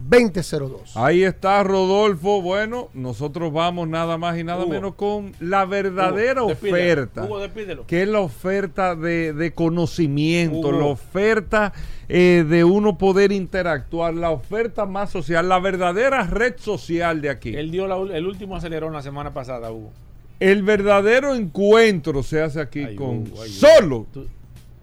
2002. 0.10 0.96
Ahí 0.96 1.24
está 1.24 1.64
Rodolfo. 1.64 2.42
Bueno, 2.42 2.90
nosotros 2.94 3.52
vamos 3.52 3.88
nada 3.88 4.18
más 4.18 4.38
y 4.38 4.44
nada 4.44 4.62
Hugo. 4.64 4.70
menos 4.70 4.96
con 4.96 5.34
la 5.40 5.66
verdadera 5.66 6.44
Hugo, 6.44 6.54
oferta. 6.54 7.24
Hugo, 7.26 7.40
despídelo. 7.40 7.86
Que 7.88 8.04
es 8.04 8.08
la 8.08 8.20
oferta 8.20 8.96
de, 8.96 9.34
de 9.34 9.54
conocimiento, 9.54 10.70
Hugo. 10.70 10.72
la 10.72 10.86
oferta 10.86 11.74
eh, 12.10 12.46
de 12.48 12.64
uno 12.64 12.98
poder 12.98 13.32
interactuar, 13.32 14.14
la 14.14 14.30
oferta 14.30 14.86
más 14.86 15.10
social, 15.12 15.50
la 15.50 15.60
verdadera 15.60 16.24
red 16.24 16.56
social 16.58 17.22
de 17.22 17.30
aquí. 17.30 17.56
Él 17.56 17.72
dio 17.72 17.88
la 17.88 17.98
el 18.16 18.26
último 18.28 18.56
acelerón 18.56 18.94
la 18.94 19.02
semana 19.02 19.34
pasada, 19.34 19.72
Hugo. 19.72 19.92
El 20.40 20.62
verdadero 20.62 21.34
encuentro 21.34 22.22
se 22.22 22.42
hace 22.42 22.62
aquí 22.62 22.84
Ay, 22.84 22.96
con 22.96 23.24
Hugo, 23.24 23.42
ay, 23.42 23.50
solo. 23.50 24.06
Tú, 24.14 24.28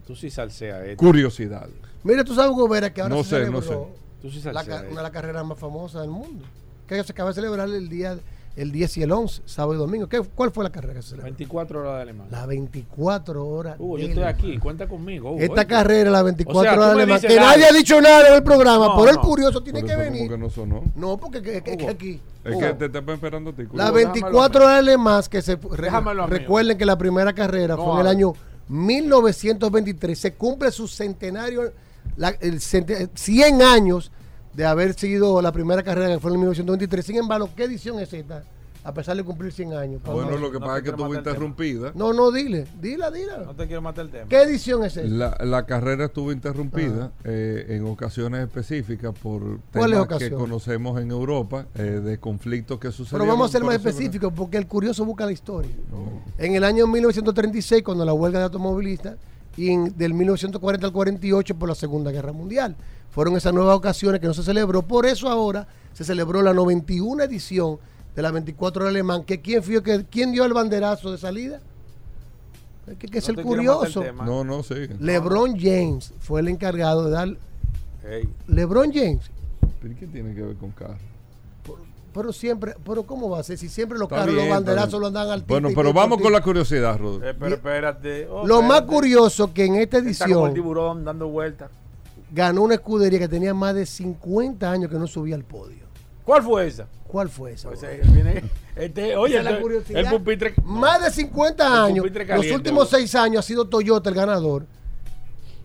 tú 0.06 0.14
sí 0.16 0.30
salseas 0.30 0.84
esto. 0.86 0.96
curiosidad. 1.04 1.68
Mira, 2.02 2.24
tú 2.24 2.34
sabes, 2.34 2.50
Hugo 2.52 2.68
Vera, 2.68 2.92
que 2.92 3.00
ahora 3.00 3.14
No 3.14 3.24
se 3.24 3.30
sé, 3.44 3.50
no 3.50 3.60
celebró 3.62 3.90
Tú 4.20 4.30
sí 4.30 4.40
la, 4.52 4.60
esto. 4.62 4.74
una 4.90 4.96
de 4.96 5.02
las 5.02 5.10
carreras 5.10 5.44
más 5.44 5.58
famosas 5.58 6.00
del 6.02 6.10
mundo. 6.10 6.44
Que 6.86 7.02
se 7.02 7.12
acaba 7.12 7.30
de 7.30 7.34
celebrar 7.34 7.68
el 7.68 7.88
día 7.88 8.18
el 8.56 8.70
10 8.70 8.98
y 8.98 9.02
el 9.02 9.10
11, 9.10 9.42
sábado 9.46 9.74
y 9.74 9.78
domingo. 9.78 10.06
¿Qué, 10.08 10.20
¿Cuál 10.20 10.52
fue 10.52 10.62
la 10.62 10.70
carrera 10.70 10.94
que 10.94 11.02
se 11.02 11.08
celebró? 11.10 11.24
24 11.24 11.80
horas 11.80 11.96
de 11.96 12.02
alemán. 12.02 12.28
La 12.30 12.46
24 12.46 13.46
horas. 13.46 13.76
Hugo, 13.80 13.98
yo 13.98 14.06
estoy 14.08 14.22
aquí, 14.22 14.58
cuenta 14.58 14.86
conmigo. 14.86 15.30
Hugo, 15.32 15.40
Esta 15.40 15.52
oíste. 15.54 15.66
carrera, 15.66 16.10
la 16.10 16.22
24 16.22 16.60
O 16.60 16.62
sea, 16.62 16.72
horas 16.74 16.96
de 16.96 17.06
dices 17.06 17.30
que 17.32 17.36
nadie 17.40 17.64
ha 17.66 17.72
dicho 17.72 18.00
nada 18.00 18.28
en 18.28 18.34
el 18.34 18.42
programa, 18.44 18.86
No, 18.86 18.94
por 18.96 19.08
el 19.08 19.16
no. 19.16 19.22
curioso 19.22 19.60
tiene 19.62 19.80
Por 19.80 19.88
que 19.88 19.94
eso 19.94 20.02
como 20.04 20.12
venir. 20.14 20.30
que 20.30 20.38
no 20.38 20.50
sonó. 20.50 20.84
No, 20.94 21.16
porque 21.16 21.42
que, 21.42 21.62
que- 21.62 21.76
que 21.76 21.88
aquí. 21.88 22.20
Es 22.44 22.52
Hugo, 22.52 22.60
que 22.60 22.74
te 22.74 22.98
está 22.98 23.12
esperando 23.12 23.50
a 23.50 23.52
ti. 23.54 23.62
La 23.72 23.86
Hugo. 23.86 23.94
24 23.94 24.64
horas 24.64 24.76
de 24.76 24.82
Le 24.84 24.98
Mans, 24.98 25.28
que 25.28 25.42
se 25.42 25.56
re- 25.56 25.90
recuerden 26.28 26.78
que 26.78 26.86
la 26.86 26.96
primera 26.96 27.32
carrera 27.32 27.74
No, 27.76 27.84
fue 27.84 27.94
en 27.94 28.00
el 28.02 28.06
año 28.06 28.32
1923. 28.68 30.18
Se 30.18 30.34
cumple 30.34 30.70
su 30.70 30.88
centenario, 30.88 31.72
la- 32.16 32.36
el 32.40 32.60
cente- 32.60 33.08
100 33.14 33.62
años 33.62 34.10
de 34.52 34.64
haber 34.66 34.94
sido 34.94 35.40
la 35.42 35.52
primera 35.52 35.82
carrera 35.82 36.14
que 36.14 36.20
fue 36.20 36.30
en 36.30 36.34
el 36.34 36.38
1923. 36.40 37.04
Sin 37.04 37.16
embargo, 37.16 37.50
¿qué 37.56 37.64
edición 37.64 37.98
es 38.00 38.12
esta? 38.12 38.44
A 38.84 38.92
pesar 38.92 39.16
de 39.16 39.24
cumplir 39.24 39.50
100 39.50 39.72
años. 39.72 40.02
Bueno, 40.04 40.36
lo 40.36 40.52
que 40.52 40.60
No 40.60 40.66
pasa 40.66 40.76
es 40.76 40.82
que 40.84 40.90
estuvo 40.90 41.14
interrumpida. 41.14 41.92
No, 41.94 42.12
no, 42.12 42.30
dile, 42.30 42.66
dila, 42.82 43.10
dila. 43.10 43.38
No 43.38 43.56
te 43.56 43.66
quiero 43.66 43.80
matar 43.80 44.04
el 44.04 44.10
tema. 44.10 44.28
¿Qué 44.28 44.42
edición 44.42 44.84
es 44.84 44.98
esta? 44.98 45.08
La, 45.08 45.38
la 45.42 45.64
carrera 45.64 46.04
estuvo 46.04 46.30
interrumpida 46.30 47.10
eh, 47.24 47.64
en 47.70 47.86
ocasiones 47.86 48.42
específicas 48.42 49.14
por 49.18 49.40
¿Cuáles 49.72 49.96
temas 49.96 50.08
que 50.08 50.14
ocasiones? 50.14 50.38
conocemos 50.38 51.00
en 51.00 51.10
Europa, 51.10 51.66
eh, 51.74 51.82
de 51.82 52.18
conflictos 52.18 52.78
que 52.78 52.92
sucedieron. 52.92 53.26
Pero 53.26 53.32
vamos 53.32 53.48
a 53.48 53.52
ser 53.52 53.64
más 53.64 53.76
específicos 53.76 54.30
porque 54.36 54.58
el 54.58 54.66
curioso 54.66 55.04
busca 55.06 55.24
la 55.24 55.32
historia. 55.32 55.72
En 56.36 56.54
el 56.54 56.62
año 56.62 56.86
1936, 56.86 57.82
cuando 57.82 58.04
la 58.04 58.12
huelga 58.12 58.38
de 58.38 58.44
automovilistas, 58.44 59.16
y 59.56 59.70
en, 59.70 59.96
del 59.96 60.14
1940 60.14 60.86
al 60.86 60.92
48 60.92 61.54
por 61.54 61.68
la 61.68 61.74
Segunda 61.74 62.10
Guerra 62.10 62.32
Mundial. 62.32 62.76
Fueron 63.10 63.36
esas 63.36 63.54
nuevas 63.54 63.76
ocasiones 63.76 64.20
que 64.20 64.26
no 64.26 64.34
se 64.34 64.42
celebró. 64.42 64.82
Por 64.82 65.06
eso 65.06 65.28
ahora 65.28 65.68
se 65.92 66.04
celebró 66.04 66.42
la 66.42 66.52
91 66.52 67.22
edición 67.22 67.78
de 68.14 68.22
la 68.22 68.30
24 68.30 68.82
horas 68.82 68.90
alemán. 68.92 69.24
Que 69.24 69.40
quién, 69.40 69.62
fue, 69.62 69.82
que, 69.82 70.04
¿Quién 70.10 70.32
dio 70.32 70.44
el 70.44 70.52
banderazo 70.52 71.10
de 71.12 71.18
salida? 71.18 71.60
Es 72.86 72.98
que, 72.98 73.08
que 73.08 73.18
es 73.18 73.28
No 73.28 73.40
el 73.40 73.46
curioso. 73.46 74.04
No, 74.24 74.44
no, 74.44 74.62
sí. 74.62 74.74
LeBron 75.00 75.58
James 75.58 76.12
fue 76.20 76.40
el 76.40 76.48
encargado 76.48 77.04
de 77.04 77.10
dar. 77.10 77.28
LeBron 78.46 78.92
James. 78.92 79.30
¿Pero 79.80 79.94
qué 79.98 80.06
tiene 80.06 80.34
que 80.34 80.42
ver 80.42 80.56
con 80.56 80.70
carro? 80.72 80.98
Pero 82.12 82.32
siempre, 82.32 82.76
pero 82.84 83.02
¿cómo 83.02 83.28
va 83.28 83.40
a 83.40 83.42
ser? 83.42 83.58
Si 83.58 83.68
siempre 83.68 83.98
los 83.98 84.06
Está 84.06 84.18
carros, 84.18 84.34
bien, 84.36 84.46
los 84.48 84.54
banderazos 84.56 84.90
pero- 84.90 85.00
los 85.00 85.08
andan 85.08 85.30
al 85.30 85.42
Bueno, 85.42 85.70
pero 85.74 85.92
vamos 85.92 86.20
con 86.22 86.32
la 86.32 86.40
curiosidad, 86.42 86.96
Rodolfo. 86.96 87.26
Eh, 87.26 87.34
pero 87.36 87.56
espérate. 87.56 88.28
oh, 88.28 88.46
Lo 88.46 88.62
más 88.62 88.82
curioso 88.82 89.52
que 89.52 89.64
en 89.64 89.74
esta 89.74 89.98
Está 89.98 90.26
como 90.26 90.46
el 90.46 90.52
edición 90.52 90.54
tiburón 90.54 91.04
dando 91.04 91.26
vueltas. 91.28 91.72
ganó 92.30 92.62
una 92.62 92.74
escudería 92.74 93.18
que 93.18 93.26
tenía 93.26 93.52
más 93.52 93.74
de 93.74 93.84
50 93.84 94.70
años 94.70 94.90
que 94.92 94.96
no 94.96 95.08
subía 95.08 95.34
al 95.34 95.42
podio. 95.42 95.82
¿Cuál 96.24 96.42
fue 96.44 96.68
esa? 96.68 96.86
¿Cuál 97.14 97.28
fue 97.28 97.52
esa? 97.52 97.68
Pues, 97.68 97.80
eh, 97.84 98.00
viene- 98.12 98.42
este, 98.74 99.14
oye, 99.16 99.34
Esa 99.34 99.38
es 99.38 99.44
la 99.44 99.50
el- 99.52 99.62
curiosidad. 99.62 100.00
el 100.00 100.08
pupitre. 100.18 100.54
Más 100.64 101.00
de 101.00 101.10
50 101.12 101.64
El 101.64 101.72
años. 101.92 102.06
Los 102.28 102.50
últimos 102.50 102.90
bro. 102.90 102.98
seis 102.98 103.14
años 103.14 103.44
ha 103.44 103.46
sido 103.46 103.68
Toyota 103.68 104.10
el 104.10 104.16
ganador. 104.16 104.66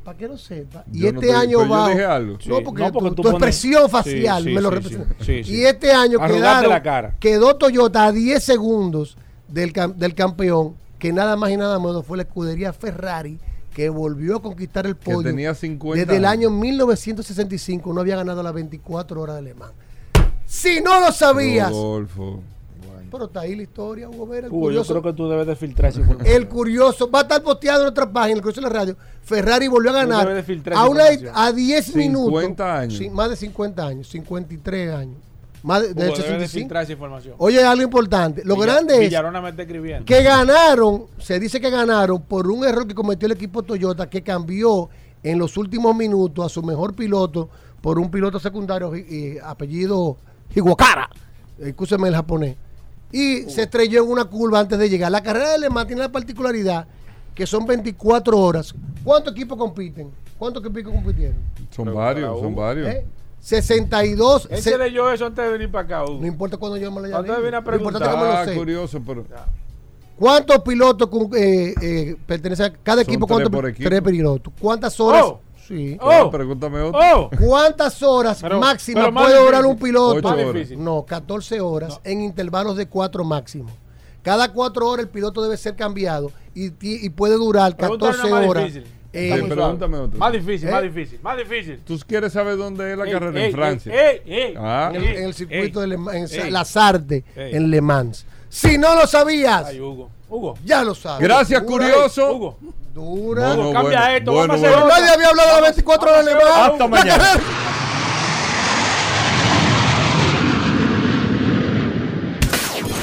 Para 0.03 0.15
que 0.15 0.27
lo 0.27 0.37
sepa. 0.37 0.83
Y 0.93 0.99
Yo 0.99 1.11
no 1.11 1.19
este 1.19 1.31
te- 1.31 1.35
año 1.35 1.67
va. 1.67 1.89
dije 1.89 2.05
algo. 2.05 2.33
No, 2.33 2.39
Sí, 2.57 2.61
porque, 2.63 2.83
no, 2.83 2.91
porque 2.91 3.09
tu, 3.09 3.15
tú 3.15 3.21
tu 3.23 3.29
pones- 3.31 3.33
expresión 3.33 3.89
facial 3.89 4.43
Sí, 4.43 4.49
me 4.53 4.61
lo 4.61 4.69
sí, 4.69 4.75
representa. 4.75 5.15
sí, 5.21 5.25
sí, 5.25 5.43
sí. 5.43 5.53
Y 5.55 5.65
este 5.65 5.91
año 5.91 6.19
Arrugarte 6.19 6.35
quedaron, 6.37 6.69
la 6.69 6.83
cara. 6.83 7.15
quedó 7.19 7.55
Toyota 7.55 8.05
a 8.05 8.11
10 8.11 8.43
segundos 8.43 9.17
del, 9.47 9.73
del 9.95 10.13
campeón, 10.13 10.75
que 10.99 11.11
nada 11.11 11.35
más 11.35 11.49
y 11.49 11.57
nada 11.57 11.79
menos 11.79 12.05
fue 12.05 12.17
la 12.17 12.23
escudería 12.23 12.73
Ferrari, 12.73 13.39
que 13.73 13.89
volvió 13.89 14.35
a 14.35 14.41
conquistar 14.43 14.85
el 14.85 14.95
Que 14.97 15.13
podio. 15.13 15.31
tenía 15.31 15.55
50 15.55 15.99
Desde 15.99 16.15
el 16.17 16.25
año 16.25 16.51
1965 16.51 17.91
no 17.91 18.01
había 18.01 18.17
ganado 18.17 18.43
las 18.43 18.53
24 18.53 19.19
horas 19.19 19.37
de 19.37 19.41
Le 19.41 19.55
Mans. 19.55 19.73
Si 20.51 20.81
no 20.81 20.99
lo 20.99 21.11
sabías. 21.11 21.69
Rodolfo. 21.69 22.39
Pero 23.11 23.25
está 23.25 23.41
ahí 23.41 23.55
la 23.55 23.63
historia, 23.63 24.07
Hugo 24.09 24.25
Vera, 24.27 24.47
el 24.47 24.53
Hugo, 24.53 24.59
yo 24.71 24.81
curioso. 24.81 24.93
creo 24.93 25.03
que 25.03 25.13
tú 25.17 25.29
debes 25.29 25.45
de 25.47 25.55
filtrar 25.55 25.89
esa 25.91 25.99
información. 25.99 26.35
El 26.35 26.47
curioso 26.47 27.09
va 27.09 27.19
a 27.19 27.21
estar 27.23 27.41
posteado 27.43 27.81
en 27.83 27.87
otra 27.89 28.11
página, 28.11 28.35
el 28.35 28.41
curioso 28.41 28.61
de 28.61 28.67
la 28.67 28.73
radio. 28.73 28.95
Ferrari 29.23 29.67
volvió 29.67 29.89
a 29.91 29.93
debes 29.93 30.09
ganar 30.09 30.33
de 30.33 30.43
filtrar 30.43 30.77
a, 30.77 30.81
esa 30.81 30.89
una, 30.89 31.11
información. 31.13 31.47
a 31.47 31.51
10 31.51 31.95
minutos. 31.95 32.41
50 32.41 32.79
años. 32.79 32.97
Sí, 32.97 33.09
más 33.09 33.29
de 33.31 33.35
50 33.35 33.85
años, 33.87 34.07
53 34.09 34.93
años. 34.93 35.15
Más 35.63 35.81
de, 35.81 35.87
de 35.87 35.93
Hugo, 35.93 36.03
debes 36.03 36.17
de 36.17 36.23
65. 36.23 36.59
filtrar 36.59 36.83
esa 36.83 36.91
información. 36.93 37.35
Oye, 37.39 37.63
algo 37.63 37.83
importante. 37.83 38.43
Lo 38.45 38.55
Villa- 38.55 38.65
grande 38.65 38.93
es 38.95 38.99
Villarona 39.01 39.41
me 39.41 39.49
está 39.49 39.61
escribiendo. 39.63 40.05
que 40.05 40.21
ganaron, 40.23 41.05
se 41.19 41.39
dice 41.39 41.59
que 41.61 41.69
ganaron 41.69 42.21
por 42.21 42.47
un 42.47 42.63
error 42.63 42.87
que 42.87 42.93
cometió 42.95 43.25
el 43.25 43.31
equipo 43.33 43.63
Toyota 43.63 44.09
que 44.09 44.21
cambió 44.21 44.89
en 45.23 45.37
los 45.39 45.57
últimos 45.57 45.95
minutos 45.95 46.45
a 46.45 46.49
su 46.49 46.61
mejor 46.63 46.93
piloto 46.95 47.49
por 47.81 47.97
un 47.99 48.09
piloto 48.11 48.39
secundario 48.39 48.95
y, 48.95 48.99
y 48.99 49.37
apellido 49.43 50.17
Higuakara, 50.53 51.09
escúcheme 51.59 52.07
el 52.07 52.15
japonés. 52.15 52.55
Y 53.11 53.41
se 53.49 53.63
estrelló 53.63 54.03
en 54.03 54.09
una 54.11 54.25
curva 54.25 54.59
antes 54.59 54.77
de 54.77 54.89
llegar. 54.89 55.11
La 55.11 55.23
carrera 55.23 55.49
de 55.51 55.59
Le 55.59 55.69
Mans 55.69 55.87
tiene 55.87 56.01
la 56.03 56.11
particularidad 56.11 56.87
que 57.33 57.47
son 57.47 57.65
24 57.65 58.37
horas. 58.37 58.73
¿Cuántos 59.03 59.33
equipos 59.33 59.57
compiten? 59.57 60.11
¿Cuántos 60.37 60.63
equipos 60.65 60.93
compitieron? 60.93 61.37
Son 61.71 61.93
varios, 61.93 62.39
son 62.39 62.55
varios. 62.55 62.87
¿Eh? 62.87 63.05
62. 63.39 64.47
Él 64.51 64.61
se- 64.61 64.77
leyó 64.77 65.09
eso 65.11 65.25
antes 65.25 65.43
de 65.45 65.51
venir 65.51 65.71
para 65.71 65.85
acá, 65.85 66.03
Hugo. 66.03 66.19
no 66.21 66.27
importa 66.27 66.57
cuando 66.57 66.77
yo 66.77 66.91
me 66.91 66.99
lo 66.99 67.05
haya 67.05 67.13
Cuando 67.15 67.31
leído. 67.33 67.41
viene 67.41 67.57
a 67.57 67.63
preguntar. 67.63 68.01
lo 68.01 68.07
Ah, 68.31 68.45
sé. 68.45 68.55
curioso, 68.55 69.01
pero. 69.05 69.25
¿Cuántos 70.17 70.59
pilotos 70.59 71.09
eh, 71.37 71.73
eh, 71.81 72.15
pertenecen 72.25 72.65
a 72.65 72.73
cada 72.83 73.03
Son 73.03 73.09
equipo? 73.09 73.25
tres 73.25 73.35
¿Cuántos 73.37 73.51
por 73.51 73.63
pi- 73.65 73.71
equipo. 73.71 73.89
Tres 73.89 74.01
pilotos. 74.01 74.53
¿Cuántas 74.59 74.99
horas? 74.99 75.23
Oh. 75.25 75.39
Sí. 75.69 75.97
Oh. 76.01 76.29
Pregúntame 76.31 76.81
otro. 76.81 76.99
¡Oh! 76.99 77.29
¿Cuántas 77.39 78.01
horas 78.03 78.39
Pero- 78.41 78.59
máximas 78.59 79.05
pero 79.05 79.15
puede 79.15 79.39
durar 79.45 79.65
un 79.65 79.77
piloto? 79.77 80.27
Horas. 80.27 80.71
No, 80.71 81.05
14 81.05 81.61
horas 81.61 81.99
en 82.03 82.21
intervalos 82.21 82.75
de 82.75 82.87
4 82.87 83.23
máximo. 83.23 83.69
Cada 84.23 84.51
4 84.51 84.87
horas 84.89 85.05
el 85.05 85.09
piloto 85.11 85.41
debe 85.43 85.55
ser 85.57 85.75
cambiado 85.75 86.31
y, 86.55 86.71
puede 87.11 87.35
durar 87.35 87.77
Pregúntale 87.77 88.11
14 88.13 88.27
una 88.33 88.39
más 88.41 88.49
horas. 88.49 88.63
difícil. 88.65 88.93
Eh, 89.13 89.37
muy 89.41 89.49
pregúntame 89.49 89.97
otro. 89.97 90.19
Más 90.19 90.33
difícil, 90.33 90.67
¿Eh? 90.67 90.71
más 90.71 90.83
difícil, 90.83 91.19
más 91.23 91.37
difícil. 91.37 91.79
¿Tú 91.85 91.97
quieres 92.07 92.31
saber 92.33 92.57
dónde 92.57 92.91
es 92.91 92.97
la 92.97 93.05
Ey, 93.05 93.11
carrera? 93.11 93.39
ey, 93.39 93.45
en 93.47 93.51
Francia. 93.53 94.09
ey, 94.11 94.21
ey, 94.25 94.53
Ah. 94.57 94.91
en, 94.93 95.01
ey, 95.03 95.17
en 95.17 95.23
el 95.23 95.33
circuito 95.33 95.79
ey, 95.79 95.81
de 95.81 95.87
Le 95.87 95.97
Mans, 95.97 96.33
en 96.33 96.45
ey. 96.45 96.51
la 96.51 96.65
Sarde, 96.65 97.23
Ey. 97.35 97.55
en 97.55 97.71
Le 97.71 97.81
Mans. 97.81 98.25
Si 98.49 98.77
no 98.77 98.93
lo 98.95 99.07
sabías, 99.07 99.65
Ay, 99.67 99.79
Hugo. 99.79 100.09
Hugo. 100.29 100.55
ya 100.63 100.83
lo 100.83 100.93
sabes. 100.93 101.21
Gracias, 101.27 101.61
curioso. 101.63 102.33
Hugo. 102.35 102.57
Dura. 102.99 103.55
Cambia 103.71 104.17
esto, 104.17 104.33
bueno, 104.33 104.53
vamos 104.53 104.65
a 104.65 104.67
hacer 104.67 104.77
bueno. 104.77 104.85
otra. 104.85 104.99
Nadie 104.99 105.13
había 105.13 105.29
hablado 105.29 105.55
de 105.55 105.61
las 105.61 105.71
24 105.71 106.11
horas 106.11 106.25
de 106.25 106.33
Le 106.33 106.43
Mans. 106.43 106.57
Hasta 106.57 106.87
mañana. 106.87 107.25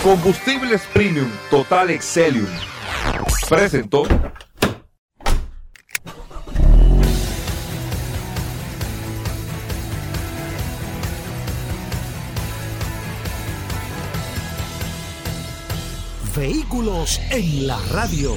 Combustibles 0.03 0.83
Premium 0.93 1.31
Total 1.51 1.89
Excelium. 1.91 2.47
Presentó. 3.49 4.03
Vehículos 16.37 17.19
en 17.31 17.67
la 17.67 17.79
radio. 17.91 18.37